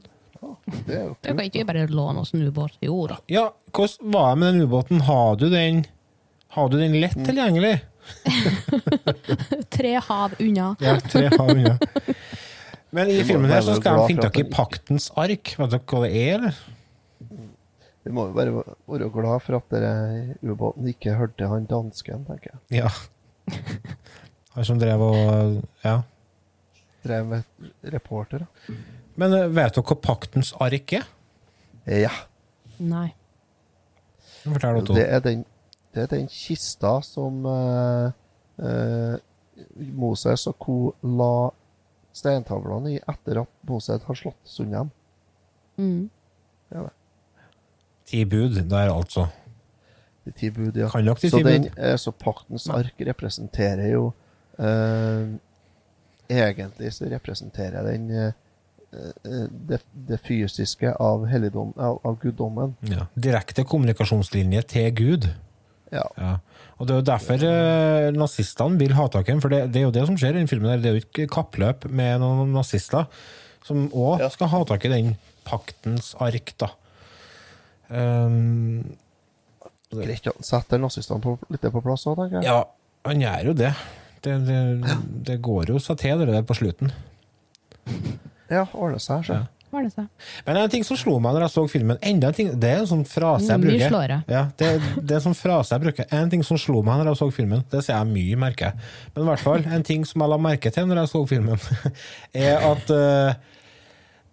Det 0.86 0.96
er 0.96 1.04
jo 1.04 1.14
Du 1.20 1.28
kan 1.28 1.40
ikke 1.44 1.66
bare 1.68 1.86
låne 1.92 2.22
oss 2.24 2.34
en 2.34 2.42
ubåt. 2.48 2.76
Jo 2.84 3.04
da. 3.10 3.20
Ja, 3.30 3.50
hvordan 3.76 4.12
var 4.14 4.34
det 4.34 4.40
med 4.42 4.54
den 4.54 4.66
ubåten? 4.66 5.02
Har 5.06 5.36
du 5.40 5.48
den 5.52 5.84
Har 6.56 6.68
du 6.68 6.78
den 6.80 6.96
lett 7.00 7.16
tilgjengelig? 7.16 7.80
Tre 9.76 9.92
hav 10.02 10.34
unna. 10.40 10.72
Ja, 10.82 10.96
tre 11.04 11.28
hav 11.30 11.52
unna. 11.52 11.76
Men 12.96 13.10
i 13.12 13.20
filmen 13.22 13.52
her 13.52 13.62
så 13.62 13.76
skal 13.78 14.00
de 14.00 14.06
finne 14.10 14.24
tak 14.26 14.40
i 14.40 14.46
paktens 14.50 15.10
ark. 15.20 15.52
Vet 15.60 15.70
dere 15.76 15.84
hva 15.92 16.00
det 16.02 16.10
er, 16.10 16.32
eller? 16.40 16.56
Vi 18.04 18.12
må 18.16 18.26
jo 18.30 18.36
bare 18.36 18.52
være 18.88 19.10
glad 19.12 19.42
for 19.44 19.58
at 19.58 19.72
dere 19.74 20.36
ubåten 20.40 20.88
ikke 20.88 21.18
hørte 21.18 21.48
han 21.50 21.66
dansken, 21.68 22.24
tenker 22.28 22.54
jeg. 22.54 22.80
Ja. 22.80 23.58
Han 24.56 24.66
som 24.66 24.80
drev 24.80 25.04
og 25.04 25.62
Ja. 25.84 26.00
Drev 27.04 27.26
med 27.26 27.42
reporter. 27.82 28.44
da. 28.44 28.74
Men 29.16 29.32
eh, 29.32 29.48
vet 29.48 29.74
dere 29.74 29.84
hva 29.84 29.96
paktens 30.00 30.52
ark 30.60 30.92
er? 30.96 31.06
Ja. 31.86 32.12
Nei. 32.78 33.10
Fortell 34.42 34.84
Det 34.88 35.06
er 35.06 35.20
den, 35.24 35.44
det 35.94 36.02
er 36.02 36.12
den 36.12 36.28
kista 36.28 37.00
som 37.04 37.44
uh, 37.44 38.12
uh, 38.60 39.16
Moses 39.76 40.46
og 40.48 40.56
co. 40.58 40.76
la 41.02 41.50
steintavlene 42.16 42.94
i 42.94 43.00
etter 43.00 43.42
at 43.42 43.52
Moses 43.68 44.02
har 44.06 44.18
slått 44.18 44.40
sund 44.48 44.72
dem. 44.72 44.90
Mm. 45.76 46.08
Ti 48.10 48.24
bud 48.26 48.56
der, 48.70 48.90
altså. 48.90 49.28
De 50.26 50.32
ti 50.36 50.50
bud, 50.50 50.76
ja. 50.76 50.88
Kan 50.92 51.04
nok 51.06 51.20
de 51.22 51.30
så, 51.30 51.38
ti 51.38 51.46
den, 51.46 51.68
bud? 51.68 51.78
eh, 51.78 51.96
så 51.96 52.10
paktens 52.12 52.66
ark 52.74 52.98
representerer 53.06 53.92
jo 53.94 54.08
eh, 54.58 55.30
Egentlig 56.30 56.92
så 56.94 57.08
representerer 57.10 57.82
den 57.88 58.04
eh, 58.14 58.32
eh, 58.94 59.46
det, 59.50 59.80
det 60.08 60.20
fysiske 60.22 60.92
av, 61.02 61.24
helligdom, 61.30 61.72
av, 61.76 61.98
av 62.06 62.18
guddommen. 62.22 62.76
Ja. 62.86 63.08
Direkte 63.18 63.64
kommunikasjonslinje 63.66 64.62
til 64.70 64.92
Gud. 64.94 65.26
Ja. 65.90 66.04
Ja. 66.20 66.36
Og 66.78 66.86
Det 66.86 66.94
er 66.94 67.00
jo 67.00 67.06
derfor 67.10 67.42
eh, 67.48 68.10
nazistene 68.14 68.78
vil 68.78 68.94
ha 68.94 69.08
tak 69.10 69.26
i 69.28 69.34
ham, 69.34 69.42
for 69.42 69.50
det, 69.52 69.64
det 69.74 69.82
er 69.82 69.88
jo 69.88 69.94
det 69.96 70.04
som 70.06 70.16
skjer 70.20 70.36
i 70.36 70.42
den 70.44 70.48
filmen. 70.52 70.70
der. 70.70 70.84
Det 70.84 70.90
er 70.92 70.98
jo 71.00 71.02
ikke 71.06 71.26
kappløp 71.34 71.88
med 71.90 72.22
noen 72.22 72.54
nazister, 72.54 73.08
som 73.66 73.88
òg 73.90 74.22
Ja. 74.22 74.30
skal 74.30 74.52
ha 74.54 74.62
tak 74.70 74.86
i 74.86 74.92
den 74.94 75.16
paktens 75.44 76.14
ark. 76.22 76.54
da. 76.62 76.70
Um, 77.90 78.96
Greit 79.90 80.28
å 80.30 80.36
sette 80.46 80.78
nazistene 80.78 81.22
på, 81.22 81.34
litt 81.50 81.64
på 81.66 81.82
plass 81.82 82.06
òg, 82.06 82.20
tenker 82.20 82.38
jeg. 82.38 82.46
ja, 82.46 82.60
han 83.08 83.22
gjør 83.24 83.50
jo 83.50 83.54
det. 83.58 83.72
Det, 84.22 84.36
det, 84.46 84.58
det 85.26 85.38
går 85.42 85.72
jo 85.72 85.80
seg 85.82 85.98
til, 86.02 86.20
det 86.20 86.28
der 86.30 86.44
på 86.46 86.54
slutten. 86.58 86.92
Ja, 88.50 88.66
ordner 88.74 89.00
seg. 89.02 89.24
Så. 89.26 89.40
Ja. 89.40 89.48
Er? 89.70 90.06
Men 90.46 90.56
en 90.58 90.70
ting 90.70 90.82
som 90.82 90.98
slo 90.98 91.12
meg 91.22 91.36
når 91.36 91.44
jeg 91.44 91.52
så 91.52 91.62
filmen, 91.70 91.98
enda 92.02 92.32
en 92.32 92.34
ting, 92.34 92.48
det 92.58 92.70
er 92.72 92.80
en 92.82 92.88
sånn 92.90 93.04
frase 93.06 93.52
jeg 93.52 93.62
bruker. 93.62 93.84
slår 93.92 94.14
jeg. 94.14 94.24
Ja, 94.34 94.40
det, 94.58 94.70
det 94.98 95.14
er 95.14 95.20
en 95.20 95.26
sånn 95.28 95.38
frase 95.38 95.76
jeg 95.76 95.84
bruker. 95.84 96.08
En 96.16 96.32
ting 96.32 96.42
som 96.46 96.58
slo 96.58 96.82
meg 96.86 96.98
når 96.98 97.12
jeg 97.12 97.20
så 97.20 97.28
filmen, 97.36 97.62
det 97.70 97.84
sier 97.86 97.94
jeg 97.94 98.10
mye, 98.10 98.40
merker 98.42 98.70
jeg. 98.70 98.88
Men 99.14 99.22
i 99.22 99.28
hvert 99.30 99.44
fall, 99.44 99.68
en 99.78 99.86
ting 99.86 100.06
som 100.10 100.24
jeg 100.24 100.32
la 100.32 100.40
merke 100.42 100.74
til 100.74 100.90
når 100.90 101.04
jeg 101.04 101.12
så 101.12 101.22
filmen, 101.30 101.62
er 102.48 102.66
at 102.66 102.90
uh, 102.90 103.62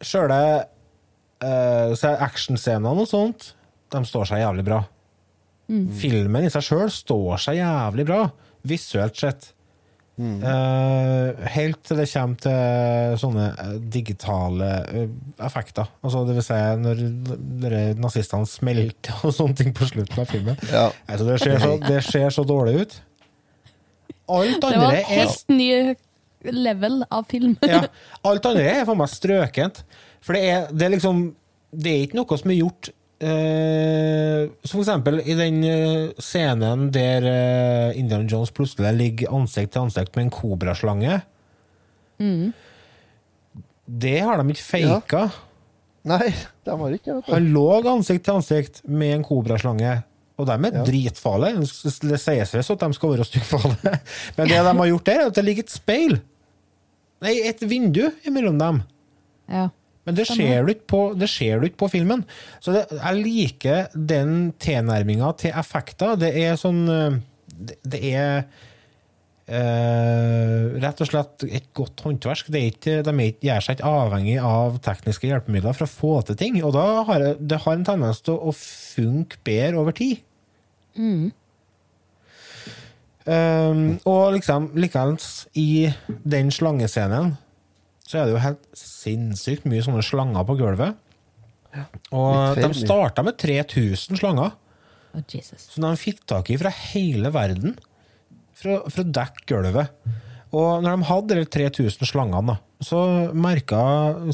sjøle 0.10 0.40
uh, 1.44 1.94
så 1.98 2.14
er 2.14 2.24
actionscenene 2.28 3.04
og 3.04 3.10
sånt, 3.10 3.52
de 3.94 4.04
står 4.08 4.32
seg 4.32 4.44
jævlig 4.44 4.66
bra. 4.68 4.82
Filmen 6.00 6.48
i 6.48 6.52
seg 6.52 6.64
sjøl 6.64 6.90
står 6.92 7.42
seg 7.44 7.60
jævlig 7.60 8.06
bra, 8.08 8.22
visuelt 8.68 9.20
sett. 9.20 9.50
Eh, 10.18 11.48
helt 11.54 11.84
til 11.86 12.00
det 12.02 12.08
kommer 12.10 12.40
til 12.42 13.18
sånne 13.22 13.44
eh, 13.54 13.74
digitale 13.94 14.70
effekter. 15.46 15.92
Altså, 16.02 16.24
det 16.26 16.40
vil 16.40 16.46
si 16.48 16.58
når 16.82 17.04
når 17.62 17.76
nazistene 18.02 18.50
smelter 18.50 19.20
og 19.28 19.36
sånne 19.38 19.60
ting 19.60 19.76
på 19.78 19.86
slutten 19.92 20.24
av 20.24 20.32
filmen. 20.32 20.58
Ja. 20.72 20.88
Altså, 21.06 21.28
det, 21.28 21.38
ser 21.44 21.62
så, 21.62 21.76
det 21.84 22.02
ser 22.08 22.34
så 22.34 22.48
dårlig 22.50 22.82
ut. 22.82 22.98
Alt 24.28 24.66
andre 24.66 24.74
Det 24.74 24.82
var 24.82 24.98
et 24.98 25.14
helt 25.14 25.54
er 25.54 25.60
ny 25.62 26.58
level 26.66 27.00
av 27.14 27.30
film. 27.30 27.54
ja, 27.62 27.86
Alt 28.32 28.50
andre 28.50 28.66
er 28.74 28.84
for 28.90 28.98
meg 28.98 29.14
strøkent. 29.14 29.84
For 30.28 30.36
det 30.36 30.44
er, 30.52 30.68
det 30.76 30.86
er 30.90 30.92
liksom 30.98 31.22
Det 31.72 31.92
er 31.94 32.02
ikke 32.06 32.18
noe 32.20 32.38
som 32.40 32.52
er 32.52 32.58
gjort 32.60 32.90
eh, 33.24 34.44
Som 34.68 34.78
for 34.78 34.84
eksempel 34.84 35.22
i 35.24 35.36
den 35.40 35.62
eh, 35.68 36.12
scenen 36.24 36.88
der 36.96 37.28
eh, 37.32 38.00
Indiana 38.00 38.28
Jones 38.30 38.52
plutselig 38.56 38.92
ligger 39.00 39.34
ansikt 39.40 39.74
til 39.76 39.86
ansikt 39.88 40.16
med 40.18 40.28
en 40.28 40.34
kobraslange. 40.36 41.20
Mm. 42.20 42.52
Det 43.88 44.18
har 44.20 44.42
de 44.42 44.52
ikke 44.54 44.68
faka. 44.68 45.24
Nei, 46.08 46.30
de 46.68 46.76
har 46.82 46.94
ikke 46.96 47.18
det. 47.18 47.26
Han 47.32 47.50
lå 47.56 47.66
ansikt 47.94 48.26
til 48.28 48.38
ansikt 48.40 48.82
med 48.88 49.16
en 49.18 49.26
kobraslange, 49.28 49.98
og 50.38 50.48
de 50.48 50.56
er 50.56 50.78
Ja. 50.78 50.84
dritfarlige. 50.88 51.66
Det 52.08 52.20
sies 52.22 52.54
visst 52.56 52.72
at 52.72 52.80
de 52.84 52.94
skal 52.96 53.14
være 53.16 53.26
styggfarlige, 53.28 54.00
men 54.38 54.48
det 54.52 54.60
de 54.60 54.76
har 54.78 54.88
gjort 54.92 55.06
der, 55.10 55.20
er 55.24 55.32
at 55.32 55.36
det 55.36 55.46
ligger 55.46 55.64
et 55.68 55.74
speil. 55.74 56.20
Nei, 57.24 57.34
et 57.50 57.64
vindu 57.66 58.06
imellom 58.30 58.60
dem. 58.62 58.82
Ja. 59.50 59.68
Men 60.08 60.16
det 60.16 60.24
ser 60.30 60.64
du 60.64 60.72
ikke 60.72 60.88
på, 60.88 61.02
det 61.20 61.28
ser 61.28 61.60
du 61.60 61.68
ikke 61.68 61.82
på 61.84 61.92
filmen. 61.98 62.24
Så 62.64 62.72
det, 62.72 62.86
jeg 62.96 63.26
liker 63.26 63.90
den 63.92 64.54
tilnærminga 64.64 65.34
til 65.42 65.52
effekter. 65.60 66.16
Det 66.22 66.32
er 66.46 66.56
sånn 66.60 66.86
eh, 66.88 67.18
Det, 67.84 68.00
er 68.00 68.46
eh, 69.52 70.78
rett 70.80 71.02
og 71.04 71.10
slett 71.10 71.44
et 71.50 71.68
godt 71.76 72.06
håndverk. 72.06 72.48
Er 72.54 72.70
ikke, 72.70 73.02
de 73.04 73.32
gjør 73.44 73.66
seg 73.66 73.76
ikke 73.76 73.92
avhengig 74.00 74.38
av 74.40 74.78
tekniske 74.86 75.28
hjelpemidler 75.28 75.76
for 75.76 75.88
å 75.90 75.92
få 75.92 76.14
til 76.30 76.40
ting. 76.40 76.62
Og 76.64 76.72
da 76.78 76.86
har 77.10 77.26
det, 77.26 77.34
det 77.44 77.60
har 77.66 77.76
en 77.76 77.88
tendens 77.88 78.24
til 78.24 78.40
å 78.40 78.56
funke 78.56 79.42
bedre 79.44 79.82
over 79.82 79.98
tid. 79.98 80.24
Mm. 80.96 81.28
Um, 83.28 83.82
og 84.08 84.38
liksom, 84.38 84.70
likevel 84.80 85.18
i 85.60 85.90
den 86.24 86.48
slangescenen 86.56 87.36
så 88.08 88.22
er 88.22 88.26
det 88.30 88.36
jo 88.38 88.44
helt 88.46 88.68
sinnssykt 88.80 89.66
mye 89.68 89.84
sånne 89.84 90.04
slanger 90.06 90.46
på 90.48 90.56
gulvet. 90.60 90.96
Og 92.16 92.56
de 92.58 92.70
starta 92.80 93.24
med 93.28 93.38
3000 93.42 94.18
slanger, 94.22 94.56
Oh, 95.16 95.22
Jesus. 95.34 95.64
som 95.74 95.82
de 95.86 95.92
fikk 95.98 96.20
tak 96.30 96.50
i 96.54 96.58
fra 96.60 96.70
hele 96.70 97.30
verden 97.34 97.78
for, 98.54 98.70
å- 98.76 98.90
for 98.92 99.02
å 99.04 99.12
dekke 99.12 99.46
gulvet. 99.50 99.90
Og 100.54 100.84
når 100.84 100.98
de 100.98 101.08
hadde 101.10 101.38
de 101.40 101.46
3000 101.46 102.06
slangene, 102.08 102.58
så 102.84 103.00
merka 103.34 103.80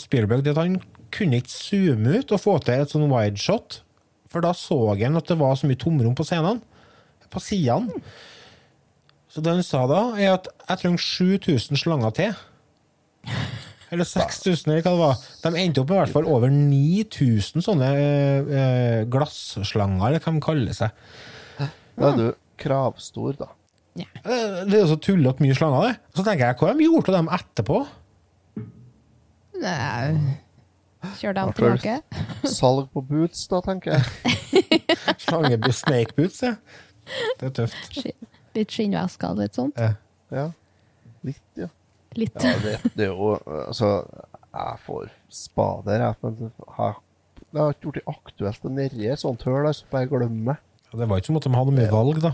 Spielberg 0.02 0.48
at 0.52 0.58
han 0.60 0.80
kunne 1.14 1.40
ikke 1.40 1.54
zoome 1.54 2.18
ut 2.20 2.32
og 2.36 2.42
få 2.42 2.58
til 2.66 2.82
et 2.82 2.90
sånn 2.92 3.08
wideshot, 3.10 3.80
for 4.28 4.42
da 4.42 4.52
så 4.58 4.78
han 5.00 5.16
at 5.18 5.28
det 5.30 5.38
var 5.40 5.56
så 5.56 5.68
mye 5.70 5.80
tomrom 5.80 6.16
på 6.18 6.26
scenene, 6.26 6.62
på 7.30 7.40
sidene. 7.42 8.02
Så 9.30 9.42
det 9.42 9.54
han 9.54 9.64
sa 9.66 9.86
da, 9.88 10.02
er 10.18 10.34
at 10.36 10.48
jeg 10.70 10.82
trenger 10.84 11.00
7000 11.00 11.80
slanger 11.80 12.12
til. 12.14 12.36
Eller 13.94 14.08
6000, 14.10 14.72
eller 14.72 14.82
hva 14.82 14.92
det 14.94 15.00
var. 15.04 15.18
De 15.44 15.52
endte 15.62 15.82
opp 15.84 15.90
med 15.92 15.98
i 15.98 16.02
hvert 16.02 16.14
fall 16.16 16.26
over 16.34 16.50
9000 16.50 17.62
sånne 17.62 17.90
eh, 17.94 18.54
eh, 18.60 19.02
glasslanger, 19.14 20.08
eller 20.08 20.24
hva 20.24 20.34
de 20.34 20.42
kaller 20.42 20.74
seg. 20.78 21.04
Da 21.60 22.08
er 22.10 22.18
du 22.18 22.24
kravstor, 22.58 23.36
da. 23.38 23.52
Eh, 24.02 24.64
Det 24.66 24.74
er 24.74 24.80
jo 24.82 24.88
så 24.96 24.98
tullete 25.06 25.44
mye 25.46 25.54
slanger, 25.58 25.92
det. 25.92 26.00
Så 26.18 26.26
tenker 26.26 26.48
jeg, 26.50 26.58
hva 26.58 26.72
har 26.72 26.80
de 26.80 26.88
gjort 26.88 27.12
av 27.14 27.20
dem 27.20 27.30
etterpå? 27.38 27.84
Nei. 29.62 30.38
Kjør 31.20 31.38
for- 31.54 31.54
tilbake. 31.60 32.00
Salg 32.50 32.90
på 32.96 33.02
boots, 33.06 33.46
da, 33.52 33.60
tenker 33.62 33.94
jeg. 34.00 34.04
Slangebus, 35.26 35.84
snake 35.84 36.16
boots, 36.18 36.42
ja. 36.42 36.56
Det 37.40 37.50
er 37.52 37.56
tøft. 37.62 37.98
Litt 38.56 38.72
skinnvesker 38.74 39.34
og 39.36 39.42
litt 39.44 39.58
sånt. 39.60 39.78
Ja. 39.78 39.94
Ja. 40.34 40.48
Litt, 41.28 41.42
ja. 41.60 41.68
Litt. 42.20 42.36
Ja, 42.44 42.54
det, 42.64 42.78
det 42.94 43.08
er 43.08 43.12
jo 43.12 43.34
Altså, 43.68 43.90
jeg 44.54 44.80
får 44.86 45.10
spader, 45.34 46.06
jeg. 46.08 46.16
Men 46.22 46.40
jeg, 46.44 46.96
det 47.54 47.62
har 47.62 47.76
ikke 47.76 47.94
det 47.98 48.04
aktuelt 48.10 48.66
å 48.66 48.74
nedi 48.74 49.08
et 49.10 49.22
sånt 49.22 49.46
høl, 49.48 49.66
altså. 49.70 49.88
Bare 49.92 50.10
glemme. 50.10 50.58
ja, 50.90 50.98
Det 51.00 51.10
var 51.10 51.22
ikke 51.22 51.32
som 51.32 51.40
at 51.42 51.48
de 51.48 51.56
hadde 51.58 51.78
mye 51.78 51.94
valg, 51.94 52.22
da. 52.24 52.34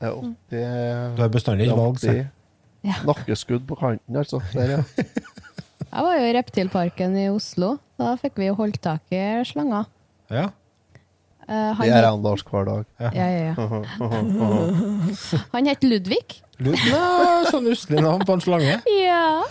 Det 0.00 0.08
er 0.08 0.16
alltid 0.18 1.16
Du 1.16 1.22
har 1.22 1.30
bestandig 1.32 1.68
ikke 1.68 1.78
valg, 1.80 2.00
sier 2.02 2.24
Ja. 2.84 2.98
Nakkeskudd 3.08 3.64
på 3.68 3.78
kanten, 3.80 4.18
altså. 4.20 4.42
Der, 4.52 4.78
ja. 4.78 4.82
Jeg 5.94 6.02
var 6.02 6.18
jo 6.18 6.26
i 6.26 6.34
Reptilparken 6.34 7.16
i 7.16 7.28
Oslo. 7.30 7.76
Da 8.00 8.16
fikk 8.18 8.40
vi 8.42 8.48
jo 8.48 8.56
holdt 8.58 8.80
tak 8.82 9.14
i 9.14 9.22
slanger. 9.46 9.86
Ja. 10.32 10.48
Uh, 11.44 11.76
han 11.76 11.84
Det 11.84 11.92
jeg 11.92 12.20
Lars 12.24 12.42
hver 12.48 12.64
dag. 12.66 12.84
Ja, 12.98 13.10
ja, 13.14 13.52
ja. 13.52 13.54
Han 15.54 15.68
het 15.68 15.84
Ludvig. 15.84 16.40
Lud 16.62 16.78
Nå, 16.92 17.02
sånn 17.50 17.66
uslig 17.72 18.02
navn 18.04 18.22
på 18.28 18.36
en 18.36 18.44
slange. 18.44 18.76
Ja. 19.04 19.42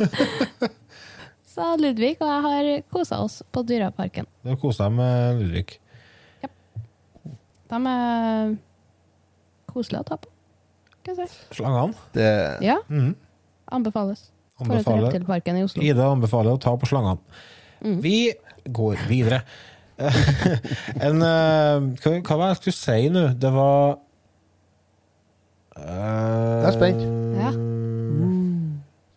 Sa 1.53 1.75
Ludvig, 1.77 2.15
og 2.23 2.29
jeg 2.31 2.43
har 2.47 2.67
kosa 2.93 3.19
oss 3.21 3.41
på 3.53 3.61
Dyreparken. 3.69 4.25
Du 4.41 4.49
har 4.53 4.57
kosa 4.61 4.87
deg 4.87 4.95
med 4.97 5.41
Ludvig. 5.43 5.75
De 7.73 7.79
er 7.89 8.53
koselige 9.69 10.01
å 10.01 10.07
ta 10.07 10.17
på. 10.21 10.29
Slangene. 11.53 11.93
Det 12.15 12.29
Ja, 12.63 12.77
Mm. 12.89 13.15
anbefales. 13.71 14.29
For 14.57 14.65
Anbefaler. 14.65 15.07
Reptilparken 15.11 15.57
i 15.57 15.63
Oslo. 15.65 15.81
Ida 15.83 16.05
anbefaler 16.13 16.53
å 16.55 16.61
ta 16.61 16.75
på 16.77 16.87
slangene. 16.87 17.19
Mm. 17.83 17.99
Vi 18.01 18.33
går 18.69 18.97
videre. 19.09 19.41
en, 19.99 21.21
eh, 21.21 21.79
hva, 22.01 22.13
hva 22.21 22.37
var 22.37 22.47
det 22.47 22.53
jeg 22.53 22.61
skulle 22.61 22.77
si 22.79 23.09
nå? 23.13 23.25
Det 23.37 23.51
var 23.53 23.97
Jeg 25.77 26.67
er 26.69 26.75
spent. 26.75 27.01
Ja. 27.39 27.51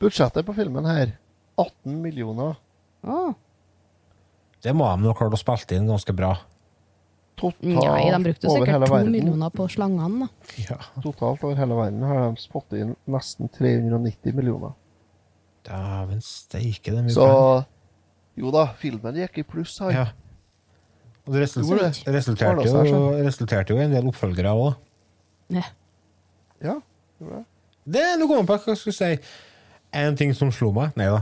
Budsjettet 0.00 0.44
på 0.46 0.54
filmen 0.56 0.86
her 0.88 1.14
18 1.60 2.00
millioner. 2.02 2.56
Å, 3.06 3.34
Det 4.64 4.72
må 4.74 4.88
de 4.96 5.04
nok 5.06 5.18
klart 5.20 5.36
å 5.36 5.40
spille 5.40 5.78
inn 5.78 5.88
ganske 5.88 6.12
bra. 6.16 6.34
Totalt 7.36 7.60
Nei, 7.68 8.08
de 8.08 8.18
brukte 8.24 8.48
over 8.48 8.64
sikkert 8.64 8.88
to 8.88 8.98
millioner 9.12 9.50
på 9.52 9.66
slangene. 9.68 10.24
da. 10.24 10.52
Ja. 10.64 10.78
Totalt 11.04 11.42
over 11.44 11.56
hele 11.58 11.76
verden 11.76 12.02
har 12.08 12.30
de 12.32 12.40
spottet 12.40 12.80
inn 12.80 12.94
nesten 13.12 13.50
390 13.52 14.32
millioner. 14.36 14.72
Dæven 15.66 16.22
steike, 16.24 16.92
det 16.94 16.96
er 16.96 17.02
mye 17.04 17.12
Så 17.12 17.26
penger. 17.26 17.66
jo 18.40 18.50
da, 18.54 18.64
filmen 18.80 19.14
gikk 19.20 19.38
i 19.42 19.44
pluss 19.44 19.78
her. 19.84 19.90
Ja. 19.92 20.06
Og 21.26 21.34
det 21.34 21.42
resulterte, 21.42 22.12
resulterte, 22.14 22.66
jo, 22.88 23.00
resulterte 23.26 23.74
jo 23.74 23.80
i 23.80 23.84
en 23.84 23.92
del 23.96 24.06
oppfølgere 24.08 24.52
òg. 24.56 24.76
Ja. 25.52 25.64
Ja, 26.64 26.78
gjorde 27.20 27.42
det. 27.42 27.44
Det 27.96 28.06
kommer 28.22 28.42
jeg 28.42 28.48
på 28.48 28.56
hva 28.56 28.74
jeg 28.74 28.80
skulle 28.80 28.96
si. 28.96 29.10
En 29.96 30.16
ting 30.18 30.32
som 30.34 30.50
slo 30.52 30.72
meg 30.74 30.96
Nei 30.98 31.06
da. 31.08 31.20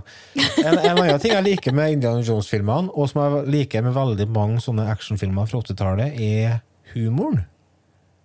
En, 0.65 0.79
en 0.79 1.01
annen 1.05 1.21
ting 1.23 1.35
jeg 1.35 1.45
liker 1.45 1.75
med 1.77 1.99
Indiana 1.99 2.25
Jones-filmene, 2.25 2.91
og 2.91 3.11
som 3.11 3.21
jeg 3.23 3.49
liker 3.53 3.85
med 3.85 3.95
veldig 3.95 4.29
mange 4.35 4.63
sånne 4.65 4.87
actionfilmer 4.91 5.51
fra 5.51 5.61
80-tallet, 5.61 6.17
er 6.17 6.63
humoren. 6.95 7.45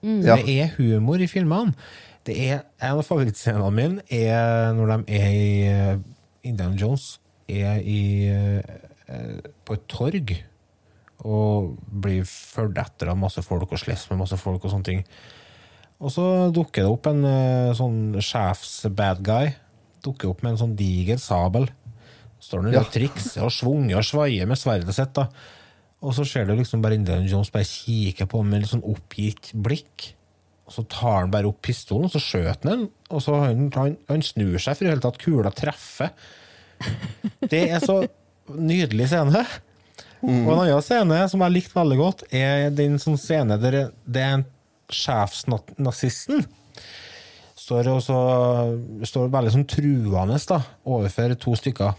Ja. 0.01 0.37
Det 0.39 0.55
er 0.55 0.71
humor 0.77 1.19
i 1.19 1.27
filmene. 1.27 1.75
Det 2.27 2.35
er, 2.45 2.63
en 2.79 2.99
av 2.99 3.05
favorittscenene 3.07 3.71
mine 3.73 4.03
er 4.13 4.71
når 4.77 4.91
de 4.93 5.17
er 5.17 5.29
i 5.33 5.51
eh, 5.67 5.99
Indiana 6.45 6.77
Jones 6.77 7.17
er 7.49 7.79
i, 7.81 8.29
eh, 8.29 9.49
på 9.65 9.75
et 9.75 9.85
torg 9.89 10.35
og 11.25 11.73
blir 11.89 12.27
fulgt 12.27 12.79
etter 12.79 13.11
av 13.11 13.17
masse 13.19 13.41
folk 13.43 13.73
og 13.73 13.81
slåss 13.81 14.07
med 14.11 14.21
masse 14.21 14.37
folk 14.39 14.63
og 14.63 14.71
sånne 14.71 14.87
ting. 14.87 15.01
Og 15.99 16.11
så 16.15 16.25
dukker 16.55 16.85
det 16.85 16.91
opp 16.93 17.07
en 17.11 17.25
eh, 17.27 17.71
sånn 17.75 17.99
sjefs-bad 18.23 19.19
guy. 19.25 19.49
Dukker 20.05 20.29
opp 20.31 20.43
med 20.45 20.53
en 20.55 20.61
sånn 20.61 20.75
diger 20.79 21.19
sabel. 21.19 21.67
Står 22.39 22.63
han 22.69 22.73
Ja. 22.77 22.85
og 22.85 22.91
trikser 22.93 23.43
og 23.43 23.51
svunger 23.51 23.97
og 23.99 24.05
svaier 24.07 24.47
med 24.47 24.57
sverdet 24.61 24.95
sitt. 24.95 25.11
da. 25.17 25.27
Og 26.01 26.13
så 26.15 26.23
ser 26.25 26.45
du 26.47 26.53
liksom 26.55 26.81
bare 26.81 26.95
Indiana 26.95 27.27
Jones 27.27 27.51
bare 27.51 27.67
kikker 27.67 28.29
på 28.31 28.39
ham 28.39 28.49
med 28.53 28.61
litt 28.63 28.71
sånn 28.71 28.85
oppgitt 28.87 29.51
blikk. 29.53 30.13
Og 30.69 30.71
så 30.77 30.85
tar 30.87 31.17
han 31.25 31.31
bare 31.33 31.49
opp 31.49 31.59
pistolen, 31.65 32.05
og 32.07 32.11
så 32.13 32.21
skjøter 32.23 32.69
han 32.69 32.79
den. 32.85 32.89
Og 33.11 33.21
så 33.25 33.35
han, 33.41 33.65
han, 33.75 33.97
han 34.07 34.21
snur 34.23 34.55
seg 34.61 34.77
for 34.77 34.85
i 34.85 34.91
hele 34.93 35.01
tatt 35.03 35.17
kula 35.19 35.51
treffer. 35.51 36.13
Det 37.49 37.65
er 37.73 37.79
så 37.83 38.05
nydelig 38.55 39.09
scene. 39.11 39.41
Og 40.23 40.29
en 40.29 40.61
annen 40.61 40.81
scene 40.85 41.19
som 41.31 41.43
jeg 41.43 41.55
likte 41.57 41.75
veldig 41.75 41.97
godt, 41.99 42.23
er 42.31 42.69
den 42.75 42.95
sånn 43.01 43.17
scene 43.19 43.57
der 43.59 43.89
det 44.05 44.23
er 44.23 44.37
en 44.37 44.45
sjefsnazisten 44.93 46.45
står, 47.59 47.89
og 47.93 48.01
så, 48.03 48.19
står 49.07 49.33
veldig 49.33 49.53
sånn 49.53 49.67
truende 49.69 50.39
da, 50.49 50.61
overfor 50.89 51.35
to 51.39 51.55
stykker 51.59 51.97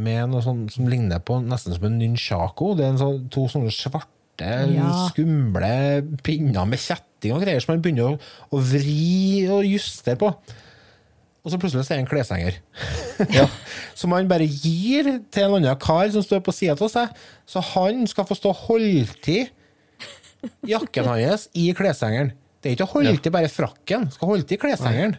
med 0.00 0.30
noe 0.30 0.42
sånn 0.44 0.64
som 0.70 0.88
ligner 0.90 1.22
på 1.24 1.40
nesten 1.42 1.74
som 1.74 1.86
en 1.88 1.98
nunchako. 1.98 2.74
Det 2.78 2.86
er 2.86 2.92
en 2.94 3.00
sånn, 3.00 3.22
to 3.32 3.46
sånne 3.50 3.72
svarte, 3.74 4.16
Ja. 4.40 4.88
skumle 5.10 6.00
pinner 6.24 6.64
med 6.64 6.80
kjetting 6.80 7.34
og 7.34 7.42
greier 7.42 7.60
som 7.60 7.74
han 7.74 7.82
begynner 7.82 8.14
å, 8.14 8.20
å 8.54 8.60
vri 8.62 9.44
og 9.52 9.66
justere 9.66 10.16
på. 10.16 10.30
Og 11.40 11.52
så 11.52 11.58
plutselig 11.60 11.84
så 11.84 11.94
er 11.94 12.00
det 12.00 12.04
en 12.04 12.08
kleshenger. 12.08 12.56
som 13.94 14.12
han 14.16 14.28
bare 14.28 14.46
gir 14.48 15.20
til 15.32 15.44
en 15.44 15.58
annen 15.58 15.76
kar 15.80 16.08
som 16.12 16.24
står 16.24 16.40
på 16.44 16.54
sida 16.56 16.76
av 16.76 16.88
seg, 16.92 17.12
så 17.48 17.60
han 17.74 18.06
skal 18.08 18.28
få 18.28 18.36
stå 18.38 18.54
til 19.24 19.48
jakken 20.66 21.04
hans 21.10 21.48
i 21.54 21.70
kleshengeren. 21.76 22.32
Det 22.60 22.70
er 22.70 22.76
ikke 22.76 22.86
å 22.88 22.92
holde 22.94 23.16
til 23.24 23.32
bare 23.32 23.48
frakken, 23.52 24.10
skal 24.12 24.28
holde 24.34 24.44
til 24.48 24.58
i 24.58 24.60
kleshengeren. 24.60 25.16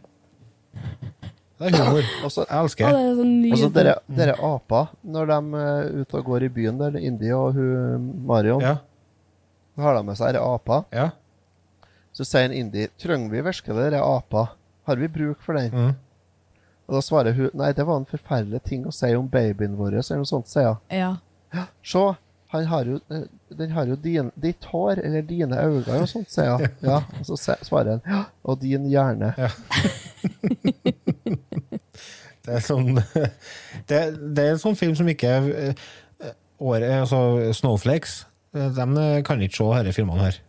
Det 1.62 1.70
er 1.70 1.78
humor. 1.78 2.06
Også, 2.26 2.46
Jeg 2.50 2.58
elsker 2.64 2.86
det. 2.86 2.94
det 2.94 3.02
så 3.02 3.12
Og 3.12 3.18
så 3.18 3.26
nydelig. 3.30 3.74
dere, 3.76 3.96
dere 4.18 4.36
apa, 4.48 4.80
når 5.06 5.26
de 5.30 5.38
er 5.62 5.90
ute 6.02 6.18
og 6.18 6.26
går 6.26 6.44
i 6.48 6.50
byen 6.50 6.78
der, 6.80 6.96
Indie 6.98 7.36
og 7.38 7.54
hun 7.54 8.08
Marion, 8.26 8.62
Ja. 8.62 8.76
Så 9.76 9.82
har 9.86 9.96
de 9.96 10.04
med 10.04 10.18
seg 10.18 10.34
disse 10.34 10.44
aper. 10.44 10.84
Ja. 10.92 11.10
Så 12.14 12.26
sier 12.28 12.44
en 12.50 12.52
indi 12.54 12.88
trenger 13.00 13.30
vi 13.32 13.42
virkelig 13.42 13.78
disse 13.78 14.02
apa? 14.04 14.42
Har 14.86 14.96
vi 15.00 15.08
bruk 15.08 15.38
for 15.42 15.54
den? 15.54 15.72
Mm. 15.72 15.96
Og 16.90 16.96
da 16.98 17.02
svarer 17.02 17.34
hun 17.38 17.50
nei, 17.54 17.72
det 17.74 17.86
var 17.88 17.98
en 18.02 18.06
forferdelig 18.10 18.64
ting 18.68 18.84
å 18.86 18.92
si 18.94 19.14
om 19.16 19.28
babyen 19.32 19.78
vår, 19.78 19.94
eller 20.02 20.18
noe 20.20 20.26
sånt, 20.28 20.48
sier 20.52 20.74
hun. 20.74 20.82
Ja. 20.92 21.16
Se, 21.84 22.04
han 22.52 22.66
har 22.68 22.88
jo, 22.90 23.00
eh, 23.12 23.24
den 23.58 23.72
har 23.72 23.88
jo 23.88 23.96
din, 23.96 24.32
ditt 24.36 24.66
hår, 24.72 25.00
eller 25.06 25.22
dine 25.28 25.60
øyne, 25.60 26.02
og 26.02 26.10
sånt, 26.12 26.32
sier 26.32 26.58
hun. 26.60 26.68
Ja, 26.84 27.02
og 27.20 27.26
så 27.30 27.56
svarer 27.64 27.98
han 27.98 28.02
ja, 28.06 28.24
og 28.44 28.62
din 28.62 28.90
hjerne. 28.92 29.34
Det 32.42 32.56
er 32.58 32.64
sånn 32.66 32.96
Det, 32.98 33.98
det 34.34 34.44
er 34.44 34.56
en 34.56 34.62
sånn 34.62 34.78
film 34.78 34.96
som 34.98 35.10
ikke 35.12 35.30
eh, 35.30 35.90
året, 36.62 37.04
altså 37.04 37.52
Snowflakes 37.54 38.16
eh, 38.58 38.70
De 38.74 39.04
kan 39.28 39.42
ikke 39.46 39.60
se 39.60 39.84
disse 39.86 39.98
filmene 40.00 40.26
her 40.26 40.40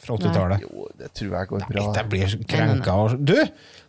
fra 0.00 0.16
80-tallet. 0.16 0.62
Jo, 0.64 0.86
det 0.96 1.10
tror 1.12 1.34
jeg 1.34 1.48
går 1.50 1.64
bra. 1.68 1.82
De 1.92 2.04
blir 2.08 2.36
krenka. 2.48 2.94
Du! 3.20 3.34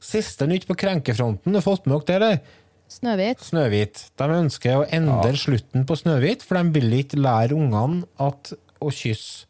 Siste 0.03 0.43
nytt 0.49 0.66
på 0.68 0.76
krenkefronten. 0.76 1.53
Du 1.53 1.55
har 1.55 1.64
fått 1.64 1.86
med 1.88 2.03
dere 2.09 2.26
det? 2.26 2.57
Snøhvit. 2.92 3.39
Snøhvit. 3.48 4.04
De 4.20 4.28
ønsker 4.36 4.82
å 4.82 4.88
endre 4.92 5.32
slutten 5.39 5.86
på 5.88 5.96
Snøhvit, 6.00 6.44
for 6.44 6.60
de 6.60 6.76
vil 6.76 7.00
ikke 7.00 7.22
lære 7.22 7.56
ungene 7.56 8.04
at 8.22 8.52
å 8.82 8.92
kysse 8.92 9.48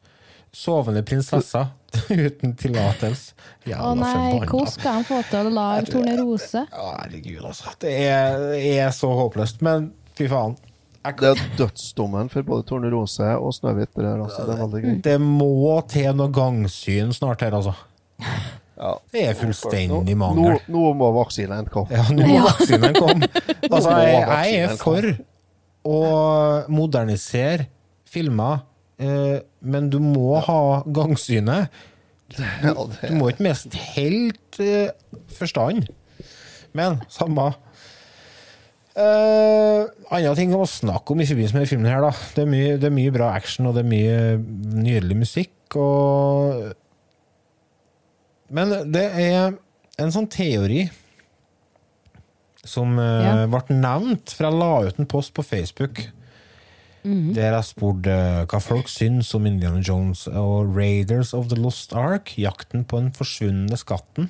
sovende 0.52 1.02
prinsesser 1.08 1.70
uten 2.28 2.56
tillatelse. 2.60 3.34
Å 3.72 3.94
nei, 3.96 4.42
hvordan 4.44 4.72
skal 4.72 5.00
han 5.00 5.08
få 5.08 5.22
til 5.30 5.48
å 5.48 5.54
lage 5.56 5.94
Tornerose? 5.94 6.66
Herregud, 6.76 7.42
altså. 7.48 7.74
Det 7.82 7.96
er, 8.04 8.46
er 8.60 8.92
så 8.96 9.12
håpløst. 9.16 9.64
Men 9.66 9.92
fy 10.18 10.28
faen. 10.32 10.58
Det 11.02 11.32
er 11.32 11.40
dødsdommen 11.58 12.30
for 12.30 12.46
både 12.46 12.68
Tornerose 12.70 13.32
og 13.40 13.56
Snøhvit. 13.58 13.90
Det, 13.96 14.06
altså. 14.12 14.46
det 14.46 14.54
er 14.58 14.62
veldig 14.66 14.84
gøy. 14.84 14.98
Det 15.08 15.18
må 15.24 15.80
til 15.90 16.12
noe 16.20 16.30
gangsyn 16.36 17.16
snart 17.16 17.48
her, 17.48 17.58
altså. 17.58 17.74
Ja. 18.82 18.96
Det 19.14 19.22
er 19.30 19.36
fullstendig 19.38 20.16
Nå, 20.16 20.20
mangel. 20.24 20.58
nå 20.74 20.88
må 20.98 21.12
vaksinen 21.20 21.68
komme. 21.70 21.94
Ja, 21.94 22.08
nå 22.10 22.26
må 22.26 22.40
vaksinen 22.48 22.96
komme. 22.98 23.30
Altså, 23.72 23.94
jeg, 24.02 24.24
jeg 24.26 24.64
er 24.66 24.76
for 24.82 25.08
å 25.88 26.00
modernisere 26.74 27.68
filmer, 28.10 28.66
eh, 29.00 29.38
men 29.62 29.88
du 29.94 30.00
må 30.04 30.42
ha 30.44 30.60
gangsynet. 30.92 31.70
Ja, 32.64 32.74
Du 32.74 33.14
må 33.20 33.30
ikke 33.32 33.46
miste 33.46 33.78
helt 33.94 34.60
eh, 34.64 34.92
forstand. 35.38 35.90
Men 36.78 37.02
samme 37.12 37.52
Uh, 38.92 39.88
andre 40.12 40.34
ting 40.36 40.52
å 40.52 40.66
snakke 40.68 41.14
om 41.14 41.22
i 41.24 41.26
forbindelse 41.30 41.56
med 41.56 41.70
filmen, 41.70 41.88
her 41.88 42.02
da 42.04 42.10
det 42.36 42.42
er, 42.44 42.50
mye, 42.52 42.72
det 42.76 42.90
er 42.90 42.92
mye 42.92 43.14
bra 43.16 43.30
action 43.38 43.70
og 43.70 43.78
det 43.78 43.86
er 43.86 43.88
mye 43.88 44.18
nydelig 44.84 45.16
musikk. 45.22 45.78
Og 45.80 46.74
Men 48.52 48.74
det 48.92 49.06
er 49.16 49.54
en 50.02 50.12
sånn 50.14 50.28
teori 50.32 50.90
som 52.68 52.98
eh, 53.00 53.26
Ja. 53.26 53.46
ble 53.50 53.62
nevnt, 53.74 54.34
for 54.36 54.48
jeg 54.50 54.60
la 54.60 54.72
ut 54.90 55.00
en 55.02 55.08
post 55.10 55.34
på 55.38 55.46
Facebook. 55.46 56.04
Der 57.02 57.56
jeg 57.56 57.66
spurte 57.66 58.14
eh, 58.14 58.44
hva 58.46 58.60
folk 58.62 58.86
syns 58.92 59.32
om 59.34 59.48
Indiana 59.50 59.80
Jones 59.82 60.28
og 60.30 60.76
Raiders 60.78 61.32
of 61.34 61.48
the 61.50 61.58
Lost 61.58 61.96
Ark, 61.98 62.36
jakten 62.38 62.84
på 62.86 63.00
den 63.02 63.10
forsvunne 63.18 63.74
skatten. 63.82 64.28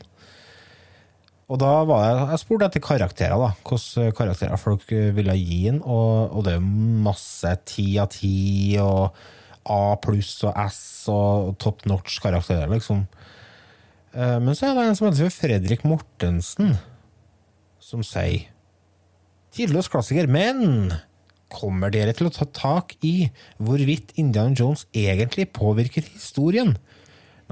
Og 1.51 1.59
da 1.59 1.73
var 1.83 2.05
jeg, 2.05 2.21
jeg 2.31 2.39
spurte 2.45 2.69
etter 2.69 2.79
karakterer, 2.85 3.35
da. 3.41 3.49
Hvilke 3.67 4.13
karakterer 4.15 4.55
folk 4.61 4.85
eh, 4.95 5.09
ville 5.17 5.35
gi 5.35 5.65
den. 5.67 5.81
Og, 5.83 6.31
og 6.37 6.45
det 6.47 6.53
er 6.55 6.63
masse 6.63 7.51
ti 7.67 7.89
av 7.99 8.07
ti 8.15 8.77
og 8.79 9.11
A 9.67 9.81
pluss 10.01 10.37
og 10.47 10.55
S 10.63 10.79
og 11.11 11.51
top 11.61 11.83
notch 11.91 12.21
karakterer, 12.23 12.71
liksom. 12.71 13.03
Eh, 14.13 14.39
Men 14.39 14.55
så 14.55 14.69
er 14.69 14.75
det 14.75 14.87
en 14.89 14.97
som 14.97 15.07
heter 15.09 15.31
Fredrik 15.33 15.85
Mortensen, 15.87 16.75
som 17.79 18.03
sier 18.05 18.49
Tidløs 19.51 19.89
klassiker, 19.91 20.29
men 20.31 20.93
kommer 21.51 21.91
dere 21.91 22.13
til 22.15 22.29
å 22.29 22.31
ta 22.31 22.45
tak 22.55 22.93
i 23.03 23.27
hvorvidt 23.59 24.13
Indiana 24.15 24.55
Jones 24.55 24.85
egentlig 24.95 25.49
påvirker 25.51 26.05
historien? 26.07 26.77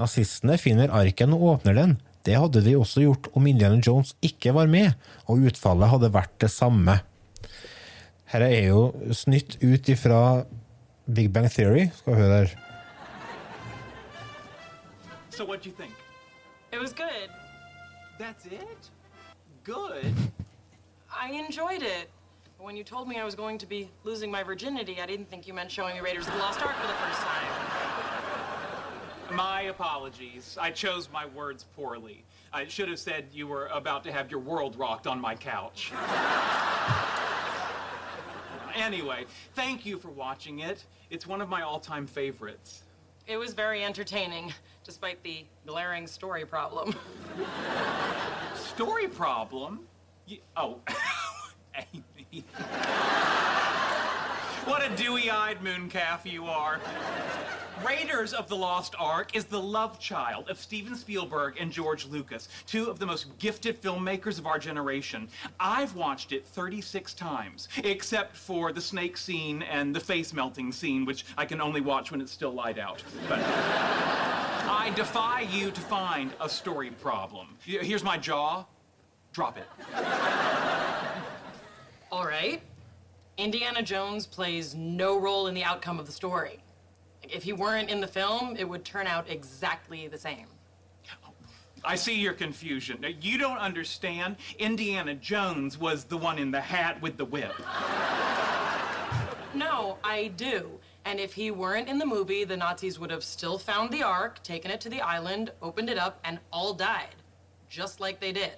Nazistene 0.00 0.56
finner 0.56 0.88
arken 0.96 1.36
og 1.36 1.44
åpner 1.50 1.76
den. 1.76 1.92
Det 2.24 2.38
hadde 2.40 2.62
de 2.64 2.72
også 2.76 3.04
gjort 3.04 3.28
om 3.36 3.44
Indiana 3.50 3.82
Jones 3.84 4.14
ikke 4.24 4.54
var 4.56 4.72
med, 4.72 4.96
og 5.28 5.44
utfallet 5.52 5.92
hadde 5.92 6.12
vært 6.16 6.32
det 6.40 6.48
samme. 6.52 7.02
Her 8.32 8.46
er 8.48 8.70
jo 8.70 8.82
snytt 9.12 9.58
ut 9.60 9.92
ifra 9.92 10.46
Big 11.04 11.28
Bang 11.34 11.52
Theory. 11.52 11.90
Skal 12.00 12.14
vi 12.16 12.20
høre 12.22 12.40
her. 12.40 12.54
So? 15.36 15.44
It 16.72 16.78
was 16.78 16.92
good. 16.92 17.30
That's 18.18 18.46
it? 18.46 18.90
Good. 19.64 20.14
I 21.14 21.32
enjoyed 21.32 21.82
it. 21.82 22.08
But 22.56 22.64
when 22.64 22.76
you 22.76 22.84
told 22.84 23.08
me 23.08 23.16
I 23.16 23.24
was 23.24 23.34
going 23.34 23.58
to 23.58 23.66
be 23.66 23.90
losing 24.04 24.30
my 24.30 24.42
virginity, 24.42 25.00
I 25.00 25.06
didn't 25.06 25.28
think 25.30 25.48
you 25.48 25.54
meant 25.54 25.70
showing 25.70 25.94
me 25.94 26.00
Raiders 26.00 26.28
of 26.28 26.34
the 26.34 26.38
Lost 26.38 26.64
Ark 26.64 26.76
for 26.76 26.86
the 26.86 26.92
first 26.94 27.20
time. 27.20 27.70
My 29.36 29.62
apologies. 29.62 30.56
I 30.60 30.70
chose 30.70 31.08
my 31.12 31.26
words 31.26 31.64
poorly. 31.76 32.24
I 32.52 32.66
should 32.66 32.88
have 32.88 32.98
said 32.98 33.26
you 33.32 33.46
were 33.46 33.66
about 33.68 34.04
to 34.04 34.12
have 34.12 34.30
your 34.30 34.40
world 34.40 34.76
rocked 34.76 35.06
on 35.06 35.20
my 35.20 35.34
couch. 35.34 35.92
anyway, 38.74 39.24
thank 39.54 39.86
you 39.86 39.98
for 39.98 40.10
watching 40.10 40.60
it. 40.60 40.84
It's 41.10 41.26
one 41.26 41.40
of 41.40 41.48
my 41.48 41.62
all-time 41.62 42.06
favorites. 42.06 42.82
It 43.26 43.36
was 43.36 43.54
very 43.54 43.84
entertaining, 43.84 44.52
despite 44.90 45.22
the 45.22 45.44
glaring 45.68 46.04
story 46.04 46.44
problem. 46.44 46.92
Story 48.56 49.06
problem? 49.06 49.86
You, 50.26 50.38
oh, 50.56 50.80
Amy. 51.94 52.44
What 54.70 54.88
a 54.88 54.94
dewy-eyed 54.94 55.58
mooncalf 55.64 56.24
you 56.24 56.46
are. 56.46 56.78
Raiders 57.84 58.32
of 58.32 58.48
the 58.48 58.54
Lost 58.54 58.94
Ark 59.00 59.34
is 59.34 59.44
the 59.44 59.60
love 59.60 59.98
child 59.98 60.48
of 60.48 60.60
Steven 60.60 60.94
Spielberg 60.94 61.56
and 61.58 61.72
George 61.72 62.06
Lucas, 62.06 62.48
two 62.66 62.88
of 62.88 63.00
the 63.00 63.06
most 63.06 63.36
gifted 63.40 63.82
filmmakers 63.82 64.38
of 64.38 64.46
our 64.46 64.60
generation. 64.60 65.28
I've 65.58 65.96
watched 65.96 66.30
it 66.30 66.46
36 66.46 67.14
times, 67.14 67.66
except 67.82 68.36
for 68.36 68.70
the 68.70 68.80
snake 68.80 69.16
scene 69.16 69.62
and 69.62 69.92
the 69.92 69.98
face 69.98 70.32
melting 70.32 70.70
scene, 70.70 71.04
which 71.04 71.24
I 71.36 71.46
can 71.46 71.60
only 71.60 71.80
watch 71.80 72.12
when 72.12 72.20
it's 72.20 72.30
still 72.30 72.52
light 72.52 72.78
out. 72.78 73.02
But 73.28 73.40
I 73.42 74.92
defy 74.94 75.40
you 75.40 75.72
to 75.72 75.80
find 75.80 76.30
a 76.40 76.48
story 76.48 76.92
problem. 76.92 77.48
Here's 77.64 78.04
my 78.04 78.16
jaw. 78.16 78.66
Drop 79.32 79.58
it. 79.58 79.66
All 82.12 82.24
right. 82.24 82.62
Indiana 83.40 83.82
Jones 83.82 84.26
plays 84.26 84.74
no 84.74 85.18
role 85.18 85.46
in 85.46 85.54
the 85.54 85.64
outcome 85.64 85.98
of 85.98 86.04
the 86.04 86.12
story. 86.12 86.58
If 87.22 87.42
he 87.42 87.54
weren't 87.54 87.88
in 87.88 87.98
the 87.98 88.06
film, 88.06 88.54
it 88.58 88.68
would 88.68 88.84
turn 88.84 89.06
out 89.06 89.30
exactly 89.30 90.08
the 90.08 90.18
same. 90.18 90.46
I 91.82 91.94
see 91.96 92.20
your 92.20 92.34
confusion. 92.34 92.98
Now, 93.00 93.08
You 93.08 93.38
don't 93.38 93.56
understand. 93.56 94.36
Indiana 94.58 95.14
Jones 95.14 95.78
was 95.78 96.04
the 96.04 96.18
one 96.18 96.38
in 96.38 96.50
the 96.50 96.60
hat 96.60 97.00
with 97.00 97.16
the 97.16 97.24
whip. 97.24 97.54
No, 99.54 99.96
I 100.04 100.32
do. 100.36 100.70
And 101.06 101.18
if 101.18 101.32
he 101.32 101.50
weren't 101.50 101.88
in 101.88 101.96
the 101.96 102.04
movie, 102.04 102.44
the 102.44 102.58
Nazis 102.58 102.98
would 102.98 103.10
have 103.10 103.24
still 103.24 103.58
found 103.58 103.90
the 103.90 104.02
Ark, 104.02 104.42
taken 104.42 104.70
it 104.70 104.82
to 104.82 104.90
the 104.90 105.00
island, 105.00 105.50
opened 105.62 105.88
it 105.88 105.96
up, 105.96 106.20
and 106.24 106.38
all 106.52 106.74
died. 106.74 107.16
Just 107.70 108.00
like 108.00 108.20
they 108.20 108.32
did. 108.32 108.52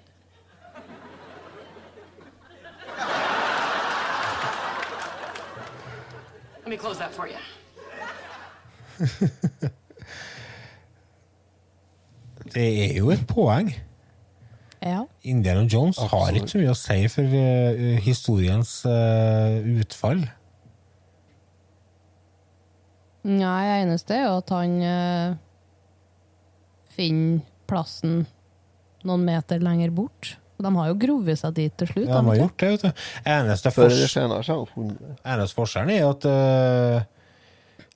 Let 6.63 6.69
me 6.69 6.77
close 6.77 6.97
that 6.99 7.11
for 7.13 7.27
you. 7.27 7.37
Det 12.53 12.91
er 12.91 12.97
jo 12.97 13.09
et 13.11 13.27
poeng. 13.27 13.73
Ja. 14.83 15.03
Indiana 15.23 15.63
Jones 15.73 15.97
har 15.97 16.35
ikke 16.35 16.47
så 16.51 16.59
mye 16.59 16.71
å 16.73 16.77
si 16.77 17.07
for 17.11 17.23
uh, 17.23 17.97
historiens 18.03 18.71
uh, 18.87 19.59
utfall. 19.79 20.25
Nei, 23.23 23.63
det 23.67 23.77
eneste 23.85 24.17
er 24.17 24.25
jo 24.27 24.37
at 24.41 24.51
han 24.51 24.77
uh, 24.83 25.35
finner 26.95 27.43
plassen 27.67 28.25
noen 29.07 29.23
meter 29.27 29.63
lenger 29.63 29.91
bort. 29.95 30.35
De 30.57 30.75
har 30.75 30.87
jo 30.91 30.95
grovet 31.01 31.39
seg 31.39 31.55
dit 31.57 31.73
til 31.77 31.89
slutt. 31.89 32.07
Ja, 32.07 32.19
de 32.21 32.29
har 32.29 32.39
gjort 32.39 32.59
det, 32.61 32.69
vet 32.73 32.83
du. 32.85 33.03
Eneste, 33.33 33.71
fors 33.73 34.17
eneste 34.17 35.57
forskjellen 35.57 35.93
er 35.95 36.05
at 36.07 36.27
uh, 36.29 37.13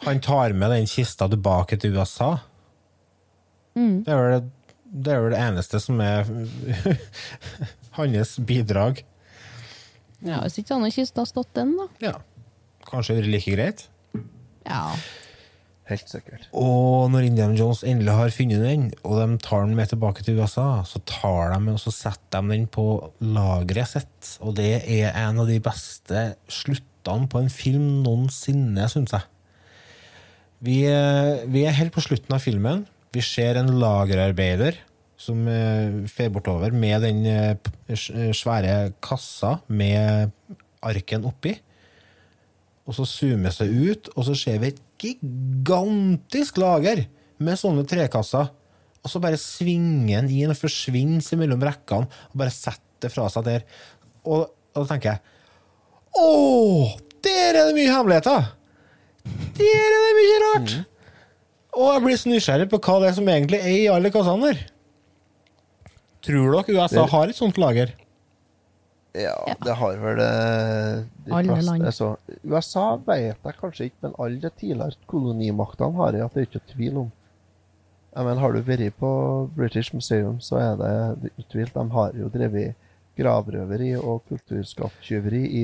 han 0.08 0.22
tar 0.26 0.55
med 0.58 0.74
den 0.74 0.88
kista 0.89 1.30
tilbake 1.30 1.78
til 1.82 1.97
USA. 1.97 2.38
Mm. 3.78 4.03
Det 4.05 4.14
er 4.14 4.24
vel 4.24 4.34
det, 4.34 4.41
det, 4.86 5.14
er 5.14 5.22
vel 5.26 5.36
det 5.36 5.43
eneste 5.43 5.82
som 5.84 6.01
er 6.01 6.28
hans 7.99 8.34
bidrag. 8.39 9.03
Ja, 10.26 10.41
Hvis 10.41 10.58
ikke 10.62 10.74
han 10.74 10.88
og 10.88 10.95
kista 10.95 11.22
har 11.22 11.30
stått 11.30 11.53
den, 11.58 11.76
da. 11.78 11.88
Ja. 12.01 12.16
Kanskje 12.88 13.18
det 13.18 13.26
er 13.26 13.32
like 13.36 13.53
greit. 13.53 13.88
Ja. 14.66 14.95
Helt 15.88 16.10
sikkert. 16.12 16.50
Og 16.52 17.08
når 17.14 17.30
Indiana 17.30 17.56
Jones 17.56 17.80
endelig 17.88 18.12
har 18.18 18.34
funnet 18.36 18.60
den, 18.60 18.90
og 19.08 19.22
de 19.22 19.38
tar 19.40 19.64
den 19.64 19.76
med 19.78 19.88
tilbake 19.88 20.24
til 20.26 20.40
USA, 20.42 20.82
så 20.84 21.00
tar 21.08 21.54
de 21.56 21.72
og 21.72 21.80
så 21.80 21.94
setter 21.96 22.44
de 22.44 22.52
den 22.58 22.66
på 22.68 22.84
lageret 23.24 23.88
sitt. 23.94 24.34
Og 24.44 24.58
det 24.60 24.82
er 24.84 25.16
en 25.16 25.40
av 25.40 25.48
de 25.48 25.62
beste 25.64 26.26
sluttene 26.52 27.30
på 27.32 27.40
en 27.40 27.48
film 27.54 27.86
noensinne, 28.04 28.90
syns 28.92 29.16
jeg. 29.16 29.24
Vi, 30.68 30.82
er- 30.92 31.46
vi 31.54 31.64
er 31.70 31.78
helt 31.78 31.94
på 31.96 32.04
slutten 32.04 32.36
av 32.36 32.44
filmen. 32.44 32.84
Vi 33.16 33.22
ser 33.24 33.56
en 33.62 33.72
lagerarbeider 33.80 34.76
som 35.18 35.48
eh, 35.50 36.04
fer 36.12 36.28
bortover 36.36 36.76
med 36.76 37.02
den 37.08 37.24
eh, 37.26 38.34
svære 38.36 38.92
kassa 39.02 39.56
med 39.72 40.34
arken 40.86 41.24
oppi. 41.30 41.56
Og 42.88 42.96
så 42.96 43.08
zoomes 43.08 43.58
det 43.64 43.70
ut, 43.72 44.12
og 44.16 44.28
så 44.28 44.36
ser 44.38 44.60
vi 44.62 44.74
et 44.74 44.84
gigantisk 45.02 46.60
lager 46.62 47.06
med 47.43 47.60
sånne 47.60 47.86
trekasser. 47.88 48.50
Og 49.04 49.12
så 49.12 49.22
bare 49.24 49.39
svinger 49.39 50.26
den 50.26 50.32
inn 50.34 50.52
og 50.52 50.60
forsvinner 50.60 51.39
mellom 51.39 51.64
rekkene 51.64 52.10
og 52.10 52.39
bare 52.41 52.54
setter 52.54 53.08
det 53.08 53.14
fra 53.14 53.28
seg 53.32 53.45
der. 53.45 53.66
Og, 54.26 54.48
og 54.74 54.80
da 54.82 54.88
tenker 54.89 55.14
jeg 55.14 55.36
Å! 56.18 56.30
Der 57.28 57.58
er 57.58 57.70
det 57.70 57.76
mye 57.78 57.91
hemmeligheter! 57.93 58.48
Der 59.58 59.84
er 59.84 60.08
det 60.08 60.16
mye 60.18 60.39
rart! 60.43 60.74
Og 61.78 61.91
jeg 61.91 62.04
blir 62.08 62.18
så 62.18 62.32
nysgjerrig 62.32 62.68
på 62.72 62.80
hva 62.82 62.98
det 63.04 63.12
er 63.12 63.16
som 63.20 63.30
egentlig 63.30 63.60
er 63.62 63.76
i 63.76 63.88
alle 63.93 64.12
kassene 64.14 64.50
der. 64.50 64.64
Tror 66.26 66.58
dere 66.58 66.78
USA 66.82 67.06
har 67.12 67.30
et 67.30 67.38
sånt 67.38 67.60
lager? 67.62 67.93
Ja, 69.18 69.55
det 69.64 69.74
har 69.80 69.95
vel 70.01 70.20
eh, 70.22 71.05
de 71.26 71.32
Alle 71.34 71.55
fleste. 71.55 71.66
land. 71.72 71.86
Altså, 71.89 72.10
USA 72.43 72.88
vet 73.08 73.38
jeg 73.47 73.55
kanskje 73.62 73.88
ikke, 73.89 74.01
men 74.03 74.18
alle 74.20 74.41
de 74.43 74.51
tidligere 74.60 74.99
kolonimaktene 75.10 75.95
har 75.97 76.18
jeg 76.18 76.26
at 76.26 76.36
det 76.36 76.43
er 76.43 76.49
ikke 76.51 76.74
tvil 76.74 76.99
om. 77.05 77.08
Jeg 78.18 78.26
mener, 78.26 78.41
Har 78.41 78.53
du 78.53 78.62
vært 78.66 78.97
på 78.97 79.10
British 79.55 79.93
Museum, 79.93 80.39
så 80.41 80.58
er 80.58 80.78
det, 80.78 81.32
utvilt. 81.38 81.74
De 81.74 81.89
har 81.93 82.14
jo 82.18 82.30
drevet 82.34 82.76
gravrøveri 83.18 83.95
og 83.97 84.24
kulturskatttyveri 84.30 85.43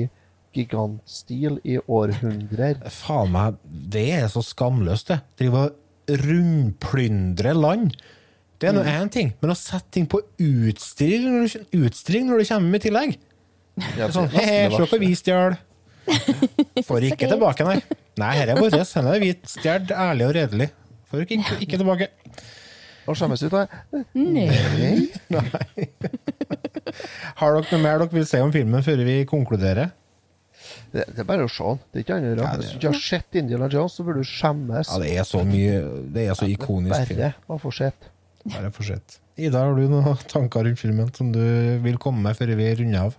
gigantstil 0.54 1.60
i 1.66 1.78
århundrer. 1.90 2.78
Faen 3.02 3.32
meg, 3.34 3.58
det 3.64 4.06
er 4.18 4.28
så 4.30 4.42
skamløst, 4.42 5.10
det. 5.10 5.20
Drive 5.38 5.64
og 5.66 6.18
rundplyndre 6.24 7.54
land. 7.58 7.94
Det 8.60 8.70
er 8.70 8.76
nå 8.76 8.82
én 8.86 9.10
ting, 9.12 9.32
men 9.42 9.50
å 9.52 9.56
sette 9.58 9.90
ting 9.92 10.06
på 10.10 10.20
utstilling 10.40 11.34
når 11.34 11.46
du, 11.46 11.78
utstilling 11.84 12.28
når 12.30 12.40
du 12.42 12.48
kommer 12.48 12.76
med 12.76 12.84
tillegg 12.86 13.16
Sånn, 14.14 14.28
se 14.30 14.86
på 14.90 14.98
vi 15.02 15.12
stjal. 15.18 15.56
Får 16.86 17.06
ikke 17.10 17.28
tilbake, 17.30 17.66
nei. 17.66 17.78
Nei, 18.20 18.32
her 18.38 18.52
er 18.52 18.60
vår. 18.60 18.76
Her 18.78 19.08
er 19.14 19.22
hvit 19.22 19.48
stjålet 19.50 19.94
ærlig 19.98 20.28
og 20.28 20.34
redelig. 20.36 20.68
Får 21.10 21.24
ikke, 21.24 21.40
ikke 21.64 21.80
tilbake. 21.80 22.10
Og 23.10 23.18
skjemmes 23.18 23.42
ut 23.44 23.56
av. 23.58 23.72
Nei. 24.16 24.46
Nei. 25.34 25.88
Har 27.40 27.56
dere 27.56 27.66
noe 27.66 27.82
mer 27.82 28.00
dere 28.00 28.08
vil 28.14 28.26
si 28.28 28.40
om 28.40 28.52
filmen 28.54 28.84
før 28.86 29.02
vi 29.04 29.18
konkluderer? 29.28 29.90
Det, 30.94 31.04
det 31.10 31.20
er 31.24 31.26
bare 31.28 31.44
å 31.44 31.50
se 31.50 31.66
den. 31.66 31.82
Det 31.90 32.00
er 32.00 32.04
ikke 32.06 32.16
annet. 32.20 32.62
Hvis 32.62 32.70
du 32.72 32.78
ikke 32.78 32.92
har 32.94 33.02
sett 33.02 33.38
Indiana 33.40 33.68
Jones, 33.72 33.96
så 33.98 34.06
burde 34.06 34.22
du 34.22 34.28
skjemmes. 34.30 34.92
Ja, 34.92 35.00
det 35.02 35.10
er 35.18 35.26
så 35.28 35.42
mye 35.48 35.82
Det 36.14 36.28
er 36.30 36.38
så 36.38 36.48
ikonisk. 36.48 37.10
film. 37.10 37.34
Bare 37.48 37.58
å 37.58 37.62
få 37.62 37.74
sett. 37.74 38.08
Bare 38.44 38.70
for 38.72 38.86
sett. 38.86 39.18
Ida, 39.40 39.64
har 39.64 39.74
du 39.74 39.88
noen 39.90 40.18
tanker 40.30 40.64
rundt 40.68 40.78
filmen 40.80 41.10
som 41.16 41.32
du 41.34 41.42
vil 41.84 41.98
komme 42.00 42.22
med 42.22 42.38
før 42.38 42.54
vi 42.54 42.70
runder 42.78 43.08
av? 43.08 43.16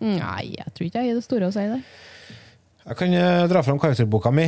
Nei, 0.00 0.54
jeg 0.56 0.72
tror 0.74 0.86
ikke 0.86 1.02
jeg 1.04 1.12
har 1.12 1.18
det 1.20 1.24
store 1.26 1.48
å 1.50 1.54
si 1.54 1.66
der. 1.68 1.82
Jeg 2.86 2.96
kan 2.96 3.12
eh, 3.14 3.42
dra 3.50 3.60
fram 3.62 3.78
karakterboka 3.82 4.32
mi. 4.32 4.46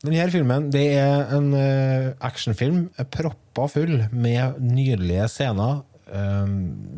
Denne 0.00 0.30
filmen 0.32 0.70
det 0.72 0.84
er 0.96 1.32
en 1.36 1.50
eh, 1.58 2.12
actionfilm 2.24 2.86
eh, 2.96 3.04
proppa 3.12 3.66
full 3.68 4.04
med 4.14 4.60
nydelige 4.62 5.26
scener. 5.28 5.82
eh, 6.08 6.54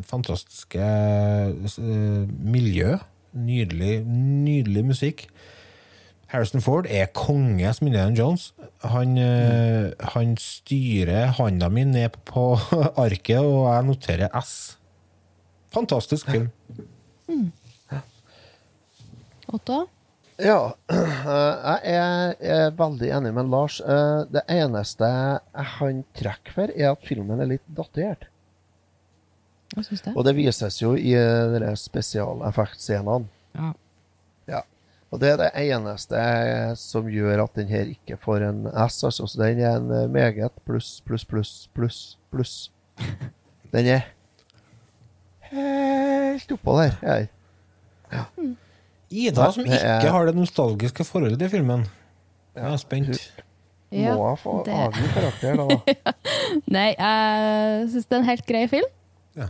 fantastiske 0.07 0.79
eh, 0.79 2.29
miljø. 2.39 2.95
Nydelig, 3.33 4.03
nydelig 4.05 4.85
musikk. 4.85 5.25
Harrison 6.33 6.61
Ford 6.65 6.85
er 6.89 7.09
konge 7.13 7.73
som 7.73 7.87
Indiana 7.89 8.13
Jones. 8.17 8.53
Han, 8.81 9.17
eh, 9.17 9.91
han 10.15 10.37
styrer 10.37 11.33
handa 11.37 11.69
mi 11.69 11.83
ned 11.89 12.15
på 12.29 12.53
arket, 13.05 13.41
og 13.41 13.67
jeg 13.73 13.89
noterer 13.89 14.39
S. 14.39 14.77
Fantastisk 15.73 16.29
film. 16.29 16.49
Otto? 19.53 19.85
Ja, 20.41 20.73
eh, 20.89 21.83
jeg 21.85 22.35
er, 22.41 22.71
veldig 22.77 23.09
enig 23.19 23.33
med 23.37 23.51
Lars. 23.53 23.79
Eh, 23.81 24.23
Det 24.33 24.41
eneste 24.49 25.09
han 25.77 26.03
trekker 26.17 26.55
for, 26.55 26.73
er 26.73 26.93
at 26.95 27.05
filmen 27.05 27.43
er 27.43 27.51
litt 27.53 27.65
datert. 27.77 28.25
Hva 29.73 29.83
syns 29.85 30.01
du? 30.05 30.09
Og 30.15 30.25
det 30.25 30.33
vises 30.37 30.79
jo 30.81 30.95
i 30.97 31.13
eh, 31.17 31.69
spesialeffektscenene. 31.77 33.29
Ja. 33.53 33.69
Ja. 34.49 34.63
Og 35.13 35.21
det 35.21 35.35
er 35.35 35.39
det 35.43 35.51
eneste 35.67 36.25
som 36.81 37.09
gjør 37.09 37.45
at 37.45 37.53
den 37.57 37.69
her 37.69 37.93
ikke 37.93 38.17
får 38.21 38.47
en 38.49 38.65
S. 38.73 39.03
Altså. 39.05 39.29
Så 39.29 39.37
den 39.37 39.61
er 39.61 39.77
en 39.77 40.11
meget 40.13 40.57
pluss, 40.65 40.95
pluss, 41.05 41.25
pluss, 41.29 41.53
pluss, 41.77 42.01
pluss. 42.33 42.55
Den 43.73 43.89
er 43.99 44.09
helt 45.53 46.57
oppå 46.57 46.79
der. 46.81 46.97
Jeg. 47.05 47.29
Ida, 49.13 49.51
som 49.53 49.65
er- 49.67 49.77
ikke 49.99 50.11
har 50.15 50.25
det 50.29 50.35
nostalgiske 50.37 51.05
forholdet 51.05 51.39
til 51.43 51.51
filmen. 51.53 51.85
Jeg 52.57 52.65
er 52.73 52.77
spent. 52.81 53.21
Ja, 53.93 54.15
Må 54.17 54.31
få 54.41 54.63
det- 54.65 54.73
avgi 54.73 55.05
karakter, 55.13 55.57
da. 55.61 56.13
Nei, 56.75 56.87
jeg 56.97 57.89
syns 57.93 58.07
det 58.09 58.15
er 58.17 58.21
en 58.23 58.29
helt 58.31 58.45
grei 58.49 58.63
film. 58.71 58.89
Ja. 59.37 59.47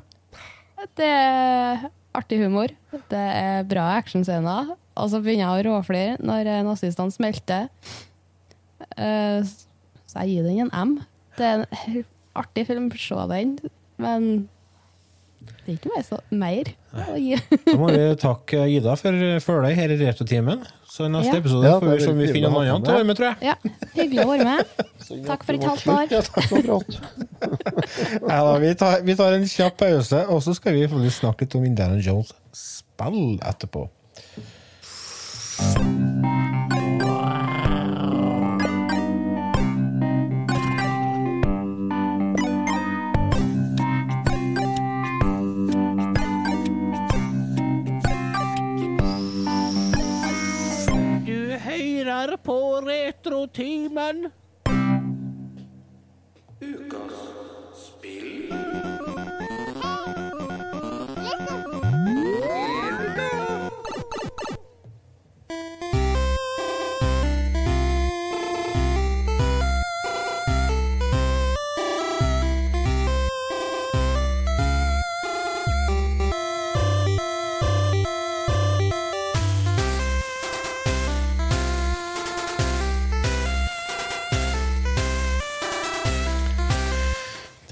Det 0.99 1.07
er 1.07 1.86
artig 2.14 2.41
humor. 2.43 2.68
Det 2.91 3.22
er 3.24 3.64
bra 3.72 3.86
actionscener. 4.01 4.74
Og 4.99 5.09
så 5.09 5.22
begynner 5.24 5.47
jeg 5.47 5.64
å 5.64 5.70
råflire 5.72 6.18
når 6.22 6.49
eh, 6.51 6.64
nazistene 6.68 7.11
smelter. 7.16 7.70
Eh, 8.97 9.41
Så 9.43 10.20
jeg 10.22 10.30
gir 10.36 10.43
den 10.45 10.59
en 10.68 10.74
M. 10.76 10.91
Det 11.38 11.45
er 11.47 11.64
en 11.64 12.03
artig 12.38 12.68
film, 12.68 12.91
se 12.99 13.16
den. 13.32 13.55
Men 13.97 14.49
det 15.64 15.72
er 15.72 15.78
ikke 15.78 15.91
mer, 15.93 16.03
så, 16.03 16.18
mer 16.36 16.70
så. 16.91 17.38
Da 17.64 17.76
må 17.80 17.88
vi 17.93 18.01
takke 18.20 18.66
Ida 18.68 18.95
for 18.99 19.20
følget 19.45 19.78
her 19.80 19.93
i 19.93 19.97
Retrotimen. 20.01 20.66
Så 20.93 21.07
i 21.07 21.09
neste 21.09 21.32
Ja. 21.32 21.39
episode 21.39 21.66
Ja, 21.66 21.80
får 21.80 21.93
vi 21.93 22.03
se 22.03 22.09
om 22.11 22.20
vi 22.20 22.28
finner 22.28 22.51
å 22.51 22.59
annen 22.61 22.84
til 22.84 22.93
å 22.93 22.97
være 22.99 23.07
med, 23.07 23.18
tror 23.18 23.30
jeg. 23.32 23.38
Ja, 23.47 23.55
hyggelig 23.95 24.26
å 24.26 24.30
være 24.30 24.45
med. 24.49 24.84
Takk 25.30 25.45
for 25.47 25.57
et 25.57 25.64
halvt 25.64 25.88
år. 25.95 26.05
Ja, 26.11 26.22
takk 26.28 26.49
for 26.51 26.68
brått. 26.68 26.99
Ja, 28.28 28.39
da, 28.47 28.53
vi, 28.61 28.74
tar, 28.76 29.01
vi 29.07 29.16
tar 29.16 29.38
en 29.39 29.47
kjapp 29.49 29.78
pause, 29.82 30.26
og 30.30 30.43
så 30.45 30.53
skal 30.59 30.78
vi 30.78 31.09
snakke 31.09 31.47
litt 31.47 31.55
om 31.57 31.66
Indiana 31.66 31.97
Jones 32.03 32.36
spill 32.53 33.39
etterpå. 33.41 33.88
Du 35.74 36.12
på 52.43 52.81
Retrotimen. 52.81 54.31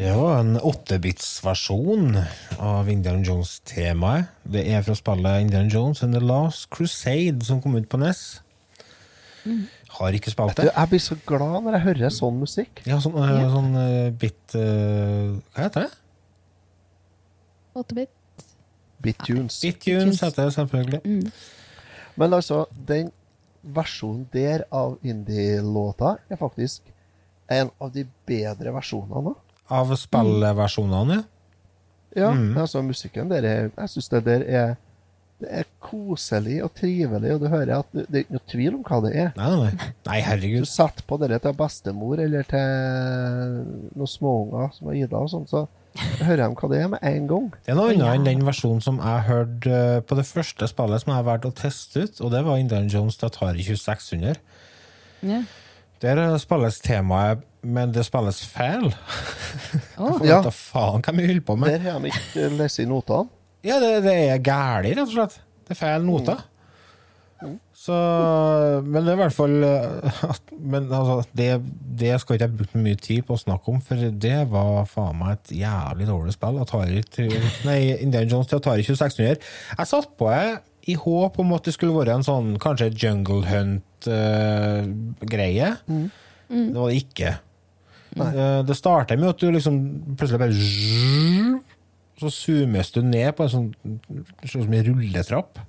Det 0.01 0.11
var 0.17 0.39
en 0.39 0.55
8-bits-versjon 0.57 2.15
av 2.57 2.87
Indiana 2.89 3.21
Jones-temaet. 3.21 4.31
Det 4.49 4.63
er 4.73 4.81
fra 4.81 4.95
spillet 4.97 5.43
Indiana 5.43 5.69
Jones 5.69 5.99
and 6.01 6.15
The 6.17 6.21
Last 6.25 6.71
Crusade, 6.73 7.45
som 7.45 7.59
kom 7.61 7.75
ut 7.77 7.85
på 7.85 7.99
NES. 8.01 8.21
Har 9.99 10.17
ikke 10.17 10.33
spilt 10.33 10.57
Du, 10.57 10.63
det. 10.63 10.71
jeg 10.73 10.89
blir 10.89 11.03
så 11.05 11.17
glad 11.29 11.67
når 11.67 11.77
jeg 11.77 11.83
hører 11.83 12.15
sånn 12.15 12.39
musikk. 12.41 12.81
Ja, 12.89 12.97
sånn, 13.03 13.19
eh, 13.21 13.43
sånn 13.53 13.77
eh, 13.77 14.07
bit 14.23 14.55
uh, 14.57 15.37
Hva 15.53 15.67
heter 15.67 15.85
det? 15.85 15.91
Åttebit. 17.83 18.47
Bitunes. 19.05 19.59
Bittunes 19.61 20.23
heter 20.25 20.49
det 20.49 20.57
selvfølgelig. 20.57 21.29
Men 22.17 22.39
altså, 22.39 22.63
den 22.89 23.13
versjonen 23.61 24.25
der 24.33 24.65
av 24.73 24.97
indie-låta 25.05 26.15
er 26.25 26.41
faktisk 26.41 26.89
en 27.53 27.69
av 27.77 27.93
de 27.93 28.09
bedre 28.25 28.73
versjonene. 28.73 29.37
Av 29.71 29.91
spillversjonene, 29.95 31.21
ja. 31.21 31.27
Ja, 32.11 32.29
Mm. 32.35 32.57
altså 32.59 32.81
musikken 32.83 33.29
der 33.31 33.45
er 33.47 33.69
Jeg 33.77 33.87
syns 33.93 34.09
det 34.11 34.25
der 34.25 34.41
er 34.43 34.73
Det 35.41 35.47
er 35.49 35.63
koselig 35.81 36.57
og 36.63 36.73
trivelig, 36.77 37.31
og 37.33 37.39
du 37.41 37.47
hører 37.49 37.79
at 37.79 37.85
det, 37.95 38.03
det 38.11 38.17
er 38.19 38.23
ikke 38.25 38.35
noe 38.35 38.49
tvil 38.51 38.75
om 38.75 38.83
hva 38.85 38.97
det 39.07 39.11
er. 39.17 39.31
Nei, 39.39 39.47
nei, 39.49 39.71
nei. 40.05 40.17
Herregud. 40.21 40.59
Du 40.67 40.69
setter 40.69 41.03
på 41.09 41.17
dere 41.17 41.39
til 41.41 41.55
bestemor 41.57 42.19
eller 42.21 42.43
til 42.51 43.55
noen 43.97 44.11
småunger 44.11 44.69
som 44.75 44.91
har 44.91 44.99
Ida 44.99 45.17
og 45.17 45.31
sånn, 45.31 45.47
så 45.49 45.63
hører 46.21 46.43
de 46.45 46.59
hva 46.61 46.69
det 46.69 46.81
er 46.83 46.91
med 46.93 46.99
en 47.09 47.25
gang. 47.31 47.47
Det 47.65 47.73
er 47.73 47.79
noe 47.79 47.89
annet 47.89 48.13
enn 48.19 48.27
den 48.29 48.45
versjonen 48.45 48.83
som 48.85 49.01
jeg 49.01 49.25
hørte 49.31 49.73
eh, 49.79 49.99
på 50.05 50.19
det 50.19 50.27
første 50.29 50.69
spillet 50.69 51.01
som 51.03 51.11
jeg 51.11 51.17
har 51.23 51.27
valgt 51.31 51.49
å 51.49 51.53
teste 51.57 52.05
ut, 52.05 52.21
og 52.21 52.31
det 52.35 52.43
var 52.45 52.61
Indian 52.61 52.87
Jones 52.93 53.17
Datari 53.17 53.63
Atari 53.65 53.65
2600. 53.65 54.37
Ja. 55.25 55.41
Der 56.05 56.21
spilles 56.41 56.79
temaet, 56.85 57.41
men 57.61 57.91
det 57.93 58.05
spilles 58.07 58.41
feil. 58.49 58.89
Oh. 60.01 60.17
Ja. 60.25 60.39
vet 60.41 60.53
faen 60.55 61.03
hva 61.05 61.13
vi 61.13 61.27
holder 61.27 61.45
på 61.45 61.55
med. 61.59 61.75
Der 61.75 61.91
har 61.91 61.99
de 62.01 62.09
ikke 62.09 62.47
lest 62.57 62.81
i 62.81 62.87
notene. 62.89 63.29
Ja, 63.61 63.77
det, 63.81 63.91
det 64.05 64.15
er 64.31 64.39
gærlig, 64.41 64.95
rett 64.97 65.05
og 65.05 65.13
slett. 65.13 65.35
Det 65.67 65.75
er 65.75 65.79
feil 65.81 66.07
noter. 66.07 66.39
Så 67.73 67.95
Men 68.85 69.01
det 69.01 69.09
er 69.09 69.15
i 69.15 69.21
hvert 69.23 69.33
fall 69.33 69.63
eh, 69.65 70.25
at, 70.29 70.41
Men 70.53 70.83
altså, 70.93 71.15
det, 71.37 71.47
det 71.97 72.21
skal 72.21 72.35
ikke 72.37 72.45
jeg 72.45 72.57
bruke 72.59 72.81
mye 72.83 72.99
tid 73.01 73.21
på 73.25 73.33
å 73.33 73.41
snakke 73.41 73.71
om, 73.73 73.79
for 73.85 73.95
det 74.25 74.39
var 74.51 74.85
faen 74.89 75.17
meg 75.17 75.29
et 75.39 75.49
jævlig 75.63 76.05
dårlig 76.09 76.33
spill. 76.35 76.59
Atari 76.61 77.01
nei, 77.65 77.79
Indiana 77.97 78.29
Jones 78.29 78.47
til 78.49 78.57
Atari 78.61 78.83
2600. 78.85 79.41
Jeg 79.77 79.89
satt 79.89 80.09
på 80.19 80.25
det 80.29 80.49
i 80.91 80.95
håp 80.97 81.33
om 81.41 81.49
at 81.57 81.65
det 81.65 81.73
skulle 81.75 81.97
være 81.97 82.13
en 82.19 82.25
sånn 82.25 82.49
kanskje 82.61 82.93
Jungle 82.93 83.43
Hunt-greie. 83.49 84.29
Det 86.51 86.77
var 86.77 86.87
det 86.89 86.97
ikke. 87.01 87.31
Eh, 88.17 88.61
Det 88.67 88.75
starter 88.75 89.17
med 89.17 89.29
at 89.29 89.39
du 89.39 89.51
liksom 89.51 89.77
plutselig 90.19 90.39
bare 90.41 91.61
Så 92.19 92.29
zoomes 92.29 92.91
du 92.91 93.01
ned 93.01 93.33
på 93.37 93.45
en 93.47 93.49
sånn 93.53 93.69
sånn 94.45 94.65
som 94.65 94.73
en 94.73 94.85
rulletrapp. 94.85 95.59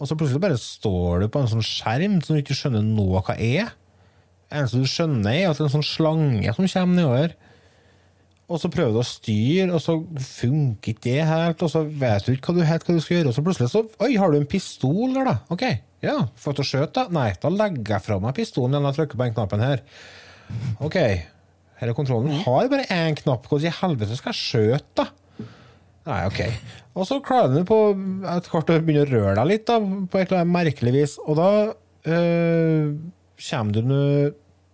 Og 0.00 0.08
så 0.08 0.16
plutselig 0.16 0.40
bare 0.40 0.58
står 0.60 1.24
du 1.24 1.28
på 1.28 1.40
en 1.40 1.50
sånn 1.50 1.64
skjerm 1.66 2.20
som 2.22 2.36
du 2.36 2.42
ikke 2.42 2.56
skjønner 2.56 2.84
noe 2.84 3.20
hva 3.26 3.34
er. 3.36 3.72
Det 4.50 4.58
eneste 4.60 4.80
du 4.82 4.86
skjønner, 4.90 5.30
er 5.34 5.48
at 5.50 5.58
det 5.58 5.64
er 5.64 5.68
en 5.68 5.74
sånn 5.78 5.86
slange 5.86 6.54
som 6.56 6.68
kommer 6.68 6.96
nedover. 7.00 7.34
Og 8.50 8.58
så 8.58 8.70
prøver 8.72 8.96
du 8.96 8.98
å 8.98 9.06
styre, 9.06 9.66
og 9.76 9.82
så 9.82 9.94
funker 10.26 10.90
ikke 10.94 11.04
det 11.06 11.26
helt, 11.28 11.60
og 11.62 11.70
så 11.70 11.84
vet 11.86 12.24
du 12.26 12.32
ikke 12.32 12.50
hva 12.50 12.56
du, 12.58 12.64
helt 12.66 12.86
hva 12.88 12.96
du 12.96 13.02
skal 13.04 13.16
gjøre, 13.18 13.30
og 13.30 13.36
så 13.36 13.44
plutselig 13.46 13.68
så 13.70 13.82
Oi, 14.02 14.16
har 14.18 14.32
du 14.32 14.38
en 14.40 14.48
pistol 14.50 15.12
der, 15.14 15.28
da? 15.28 15.34
OK, 15.54 15.62
ja, 16.02 16.16
får 16.34 16.56
du 16.58 16.64
skjøte, 16.66 16.90
da? 16.96 17.04
Nei, 17.14 17.28
da 17.38 17.52
legger 17.54 17.94
jeg 17.94 18.06
fra 18.08 18.18
meg 18.22 18.34
pistolen 18.40 18.74
igjen 18.74 18.88
og 18.90 18.96
trykker 18.98 19.20
på 19.20 19.26
den 19.28 19.36
knappen 19.36 19.62
her. 19.62 19.84
OK, 20.82 20.98
her 21.80 21.90
er 21.90 21.96
kontrollen. 21.96 22.42
Har 22.44 22.68
bare 22.70 22.88
én 22.92 23.16
knapp, 23.18 23.48
hvordan 23.48 23.70
i 23.70 23.78
helvete 23.80 24.18
skal 24.18 24.34
jeg 24.34 24.40
skjøte, 24.40 25.04
da? 25.04 25.08
Nei, 26.10 26.20
OK. 26.26 26.40
Og 26.96 27.06
så 27.08 27.20
klarer 27.24 27.52
du 27.54 27.64
på 27.68 27.78
et 28.32 28.48
kort 28.50 28.70
å 28.72 28.78
begynne 28.80 29.04
å 29.06 29.10
røre 29.10 29.36
deg 29.38 29.48
litt, 29.50 29.66
da, 29.68 29.78
på 29.80 30.20
et 30.20 30.30
eller 30.30 30.42
annet 30.42 30.54
merkelig 30.54 30.94
vis, 30.96 31.16
og 31.22 31.38
da 31.38 31.50
øh, 31.70 32.92
kommer 33.46 33.76
du 33.76 33.80
nå 33.86 34.02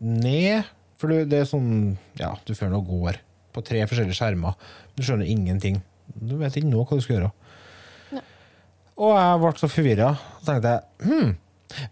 ned, 0.06 0.68
for 0.96 1.12
det 1.12 1.42
er 1.42 1.48
sånn 1.48 1.96
Ja, 2.16 2.32
du 2.46 2.54
føler 2.54 2.72
nå 2.72 2.82
går 2.86 3.18
på 3.56 3.64
tre 3.64 3.82
forskjellige 3.88 4.16
skjermer. 4.16 4.56
Du 4.96 5.02
skjønner 5.04 5.28
ingenting. 5.28 5.80
Du 6.06 6.36
vet 6.40 6.56
ikke 6.56 6.70
nå 6.70 6.84
hva 6.84 6.96
du 6.96 7.04
skal 7.04 7.18
gjøre. 7.18 7.32
Og 8.96 9.12
jeg 9.12 9.40
ble 9.42 9.52
så 9.60 9.68
forvirra. 9.68 10.10
Så 10.40 10.48
tenkte 10.48 10.72
jeg 10.72 11.08
hm, 11.10 11.34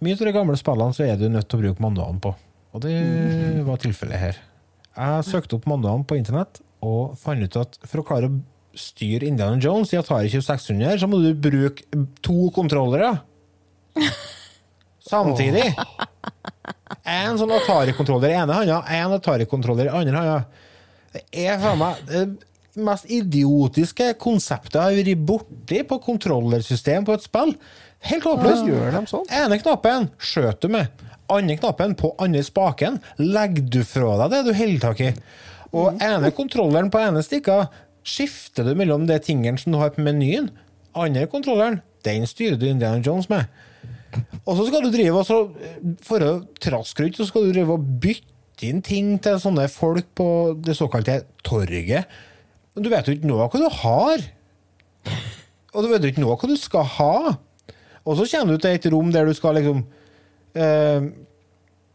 mye 0.01 0.17
av 0.17 0.25
de 0.29 0.35
gamle 0.37 0.57
spillene 0.61 0.97
så 0.97 1.05
er 1.07 1.21
du 1.21 1.27
nødt 1.29 1.49
til 1.51 1.61
å 1.61 1.65
bruke 1.65 1.85
manualen 1.85 2.21
på. 2.25 2.33
Og 2.75 2.85
det 2.85 2.97
var 3.67 3.81
tilfellet 3.83 4.21
her. 4.21 4.41
Jeg 4.95 5.27
søkte 5.27 5.59
opp 5.59 5.69
mandagene 5.71 6.07
på 6.07 6.19
internett 6.19 6.61
og 6.85 7.17
fant 7.19 7.43
ut 7.43 7.57
at 7.59 7.79
for 7.83 8.03
å 8.03 8.07
klare 8.07 8.29
å 8.31 8.79
styre 8.79 9.27
Indiana 9.27 9.59
Jones 9.63 9.93
i 9.95 9.99
Atari 9.99 10.31
2600, 10.33 10.99
så 11.01 11.09
må 11.11 11.21
du 11.23 11.31
bruke 11.39 11.87
to 12.25 12.51
kontrollere. 12.55 13.13
Samtidig. 15.05 15.69
En 17.05 17.39
sånn 17.39 17.53
Atari-kontroller 17.55 18.33
i 18.33 18.39
ene 18.41 18.57
handa, 18.57 18.81
en 18.89 19.15
Atari-kontroller 19.19 19.91
i 19.91 19.95
andre 19.95 20.21
handa. 20.21 20.67
Det 21.15 21.25
er 21.45 21.61
faen 21.63 21.81
meg 21.81 22.03
det 22.09 22.25
mest 22.85 23.07
idiotiske 23.13 24.15
konseptet 24.19 24.81
jeg 24.81 24.83
har 24.83 24.97
vært 24.99 25.27
borti 25.29 25.83
på 25.87 26.01
kontrollersystem 26.03 27.07
på 27.07 27.15
et 27.15 27.27
spill. 27.27 27.55
Helt 28.05 28.27
håpløst. 28.27 28.67
Ja, 28.69 29.05
sånn? 29.09 29.29
Ene 29.33 29.61
knappen 29.63 30.11
skjøt 30.19 30.65
du 30.65 30.73
med. 30.75 31.05
Andre 31.33 31.57
knappen 31.57 31.95
på 31.97 32.13
andre 32.21 32.43
spaken 32.45 32.99
legger 33.21 33.65
du 33.73 33.81
fra 33.89 34.19
deg 34.25 34.35
det 34.35 34.43
du 34.45 34.53
holder 34.59 34.83
tak 34.83 35.01
i. 35.01 35.13
Og 35.75 36.03
ene 36.05 36.31
kontrolleren 36.37 36.91
på 36.93 37.01
ene 37.01 37.23
stikka 37.25 37.65
skifter 38.05 38.69
du 38.69 38.75
mellom 38.77 39.07
de 39.09 39.17
tingene 39.23 39.59
som 39.61 39.73
du 39.73 39.81
har 39.81 39.95
på 39.95 40.05
menyen. 40.05 40.51
Andre 40.95 41.25
kontrolleren, 41.31 41.81
den 42.07 42.29
styrer 42.29 42.61
du 42.61 42.69
Indiana 42.69 43.01
Jones 43.03 43.31
med. 43.33 43.49
Og 44.45 44.59
så 44.59 44.69
skal 44.69 44.85
du 44.85 44.93
drive 44.95 45.19
og 45.19 45.27
så, 45.27 45.41
For 46.07 46.23
å 46.23 46.35
traske 46.63 47.03
rundt, 47.03 47.19
så 47.19 47.27
skal 47.27 47.49
du 47.49 47.55
drive 47.55 47.75
og 47.75 47.89
bytte 48.03 48.69
inn 48.69 48.85
ting 48.85 49.17
til 49.23 49.41
sånne 49.43 49.67
folk 49.73 50.13
på 50.17 50.29
det 50.63 50.77
såkalte 50.79 51.25
torget. 51.45 52.07
Men 52.75 52.85
du 52.85 52.91
vet 52.93 53.09
jo 53.09 53.17
ikke 53.17 53.29
noe 53.29 53.45
av 53.45 53.51
hva 53.51 53.65
du 53.65 53.81
har. 53.81 54.23
Og 55.75 55.83
du 55.83 55.91
vet 55.91 56.05
jo 56.05 56.13
ikke 56.13 56.23
noe 56.23 56.37
av 56.37 56.45
hva 56.45 56.53
du 56.53 56.57
skal 56.61 56.87
ha. 56.99 57.17
Og 58.05 58.19
så 58.21 58.29
kommer 58.31 58.55
du 58.55 58.63
til 58.63 58.77
et 58.77 58.89
rom 58.93 59.11
der 59.13 59.27
du 59.27 59.35
skal 59.37 59.59
liksom 59.59 59.83
eh, 60.55 61.09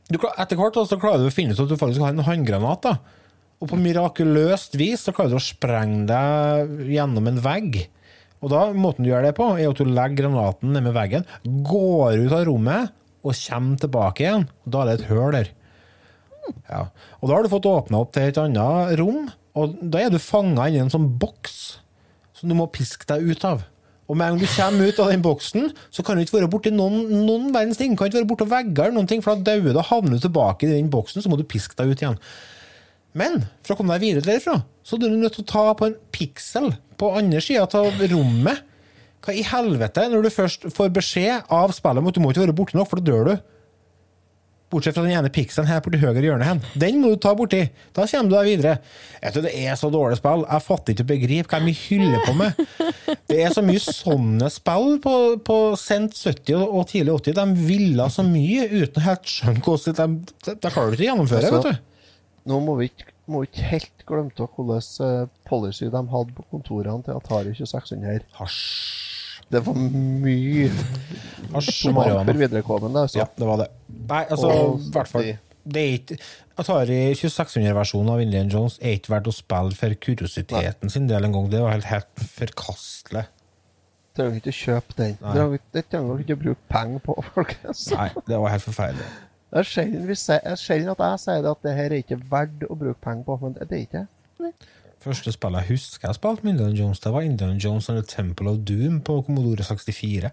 du, 0.09 0.17
Etter 0.17 0.59
hvert 0.59 0.79
så 0.89 0.99
klarer 0.99 1.23
du 1.23 1.29
å 1.29 1.33
finne 1.33 1.55
ut 1.55 1.63
at 1.63 1.71
du 1.71 1.77
faktisk 1.79 2.03
har 2.03 2.15
en 2.15 2.25
håndgranat. 2.25 2.85
da. 2.85 3.19
Og 3.59 3.71
på 3.71 3.79
mirakuløst 3.79 4.77
vis 4.79 5.03
så 5.05 5.13
klarer 5.15 5.35
du 5.35 5.39
å 5.39 5.43
sprenge 5.43 6.05
deg 6.09 6.91
gjennom 6.95 7.27
en 7.29 7.41
vegg. 7.43 7.81
Og 8.39 8.53
da, 8.53 8.69
måten 8.71 9.03
du 9.03 9.11
gjør 9.11 9.27
det 9.27 9.35
på, 9.35 9.49
er 9.59 9.67
at 9.67 9.79
du 9.79 9.89
legger 9.89 10.23
granaten 10.23 10.71
ned 10.71 10.85
med 10.85 10.95
veggen, 10.95 11.25
går 11.43 12.23
ut 12.23 12.35
av 12.37 12.45
rommet 12.47 12.95
og 13.19 13.35
kommer 13.35 13.81
tilbake 13.81 14.23
igjen. 14.23 14.45
Og 14.63 14.73
da 14.73 14.81
er 14.81 14.89
det 14.89 14.95
et 14.95 15.09
høl 15.09 15.35
der. 15.35 15.51
Ja. 16.69 16.85
Og 17.19 17.27
da 17.27 17.35
har 17.35 17.43
du 17.43 17.51
fått 17.51 17.67
åpna 17.69 17.99
opp 18.01 18.15
til 18.15 18.29
et 18.29 18.39
annet 18.41 18.95
rom, 18.99 19.27
og 19.59 19.75
da 19.81 20.05
er 20.05 20.13
du 20.13 20.21
fanga 20.23 20.69
inni 20.69 20.81
en 20.81 20.93
sånn 20.93 21.09
boks 21.19 21.57
som 22.39 22.49
du 22.49 22.55
må 22.55 22.69
piske 22.71 23.07
deg 23.09 23.27
ut 23.27 23.43
av. 23.45 23.65
Og 24.09 24.17
med 24.17 24.25
en 24.25 24.37
gang 24.37 24.41
du 24.41 24.51
kommer 24.55 24.89
ut 24.89 24.99
av 25.03 25.11
den 25.13 25.21
boksen, 25.21 25.67
så 25.93 26.03
kan 26.05 26.17
du 26.17 26.23
ikke 26.23 26.39
være 26.39 26.49
borti 26.49 26.71
noen, 26.73 27.03
noen 27.27 27.51
verdens 27.53 27.77
ting. 27.77 27.93
Du 27.93 27.99
kan 27.99 28.09
ikke 28.09 28.23
være 28.23 28.29
borti 28.31 28.47
vegger 28.49 28.95
noen 28.95 29.09
ting, 29.09 29.21
for 29.21 29.37
da 29.37 29.51
dauer 29.53 29.69
du 29.69 29.77
og 29.77 29.85
havner 29.91 30.21
tilbake 30.23 30.65
i 30.65 30.71
den 30.71 30.89
boksen, 30.93 31.21
så 31.21 31.29
må 31.29 31.37
du 31.37 31.45
piske 31.45 31.77
deg 31.77 31.93
ut 31.93 32.01
igjen. 32.01 32.17
Men 33.17 33.43
for 33.61 33.75
å 33.75 33.79
komme 33.79 33.93
deg 33.95 34.07
videre 34.07 34.25
derifra, 34.25 34.59
så 34.85 34.97
er 34.97 35.05
du 35.05 35.19
nødt 35.19 35.37
til 35.37 35.45
å 35.45 35.51
ta 35.51 35.65
på 35.77 35.89
en 35.89 35.95
piksel 36.15 36.71
på 36.99 37.13
andre 37.21 37.41
sida 37.43 37.67
av 37.79 38.01
rommet. 38.09 38.65
Hva 39.19 39.35
i 39.35 39.45
helvete, 39.45 40.07
når 40.09 40.25
du 40.25 40.31
først 40.33 40.69
får 40.73 40.91
beskjed 40.95 41.53
av 41.53 41.73
spillet 41.75 42.01
om 42.01 42.09
at 42.09 42.17
du 42.17 42.21
må 42.23 42.33
ikke 42.33 42.45
være 42.47 42.55
borte 42.55 42.77
nok, 42.79 42.89
for 42.89 43.01
da 43.01 43.11
dør 43.11 43.29
du. 43.29 43.49
Bortsett 44.69 44.93
fra 44.93 45.01
den 45.01 45.15
ene 45.17 45.31
pikselen 45.33 45.65
her 45.65 45.79
borti 45.81 45.97
høyre 45.97 46.21
hjørne. 46.21 46.45
hen. 46.45 46.59
Den 46.77 46.99
må 47.01 47.09
du 47.09 47.15
ta 47.23 47.31
borti. 47.33 47.63
Da 47.97 48.03
kommer 48.05 48.29
du 48.29 48.35
deg 48.35 48.49
videre. 48.51 48.75
Du, 49.33 49.39
Det 49.41 49.53
er 49.65 49.73
så 49.79 49.89
dårlig 49.89 50.19
spill. 50.19 50.43
Jeg 50.45 50.61
fatter 50.67 50.93
ikke 50.93 51.05
å 51.07 51.09
begripe 51.09 51.49
hva 51.55 51.59
de 51.65 51.73
hyller 51.73 52.21
på 52.27 52.35
med. 52.37 52.61
Det 53.31 53.39
er 53.47 53.55
så 53.55 53.63
mye 53.65 53.81
sånne 53.81 54.51
spill 54.53 54.99
på, 55.01 55.15
på 55.41 55.57
sent 55.81 56.13
70- 56.13 56.61
og 56.69 56.85
tidlig 56.91 57.15
80. 57.17 57.37
De 57.39 57.65
ville 57.65 58.09
så 58.13 58.25
mye 58.27 58.67
uten 58.69 59.05
helt 59.07 59.25
skjønne 59.33 59.65
hvordan 59.65 59.97
de, 59.97 60.33
de, 60.45 60.55
de 60.61 60.73
klarer 60.75 60.93
ikke 60.93 61.07
å 61.07 61.09
gjennomføre. 61.09 61.49
Altså, 61.49 61.63
vet 61.65 61.79
du. 61.81 62.13
Nå 62.53 62.59
må 62.65 62.77
vi 62.79 62.91
ikke, 62.91 63.09
må 63.29 63.43
ikke 63.49 63.65
helt 63.73 64.05
glemme 64.09 64.33
hvordan 64.37 64.85
eh, 65.09 65.25
policy 65.49 65.89
de 65.89 66.05
hadde 66.13 66.37
på 66.37 66.45
kontorene 66.53 67.01
til 67.09 67.17
Atari 67.17 67.57
2600 67.57 68.13
her. 68.13 68.53
Det 69.49 69.61
var 69.65 69.77
mye 69.77 70.69
for 71.49 72.37
viderekommende, 72.37 73.05
altså. 73.07 73.23
Ja, 73.23 73.25
det 73.37 73.47
var 73.49 73.63
det. 73.63 73.69
Nei, 74.09 74.23
altså, 74.29 74.51
i 74.77 74.91
hvert 74.93 75.07
fall 75.09 75.31
det 75.69 75.81
er 75.81 75.97
ikke, 75.99 76.15
Atari 76.59 76.97
2600-versjonen 77.19 78.11
av 78.13 78.21
Indiana 78.23 78.49
Jones 78.51 78.77
er 78.81 78.95
ikke 78.97 79.13
verdt 79.13 79.29
å 79.29 79.33
spille 79.35 79.75
for 79.77 79.95
kuriositeten 80.05 80.91
sin 80.91 81.07
del 81.09 81.27
en 81.27 81.35
gang. 81.35 81.49
Det 81.51 81.61
var 81.61 81.75
helt, 81.75 81.87
helt 81.89 82.23
forkastelig. 82.39 83.25
Trenger 84.17 84.39
ikke 84.41 84.55
kjøpe 84.55 84.97
den. 84.97 85.17
Nei. 85.21 85.59
Det 85.75 85.85
trenger 85.91 86.15
dere 86.15 86.25
ikke 86.25 86.37
å 86.37 86.41
bruke 86.43 86.71
penger 86.73 87.03
på, 87.05 87.17
folkens. 87.35 87.83
Nei, 87.93 88.09
det 88.27 88.39
var 88.41 88.55
helt 88.55 88.65
forferdelig. 88.65 89.09
Det 89.49 89.61
er 89.63 90.59
sjelden 90.61 90.91
at 90.93 91.05
jeg 91.05 91.21
sier 91.23 91.45
det 91.45 91.53
at 91.55 91.63
det 91.65 91.75
her 91.77 91.93
er 91.93 92.03
ikke 92.03 92.19
verdt 92.31 92.65
å 92.67 92.75
bruke 92.77 92.99
penger 93.05 93.25
på, 93.29 93.37
men 93.43 93.55
det 93.59 93.69
er 93.69 93.85
ikke. 93.85 94.05
Første 94.99 95.31
spillet 95.31 95.63
jeg 95.63 95.77
husker 95.77 96.09
jeg 96.09 96.17
spilte 96.17 96.43
med 96.43 96.53
Indiana 96.57 96.75
Jones, 96.75 96.99
det 96.99 97.11
var 97.15 97.21
Indiana 97.23 97.55
Jones 97.61 97.87
and 97.89 98.01
the 98.01 98.07
Temple 98.15 98.49
of 98.51 98.57
Doom 98.67 98.99
på 99.07 99.21
Commodore 99.25 99.63
64. 99.63 100.31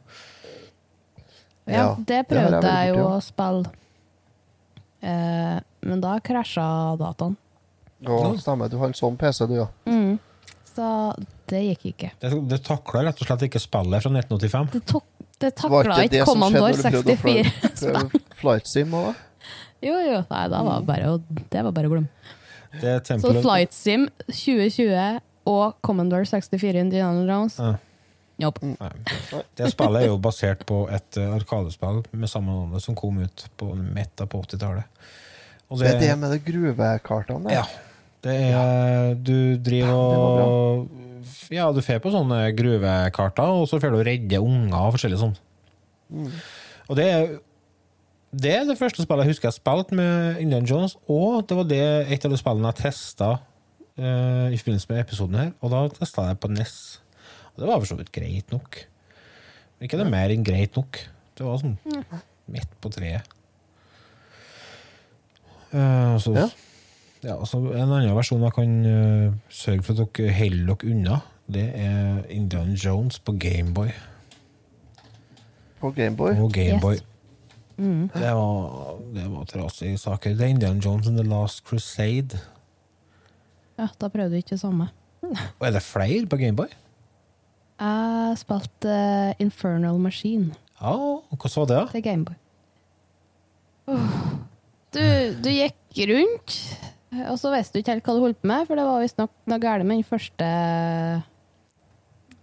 Ja, 1.66 1.84
det 2.06 2.20
prøvde 2.30 2.60
jeg 2.62 2.94
jo 2.94 3.04
å 3.10 3.18
spille. 3.22 3.70
Eh, 5.06 5.58
men 5.86 6.00
da 6.02 6.16
krasja 6.24 6.66
dataen. 6.98 7.36
ja. 8.06 8.18
Stemmer. 8.42 8.70
Du 8.70 8.78
har 8.80 8.90
en 8.90 8.96
sånn 8.98 9.16
PC, 9.18 9.46
du, 9.50 9.54
ja. 9.60 9.66
Mm. 9.86 10.16
Så 10.76 10.86
det 11.50 11.62
gikk 11.70 11.86
ikke. 11.92 12.10
Det, 12.20 12.30
det 12.50 12.58
takla 12.66 13.04
rett 13.06 13.20
og 13.22 13.28
slett 13.30 13.46
ikke 13.48 13.62
spillet 13.62 14.02
fra 14.04 14.10
1985. 14.12 14.66
Det, 14.74 14.82
tok, 14.90 15.04
det 15.42 15.52
takla 15.56 16.00
ikke 16.04 16.24
Commandor 16.28 16.68
å 16.68 16.82
64. 16.82 17.16
prøve- 17.22 17.70
prøve- 17.80 18.20
Flight 18.42 18.66
Sim 18.70 18.92
òg, 18.98 19.12
da? 19.12 19.14
Jo, 19.86 19.92
jo. 20.00 20.18
Nei, 20.30 20.42
det 20.50 20.60
var 20.66 20.84
bare, 20.88 21.08
det 21.52 21.62
var 21.66 21.72
bare 21.76 21.88
å 21.88 21.92
glemme. 21.92 22.08
Det 22.82 22.92
er 22.92 23.20
Så 23.22 23.32
Flight 23.40 23.74
Sim 23.74 24.08
2020 24.28 25.20
og 25.46 25.76
Commodore 25.86 26.26
64 26.26 26.80
Indiana 26.80 27.26
Jones. 27.26 27.58
Ja. 27.58 27.74
Jobb. 28.36 28.58
Nei. 28.60 28.90
Det 29.56 29.70
spillet 29.72 30.02
er 30.02 30.10
jo 30.10 30.18
basert 30.20 30.66
på 30.68 30.82
et 30.92 31.16
eh, 31.16 31.30
arkadespill 31.32 32.02
med 32.12 32.28
samme 32.28 32.52
navn 32.52 32.82
som 32.84 32.96
kom 32.98 33.22
ut 33.22 33.46
på 33.56 33.70
Meta 33.78 34.26
på 34.28 34.42
80-tallet. 34.44 34.84
Og 35.72 35.80
Det 35.80 35.94
er 35.94 36.02
det 36.02 36.12
med 36.20 36.34
de 36.34 36.40
gruvekartene. 36.44 37.54
Ja. 37.54 37.64
Det 38.26 38.36
er 38.50 39.14
Du 39.14 39.56
driver 39.62 39.94
og 39.94 40.88
Ja, 41.52 41.70
du 41.72 41.80
får 41.82 42.02
på 42.02 42.12
sånne 42.12 42.50
gruvekarter, 42.58 43.56
og 43.56 43.66
så 43.70 43.80
får 43.80 43.94
du 43.94 44.02
redde 44.04 44.42
unger 44.42 44.78
og 44.82 44.94
forskjellig 44.96 45.18
sånn. 45.22 45.36
Mm. 46.12 46.30
Og 46.86 46.98
det 46.98 47.06
er 47.10 47.26
det 48.36 48.52
er 48.52 48.64
det 48.68 48.76
første 48.76 49.04
spillet 49.04 49.24
jeg 49.24 49.32
husker 49.32 49.48
jeg 49.48 49.56
spilte 49.56 49.96
med 49.96 50.40
Indian 50.42 50.66
Jones, 50.68 50.96
og 51.08 51.46
det 51.48 51.56
var 51.56 51.68
det 51.70 51.84
et 52.12 52.24
av 52.26 52.32
de 52.32 52.38
spillene 52.40 52.72
jeg 52.72 52.82
testa 52.82 53.30
uh, 53.38 54.48
i 54.52 54.58
forbindelse 54.60 54.90
med 54.90 55.00
episoden 55.00 55.38
her, 55.40 55.54
og 55.60 55.72
da 55.72 55.80
testa 55.94 56.26
jeg 56.28 56.40
på 56.42 56.50
NES. 56.52 56.76
Og 57.54 57.62
det 57.62 57.70
var 57.70 57.80
for 57.80 57.88
så 57.88 57.96
vidt 57.96 58.12
greit 58.12 58.52
nok. 58.52 58.82
Men 59.78 59.88
ikke 59.88 60.00
det 60.02 60.08
mer 60.12 60.34
enn 60.34 60.44
greit 60.44 60.76
nok. 60.76 61.00
Det 61.36 61.46
var 61.46 61.62
sånn 61.62 61.78
midt 62.52 62.76
på 62.82 62.92
treet. 62.92 63.32
Uh, 65.72 66.16
så, 66.20 66.36
ja. 67.24 67.40
så 67.48 67.58
en 67.72 67.88
annen 67.88 68.14
versjon 68.16 68.44
jeg 68.44 68.56
kan 68.58 68.76
uh, 68.84 69.40
sørge 69.48 69.88
for 69.88 69.96
at 69.96 70.12
dere 70.20 70.36
holder 70.36 70.70
dere 70.74 70.92
unna, 70.92 71.22
det 71.46 71.66
er 71.78 72.22
Indian 72.34 72.76
Jones 72.76 73.20
på 73.22 73.36
Gameboy. 73.40 73.92
På 75.80 75.94
Gameboy? 75.96 76.36
På 76.36 76.48
Gameboy. 76.52 77.00
Mm. 77.76 78.08
Det 78.14 78.30
var, 78.32 78.98
det 79.14 79.26
var 79.30 79.48
trasige 79.50 79.98
saker. 80.00 80.34
Det 80.36 80.46
er 80.46 80.54
Indian 80.54 80.78
Jones 80.80 81.08
and 81.10 81.18
The 81.20 81.26
Last 81.28 81.64
Crusade. 81.68 82.38
Ja, 83.76 83.88
da 84.00 84.08
prøvde 84.08 84.32
du 84.32 84.40
ikke 84.40 84.54
det 84.54 84.62
samme. 84.62 84.88
Og 85.26 85.66
er 85.68 85.74
det 85.76 85.82
flere 85.84 86.26
på 86.30 86.38
Gameboy? 86.40 86.70
Jeg 87.76 88.38
spilte 88.40 88.88
uh, 88.88 89.34
Infernal 89.42 89.98
Machine 90.00 90.54
Ja, 90.80 90.94
Hvordan 91.28 91.56
var 91.56 91.66
det? 91.72 91.82
til 91.92 92.02
Gameboy. 92.06 92.36
Du, 94.96 95.02
du 95.44 95.50
gikk 95.52 95.98
rundt, 96.08 96.54
og 97.28 97.36
så 97.38 97.52
visste 97.52 97.76
du 97.76 97.82
ikke 97.82 97.92
helt 97.96 98.06
hva 98.08 98.14
du 98.16 98.22
holdt 98.24 98.40
på 98.40 98.48
med, 98.48 98.64
for 98.68 98.78
det 98.80 98.86
var 98.86 99.02
visstnok 99.04 99.32
noe 99.50 99.60
galt 99.62 99.84
med 99.86 100.00
den 100.00 100.08
første 100.08 100.48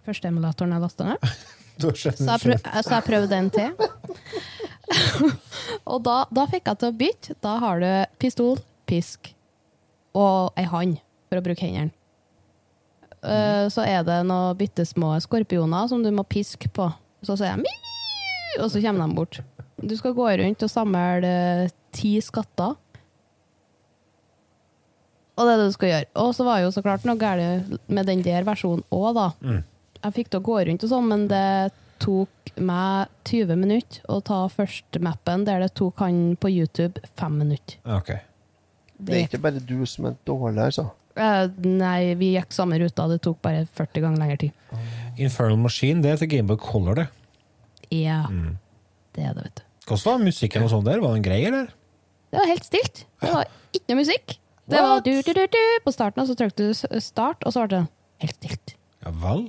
første 0.04 0.30
emulatoren 0.30 0.74
jeg 0.76 0.84
lasta 0.84 1.10
ned. 1.10 1.28
Så 1.74 1.90
jeg, 1.90 2.14
prøv, 2.38 2.52
så 2.86 2.90
jeg 2.94 3.02
prøvde 3.02 3.34
en 3.34 3.48
til. 3.50 3.72
og 5.90 6.02
da, 6.04 6.16
da 6.34 6.46
fikk 6.50 6.68
jeg 6.70 6.80
til 6.80 6.90
å 6.90 6.96
bytte. 7.00 7.36
Da 7.44 7.56
har 7.62 7.82
du 7.82 7.90
pistol, 8.22 8.58
pisk 8.88 9.32
og 10.14 10.54
ei 10.60 10.66
hand 10.70 11.00
for 11.28 11.40
å 11.40 11.44
bruke 11.44 11.64
hendene. 11.64 11.94
Uh, 13.24 13.70
så 13.72 13.86
er 13.88 14.02
det 14.04 14.18
noen 14.28 14.56
bitte 14.58 14.84
små 14.84 15.14
skorpioner 15.24 15.88
som 15.88 16.02
du 16.04 16.10
må 16.12 16.26
piske 16.28 16.68
på. 16.76 16.90
Så 17.24 17.38
sier 17.40 17.54
jeg 17.54 17.62
«Miau», 17.62 18.64
og 18.64 18.68
så 18.70 18.82
kommer 18.84 19.08
de 19.08 19.16
bort. 19.16 19.38
Du 19.80 19.94
skal 19.96 20.12
gå 20.16 20.26
rundt 20.42 20.64
og 20.66 20.70
samle 20.70 21.04
uh, 21.24 21.72
ti 21.96 22.18
skatter. 22.22 22.76
Og 25.34 25.48
det 25.48 25.54
er 25.54 25.62
det 25.62 25.70
du 25.70 25.74
skal 25.74 25.90
gjøre. 25.90 26.10
Og 26.20 26.34
så 26.36 26.44
var 26.46 26.60
jo 26.62 26.74
så 26.74 26.82
klart 26.84 27.06
noe 27.08 27.18
galt 27.18 27.72
med 27.88 28.06
den 28.06 28.22
der 28.22 28.44
versjonen 28.46 28.84
òg, 28.94 29.08
da. 29.16 29.30
Mm. 29.40 29.64
Jeg 30.04 30.16
fikk 30.18 30.30
til 30.30 30.42
å 30.42 30.46
gå 30.46 30.60
rundt 30.68 30.84
og 30.84 30.92
sånn, 30.92 31.08
men 31.10 31.24
det 31.30 31.46
tok 32.04 32.52
meg 32.60 33.08
20 33.26 33.56
minutter 33.58 34.04
å 34.12 34.20
ta 34.24 34.42
første 34.52 35.00
mappen, 35.02 35.46
der 35.48 35.64
det 35.64 35.72
tok 35.78 35.98
han 36.04 36.36
på 36.40 36.50
YouTube 36.52 37.00
fem 37.18 37.38
minutter. 37.40 37.80
Ok. 37.96 38.12
Det 39.04 39.16
er 39.16 39.24
ikke 39.26 39.40
bare 39.42 39.62
du 39.64 39.80
som 39.90 40.06
er 40.10 40.14
dårlig, 40.28 40.60
altså. 40.68 40.90
Uh, 41.14 41.46
nei, 41.62 42.14
vi 42.18 42.32
gikk 42.34 42.54
samme 42.54 42.78
ruta, 42.82 43.04
det 43.10 43.20
tok 43.22 43.40
bare 43.44 43.64
40 43.78 44.02
ganger 44.04 44.18
lengre 44.22 44.38
tid. 44.44 44.78
Infernal 45.22 45.58
Machine, 45.62 46.02
det 46.02 46.12
er 46.12 46.22
til 46.22 46.30
Gameboy 46.32 46.58
Color, 46.62 47.00
det. 47.02 47.08
Ja, 47.94 48.24
Mm. 48.30 48.56
det 49.14 49.24
er 49.28 49.34
det, 49.36 49.44
vet 49.44 49.60
du. 49.60 49.62
Hvordan 49.86 50.04
var 50.18 50.24
musikken 50.24 50.64
og 50.64 50.70
sånn 50.72 50.84
der? 50.86 51.00
Var 51.02 51.12
den 51.14 51.22
grei, 51.26 51.42
eller? 51.46 51.66
Det 52.32 52.40
var 52.40 52.48
helt 52.50 52.64
stilt. 52.66 53.04
Det 53.22 53.30
var 53.30 53.44
ikke 53.76 53.92
noe 53.92 54.00
musikk. 54.00 54.38
Det 54.66 54.80
var 54.80 55.02
du, 55.04 55.10
du, 55.22 55.32
du, 55.36 55.42
du 55.52 55.60
på 55.84 55.92
starten, 55.92 56.22
og 56.22 56.26
så 56.30 56.34
trykte 56.40 56.70
du 56.70 57.00
start, 57.04 57.44
og 57.44 57.52
så 57.52 57.66
ble 57.66 57.76
det 57.76 57.82
helt 58.24 58.38
stilt. 58.40 58.74
Ja 59.04 59.12
vel? 59.22 59.44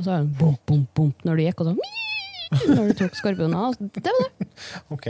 Og 0.00 0.06
så 0.06 0.16
bom, 0.38 0.54
bom, 0.64 0.86
bom 0.96 1.10
når 1.28 1.36
du 1.36 1.42
gikk, 1.44 1.58
og 1.60 1.66
så 1.68 1.72
mii, 1.76 2.70
når 2.72 2.86
du 2.88 2.94
tok 3.02 3.18
skorpioner. 3.18 3.74
Det 3.92 4.14
var 4.16 4.30
det. 4.38 4.46
Ok. 4.96 5.08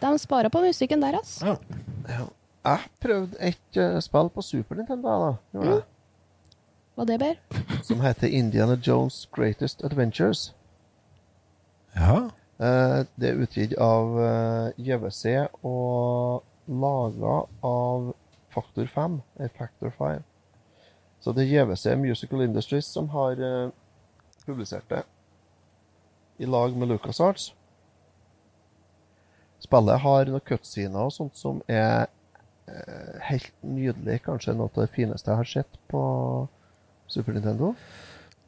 De 0.00 0.12
sparer 0.18 0.48
på 0.50 0.62
musikken 0.64 1.02
der, 1.04 1.18
ass. 1.20 1.34
Ja. 1.44 2.24
Jeg 2.66 2.88
prøvde 3.04 3.36
et 3.44 3.78
uh, 3.78 3.98
spill 4.02 4.30
på 4.32 4.42
Super 4.42 4.80
Nintendo, 4.80 5.18
da. 5.20 5.28
gjorde 5.52 5.74
jeg. 5.74 5.84
Var 6.96 7.10
det 7.10 7.18
bedre? 7.20 7.60
Som 7.88 8.00
heter 8.00 8.32
Indiana 8.32 8.78
Jones 8.86 9.28
Greatest 9.36 9.84
Adventures. 9.84 10.48
Ja. 11.94 12.16
Uh, 12.56 13.04
det 13.20 13.30
er 13.30 13.42
utgitt 13.44 13.76
av 13.76 14.16
eh, 14.16 14.80
JVC 14.80 15.26
og 15.60 16.40
laga 16.72 17.34
av 17.68 18.14
Faktor 18.56 18.88
5, 18.88 19.20
eller 19.36 19.52
Factor 19.60 19.92
5. 19.98 20.24
Så 21.20 21.36
det 21.36 21.44
er 21.44 21.52
JVC 21.52 21.98
Musical 22.00 22.46
Industries 22.48 22.88
som 22.88 23.12
har 23.12 23.36
eh, 23.42 23.68
publisert 24.46 24.88
det 24.90 25.04
i 26.38 26.46
lag 26.46 26.74
med 26.76 26.90
LucasArts. 26.90 27.50
Spillet 29.62 30.02
har 30.02 30.28
noen 30.28 30.44
cutscener 30.44 31.08
og 31.08 31.14
sånt 31.14 31.38
som 31.38 31.62
er 31.70 32.06
eh, 32.68 33.16
helt 33.30 33.54
nydelig. 33.64 34.20
Kanskje 34.26 34.54
noe 34.56 34.68
av 34.68 34.84
det 34.84 34.92
fineste 34.94 35.32
jeg 35.32 35.40
har 35.40 35.50
sett 35.50 35.78
på 35.90 36.02
Super 37.10 37.36
Nintendo. 37.36 37.72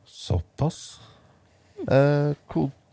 Såpass? 0.09 1.01
Eh, 1.89 2.35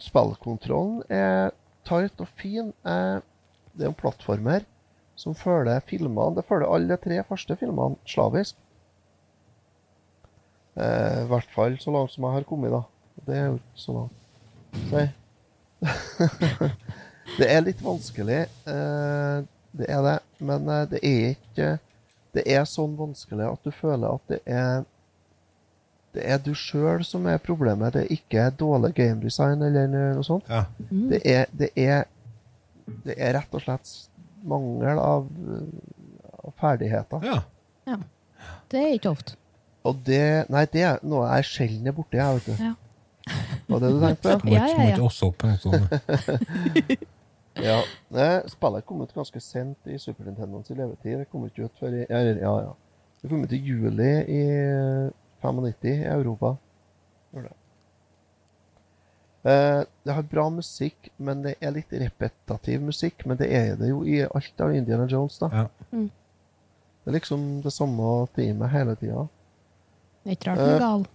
spillkontrollen 0.05 1.03
er 1.11 1.51
tight 1.87 2.23
og 2.23 2.31
fin. 2.39 2.71
Eh, 2.87 3.19
det 3.75 3.83
er 3.83 3.91
en 3.91 3.99
plattformer 3.99 4.63
som 5.19 5.35
følger 5.35 5.83
filmene. 5.87 6.35
Det 6.37 6.47
følger 6.47 6.71
alle 6.71 6.91
de 6.91 7.01
tre 7.03 7.19
første 7.27 7.59
filmene 7.59 7.99
slavisk. 8.07 8.57
Eh, 10.75 11.23
I 11.23 11.29
hvert 11.31 11.51
fall 11.55 11.77
så 11.79 11.91
langt 11.95 12.15
som 12.15 12.27
jeg 12.27 12.39
har 12.39 12.47
kommet, 12.47 12.71
da. 12.71 12.83
Det 13.25 13.35
er 13.37 13.45
jo 13.45 13.59
ikke 13.59 13.81
så 13.85 13.97
langt. 13.99 14.21
Si. 15.85 17.37
det 17.39 17.47
er 17.47 17.61
litt 17.63 17.79
vanskelig, 17.83 18.41
eh, 18.67 19.37
det 19.79 19.87
er 19.91 20.01
det. 20.03 20.17
Men 20.43 20.67
eh, 20.71 20.81
det 20.91 20.99
er 21.03 21.29
ikke 21.35 21.69
Det 22.35 22.43
er 22.51 22.65
sånn 22.67 22.97
vanskelig 22.99 23.45
at 23.47 23.63
du 23.63 23.71
føler 23.71 24.17
at 24.17 24.33
det 24.33 24.41
er 24.43 24.83
det 26.15 26.23
er 26.31 26.39
du 26.39 26.53
sjøl 26.55 27.03
som 27.03 27.25
er 27.27 27.41
problemet. 27.43 27.91
Det 27.95 28.05
er 28.05 28.11
ikke 28.15 28.43
dårlig 28.59 28.93
game 28.95 29.19
design 29.23 29.63
eller 29.63 29.89
noe 29.91 30.23
sånt. 30.23 30.47
Ja. 30.47 30.61
Det, 30.87 31.19
er, 31.27 31.49
det, 31.51 31.69
er, 31.75 32.05
det 33.03 33.17
er 33.17 33.35
rett 33.35 33.55
og 33.55 33.63
slett 33.65 33.91
mangel 34.47 35.01
av, 35.01 35.27
av 36.39 36.53
ferdigheter. 36.61 37.25
Ja. 37.27 37.41
Ja. 37.89 37.99
Det 38.71 38.79
er 38.79 38.95
ikke 38.95 39.11
ofte. 39.11 39.35
Og 39.85 39.99
det 40.07 40.47
Nei, 40.53 40.63
det 40.71 40.85
er 40.87 41.03
noe 41.05 41.27
jeg 41.35 41.49
sjelden 41.49 41.91
er 41.91 41.95
borti, 41.97 42.17
jeg, 42.19 42.39
vet 42.39 42.47
du. 42.47 42.63
Ja. 42.63 42.73
Var 43.67 43.79
det 43.79 43.89
du 43.91 43.99
tenkte 43.99 44.37
på? 44.39 44.47
Må 44.47 44.55
ikke- 44.55 44.89
ja. 44.89 44.97
også 45.01 45.27
opp 45.31 45.45
sånn. 45.61 45.87
ja. 47.67 47.77
Spillet 48.51 48.85
kom 48.85 49.01
ut 49.01 49.13
ganske 49.15 49.41
sent 49.41 49.87
i 49.87 49.97
Super 49.99 50.25
Nintendos 50.27 50.69
levetid. 50.69 51.19
Det 51.23 51.29
kom 51.31 51.45
ikke 51.47 51.65
ut 51.69 51.79
før 51.79 51.93
i 52.01 52.05
Ja, 52.09 52.19
ja. 52.21 52.55
ja. 52.69 52.73
Det 53.21 53.29
kom 53.31 53.43
ut 53.43 53.53
i 53.53 53.57
juli 53.57 54.11
i 54.29 54.41
95 55.41 55.85
i 55.89 56.03
Europa. 56.05 56.55
Gjorde 57.33 57.49
det. 57.49 57.55
Eh, 59.45 59.83
det 60.03 60.13
har 60.13 60.23
bra 60.29 60.49
musikk, 60.49 61.09
men 61.17 61.41
det 61.45 61.55
er 61.61 61.71
litt 61.75 61.91
repetativ 61.93 62.81
musikk. 62.81 63.25
Men 63.29 63.37
det 63.37 63.49
er 63.53 63.75
det 63.77 63.89
jo 63.91 64.03
i 64.05 64.23
alt 64.25 64.61
av 64.61 64.73
Indiana 64.75 65.05
Jones, 65.09 65.37
da. 65.41 65.49
Ja. 65.53 65.65
Mm. 65.91 66.07
Det 67.05 67.11
er 67.11 67.17
liksom 67.19 67.43
det 67.61 67.73
samme 67.73 68.27
teamet 68.33 68.71
hele 68.73 68.95
tida. 68.97 69.27
Det 70.25 70.31
er 70.31 70.37
ikke 70.39 70.49
rart 70.49 70.57
den 70.57 70.69
er 70.69 70.75
Eh, 70.75 70.79
gal. 70.81 71.05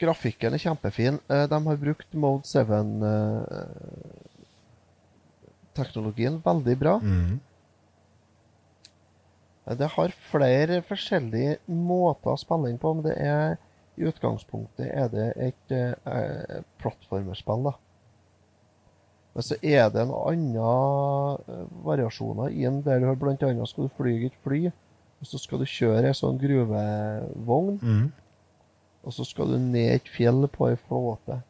Grafikken 0.00 0.52
er 0.56 0.58
kjempefin. 0.58 1.20
Eh, 1.30 1.46
De 1.48 1.58
har 1.66 1.76
brukt 1.78 2.14
Mode 2.18 2.42
7-teknologien 5.74 6.40
veldig 6.44 6.76
bra. 6.80 6.96
Mm. 7.02 7.40
Eh, 9.66 9.76
Det 9.78 9.88
har 9.96 10.08
flere 10.30 10.82
forskjellige 10.82 11.58
måter 11.68 12.34
å 12.34 12.38
spille 12.40 12.70
inn 12.70 12.78
på, 12.78 12.94
men 12.94 13.04
det 13.06 13.16
er 13.18 13.56
i 13.96 14.02
utgangspunktet 14.10 14.90
er 14.90 15.08
det 15.08 15.28
et 15.38 15.70
eh, 15.72 16.62
plattformerspill. 16.82 17.62
da. 17.70 17.72
Men 19.34 19.42
så 19.42 19.56
er 19.62 19.88
det 19.90 20.04
noen 20.08 20.26
andre 20.34 21.38
eh, 21.48 21.64
variasjoner 21.86 22.50
i 22.50 22.62
den, 22.66 22.82
der 22.82 22.98
du 23.00 23.06
annet 23.48 23.68
skal 23.70 23.84
du 23.88 23.94
fly 23.96 24.26
et 24.26 24.36
fly, 24.44 24.66
og 25.20 25.26
så 25.30 25.38
skal 25.40 25.58
du 25.62 25.64
kjøre 25.70 26.06
en 26.10 26.18
sånn 26.18 26.38
gruvevogn, 26.42 27.78
Mm. 27.82 28.12
Og 29.04 29.12
så 29.12 29.26
skal 29.28 29.52
du 29.52 29.58
ned 29.60 29.98
et 29.98 30.08
fjell 30.08 30.46
på 30.52 30.70
ei 30.70 30.78
flåte. 30.86 31.42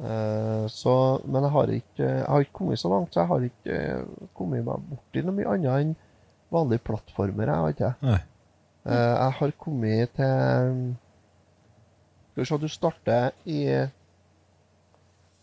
Eh, 0.00 0.66
så, 0.72 0.94
men 1.28 1.44
jeg 1.44 1.52
har, 1.52 1.72
ikke, 1.76 2.04
jeg 2.06 2.24
har 2.24 2.44
ikke 2.44 2.56
kommet 2.56 2.80
så 2.80 2.88
langt, 2.88 3.12
så 3.12 3.20
jeg 3.20 3.28
har 3.28 3.44
ikke 3.44 3.76
eh, 3.76 4.28
kommet 4.36 4.64
meg 4.64 4.86
borti 4.88 5.24
noe 5.24 5.36
mye 5.36 5.52
annet 5.52 5.74
enn 5.74 5.94
vanlige 6.50 6.84
plattformer. 6.88 7.52
Jeg 7.52 7.64
har 7.64 7.74
ikke. 7.74 7.92
Nei. 8.06 8.20
Eh, 8.88 9.12
jeg 9.12 9.36
har 9.40 9.56
kommet 9.60 10.16
til 10.16 10.76
Skal 12.30 12.40
vi 12.40 12.46
se, 12.48 12.58
du 12.62 12.68
starter 12.72 13.34
i 13.44 13.60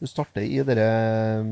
Du 0.02 0.07
starter 0.10 0.41
i 0.41 0.61
um, 0.61 1.52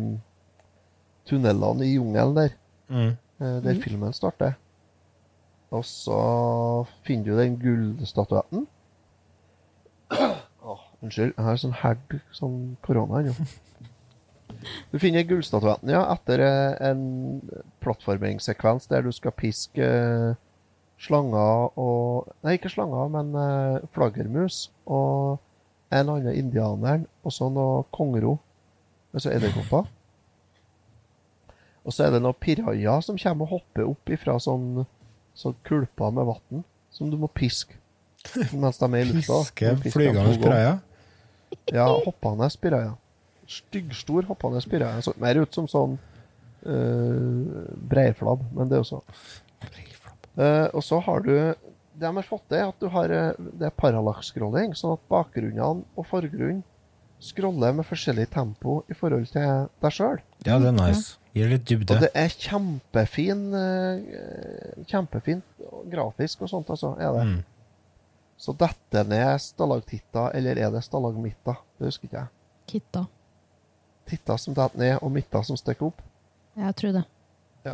tunnelene 1.30 1.86
i 1.86 1.96
jungelen 1.96 2.36
der. 2.38 2.58
Mm. 2.90 3.14
Der 3.40 3.80
filmen 3.82 4.14
starter. 4.14 4.54
Og 5.76 5.84
så 5.88 6.20
finner 7.04 7.32
du 7.32 7.40
den 7.40 7.58
gullstatuetten. 7.60 8.66
Oh, 10.66 10.82
unnskyld, 11.04 11.34
jeg 11.36 11.46
har 11.46 11.60
sånn 11.60 11.80
herd 11.82 12.20
sånn 12.36 12.60
korona 12.86 13.22
ennå. 13.22 13.36
Du 14.90 14.98
finner 15.02 15.26
gullstatuetten, 15.28 15.92
ja, 15.92 16.06
etter 16.14 16.42
eh, 16.42 16.78
en 16.88 17.02
plattformingssekvens 17.84 18.88
der 18.90 19.04
du 19.06 19.12
skal 19.14 19.34
piske 19.36 19.84
eh, 19.84 20.38
slanger 21.02 21.76
og 21.82 22.32
Nei, 22.46 22.56
ikke 22.56 22.72
slanger, 22.72 23.10
men 23.12 23.34
eh, 23.36 23.84
flaggermus 23.94 24.70
og 24.86 25.42
en 25.94 26.14
annen 26.16 26.34
indianeren, 26.34 27.06
og 27.26 27.36
så 27.36 27.50
noe 27.52 27.84
kongero, 27.94 28.38
altså 29.14 29.34
edderkopper. 29.36 29.90
Og 31.86 31.94
så 31.94 32.08
er 32.08 32.16
det 32.16 32.24
noen 32.24 32.38
pirajaer 32.42 33.04
som 33.06 33.20
kommer 33.22 33.46
og 33.46 33.60
hopper 33.60 33.90
opp 33.92 34.14
ifra 34.14 34.40
sånn, 34.42 34.86
sånn 35.36 35.56
kulper 35.68 36.14
med 36.16 36.30
vann, 36.30 36.64
som 36.94 37.12
du 37.12 37.18
må 37.20 37.32
piske 37.32 37.82
mens 38.58 38.80
de 38.82 38.88
er 38.90 39.04
i 39.04 39.10
lufta. 39.12 39.40
Piske 39.54 39.92
flygende 39.94 40.32
piraja? 40.42 40.76
Ja, 41.70 41.86
hoppende 42.08 42.50
piraja. 42.62 42.96
Styggstor 43.46 44.26
hoppende 44.32 44.64
piraja. 44.66 45.04
Så 45.06 45.14
mer 45.22 45.38
ut 45.44 45.54
som 45.54 45.68
sånn 45.70 45.94
uh, 46.66 47.68
breiflabb, 47.92 48.48
men 48.56 48.72
det 48.72 48.80
er 48.80 48.82
jo 48.82 48.96
sånn 48.96 49.06
Eh, 50.36 50.68
og 50.76 50.84
så 50.84 51.00
har 51.00 51.22
du 51.24 51.32
Det 51.96 52.04
de 52.04 52.10
har 52.12 52.26
fått 52.28 52.42
til, 52.50 52.58
er 52.60 52.68
at 52.68 52.82
du 52.84 52.90
har 52.92 53.12
eh, 53.16 53.38
det 53.56 53.70
er 53.70 53.76
parallax-scrolling, 53.80 54.74
sånn 54.76 54.98
at 54.98 55.04
bakgrunnene 55.08 55.86
og 55.96 56.08
forgrunnen 56.10 56.60
scroller 57.24 57.72
med 57.78 57.88
forskjellig 57.88 58.26
tempo 58.34 58.82
i 58.92 58.98
forhold 59.00 59.30
til 59.32 59.70
deg 59.80 59.96
sjøl. 59.96 60.20
Ja, 60.44 60.58
det 60.60 60.74
er 60.74 60.76
nice. 60.76 61.16
Gir 61.36 61.52
litt 61.52 61.66
dybde. 61.68 61.92
Og 61.92 62.06
det 62.06 62.12
er 62.16 62.32
kjempefin 62.32 63.42
eh, 63.60 64.86
Kjempefint 64.88 65.66
grafisk 65.92 66.46
og 66.46 66.52
sånt, 66.52 66.70
altså. 66.72 66.94
Er 66.96 67.12
det. 67.18 67.26
Mm. 67.28 67.42
Så 68.40 68.56
dette 68.60 69.04
ned 69.08 69.42
stalaktitter, 69.44 70.32
eller 70.36 70.60
er 70.60 70.72
det 70.72 70.84
stalagmitter? 70.86 71.60
Det 71.80 71.90
husker 71.90 72.08
ikke 72.08 72.22
jeg. 72.22 72.32
Kitta. 72.72 73.04
Titter 74.10 74.40
som 74.40 74.56
detter 74.56 74.80
ned, 74.80 74.96
og 75.02 75.12
midter 75.12 75.44
som 75.48 75.60
stikker 75.60 75.90
opp. 75.90 76.04
Jeg 76.56 76.78
tror 76.80 76.96
det. 77.00 77.04
Ja. 77.66 77.74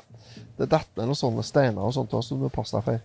Det 0.58 0.68
detter 0.72 1.02
ned 1.02 1.12
noen 1.12 1.20
sånne 1.20 1.46
steiner 1.46 1.84
og 1.84 1.94
sånt 1.98 2.14
som 2.24 2.40
du 2.40 2.48
må 2.48 2.52
passe 2.54 2.78
deg 2.78 2.88
for. 2.88 3.02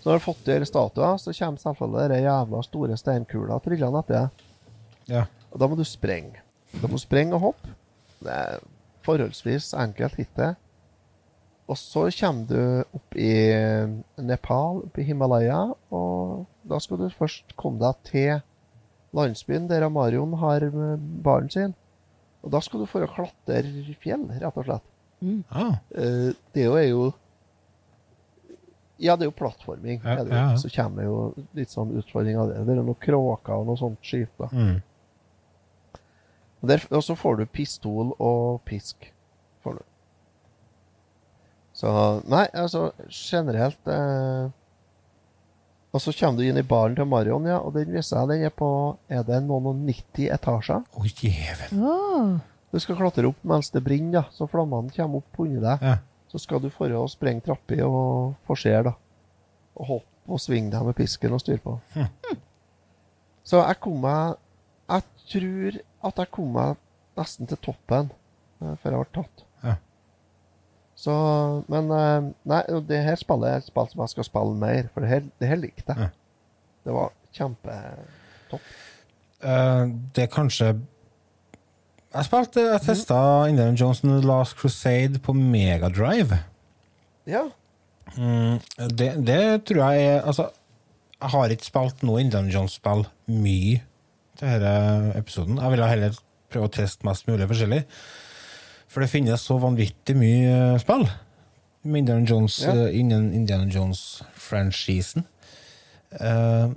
Så 0.00 0.08
når 0.08 0.14
du 0.14 0.16
har 0.16 0.24
fått 0.24 0.44
til 0.46 0.64
statuen, 0.64 1.20
så 1.20 1.34
kommer 1.36 1.60
selvfølgelig 1.60 2.10
de 2.14 2.20
jævla 2.24 2.62
store 2.64 2.96
steinkula 2.96 3.58
trillende 3.62 4.00
etter 4.00 4.16
deg. 4.16 4.44
Ja. 5.10 5.24
Og 5.50 5.60
da 5.60 5.68
må 5.68 5.76
du 5.76 5.84
sprenge. 5.84 6.40
Da 6.72 6.86
må 6.86 6.96
du 6.96 7.02
sprenge 7.02 7.36
og 7.36 7.50
hoppe. 7.50 7.74
Det 8.24 8.32
er 8.32 8.62
forholdsvis 9.06 9.72
enkelt 9.78 10.18
hittil. 10.20 10.56
Og 11.70 11.78
så 11.78 12.08
kommer 12.18 12.48
du 12.50 12.96
opp 12.98 13.14
i 13.14 13.32
Nepal, 14.18 14.80
opp 14.88 14.98
i 14.98 15.06
Himalaya, 15.06 15.60
og 15.94 16.46
da 16.66 16.80
skal 16.82 16.98
du 16.98 17.12
først 17.14 17.54
komme 17.60 17.78
deg 17.82 18.00
til 18.10 18.40
landsbyen 19.14 19.68
der 19.70 19.86
Marion 19.90 20.34
har 20.40 20.66
barnet 21.22 21.54
sin. 21.54 21.74
Og 22.42 22.50
da 22.54 22.60
skal 22.64 22.82
du 22.82 22.88
for 22.90 23.04
å 23.04 23.10
klatre 23.10 23.62
fjell, 24.02 24.26
rett 24.40 24.56
og 24.56 24.66
slett. 24.66 24.86
Ah. 25.52 25.74
Eh, 25.94 26.30
det 26.56 26.64
er 26.64 26.86
jo 26.88 27.10
Ja, 29.00 29.16
det 29.16 29.24
er 29.24 29.30
jo 29.30 29.36
plattforming. 29.36 30.00
Ja, 30.04 30.18
ja, 30.20 30.24
ja. 30.28 30.56
Så 30.60 30.68
kommer 30.74 31.00
det 31.00 31.06
jo 31.08 31.46
litt 31.56 31.70
sånn 31.72 31.92
utfordring 31.96 32.36
av 32.36 32.50
det. 32.50 32.58
Det 32.66 32.74
er 32.74 32.82
noen 32.82 32.98
kråker 33.00 33.54
og 33.56 33.68
noe 33.70 33.80
sånt 33.80 34.00
skit. 34.04 34.28
da. 34.36 34.50
Mm. 34.52 34.82
Og 36.62 36.68
der- 36.68 36.86
Og 36.90 37.02
så 37.02 37.14
får 37.16 37.36
du 37.38 37.46
pistol 37.46 38.12
og 38.18 38.60
pisk. 38.64 39.12
Får 39.64 39.78
du. 39.78 39.84
Så 41.72 41.90
Nei, 42.28 42.46
altså 42.54 42.90
generelt 43.08 43.86
eh, 43.88 44.48
Og 45.94 46.00
så 46.02 46.12
kommer 46.12 46.38
du 46.38 46.44
inn 46.44 46.58
i 46.60 46.62
baren 46.66 46.94
til 46.98 47.06
Marion, 47.08 47.46
ja, 47.48 47.58
og 47.58 47.72
den 47.74 47.90
viser 47.94 48.20
jeg 48.20 48.28
den 48.28 48.44
er 48.46 48.50
på 48.54 48.68
Er 49.08 49.22
det 49.26 49.40
noen 49.46 49.66
og 49.72 49.80
90 49.86 50.28
etasjer? 50.36 50.84
Å, 50.94 51.04
jævel. 51.06 51.80
Åh. 51.82 52.36
Du 52.70 52.78
skal 52.78 52.96
klatre 53.00 53.26
opp 53.26 53.40
mens 53.42 53.70
det 53.74 53.82
brenner, 53.82 54.20
da, 54.20 54.24
så 54.30 54.46
flammene 54.46 54.92
kommer 54.94 55.18
opp 55.24 55.40
under 55.42 55.60
deg. 55.64 55.82
Ja. 55.82 55.96
Så 56.30 56.38
skal 56.38 56.60
du 56.62 56.68
for 56.70 56.92
å 56.94 57.08
sprenge 57.10 57.42
trapper 57.42 57.80
og 57.88 58.36
forsere, 58.46 58.84
da. 58.92 58.92
Og 59.80 59.88
hoppe 59.88 60.30
og 60.30 60.38
svinge 60.38 60.70
deg 60.70 60.84
med 60.86 60.94
pisken 60.94 61.32
og 61.34 61.40
styre 61.42 61.58
på. 61.64 61.72
Så 63.42 63.58
jeg 63.66 63.80
kom 63.82 63.96
meg 64.04 64.36
Jeg 64.90 65.02
tror 65.32 65.80
at 66.06 66.20
jeg 66.20 66.32
kom 66.34 66.52
meg 66.54 66.78
nesten 67.18 67.48
til 67.50 67.60
toppen 67.64 68.10
uh, 68.62 68.74
før 68.80 68.94
jeg 68.96 69.02
ble 69.02 69.14
tatt. 69.18 69.44
Ja. 69.64 69.74
Så 71.00 71.14
Men 71.72 71.90
uh, 71.92 72.30
Nei, 72.48 72.62
det 72.88 73.02
her 73.06 73.18
spillet 73.20 73.50
er 73.50 73.60
et 73.62 73.68
spill 73.68 73.90
som 73.90 74.04
jeg 74.04 74.14
skal 74.14 74.28
spille 74.28 74.60
mer, 74.60 74.88
for 74.92 75.04
det 75.04 75.12
her, 75.12 75.26
det 75.40 75.50
her 75.50 75.60
likte 75.60 75.96
jeg. 75.96 76.12
Det 76.84 76.96
var 76.96 77.12
kjempetopp. 77.36 78.70
Uh, 79.40 79.84
det 80.12 80.26
er 80.26 80.32
kanskje 80.32 80.66
Jeg 82.10 82.26
spilte, 82.26 82.60
jeg 82.60 82.82
testa 82.84 83.18
Indiana 83.48 83.70
Jones 83.70 83.80
Johnson 83.80 84.10
The 84.16 84.26
Last 84.26 84.56
Crusade 84.58 85.20
på 85.22 85.32
Megadrive. 85.32 86.42
Ja. 87.28 87.46
Mm, 88.16 88.58
det, 88.98 89.12
det 89.26 89.64
tror 89.68 89.92
jeg 89.92 90.06
er 90.06 90.24
Altså, 90.26 90.48
jeg 91.20 91.30
har 91.30 91.52
ikke 91.54 91.68
spilt 91.68 92.02
noe 92.02 92.20
Indiana 92.24 92.50
Jones-spill 92.50 93.04
mye 93.30 93.84
til 94.40 94.60
denne 94.62 95.14
episoden. 95.18 95.60
Jeg 95.60 95.74
ville 95.74 95.88
heller 95.90 96.20
prøve 96.50 96.68
å 96.68 96.72
teste 96.74 97.06
mest 97.06 97.28
mulig 97.28 97.48
forskjellig. 97.50 97.82
For 98.90 99.04
det 99.04 99.12
finnes 99.12 99.44
så 99.46 99.58
vanvittig 99.62 100.16
mye 100.18 100.54
eh, 100.74 100.78
spill 100.82 101.06
Jones 102.26 102.58
Ja. 102.60 102.74
eh, 102.74 102.98
innen 103.00 103.32
Indiana 103.32 103.70
Jones-franchisen. 103.70 105.24
Uh, 106.20 106.74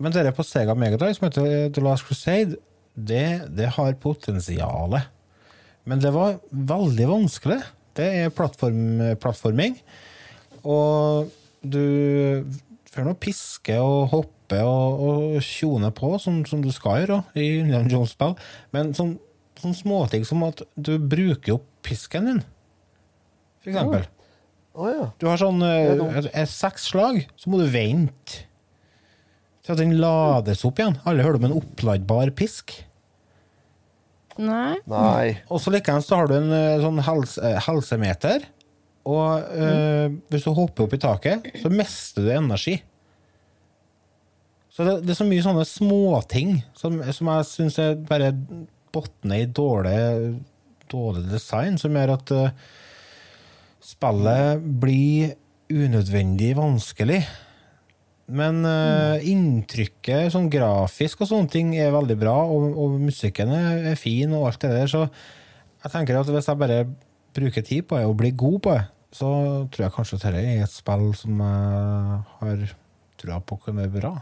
men 0.00 0.12
det 0.12 0.34
på 0.34 0.42
Sega 0.42 0.74
Megadrive, 0.74 1.14
som 1.14 1.28
heter 1.28 1.70
The 1.70 1.82
Last 1.84 2.06
Crusade, 2.08 2.56
det, 2.96 3.48
det 3.54 3.68
har 3.76 3.92
potensialet. 4.00 5.02
Men 5.84 6.00
det 6.00 6.10
var 6.14 6.40
veldig 6.50 7.06
vanskelig. 7.08 7.60
Det 7.94 8.08
er 8.24 8.34
plattform, 8.34 9.16
plattforming. 9.20 9.76
Og 10.64 11.30
du 11.62 12.44
får 12.90 13.06
nå 13.06 13.14
piske 13.20 13.78
og 13.78 14.08
hoppe 14.10 14.41
og, 14.60 15.02
og 15.06 15.36
tjone 15.46 15.88
på, 15.96 16.12
som, 16.20 16.42
som 16.48 16.60
du 16.64 16.68
skal 16.74 17.02
gjøre 17.02 17.22
i 17.32 17.48
Indiana 17.62 17.88
Jones-spill. 17.88 18.36
Men 18.76 18.92
sånn, 18.98 19.16
sånn 19.62 19.76
småting 19.78 20.26
som 20.28 20.44
at 20.44 20.60
du 20.76 20.98
bruker 21.00 21.56
opp 21.56 21.68
pisken 21.82 22.28
din, 22.28 22.44
for 23.62 23.72
eksempel. 23.72 24.06
Å 24.72 24.88
ja. 24.88 25.08
Du 25.20 25.26
har 25.28 25.40
sånn 25.40 25.60
eh, 25.66 26.46
seks 26.48 26.92
slag, 26.92 27.24
så 27.36 27.50
må 27.52 27.60
du 27.60 27.68
vente 27.72 28.44
til 29.62 29.74
at 29.74 29.80
den 29.80 29.98
lades 30.00 30.64
opp 30.66 30.80
igjen. 30.80 30.96
Alle 31.06 31.24
hører 31.26 31.38
om 31.40 31.50
en 31.50 31.58
oppladbar 31.60 32.32
pisk. 32.38 32.74
Nei. 34.40 34.78
Nei. 34.88 35.26
Og 35.52 35.60
så 35.60 35.72
likeens 35.74 36.08
så 36.08 36.22
har 36.22 36.30
du 36.30 36.38
en 36.38 36.54
eh, 36.56 36.80
sånn 36.82 37.02
helse, 37.04 37.42
eh, 37.46 37.60
helsemeter. 37.66 38.46
Og 39.08 39.54
eh, 39.58 40.14
hvis 40.30 40.46
du 40.46 40.52
hopper 40.56 40.86
opp 40.86 40.96
i 40.96 41.02
taket, 41.02 41.50
så 41.62 41.70
mister 41.72 42.26
du 42.26 42.32
energi. 42.34 42.78
Så 44.72 44.86
det, 44.86 45.02
det 45.04 45.12
er 45.12 45.18
så 45.18 45.28
mye 45.28 45.44
sånne 45.44 45.66
småting 45.68 46.54
som, 46.78 46.96
som 47.12 47.28
jeg 47.28 47.48
syns 47.50 47.76
er 47.82 47.98
bare 48.08 48.30
botner 48.92 49.44
i 49.44 49.48
dårlig, 49.48 49.98
dårlig 50.92 51.26
design, 51.28 51.76
som 51.80 51.92
gjør 51.96 52.14
at 52.14 52.32
uh, 52.32 52.70
spillet 53.84 54.64
blir 54.80 55.34
unødvendig 55.72 56.54
vanskelig. 56.56 57.20
Men 58.32 58.62
uh, 58.64 59.20
inntrykket 59.20 60.32
sånn 60.32 60.48
grafisk 60.52 61.24
og 61.24 61.32
sånne 61.34 61.52
ting 61.52 61.76
er 61.76 61.92
veldig 61.92 62.16
bra, 62.20 62.38
og, 62.48 62.72
og 62.72 62.96
musikken 63.02 63.52
er, 63.52 63.92
fin 64.00 64.32
og 64.32 64.48
alt 64.48 64.64
det 64.64 64.72
der, 64.72 64.88
så 64.88 65.04
jeg 65.82 65.92
tenker 65.92 66.16
at 66.16 66.32
hvis 66.32 66.48
jeg 66.48 66.62
bare 66.62 66.82
bruker 67.36 67.64
tid 67.66 67.84
på 67.90 68.00
det 68.00 68.08
og 68.08 68.16
blir 68.20 68.36
god 68.40 68.60
på 68.64 68.76
det, 68.78 68.88
så 69.12 69.28
tror 69.68 69.84
jeg 69.84 69.96
kanskje 69.98 70.22
dette 70.22 70.40
er 70.40 70.64
et 70.64 70.72
spill 70.72 71.10
som 71.18 71.40
jeg 71.44 72.20
har 72.40 72.68
trua 73.20 73.42
på 73.44 73.60
kan 73.66 73.76
være 73.76 73.98
bra. 74.00 74.12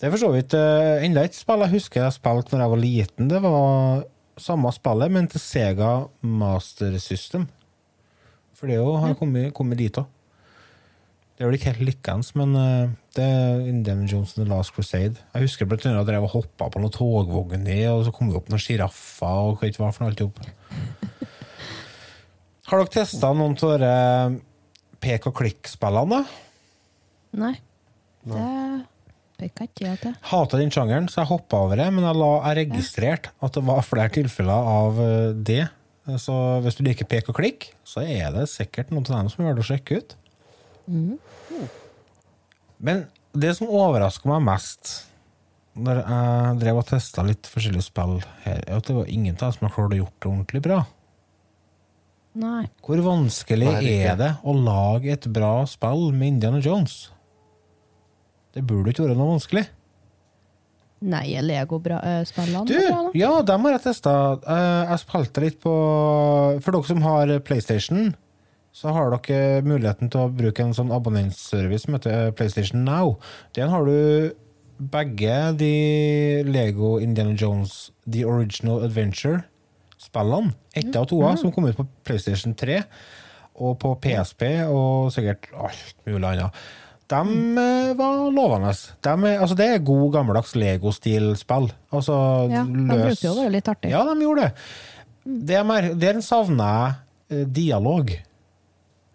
Det 0.00 0.08
er 0.08 0.14
for 0.14 0.22
så 0.22 0.30
vidt 0.32 0.54
uh, 0.56 1.02
enda 1.04 1.26
et 1.26 1.36
spill 1.36 1.60
jeg 1.66 1.74
husker 1.74 2.00
jeg 2.00 2.16
spilte 2.16 2.54
når 2.54 2.62
jeg 2.64 2.72
var 2.72 2.80
liten. 2.80 3.28
Det 3.28 3.40
var 3.44 4.06
samme 4.40 4.72
spillet, 4.72 5.12
men 5.12 5.28
til 5.28 5.42
Sega 5.42 5.90
Master 6.24 6.96
System. 6.98 7.44
For 8.56 8.70
det 8.70 8.78
jo 8.78 8.94
har 9.00 9.12
kommet, 9.18 9.52
kommet 9.56 9.80
dit 9.80 10.00
òg. 10.00 10.08
Det 11.36 11.44
er 11.44 11.48
vel 11.48 11.56
ikke 11.56 11.70
helt 11.70 11.86
lykkende, 11.88 12.32
men 12.36 12.56
eh, 12.60 12.90
det 13.16 13.24
er 13.24 13.62
Indiana 13.64 14.04
Jones 14.04 14.34
and 14.36 14.44
The 14.44 14.48
Last 14.50 14.74
Crusade. 14.76 15.22
Jeg 15.32 15.46
husker 15.46 15.68
blant 15.68 15.86
annet 15.88 15.96
at 15.96 16.02
jeg 16.02 16.10
drev 16.10 16.26
og 16.26 16.34
hoppa 16.34 16.68
på 16.68 16.82
noen 16.82 16.92
togvogner, 16.92 17.86
og 17.94 18.04
så 18.04 18.12
kom 18.12 18.28
det 18.28 18.36
opp 18.36 18.50
noen 18.52 18.60
sjiraffer 18.60 19.40
og 19.48 19.54
hva 19.54 19.68
vet 19.68 19.80
var 19.80 19.94
for 19.96 20.04
noe 20.04 20.12
alt 20.12 20.20
i. 20.20 20.28
Har 22.68 22.82
dere 22.82 22.92
testa 22.92 23.32
noen 23.32 23.56
av 23.56 23.72
disse 23.80 25.00
pek 25.00 25.30
og 25.32 25.36
klikk-spillene? 25.40 26.20
da? 26.20 27.40
Nei. 27.40 27.54
Det 28.28 28.44
Hata 30.30 30.60
den 30.60 30.72
sjangeren, 30.74 31.08
så 31.10 31.22
jeg 31.22 31.30
hoppa 31.32 31.64
over 31.66 31.80
det, 31.80 31.88
men 31.94 32.06
jeg, 32.06 32.18
la, 32.20 32.30
jeg 32.48 32.58
registrerte 32.64 33.34
at 33.40 33.56
det 33.56 33.64
var 33.66 33.84
flere 33.86 34.12
tilfeller 34.14 34.70
av 34.76 35.02
eh, 35.04 35.34
det. 35.50 35.62
Så 36.20 36.34
hvis 36.64 36.78
du 36.78 36.82
liker 36.86 37.06
pek 37.06 37.28
og 37.30 37.36
klikk, 37.38 37.68
så 37.86 38.02
er 38.02 38.32
det 38.34 38.48
sikkert 38.50 38.90
noen 38.90 39.06
av 39.10 39.20
dem 39.20 39.30
som 39.32 39.44
er 39.44 39.50
verdt 39.52 39.62
å 39.62 39.68
sjekke 39.68 40.00
ut. 40.00 40.16
Mhm. 40.90 41.18
Men 42.80 43.04
det 43.36 43.52
som 43.58 43.68
overraska 43.68 44.26
meg 44.30 44.40
mest 44.46 44.94
når 45.80 46.00
jeg 46.00 46.56
drev 46.64 46.80
og 46.80 46.88
testa 46.88 47.22
litt 47.24 47.48
forskjellige 47.48 47.86
spill 47.86 48.16
her, 48.44 48.64
er 48.66 48.80
at 48.80 48.88
det 48.88 48.96
var 48.96 49.12
ingen 49.12 49.36
av 49.36 49.44
dem 49.44 49.54
som 49.54 49.68
har 49.68 49.74
klart 49.76 49.94
å 49.94 50.00
gjort 50.00 50.16
det 50.16 50.30
ordentlig 50.30 50.62
bra. 50.64 50.80
Nei. 52.40 52.64
Hvor 52.86 53.00
vanskelig 53.02 53.66
Nei, 53.66 53.80
det 53.82 53.94
er 53.94 54.12
er 54.12 54.18
det 54.18 54.30
å 54.46 54.54
lage 54.54 55.14
et 55.14 55.26
bra 55.34 55.54
spill 55.70 56.10
med 56.14 56.36
Indiana 56.36 56.60
Jones? 56.62 57.10
Det 58.54 58.64
burde 58.66 58.92
ikke 58.92 59.06
være 59.06 59.18
noe 59.18 59.36
vanskelig. 59.36 59.66
Nei, 61.00 61.32
Lego-spillene 61.40 62.66
Du, 62.68 62.74
bra, 62.76 63.04
ja, 63.16 63.30
dem 63.48 63.64
har 63.64 63.78
jeg 63.78 63.84
testa. 63.86 64.12
Jeg 64.90 65.00
spilte 65.00 65.44
litt 65.46 65.56
på 65.62 65.72
For 66.60 66.76
dere 66.76 66.88
som 66.90 67.00
har 67.06 67.32
PlayStation, 67.46 68.10
så 68.76 68.92
har 68.94 69.14
dere 69.14 69.62
muligheten 69.64 70.12
til 70.12 70.26
å 70.26 70.32
bruke 70.34 70.62
en 70.62 70.76
sånn 70.76 70.92
abonnentservice 70.94 71.86
som 71.86 71.96
heter 71.96 72.28
eh, 72.28 72.34
PlayStation 72.36 72.84
Now. 72.84 73.16
Den 73.56 73.72
har 73.72 73.88
du 73.88 74.36
begge 74.92 75.38
de 75.60 75.72
Lego 76.46 76.98
Indiana 77.00 77.32
Jones 77.36 77.90
The 78.04 78.26
Original 78.28 78.84
Adventure-spillene. 78.84 80.52
Ett 80.76 80.94
av 80.96 81.08
toa, 81.10 81.32
som 81.40 81.52
kom 81.52 81.66
ut 81.68 81.80
på 81.80 81.88
PlayStation 82.06 82.54
3, 82.56 82.78
og 83.60 83.74
på 83.82 83.96
PSP, 84.04 84.46
og 84.68 85.10
sikkert 85.16 85.50
alt 85.56 85.96
mulig 86.06 86.24
annet. 86.30 86.62
De 87.10 87.20
eh, 87.58 87.90
var 87.98 88.30
lovende. 88.30 88.70
De, 89.02 89.14
altså, 89.36 89.56
det 89.58 89.66
er 89.74 89.84
god, 89.84 90.06
gammeldags 90.14 90.54
Lego-stil-spill. 90.54 91.70
Altså, 91.92 92.16
Ja, 92.52 92.62
de 92.64 92.86
løs 92.86 93.04
bruker 93.04 93.26
jo 93.28 93.32
å 93.34 93.38
være 93.42 93.54
litt 93.58 93.70
artig. 93.72 93.90
Ja, 93.90 94.02
de 94.06 94.16
gjorde 94.24 94.48
det. 94.48 94.52
Det 95.50 95.56
er 95.60 95.64
mer- 95.68 95.92
Der 96.00 96.20
savna 96.24 96.68
jeg 96.70 97.44
dialog. 97.52 98.12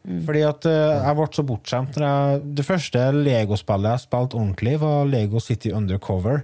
dialog. 0.06 0.22
Fordi 0.26 0.42
at 0.46 0.66
eh, 0.70 1.02
jeg 1.02 1.16
ble 1.18 1.26
så 1.34 1.44
bortskjemt. 1.50 1.96
Det 2.56 2.66
første 2.68 3.08
Lego-spillet 3.26 3.96
jeg 3.96 4.04
spilte 4.04 4.38
ordentlig, 4.38 4.76
var 4.84 5.08
Lego 5.10 5.40
City 5.42 5.72
Undercover. 5.74 6.44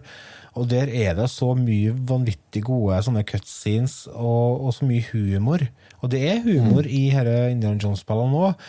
Og 0.58 0.66
der 0.68 0.90
er 0.90 1.14
det 1.16 1.28
så 1.32 1.54
mye 1.56 1.94
vanvittig 1.94 2.64
gode 2.68 2.98
sånne 3.06 3.22
cutscenes 3.24 4.08
og, 4.12 4.66
og 4.66 4.74
så 4.76 4.88
mye 4.90 5.06
humor. 5.14 5.68
Og 6.02 6.10
det 6.12 6.24
er 6.32 6.42
humor 6.44 6.88
i 6.90 7.06
disse 7.14 7.38
Indiana 7.54 7.78
Jones-spillene 7.80 8.42
òg. 8.50 8.66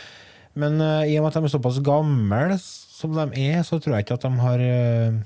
Men 0.58 0.80
uh, 0.80 1.02
i 1.08 1.16
og 1.16 1.24
med 1.24 1.30
at 1.30 1.38
de 1.38 1.48
er 1.48 1.54
såpass 1.54 1.80
gamle 1.84 2.58
som 2.60 3.14
de 3.16 3.44
er, 3.46 3.62
så 3.66 3.78
tror 3.80 3.96
jeg 3.96 4.06
ikke 4.06 4.18
at 4.18 4.26
de 4.26 4.32
har 4.42 4.64
uh, 4.66 5.20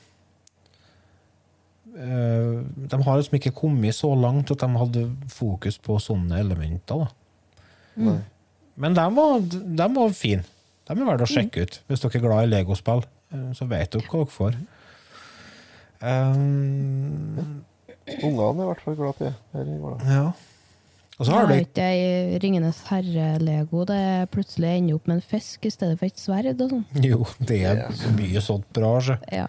uh, 1.99 2.61
De 2.63 3.01
har 3.09 3.19
liksom 3.19 3.39
ikke 3.41 3.55
kommet 3.57 3.97
så 3.97 4.13
langt 4.15 4.53
at 4.55 4.63
de 4.63 4.83
hadde 4.83 5.05
fokus 5.33 5.81
på 5.83 5.99
sånne 6.03 6.39
elementer. 6.45 7.09
Nei. 7.97 8.21
Men 8.77 8.97
de 8.97 9.07
var, 9.17 9.45
de 9.51 9.91
var 9.97 10.17
fine. 10.17 10.45
De 10.87 10.95
er 10.95 11.07
verdt 11.09 11.25
å 11.25 11.31
sjekke 11.31 11.65
ut. 11.65 11.79
Hvis 11.89 12.03
dere 12.05 12.19
er 12.21 12.27
glad 12.27 12.47
i 12.47 12.51
legospill, 12.53 13.07
så 13.57 13.67
vet 13.67 13.95
dere 13.95 14.05
hva 14.05 14.21
dere 14.21 14.35
får. 14.35 14.59
Um, 16.05 17.65
Ungene 18.07 18.61
er 18.61 18.67
i 18.67 18.69
hvert 18.69 18.83
fall 18.85 18.99
glad 18.99 19.17
til 19.19 19.33
i 19.73 19.79
går, 19.81 20.05
ja. 20.07 20.27
Og 21.17 21.25
så 21.25 21.33
har 21.33 21.47
du 21.49 21.55
ikke 21.57 21.85
ei 21.85 22.39
Ringenes 22.43 22.83
herre-lego 22.91 23.87
det 23.89 24.29
plutselig 24.35 24.75
ender 24.75 24.99
opp 24.99 25.07
med 25.09 25.17
en 25.17 25.25
fisk 25.25 25.65
i 25.65 25.73
stedet 25.73 25.97
for 25.97 26.11
et 26.11 26.21
sverd 26.21 26.61
og 26.61 26.75
sånn. 26.75 26.85
Jo, 27.01 27.23
det 27.49 27.63
er 27.71 27.87
så 27.97 28.13
mye 28.13 28.43
sånt 28.45 28.69
bra. 28.77 28.93
Så. 29.01 29.17
Ja. 29.33 29.47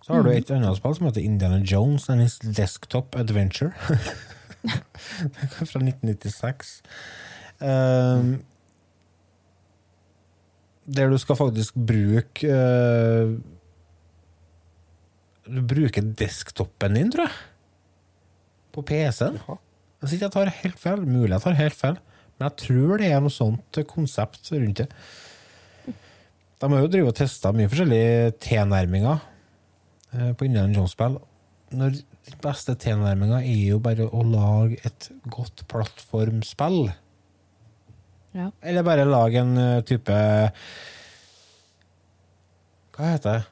Så 0.00 0.14
har 0.14 0.24
du 0.24 0.30
et 0.32 0.52
annet 0.56 0.78
spill 0.78 0.94
som 0.96 1.10
heter 1.10 1.20
Indiana 1.20 1.60
Jones 1.60 2.08
and 2.08 2.24
His 2.24 2.38
Desktop 2.40 3.18
Adventure. 3.20 3.74
Fra 5.68 5.82
1996. 5.84 6.78
Um, 7.60 8.38
der 10.88 11.12
du 11.12 11.18
skal 11.20 11.36
faktisk 11.36 11.74
bruke 11.74 12.46
uh, 12.46 13.34
Du 15.44 15.60
bruker 15.66 16.12
desktopen 16.16 16.96
din, 16.96 17.12
tror 17.12 17.28
jeg. 17.28 17.36
På 18.74 18.84
PC-en. 18.86 19.38
Hvis 20.02 20.14
ikke 20.14 20.28
jeg 20.28 20.34
tar 20.34 20.52
helt 20.62 20.78
feil. 20.82 21.06
Mulig 21.06 21.32
jeg 21.34 21.44
tar 21.46 21.58
helt 21.58 21.78
feil. 21.78 21.98
Men 22.38 22.50
jeg 22.50 22.60
tror 22.64 23.00
det 23.00 23.08
er 23.10 23.24
noe 23.24 23.34
sånt 23.34 23.80
konsept 23.90 24.52
rundt 24.54 24.84
det. 24.84 24.88
De 26.58 26.68
har 26.72 26.82
jo 26.82 26.90
drevet 26.90 27.12
og 27.12 27.18
testa 27.18 27.52
mye 27.54 27.70
forskjellige 27.70 28.32
tilnærminger 28.42 29.20
eh, 30.14 30.30
på 30.34 30.46
Indiana 30.46 30.74
Jones-spill. 30.74 31.18
Når 31.78 32.00
Den 32.28 32.40
beste 32.44 32.74
tilnærminga 32.76 33.38
er 33.40 33.60
jo 33.70 33.78
bare 33.80 34.04
å 34.04 34.22
lage 34.26 34.80
et 34.84 35.08
godt 35.32 35.62
plattformspill. 35.70 36.90
Ja. 38.36 38.50
Eller 38.60 38.86
bare 38.86 39.06
lage 39.08 39.40
en 39.40 39.54
eh, 39.58 39.84
type 39.88 40.14
Hva 42.94 43.12
heter 43.14 43.38
det? 43.38 43.46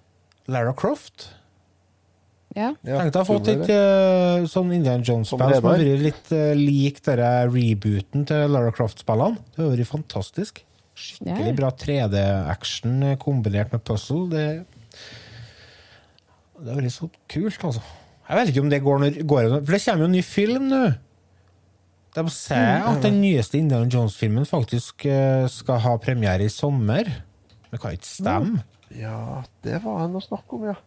Lara 0.52 0.74
Croft? 0.78 1.30
Ja. 2.56 2.70
Tenk 2.80 3.12
deg 3.12 3.18
å 3.18 3.20
ha 3.20 3.28
fått 3.28 3.48
et 3.52 3.68
eh, 3.68 4.46
sånn 4.48 4.70
Indiana 4.72 5.04
Jones-spill 5.04 5.36
Som 5.42 5.52
som 5.58 5.66
har 5.68 5.76
vært 5.76 6.00
litt 6.06 6.30
uh, 6.32 6.54
lik 6.56 7.02
denne 7.04 7.32
rebooten 7.52 8.24
til 8.30 8.48
Lara 8.54 8.72
Croft-spillene. 8.72 9.36
Det 9.52 9.60
har 9.60 9.74
vært 9.74 9.90
fantastisk. 9.90 10.62
Skikkelig 10.96 11.50
Ja. 11.52 11.56
bra 11.58 11.70
3D-action 11.76 13.02
eh, 13.10 13.16
kombinert 13.20 13.74
med 13.76 13.84
puzzle. 13.84 14.22
Det, 14.32 14.46
det 16.56 16.72
har 16.72 16.80
vært 16.80 16.94
så 16.96 17.10
kult, 17.28 17.60
altså. 17.68 17.82
Jeg 18.26 18.38
vet 18.40 18.48
ikke 18.54 18.62
om 18.64 18.70
det 18.72 18.80
går, 18.82 19.02
når, 19.04 19.18
går 19.28 19.50
For 19.60 19.76
det 19.76 19.82
kommer 19.84 20.06
jo 20.06 20.08
en 20.08 20.16
ny 20.16 20.22
film 20.24 20.64
nå. 20.72 20.82
De 22.16 22.24
sier 22.32 22.80
Mm. 22.80 22.88
at 22.94 23.02
den 23.04 23.20
nyeste 23.20 23.58
Indiana 23.60 23.86
Jones-filmen 23.92 24.46
faktisk 24.48 25.04
uh, 25.04 25.44
skal 25.52 25.78
ha 25.84 25.96
premiere 26.00 26.48
i 26.48 26.48
sommer. 26.48 27.04
Det 27.70 27.78
kan 27.82 27.92
ikke 27.92 28.08
stemme. 28.08 28.64
Ja, 28.96 29.42
det 29.66 29.82
var 29.84 29.98
han 30.06 30.14
noe 30.16 30.24
snakk 30.24 30.48
om, 30.56 30.64
ja. 30.72 30.78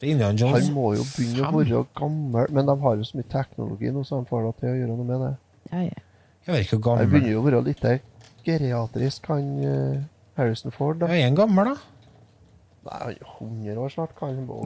Er 0.00 0.16
Jones 0.32 0.42
Han 0.42 0.72
må 0.72 0.94
jo 0.96 1.04
begynne 1.04 1.48
å 1.48 1.58
være 1.58 1.82
gammel, 1.98 2.52
men 2.56 2.68
de 2.70 2.76
har 2.80 2.96
jo 2.96 3.04
så 3.04 3.18
mye 3.18 3.28
teknologi 3.28 3.90
nå, 3.92 4.04
så 4.08 4.22
de 4.22 4.30
får 4.30 4.46
da 4.46 4.52
til 4.60 4.70
å 4.70 4.76
gjøre 4.78 4.94
noe 4.96 5.08
med 5.10 5.24
det. 5.26 5.32
Ja, 5.70 5.82
ja. 5.84 6.04
Jeg 6.46 6.54
vet 6.54 6.64
ikke 6.64 6.78
hvor 6.80 6.96
Han 6.96 7.10
begynner 7.10 7.34
jo 7.34 7.42
å 7.42 7.44
være 7.44 7.62
litt 7.66 7.84
geriatrisk, 8.46 9.26
han 9.28 9.50
eh, 9.60 9.98
Harrison 10.38 10.72
Ford. 10.72 11.02
da. 11.02 11.10
Ja, 11.12 11.18
Er 11.20 11.28
han 11.28 11.36
gammel, 11.36 11.74
da? 11.74 11.98
Nei, 12.86 12.96
han 12.96 13.10
er 13.12 13.18
jo 13.20 13.34
100 13.44 13.82
år 13.84 13.92
snart. 13.92 14.14
Kan 14.16 14.38
han 14.38 14.46
gå 14.48 14.62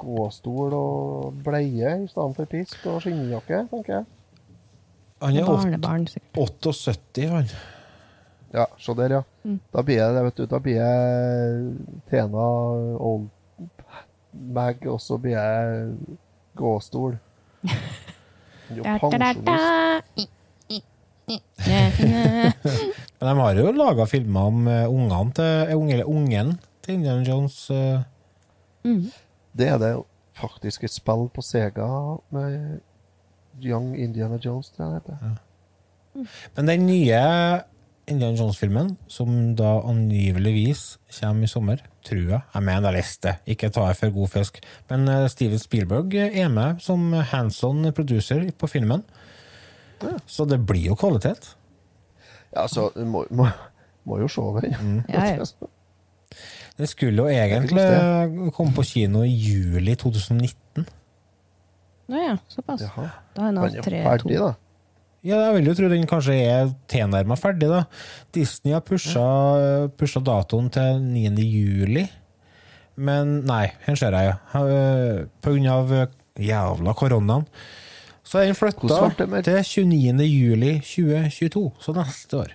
gåstol 0.00 0.72
og 0.78 1.42
bleie 1.44 1.92
i 2.00 2.06
stedet 2.08 2.38
for 2.38 2.48
pisk 2.48 2.86
og 2.88 3.02
skinnjakke, 3.04 3.66
tenker 3.74 3.98
jeg. 3.98 4.08
Han 5.20 5.36
er 5.36 5.50
8, 5.52 6.22
78, 6.40 7.28
han. 7.28 7.52
Ja, 8.56 8.64
se 8.80 8.94
der, 8.96 9.18
ja. 9.18 9.20
Mm. 9.44 9.60
Da 9.70 9.84
blir 9.84 10.00
jeg 10.00 10.24
vet 10.24 10.40
du. 10.40 10.46
Da 10.48 10.58
blir 10.64 10.80
jeg 10.80 12.00
Tena 12.08 12.46
Old 12.96 13.28
Mag, 14.32 14.86
og 14.86 15.00
så 15.02 15.18
blir 15.18 15.36
jeg 15.38 15.94
gåstol. 16.58 17.18
Jo 18.70 18.84
pensjonist. 18.86 19.48
Men 23.18 23.26
de 23.26 23.32
har 23.40 23.58
jo 23.58 23.72
laga 23.74 24.04
filmer 24.06 24.46
om 24.46 24.68
eh, 24.70 24.84
ungene 24.86 25.32
til, 25.34 25.48
eh, 25.64 25.74
unge, 25.74 25.92
eller 25.96 26.06
ungen 26.06 26.52
til 26.84 26.94
Indiana 26.94 27.24
Jones. 27.26 27.56
Mm. 28.86 29.10
Det 29.58 29.68
er 29.68 29.78
det 29.82 29.90
faktisk 30.38 30.86
et 30.86 30.94
spill 30.94 31.26
på 31.34 31.42
Sega 31.42 31.88
med 32.30 32.78
Young 33.58 33.98
Indiana 33.98 34.38
Jones, 34.38 34.70
tror 34.70 34.84
jeg 34.84 35.02
det 35.06 35.18
heter. 35.18 35.34
Men 36.56 36.68
den 36.68 36.86
nye 36.86 37.20
Indiana 38.10 38.36
Jones-filmen, 38.36 38.94
som 39.08 39.54
da 39.58 39.76
angiveligvis 39.86 40.98
kommer 41.20 41.46
i 41.46 41.50
sommer, 41.50 41.82
tror 42.06 42.20
jeg 42.20 42.40
Jeg 42.54 42.62
mener 42.66 42.90
jeg 42.90 42.98
leste 42.98 43.28
det, 43.28 43.54
ikke 43.54 43.70
ta 43.74 43.86
jeg 43.88 43.98
for 44.00 44.14
god 44.18 44.32
fisk. 44.34 44.60
Men 44.90 45.08
eh, 45.08 45.28
Steven 45.32 45.58
Spielberg 45.62 46.14
er 46.14 46.48
med 46.52 46.82
som 46.84 47.12
hands 47.12 47.62
on 47.64 47.92
producer 47.96 48.46
på 48.58 48.70
filmen. 48.70 49.04
Så 50.26 50.46
det 50.48 50.60
blir 50.66 50.86
jo 50.90 50.96
kvalitet. 50.96 51.56
Ja, 52.52 52.62
altså, 52.62 52.90
du 52.96 53.04
må, 53.04 53.26
må, 53.30 53.46
må 54.04 54.18
jo 54.22 54.28
se 54.28 54.46
den. 54.64 55.04
Ja, 55.08 55.26
ja. 55.36 55.44
Den 56.78 56.86
skulle 56.88 57.22
jo 57.22 57.28
egentlig 57.28 58.52
komme 58.56 58.72
på 58.74 58.82
kino 58.88 59.22
i 59.26 59.34
juli 59.34 59.94
2019. 59.94 60.86
Nå 62.10 62.22
ja, 62.24 62.36
såpass. 62.48 62.80
Jaha. 62.82 63.06
Da 63.36 63.50
er 63.52 63.82
tre 63.84 64.02
ferdig, 64.02 64.38
da. 64.40 64.54
Ja, 65.20 65.36
jeg 65.44 65.56
vil 65.58 65.66
jo 65.68 65.74
tro 65.76 65.88
den 65.92 66.06
kanskje 66.08 66.36
er 66.48 66.70
tilnærma 66.88 67.36
ferdig, 67.36 67.68
da. 67.68 67.82
Disney 68.32 68.72
har 68.72 68.80
pusha, 68.80 69.24
pusha 70.00 70.22
datoen 70.24 70.70
til 70.72 71.02
9. 71.04 71.44
juli. 71.44 72.06
Men 73.00 73.42
nei, 73.48 73.66
her 73.84 73.98
ser 74.00 74.16
jeg, 74.16 74.30
jo. 74.32 74.62
Eh, 74.64 75.20
På 75.44 75.52
grunn 75.52 75.68
av 75.72 75.92
eh, 75.96 76.06
jævla 76.40 76.94
koronaen. 76.96 77.44
Så 78.24 78.40
er 78.40 78.48
den 78.48 78.56
flytta 78.56 79.10
til 79.44 79.60
29. 79.90 80.24
juli 80.28 80.74
2022, 80.84 81.64
så 81.82 81.94
neste 81.96 82.40
år. 82.44 82.52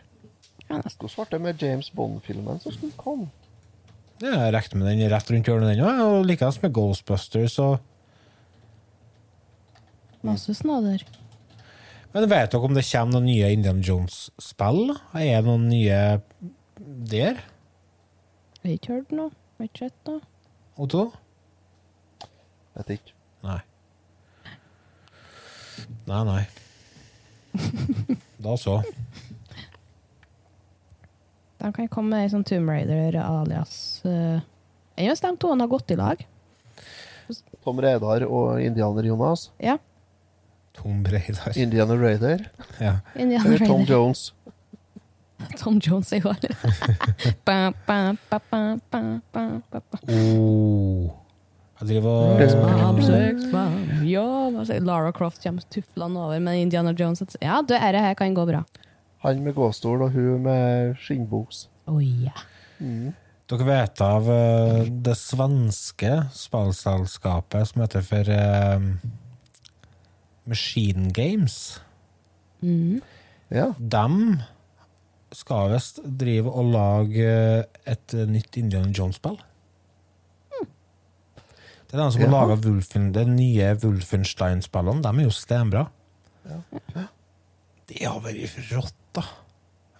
Hvordan 0.69 1.01
ble 1.13 1.25
det 1.31 1.41
med 1.43 1.65
James 1.65 1.89
Bond-filmen 1.93 2.61
som 2.63 2.73
skulle 2.73 2.95
komme? 2.97 3.27
Ja, 4.23 4.31
Jeg 4.47 4.53
regner 4.55 4.79
med 4.79 4.87
den 4.89 5.11
rett 5.11 5.29
rundt 5.29 5.49
hjørnet, 5.49 5.75
den 5.75 5.83
òg. 5.85 5.99
Og 6.05 6.25
likeens 6.25 6.61
med 6.63 6.73
Ghostbusters 6.73 7.59
og 7.61 7.77
Masse 10.25 10.55
snadder. 10.57 11.03
Men 12.15 12.29
vet 12.31 12.53
dere 12.53 12.63
om 12.63 12.71
det 12.77 12.85
kommer 12.87 13.17
noen 13.17 13.25
nye 13.27 13.47
Indian 13.51 13.81
Jones-spill? 13.83 14.93
Er 15.19 15.41
det 15.43 15.49
noen 15.49 15.65
nye 15.67 15.95
der? 17.11 17.41
Jeg 18.61 18.63
har 18.63 18.75
ikke 18.77 18.93
hørt 18.93 19.11
noe. 19.11 19.33
Jeg 19.35 19.59
har 19.59 19.67
ikke 19.67 19.89
sett 19.89 20.07
noe. 20.07 20.21
Otto? 20.79 21.11
Vet 22.77 22.93
ikke. 22.95 23.11
Nei. 23.43 23.59
Nei, 26.07 26.21
nei. 26.29 26.43
Da 28.45 28.53
så. 28.63 28.75
De 31.59 31.67
kan 31.75 31.91
komme 31.91 32.09
med 32.13 32.23
ei 32.23 32.31
sånn 32.31 32.47
Tomb 32.47 32.71
Raider 32.71 33.19
alias 33.25 33.75
uh, 34.05 34.39
Enn 34.95 35.09
hvis 35.09 35.23
de 35.23 35.29
to 35.41 35.47
har 35.51 35.67
gått 35.67 35.91
i 35.91 35.97
lag. 35.99 36.17
Tom 37.65 37.79
Reidar 37.83 38.23
og 38.29 38.61
Indianer 38.63 39.03
Jonas. 39.09 39.49
Ja. 39.59 39.75
Tom 40.75 41.03
Breidar. 41.03 41.57
Indiana 41.57 41.95
Raider. 41.95 42.47
Ja. 42.79 42.99
Indiana 43.15 43.45
Eller 43.49 43.65
Tom 43.65 43.77
Raider. 43.79 43.93
Jones. 43.93 44.33
Tom 45.59 45.79
Jones 45.83 46.13
i 46.13 46.21
år. 46.23 46.37
ba, 47.45 47.73
ba, 47.87 48.15
ba, 48.29 48.39
ba, 48.49 48.79
ba, 48.91 49.03
ba, 49.31 49.45
ba, 49.71 49.81
ba. 49.91 49.99
Oh. 50.07 51.11
Jeg 51.81 51.89
driver 51.89 52.39
Sex 52.39 53.49
og. 53.51 53.73
Ja, 54.07 54.23
hva 54.55 54.63
sier- 54.63 54.83
Lara 54.85 55.11
Croft 55.11 55.43
kommer 55.43 55.65
tuflende 55.69 56.21
over 56.23 56.39
med 56.39 56.61
Indiana 56.61 56.93
Jones. 56.95 57.23
Ja, 57.41 57.59
du, 57.61 57.73
dette 57.73 57.99
her 58.05 58.15
kan 58.15 58.33
gå 58.33 58.45
bra. 58.47 58.63
Han 59.25 59.43
med 59.43 59.55
gåstol 59.57 60.05
og 60.05 60.11
hun 60.15 60.43
med 60.45 60.95
skinnbuks. 61.03 61.65
Å 61.91 61.99
ja. 61.99 62.35
Mm. 62.79 63.11
Dere 63.45 63.65
vet 63.67 64.01
av 64.01 64.29
eh, 64.31 64.87
det 65.05 65.13
svenske 65.19 66.13
spillselskapet 66.33 67.67
som 67.69 67.83
heter 67.83 68.05
for 68.07 68.31
eh, 68.33 68.87
Machine 70.45 71.11
Games. 71.13 71.79
Mm. 72.61 73.01
Ja. 73.53 73.71
De 73.77 74.37
skal 75.35 75.73
visst 75.73 75.99
drive 76.05 76.51
og 76.51 76.71
lage 76.73 77.29
et 77.85 78.15
eh, 78.15 78.29
nytt 78.29 78.57
Indian 78.61 78.93
Jones-spill. 78.95 79.37
Det 81.85 81.93
er 81.93 82.01
de 82.01 82.11
som 82.11 82.21
har 82.23 82.27
Jaha. 82.27 82.33
laga 82.33 82.55
de 83.13 83.25
nye 83.29 83.67
Wolfenstein-spillene. 83.83 85.03
De 85.05 85.11
er 85.11 85.27
jo 85.27 85.33
stenbra. 85.33 85.85
Det 87.85 88.01
har 88.01 88.21
vært 88.23 88.57
rått, 88.71 88.97
da. 89.13 89.23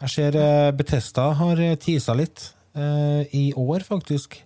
Jeg 0.02 0.12
ser 0.12 0.38
eh, 0.40 0.72
Betesta 0.76 1.30
har 1.40 1.62
tisa 1.82 2.16
litt 2.18 2.50
eh, 2.76 3.22
i 3.38 3.46
år, 3.56 3.86
faktisk. 3.86 4.40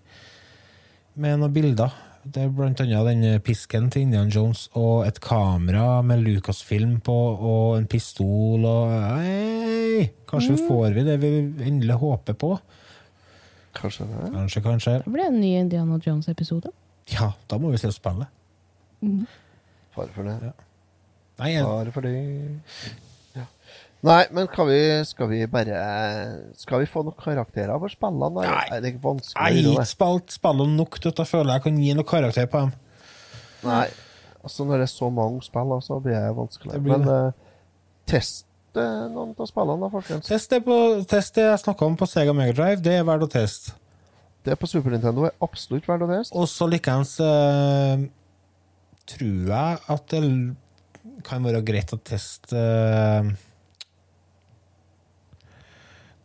Med 1.19 1.39
noen 1.39 1.55
bilder. 1.55 1.95
Det 2.23 2.41
er 2.43 2.49
blant 2.51 2.81
annet 2.83 3.07
den 3.07 3.41
pisken 3.41 3.87
til 3.93 4.03
Indian 4.03 4.29
Jones 4.33 4.65
og 4.77 5.05
et 5.07 5.21
kamera 5.23 6.01
med 6.05 6.19
Lucasfilm 6.25 6.97
på 7.05 7.15
og 7.15 7.77
en 7.77 7.87
pistol 7.87 8.65
og 8.67 8.91
Hei! 8.91 10.09
Kanskje 10.29 10.57
får 10.67 10.97
vi 10.97 11.05
det 11.07 11.15
vi 11.21 11.31
endelig 11.69 11.95
håper 12.01 12.35
på. 12.39 12.51
Kanskje 13.79 14.07
det. 14.09 14.31
Kanskje, 14.33 14.61
kanskje. 14.65 14.95
Det 15.05 15.13
blir 15.13 15.29
en 15.29 15.39
ny 15.39 15.53
Indiana 15.61 15.99
Jones-episode. 16.05 16.73
Ja, 17.13 17.31
da 17.49 17.57
må 17.57 17.71
vi 17.71 17.79
se 17.81 17.91
spillet. 17.95 18.27
Fare 19.95 20.11
for 20.15 20.27
det. 20.27 20.53
Nei, 21.39 21.53
jeg, 21.53 21.63
Fare 21.63 21.95
for 21.95 22.05
det. 22.05 22.17
Nei, 24.07 24.21
men 24.31 24.47
kan 24.47 24.67
vi, 24.69 24.79
skal 25.03 25.27
vi 25.27 25.41
bare 25.51 25.79
Skal 26.55 26.85
vi 26.85 26.87
få 26.87 27.01
noen 27.03 27.17
karakterer 27.19 27.75
for 27.81 27.91
spillene? 27.91 28.45
Nei. 28.45 28.67
Nei, 28.71 28.77
det 28.79 28.93
er 28.93 29.01
vanskelig 29.03 29.35
jeg 29.35 29.65
har 29.65 29.73
ikke 29.73 29.89
spilt 29.89 30.35
spillene 30.37 30.77
nok 30.77 30.99
til 31.01 31.11
at 31.11 31.19
jeg 31.19 31.31
føler 31.33 31.57
jeg 31.57 31.65
kan 31.65 31.81
gi 31.83 31.95
noen 31.97 32.07
karakter 32.07 32.47
på 32.51 32.61
dem. 32.63 32.71
Nei. 33.67 33.87
Altså, 34.39 34.63
når 34.63 34.79
det 34.79 34.85
er 34.87 34.93
så 34.93 35.09
mange 35.11 35.43
spill, 35.43 35.73
så 35.83 35.97
blir 35.99 36.15
det 36.15 36.37
vanskelig. 36.37 36.71
Det 36.71 36.83
blir 36.85 36.95
Men 36.95 37.11
eh, 37.11 37.65
test 38.07 38.47
eh, 38.79 39.01
noen 39.11 39.33
av 39.35 39.49
spillene, 39.49 39.81
da, 39.83 39.91
folkens. 39.91 40.29
Test 40.29 40.55
det, 40.55 40.61
på, 40.63 40.77
test 41.11 41.35
det 41.35 41.49
jeg 41.49 41.59
snakka 41.65 41.89
om 41.89 41.99
på 41.99 42.07
Sega 42.07 42.35
Megadrive. 42.37 42.79
Det 42.85 42.95
er 43.01 43.03
verdt 43.07 43.27
å 43.27 43.31
teste. 43.35 43.75
Det 44.47 44.55
på 44.55 44.69
Super 44.71 44.95
Nintendo 44.95 45.27
er 45.27 45.35
absolutt 45.43 45.89
verdt 45.89 46.07
å 46.07 46.09
teste. 46.13 46.39
Og 46.39 46.47
så 46.47 46.69
likeens 46.71 47.17
uh, 47.19 47.99
tror 49.11 49.51
jeg 49.51 49.83
at 49.95 50.15
det 50.15 50.23
kan 51.27 51.43
være 51.43 51.59
greit 51.67 51.91
å 51.91 51.99
teste 51.99 52.55
eh, 52.55 53.31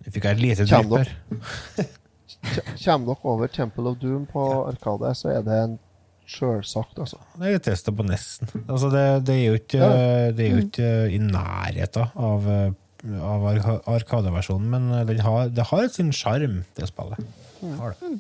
Nå 0.05 0.13
fikk 0.13 0.25
et 0.31 0.41
lite 0.43 0.67
drypp 0.69 0.93
her. 0.99 1.13
Kommer 2.85 3.07
dere 3.15 3.31
over 3.31 3.49
Temple 3.53 3.89
of 3.91 3.99
Doom 4.03 4.27
på 4.29 4.43
Arkade, 4.69 5.15
så 5.17 5.31
er 5.33 5.43
det 5.47 5.59
en 5.65 5.79
sjølsagt, 6.29 6.99
altså. 7.01 7.19
Det 7.41 7.51
er 7.55 7.63
testa 7.65 7.93
på 7.93 8.05
nesten. 8.07 8.49
Altså 8.69 8.89
det, 8.93 9.05
det 9.29 9.35
er 9.39 9.45
jo 9.47 9.59
ikke, 9.61 9.81
Ja. 9.81 10.31
det 10.37 10.45
er 10.47 10.51
jo 10.55 10.63
ikke 10.67 10.91
i 11.13 11.19
nærheten 11.21 12.13
av, 12.17 12.47
av 13.21 13.49
arka- 13.51 13.81
Arkadeversjonen, 13.97 14.69
men 14.73 15.07
den 15.09 15.21
har, 15.25 15.49
det 15.53 15.67
har 15.73 15.89
sin 15.93 16.13
sjarm, 16.17 16.63
det 16.79 16.89
spillet. 16.89 17.21
Det 17.61 17.75
Har 17.81 17.97
det. 18.01 18.13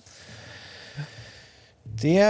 Det 1.95 2.27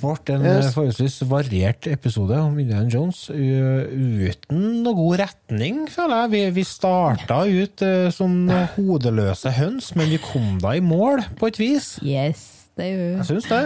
ble 0.00 0.34
en 0.34 0.42
Yes. 0.44 0.66
eh, 0.66 0.72
forholdsvis 0.74 1.16
variert 1.30 1.86
episode 1.86 2.34
om 2.40 2.58
Indiana 2.58 2.88
Jones 2.90 3.28
uten 3.30 4.82
noe 4.82 4.94
god 4.98 5.20
retning, 5.22 5.84
føler 5.88 6.24
jeg. 6.24 6.30
Vi, 6.32 6.42
vi 6.58 6.64
starta 6.66 7.44
ut 7.46 7.84
uh, 7.86 8.10
som 8.10 8.34
hodeløse 8.76 9.52
høns, 9.54 9.92
men 9.94 10.10
vi 10.10 10.18
kom 10.18 10.58
da 10.62 10.74
i 10.74 10.82
mål, 10.82 11.22
på 11.38 11.52
et 11.52 11.60
vis. 11.62 11.94
Yes, 12.02 12.68
det 12.76 12.90
er 12.90 12.92
jo 12.94 13.08
Jeg 13.20 13.26
syns 13.30 13.50
det. 13.52 13.64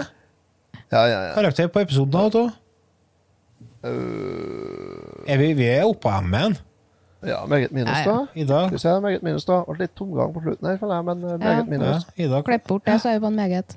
Ja, 0.92 1.02
ja, 1.04 1.18
ja. 1.28 1.34
Karakter 1.34 1.72
på 1.72 1.80
episoden, 1.80 2.12
da, 2.12 2.26
Otto? 2.28 2.44
Uh... 3.84 5.24
Er 5.28 5.40
vi, 5.40 5.52
vi 5.56 5.68
er 5.70 5.88
oppå 5.88 6.12
M-en 6.22 6.58
ja, 7.26 7.38
meget 7.50 7.72
minus, 7.74 7.90
da. 8.04 8.12
ja. 8.12 8.26
i 8.34 8.44
dag. 8.46 8.66
Skal 8.68 8.76
vi 8.76 8.78
se, 8.82 8.92
meget 9.00 9.22
minus, 9.26 9.44
da. 9.48 9.58
Ble 9.66 9.76
litt 9.80 9.94
tomgang 9.98 10.32
på 10.34 10.42
slutten 10.44 10.68
her, 10.68 10.76
føler 10.78 10.94
jeg, 10.94 11.04
men 11.08 11.24
eh, 11.24 11.30
Ja. 11.32 11.38
meget 11.42 11.68
minus. 11.68 12.06
Ja, 12.16 12.24
Ida 12.24 12.40
Klipp 12.46 12.66
bort 12.68 12.86
det, 12.86 13.00
så 13.02 13.08
er 13.10 13.18
vi 13.18 13.20
på 13.24 13.30
en 13.32 13.36
meget. 13.36 13.76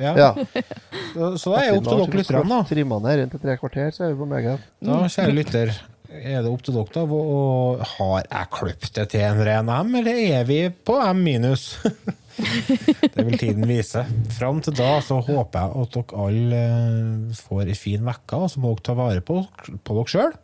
Ja. 0.00 0.12
Ja. 0.16 0.30
Så, 1.36 1.50
da 1.52 1.60
er 1.60 1.72
det 1.72 1.78
opp 1.80 1.88
til 1.88 1.98
dere 1.98 2.20
lytterne, 2.22 2.48
da. 2.48 2.60
Trimma 2.70 2.98
ned 3.04 3.24
inn 3.24 3.30
til 3.32 3.40
tre 3.42 3.56
kvarter, 3.60 3.90
så 3.92 4.04
er 4.06 4.12
vi 4.14 4.20
på 4.22 4.28
meget. 4.30 4.62
Da, 4.80 5.00
kjære 5.10 5.34
lytter, 5.34 5.72
er 6.10 6.42
det 6.42 6.50
opp 6.50 6.62
til 6.64 6.74
dere, 6.78 6.92
da? 6.94 7.02
Og 7.04 7.84
har 7.96 8.16
jeg 8.24 8.50
klippet 8.56 8.94
det 8.96 9.08
til 9.12 9.26
en 9.28 9.42
ren 9.50 9.72
M, 9.86 9.94
eller 10.00 10.22
er 10.40 10.44
vi 10.48 10.60
på 10.70 10.96
M 11.12 11.20
minus? 11.26 11.66
det 13.14 13.24
vil 13.26 13.38
tiden 13.38 13.66
vise. 13.68 14.06
Fram 14.38 14.60
til 14.64 14.76
da 14.78 14.94
så 15.04 15.18
håper 15.20 15.60
jeg 15.60 15.82
at 15.82 15.96
dere 15.98 16.24
alle 16.26 16.60
eh, 16.64 17.40
får 17.44 17.64
ei 17.66 17.74
en 17.74 17.80
fin 17.82 18.08
uke, 18.08 18.38
og 18.38 18.50
så 18.52 18.62
må 18.62 18.72
dere 18.72 18.86
ta 18.88 18.96
vare 18.98 19.20
på, 19.20 19.42
på 19.84 19.98
dere 19.98 20.14
sjøl. 20.14 20.36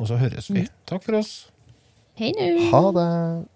Og 0.00 0.08
så 0.10 0.16
høres 0.18 0.48
vi. 0.50 0.64
Takk 0.90 1.04
for 1.06 1.20
oss. 1.20 1.34
Hei 2.16 2.30
nå! 2.30 2.70
Ha 2.70 2.92
det. 2.94 3.53